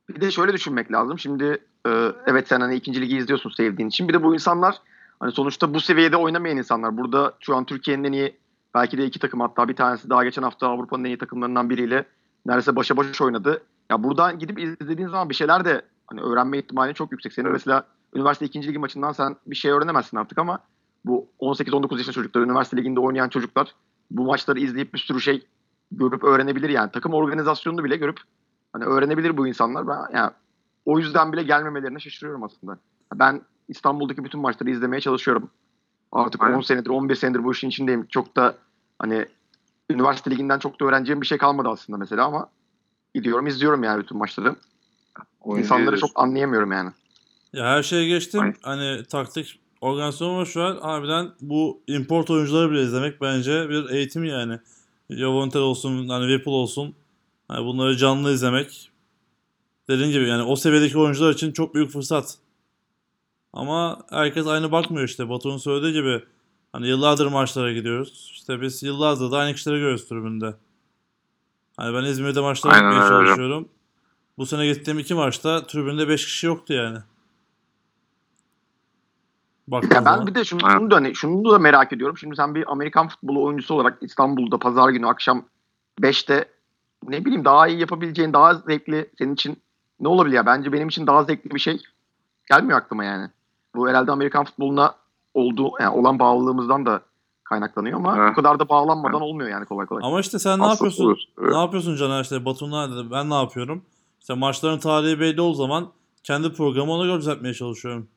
Bir 0.09 0.21
de 0.21 0.31
şöyle 0.31 0.53
düşünmek 0.53 0.91
lazım. 0.91 1.19
Şimdi 1.19 1.57
e, 1.87 2.11
evet 2.27 2.47
sen 2.47 2.61
hani 2.61 2.75
ikinci 2.75 3.01
ligi 3.01 3.17
izliyorsun 3.17 3.49
sevdiğin 3.49 3.89
için. 3.89 4.07
Bir 4.07 4.13
de 4.13 4.23
bu 4.23 4.33
insanlar 4.33 4.81
hani 5.23 5.31
sonuçta 5.31 5.73
bu 5.73 5.79
seviyede 5.79 6.17
oynamayan 6.17 6.57
insanlar. 6.57 6.97
Burada 6.97 7.33
şu 7.39 7.55
an 7.55 7.65
Türkiye'nin 7.65 8.03
en 8.03 8.11
iyi 8.11 8.37
belki 8.75 8.97
de 8.97 9.05
iki 9.05 9.19
takım 9.19 9.39
hatta 9.39 9.67
bir 9.67 9.75
tanesi 9.75 10.09
daha 10.09 10.23
geçen 10.23 10.43
hafta 10.43 10.67
Avrupa'nın 10.67 11.03
en 11.03 11.09
iyi 11.09 11.17
takımlarından 11.17 11.69
biriyle 11.69 12.05
neredeyse 12.45 12.75
başa 12.75 12.97
baş 12.97 13.21
oynadı. 13.21 13.63
Ya 13.89 14.03
buradan 14.03 14.39
gidip 14.39 14.59
izlediğin 14.59 15.07
zaman 15.07 15.29
bir 15.29 15.35
şeyler 15.35 15.65
de 15.65 15.81
hani 16.07 16.21
öğrenme 16.21 16.57
ihtimali 16.57 16.93
çok 16.93 17.11
yüksek. 17.11 17.33
Senin 17.33 17.45
Evet. 17.45 17.55
mesela 17.55 17.87
üniversite 18.15 18.45
ikinci 18.45 18.67
ligi 18.67 18.79
maçından 18.79 19.11
sen 19.11 19.35
bir 19.47 19.55
şey 19.55 19.71
öğrenemezsin 19.71 20.17
artık 20.17 20.37
ama 20.37 20.59
bu 21.05 21.27
18-19 21.39 21.97
yaşında 21.97 22.13
çocuklar, 22.13 22.41
üniversite 22.41 22.77
liginde 22.77 22.99
oynayan 22.99 23.29
çocuklar 23.29 23.75
bu 24.11 24.23
maçları 24.25 24.59
izleyip 24.59 24.93
bir 24.93 24.99
sürü 24.99 25.21
şey 25.21 25.47
görüp 25.91 26.23
öğrenebilir 26.23 26.69
yani. 26.69 26.91
Takım 26.91 27.13
organizasyonunu 27.13 27.83
bile 27.83 27.97
görüp 27.97 28.19
hani 28.73 28.85
öğrenebilir 28.85 29.37
bu 29.37 29.47
insanlar. 29.47 29.87
Ben 29.87 30.17
yani 30.17 30.31
o 30.85 30.99
yüzden 30.99 31.33
bile 31.33 31.43
gelmemelerine 31.43 31.99
şaşırıyorum 31.99 32.43
aslında. 32.43 32.77
Ben 33.13 33.41
İstanbul'daki 33.67 34.23
bütün 34.23 34.41
maçları 34.41 34.69
izlemeye 34.69 35.01
çalışıyorum. 35.01 35.49
Artık 36.11 36.43
Aynen. 36.43 36.57
10 36.57 36.61
senedir, 36.61 36.89
11 36.89 37.15
senedir 37.15 37.43
bu 37.43 37.51
işin 37.51 37.69
içindeyim. 37.69 38.07
Çok 38.07 38.35
da 38.35 38.55
hani 38.99 39.25
üniversite 39.89 40.31
liginden 40.31 40.59
çok 40.59 40.79
da 40.79 40.85
öğreneceğim 40.85 41.21
bir 41.21 41.27
şey 41.27 41.37
kalmadı 41.37 41.69
aslında 41.69 41.97
mesela 41.97 42.25
ama 42.25 42.49
gidiyorum, 43.15 43.47
izliyorum 43.47 43.83
yani 43.83 44.03
bütün 44.03 44.17
maçları. 44.17 44.55
Oyuncu 45.41 45.65
İnsanları 45.65 45.83
izliyorsun. 45.83 46.07
çok 46.07 46.19
anlayamıyorum 46.19 46.71
yani. 46.71 46.89
Ya 47.53 47.65
her 47.65 47.83
şeye 47.83 48.07
geçtim. 48.07 48.39
Aynen. 48.41 48.55
Hani 48.61 49.03
taktik 49.03 49.59
organizasyon 49.81 50.37
var 50.37 50.45
şu 50.45 50.63
an. 50.63 50.77
Harbiden 50.81 51.29
bu 51.41 51.81
import 51.87 52.29
oyuncuları 52.29 52.71
bile 52.71 52.81
izlemek 52.81 53.21
bence 53.21 53.69
bir 53.69 53.89
eğitim 53.89 54.23
yani. 54.23 54.59
Javontel 55.09 55.61
olsun, 55.61 56.09
hani 56.09 56.23
Whipple 56.23 56.51
olsun. 56.51 56.95
Hani 57.47 57.65
bunları 57.65 57.97
canlı 57.97 58.31
izlemek. 58.33 58.91
Dediğin 59.89 60.11
gibi 60.11 60.27
yani 60.27 60.43
o 60.43 60.55
seviyedeki 60.55 60.97
oyuncular 60.97 61.33
için 61.33 61.51
çok 61.51 61.75
büyük 61.75 61.91
fırsat. 61.91 62.37
Ama 63.53 63.99
herkes 64.09 64.47
aynı 64.47 64.71
bakmıyor 64.71 65.07
işte. 65.07 65.29
Batu'nun 65.29 65.57
söylediği 65.57 65.93
gibi 65.93 66.23
hani 66.71 66.87
yıllardır 66.87 67.27
maçlara 67.27 67.73
gidiyoruz. 67.73 68.29
İşte 68.33 68.61
biz 68.61 68.83
yıllardır 68.83 69.31
da 69.31 69.37
aynı 69.37 69.53
kişileri 69.53 69.77
görüyoruz 69.77 70.07
tribünde. 70.07 70.55
Hani 71.77 71.95
ben 71.95 72.03
İzmir'de 72.03 72.41
maçlara 72.41 72.73
Aynen 72.73 72.89
gitmeye 72.89 73.05
öyle. 73.05 73.27
çalışıyorum. 73.27 73.69
Bu 74.37 74.45
sene 74.45 74.67
gittiğim 74.67 74.99
iki 74.99 75.13
maçta 75.13 75.67
tribünde 75.67 76.07
5 76.07 76.25
kişi 76.25 76.47
yoktu 76.47 76.73
yani. 76.73 76.97
Ya 79.71 80.05
ben 80.05 80.27
bir 80.27 80.35
de 80.35 80.45
şunu, 80.45 80.59
şunu 80.59 80.91
da 80.91 80.95
hani 80.95 81.15
şunu 81.15 81.51
da 81.51 81.59
merak 81.59 81.93
ediyorum. 81.93 82.17
Şimdi 82.17 82.35
sen 82.35 82.55
bir 82.55 82.71
Amerikan 82.71 83.07
futbolu 83.07 83.43
oyuncusu 83.43 83.73
olarak 83.73 83.97
İstanbul'da 84.01 84.57
pazar 84.59 84.89
günü 84.89 85.07
akşam 85.07 85.45
5'te 86.01 86.45
ne 87.07 87.25
bileyim 87.25 87.45
daha 87.45 87.67
iyi 87.67 87.79
yapabileceğin 87.79 88.33
daha 88.33 88.53
zevkli 88.53 89.09
senin 89.17 89.33
için 89.33 89.61
ne 89.99 90.07
olabilir 90.07 90.35
ya? 90.35 90.45
Bence 90.45 90.73
benim 90.73 90.87
için 90.87 91.07
daha 91.07 91.23
zevkli 91.23 91.51
bir 91.51 91.59
şey 91.59 91.81
gelmiyor 92.49 92.79
aklıma 92.79 93.03
yani. 93.03 93.29
Bu 93.75 93.89
herhalde 93.89 94.11
Amerikan 94.11 94.45
futboluna 94.45 94.95
olduğu 95.33 95.71
yani 95.79 95.95
olan 95.97 96.19
bağlılığımızdan 96.19 96.85
da 96.85 97.01
kaynaklanıyor 97.43 97.97
ama 97.99 98.17
Evet. 98.17 98.31
bu 98.31 98.35
kadar 98.35 98.59
da 98.59 98.69
bağlanmadan 98.69 99.21
olmuyor 99.21 99.49
yani 99.49 99.65
kolay 99.65 99.85
kolay. 99.85 100.01
Ama 100.05 100.19
işte 100.19 100.39
sen 100.39 100.51
ne 100.59 100.63
Aslında 100.63 100.71
yapıyorsun? 100.73 101.05
olur. 101.05 101.17
Evet. 101.41 101.51
Ne 101.51 101.57
yapıyorsun 101.57 101.95
Caner 101.95 102.21
işte 102.23 102.45
Batu'nun 102.45 102.97
dedi. 102.97 103.11
Ben 103.11 103.29
ne 103.29 103.33
yapıyorum? 103.35 103.85
İşte 104.21 104.33
maçların 104.33 104.79
tarihi 104.79 105.19
belli 105.19 105.41
olduğu 105.41 105.55
zaman 105.57 105.91
kendi 106.23 106.53
programı 106.53 106.91
ona 106.91 107.05
göre 107.05 107.17
düzeltmeye 107.17 107.53
çalışıyorum. 107.53 108.07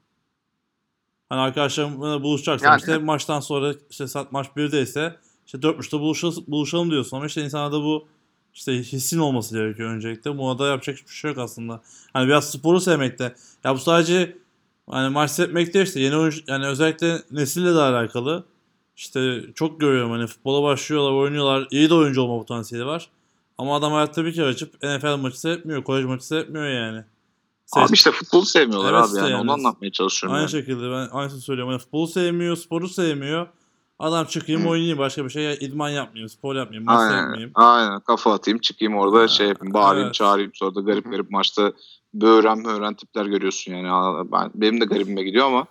Hani 1.28 1.40
arkadaşlarımla 1.40 2.22
buluşacaksam 2.22 2.70
Yani. 2.70 2.78
işte 2.78 2.98
maçtan 2.98 3.40
sonra 3.40 3.74
işte 3.90 4.06
saat 4.06 4.32
maç 4.32 4.46
1'deyse 4.56 5.12
işte 5.46 5.58
4.30'da 5.58 6.00
buluşalım, 6.00 6.44
buluşalım 6.48 6.90
diyorsun 6.90 7.16
ama 7.16 7.26
işte 7.26 7.44
insana 7.44 7.72
da 7.72 7.76
bu 7.82 8.06
işte 8.54 8.72
hissin 8.72 9.18
olması 9.18 9.54
gerekiyor 9.54 9.90
öncelikle. 9.90 10.38
Buna 10.38 10.58
da 10.58 10.66
yapacak 10.66 10.96
hiçbir 10.96 11.14
şey 11.14 11.30
yok 11.30 11.38
aslında. 11.38 11.80
Hani 12.12 12.26
biraz 12.28 12.50
sporu 12.50 12.80
sevmekte. 12.80 13.34
Ya 13.64 13.74
bu 13.74 13.78
sadece 13.78 14.36
hani 14.90 15.08
maç 15.12 15.30
seyretmek 15.30 15.74
değil 15.74 15.86
işte 15.86 16.00
yeni 16.00 16.16
oyuncu 16.16 16.40
yani 16.46 16.66
özellikle 16.66 17.22
nesille 17.30 17.74
de 17.74 17.80
alakalı. 17.80 18.44
İşte 18.96 19.40
çok 19.54 19.80
görüyorum 19.80 20.10
hani 20.10 20.26
futbola 20.26 20.62
başlıyorlar, 20.62 21.12
oynuyorlar. 21.12 21.68
iyi 21.70 21.90
de 21.90 21.94
oyuncu 21.94 22.22
olma 22.22 22.38
potansiyeli 22.38 22.86
var. 22.86 23.08
Ama 23.58 23.76
adam 23.76 23.92
hayatta 23.92 24.24
bir 24.24 24.32
kere 24.34 24.46
açıp 24.46 24.82
NFL 24.82 25.16
maçı 25.16 25.40
seyretmiyor, 25.40 25.84
kolej 25.84 26.04
maçı 26.04 26.26
seyretmiyor 26.26 26.66
yani. 26.68 27.04
Abi 27.72 27.92
işte 27.92 28.10
futbolu 28.10 28.44
sevmiyorlar 28.44 28.92
Evet 28.94 29.10
abi 29.10 29.18
yani. 29.18 29.30
yani. 29.30 29.40
Onu 29.40 29.52
anlatmaya 29.52 29.92
çalışıyorum. 29.92 30.34
Aynı 30.36 30.42
yani. 30.42 30.50
şekilde 30.50 30.90
ben 30.90 31.08
aynısını 31.12 31.40
söylüyorum. 31.40 31.72
Yani 31.72 31.80
futbolu 31.80 32.06
sevmiyor, 32.06 32.56
sporu 32.56 32.88
sevmiyor. 32.88 33.46
Adam 33.98 34.26
çıkayım 34.26 34.64
Hı. 34.64 34.68
oynayayım 34.68 34.98
başka 34.98 35.24
bir 35.24 35.30
şey 35.30 35.54
idman 35.60 35.88
yapmayayım, 35.88 36.28
spor 36.28 36.54
yapmayayım, 36.54 36.84
maç 36.84 36.98
Aynen, 37.00 37.10
seyretmeyeyim. 37.10 37.50
aynen. 37.54 38.00
Kafa 38.00 38.32
atayım 38.34 38.60
çıkayım 38.60 38.96
orada 38.96 39.18
Ha, 39.18 39.28
şey 39.28 39.48
yapayım 39.48 39.74
bağırayım 39.74 40.06
evet. 40.06 40.14
çağırayım 40.14 40.50
sonra 40.54 40.74
da 40.74 40.80
garip 40.80 41.10
garip 41.10 41.30
maçta 41.30 41.72
böğren 42.20 42.64
böğren 42.64 42.94
tipler 42.94 43.26
görüyorsun 43.26 43.72
yani. 43.74 44.32
Ben, 44.32 44.50
benim 44.54 44.80
de 44.80 44.84
garibime 44.84 45.22
gidiyor 45.22 45.46
ama 45.46 45.66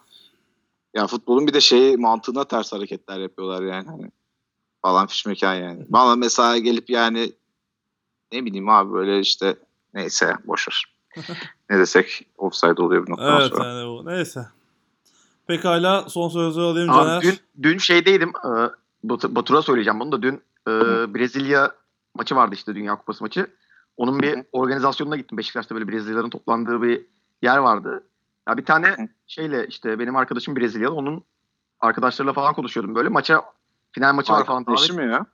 ya 0.94 1.08
futbolun 1.08 1.48
bir 1.48 1.54
de 1.54 1.62
şey 1.62 1.98
mantığına 1.98 2.44
ters 2.44 2.74
hareketler 2.74 3.20
yapıyorlar 3.20 3.62
yani. 3.64 3.88
Hani 3.88 4.12
falan 4.82 5.08
fişmekan 5.08 5.54
yani. 5.54 5.86
Bana 5.90 6.16
mesela 6.16 6.58
gelip 6.58 6.90
yani 6.90 7.32
ne 8.32 8.46
bileyim 8.46 8.70
abi 8.70 8.94
böyle 8.94 9.20
işte 9.20 9.56
neyse 9.94 10.36
boşver. 10.46 10.86
ne 11.70 11.78
desek 11.80 12.26
offside 12.38 12.82
oluyor 12.82 13.06
bir 13.08 13.12
noktadan 13.12 13.42
Evet 13.42 13.52
sonra. 13.56 13.68
yani 13.68 13.88
bu. 13.88 14.06
Neyse. 14.06 14.48
Pekala 15.48 16.10
son 16.10 16.30
sözü 16.30 16.62
alayım 16.62 16.90
Abi 16.90 16.98
Caner. 17.08 17.22
dün, 17.24 17.38
dün 17.64 17.78
şeydeydim. 17.78 18.30
E, 18.30 18.50
Batu- 19.04 19.36
Batur'a 19.36 19.62
söyleyeceğim 19.62 20.00
bunu 20.00 20.12
da. 20.12 20.22
Dün 20.22 20.36
e, 20.68 20.72
Brezilya 21.16 21.72
maçı 22.16 22.36
vardı 22.36 22.56
işte 22.56 22.76
Dünya 22.76 22.96
Kupası 22.96 23.24
maçı. 23.24 23.48
Onun 23.98 24.20
bir 24.20 24.44
organizasyonuna 24.52 25.16
gittim. 25.16 25.38
Beşiktaş'ta 25.38 25.76
böyle 25.76 25.88
Brezilyalıların 25.88 26.30
toplandığı 26.30 26.82
bir 26.82 27.06
yer 27.42 27.58
vardı. 27.58 28.04
Ya 28.50 28.58
bir 28.58 28.66
tane 28.66 29.10
şeyle 29.28 29.68
işte 29.68 30.00
benim 30.00 30.16
arkadaşım 30.16 30.56
Brezilyalı. 30.56 30.96
Onun 30.96 31.24
arkadaşlarıyla 31.80 32.34
falan 32.34 32.54
konuşuyordum 32.54 32.96
böyle. 32.96 33.10
Maça 33.10 33.46
final 33.92 34.14
maçı 34.14 34.34
var 34.34 34.46
falan. 34.46 34.66
Davet, 34.66 34.94
mi 34.94 35.12
ya? 35.12 35.26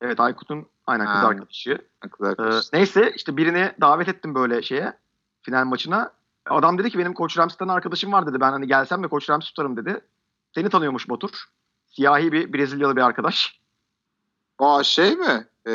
evet 0.00 0.20
Aykut'un 0.20 0.66
aynen 0.86 1.06
kız 1.06 1.22
Ha. 1.22 1.26
arkadaşı. 1.26 1.78
Ne 2.04 2.10
kadar 2.10 2.32
Ee, 2.32 2.50
kız. 2.50 2.70
neyse 2.72 3.12
işte 3.16 3.36
birini 3.36 3.72
davet 3.80 4.08
ettim 4.08 4.34
böyle 4.34 4.62
şeye 4.62 4.92
final 5.42 5.64
maçına. 5.64 6.12
Adam 6.46 6.78
dedi 6.78 6.90
ki 6.90 6.98
benim 6.98 7.14
Koç 7.14 7.38
Rams'tan 7.38 7.68
arkadaşım 7.68 8.12
var 8.12 8.26
dedi. 8.26 8.40
Ben 8.40 8.50
hani 8.52 8.66
gelsem 8.66 9.02
de 9.02 9.08
Koç 9.08 9.30
Rams 9.30 9.44
tutarım 9.46 9.76
dedi. 9.76 10.00
Seni 10.54 10.68
tanıyormuş 10.70 11.08
Batur. 11.08 11.30
Siyahi 11.86 12.32
bir 12.32 12.52
Brezilyalı 12.52 12.96
bir 12.96 13.00
arkadaş. 13.00 13.60
Aa 14.58 14.82
şey 14.82 15.16
mi? 15.16 15.46
Ee, 15.66 15.72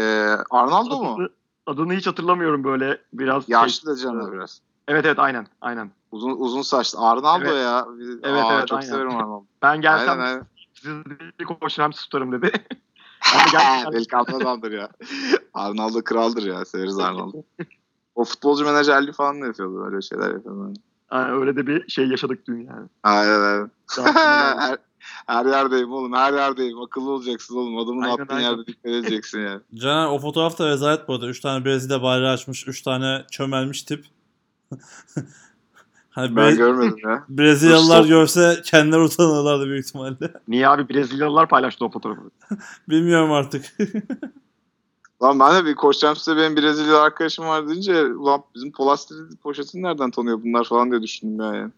Arnaldo 0.49 1.03
mu? 1.03 1.27
Adını, 1.71 1.93
hiç 1.93 2.07
hatırlamıyorum 2.07 2.63
böyle 2.63 3.01
biraz. 3.13 3.45
şey- 3.45 3.53
Yaşlı 3.53 3.91
da 3.91 3.95
canım 3.95 4.31
biraz. 4.33 4.61
Evet 4.87 5.05
evet 5.05 5.19
aynen 5.19 5.47
aynen. 5.61 5.91
Uzun 6.11 6.35
uzun 6.37 6.61
saçlı. 6.61 6.99
Arnaldo 6.99 7.45
Evet. 7.45 7.63
ya. 7.63 7.85
Evet, 8.23 8.43
Aa, 8.43 8.53
evet, 8.53 8.67
çok 8.67 8.79
aynen. 8.79 8.89
severim 8.89 9.09
Arnaldo. 9.09 9.43
Ben 9.61 9.81
gelsem 9.81 10.09
Aynen 10.09 10.23
aynen. 10.23 10.45
siz 10.73 10.93
bir 11.39 11.45
Koç 11.45 11.79
Rams 11.79 12.03
tutarım 12.03 12.31
dedi. 12.31 12.51
Delikanlı 13.93 14.37
adamdır 14.37 14.71
ya. 14.71 14.89
Arnaldo 15.53 16.01
kraldır 16.03 16.43
ya. 16.43 16.65
Severiz 16.65 16.99
Arnaldo. 16.99 17.43
O 18.15 18.23
futbolcu 18.23 18.65
menajerliği 18.65 19.13
falan 19.13 19.41
da 19.41 19.45
yapıyordu. 19.45 19.85
Öyle 19.85 20.01
şeyler 20.01 20.33
yapıyordu. 20.33 20.73
Yani 21.11 21.31
öyle 21.31 21.55
de 21.55 21.67
bir 21.67 21.89
şey 21.89 22.07
yaşadık 22.07 22.47
dün 22.47 22.57
yani. 22.67 22.87
Aynen 23.03 23.41
aynen. 23.41 23.71
Her, 24.59 24.77
her 25.27 25.45
yerdeyim 25.45 25.91
oğlum. 25.91 26.13
Her 26.13 26.33
yerdeyim. 26.33 26.81
Akıllı 26.81 27.11
olacaksın 27.11 27.55
oğlum. 27.55 27.77
Adamın 27.77 28.01
Aynen, 28.01 28.13
attığın 28.13 28.35
aynen. 28.35 28.49
yerde 28.49 28.67
dikkat 28.67 28.91
edeceksin 28.91 29.39
yani. 29.39 29.61
Caner 29.73 30.07
o 30.07 30.19
fotoğraf 30.19 30.59
da 30.59 30.69
rezalet 30.69 31.07
bu 31.07 31.13
arada. 31.13 31.27
3 31.27 31.39
tane 31.39 31.65
Brezilya 31.65 32.03
bayrağı 32.03 32.33
açmış, 32.33 32.67
3 32.67 32.81
tane 32.81 33.25
çömelmiş 33.31 33.83
tip. 33.83 34.05
hani 36.09 36.35
Ben 36.35 36.53
Bre- 36.53 36.55
görmedim 36.57 36.97
ya. 37.09 37.23
Brezilyalılar 37.29 38.05
görse 38.05 38.61
kendileri 38.65 39.01
utanırlardı 39.01 39.65
büyük 39.65 39.85
ihtimalle. 39.85 40.33
Niye 40.47 40.67
abi 40.67 40.89
Brezilyalılar 40.89 41.49
paylaştı 41.49 41.85
o 41.85 41.91
fotoğrafı? 41.91 42.21
Bilmiyorum 42.89 43.31
artık. 43.31 43.65
Lan 45.23 45.39
ben 45.39 45.55
de 45.55 45.65
bir 45.65 45.75
Koç 45.75 46.03
Rams'te 46.03 46.37
benim 46.37 46.57
Brezilyalı 46.57 47.01
arkadaşım 47.01 47.45
var 47.45 47.67
deyince 47.67 48.05
ulan 48.05 48.43
bizim 48.55 48.71
Polastri 48.71 49.15
poşetini 49.43 49.83
nereden 49.83 50.11
tanıyor 50.11 50.43
bunlar 50.43 50.63
falan 50.63 50.91
diye 50.91 51.01
düşündüm 51.01 51.39
ya. 51.45 51.53
Yani. 51.53 51.71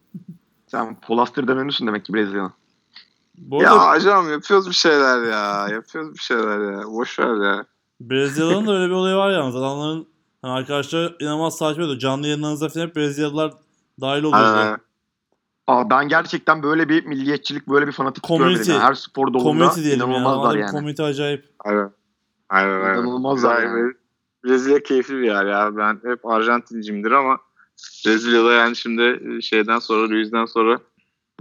Sen 0.68 1.00
Polastır'dan 1.02 1.58
ünlüsün 1.58 1.88
demek 1.88 2.06
ki 2.06 2.14
Brezilyalı. 2.14 2.52
Bu 3.38 3.62
Ya 3.62 3.72
arada 3.72 3.88
acaba 3.88 4.30
yapıyoruz 4.30 4.70
bir 4.70 4.74
şeyler 4.74 5.24
ya. 5.24 5.68
Yapıyoruz 5.68 6.14
bir 6.14 6.20
şeyler 6.20 6.72
ya. 6.72 6.84
Boş 6.88 7.20
ver 7.20 7.36
ya. 7.46 7.66
Brezilya'nın 8.02 8.68
da 8.68 8.74
öyle 8.78 8.86
bir 8.88 8.96
olayı 8.96 9.16
var 9.16 9.32
yalnız. 9.32 9.56
Adamların 9.56 10.08
hani 10.42 10.52
arkadaşlar 10.52 11.16
inanılmaz 11.20 11.60
takip 11.60 11.82
ediyor. 11.82 12.00
Canlı 12.00 12.28
yayınlarınızda 12.28 12.70
falan 12.70 12.88
hep 12.88 12.96
Brezilyalılar 12.96 13.54
dahil 14.02 14.24
oluyordu. 14.24 14.58
Aynen. 14.58 14.78
Aa, 15.68 15.90
ben 15.90 16.08
gerçekten 16.08 16.64
böyle 16.64 16.90
bir 16.90 17.06
milliyetçilik, 17.06 17.68
böyle 17.68 17.88
bir 17.88 17.92
Community. 17.92 18.28
görmedim. 18.28 18.74
Yani 18.74 18.84
her 18.84 18.94
spor 18.94 19.28
dalında 19.28 19.44
Community 19.44 19.82
diyelim 19.82 20.00
yani. 20.00 20.10
inanılmazlar 20.10 20.50
Adamın 20.50 20.62
yani. 20.62 20.72
Community 20.72 21.04
acayip. 21.04 21.46
Aynen. 21.60 21.92
Aynen 22.50 22.82
aynen. 22.82 23.02
İnanılmazlar 23.02 23.56
Güzel, 23.62 23.78
yani. 23.78 23.94
Brezilya 24.46 24.84
keyifli 24.84 25.14
bir 25.18 25.24
yer 25.24 25.46
ya. 25.46 25.78
Ben 25.78 26.00
hep 26.04 26.26
Arjantincimdir 26.26 27.12
ama 27.12 27.38
Brezilya'da 28.06 28.54
yani 28.54 28.76
şimdi 28.76 29.20
şeyden 29.42 29.80
sonra, 29.80 30.10
Luiz'den 30.10 30.46
sonra 30.46 30.80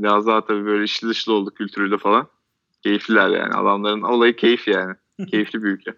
biraz 0.03 0.27
daha 0.27 0.45
tabii 0.45 0.65
böyle 0.67 0.85
işli 0.85 1.09
dışlı 1.09 1.33
oldu 1.33 1.51
kültürüyle 1.51 1.99
falan. 1.99 2.27
Keyifliler 2.83 3.29
yani. 3.29 3.55
Adamların 3.55 4.03
olayı 4.03 4.37
keyif 4.37 4.69
yani. 4.69 4.95
Keyifli 5.31 5.63
bir 5.63 5.69
ülke. 5.69 5.95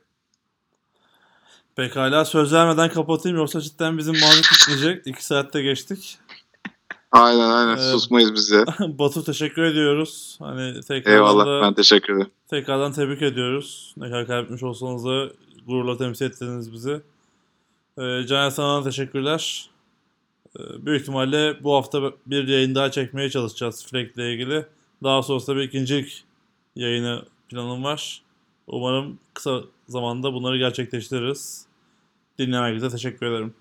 Pekala 1.76 2.24
söz 2.24 2.52
vermeden 2.52 2.89
kapatayım 2.90 3.39
yoksa 3.39 3.60
cidden 3.60 3.98
bizim 3.98 4.14
muhabbet 4.14 4.44
bitmeyecek. 4.52 5.06
2 5.06 5.24
saatte 5.26 5.62
geçtik. 5.62 6.18
Aynen 7.12 7.51
aynen. 7.51 7.76
Evet. 7.76 7.90
Susmayız 7.90 8.35
biz 8.35 8.51
de. 8.51 8.64
Batu 8.98 9.24
teşekkür 9.24 9.62
ediyoruz. 9.62 10.36
Hani 10.43 10.81
tekrardan 10.81 11.12
Eyvallah. 11.12 11.47
da 11.47 11.62
Ben 11.62 11.74
teşekkür 11.74 12.14
ederim. 12.14 12.31
tekrardan 12.51 12.93
tebrik 12.93 13.22
ediyoruz. 13.22 13.94
Ne 13.97 14.05
kadar 14.10 14.26
kaybetmiş 14.26 14.62
olsanız 14.62 15.05
da 15.05 15.28
gururla 15.66 15.97
temsil 15.97 16.26
ettiniz 16.26 16.72
bizi. 16.72 17.01
Ee, 17.98 18.26
Caner 18.26 18.51
sana 18.51 18.81
da 18.81 18.85
teşekkürler. 18.85 19.70
Ee, 20.59 20.86
büyük 20.86 21.01
ihtimalle 21.01 21.64
bu 21.64 21.74
hafta 21.74 22.12
bir 22.26 22.48
yayın 22.48 22.74
daha 22.74 22.90
çekmeye 22.90 23.31
çalışacağız 23.31 23.86
Fleck 23.86 24.16
ile 24.16 24.32
ilgili. 24.32 24.66
Daha 25.02 25.22
sonrasında 25.22 25.56
bir 25.56 25.62
ikincilik 25.62 26.24
yayını 26.76 27.24
planım 27.48 27.85
var. 27.85 28.22
Umarım 28.66 29.18
kısa 29.35 29.62
zamanda 29.89 30.32
bunları 30.35 30.59
gerçekleştiririz. 30.59 31.66
Dinleyen 32.39 32.89
teşekkür 32.90 33.26
ederim. 33.26 33.55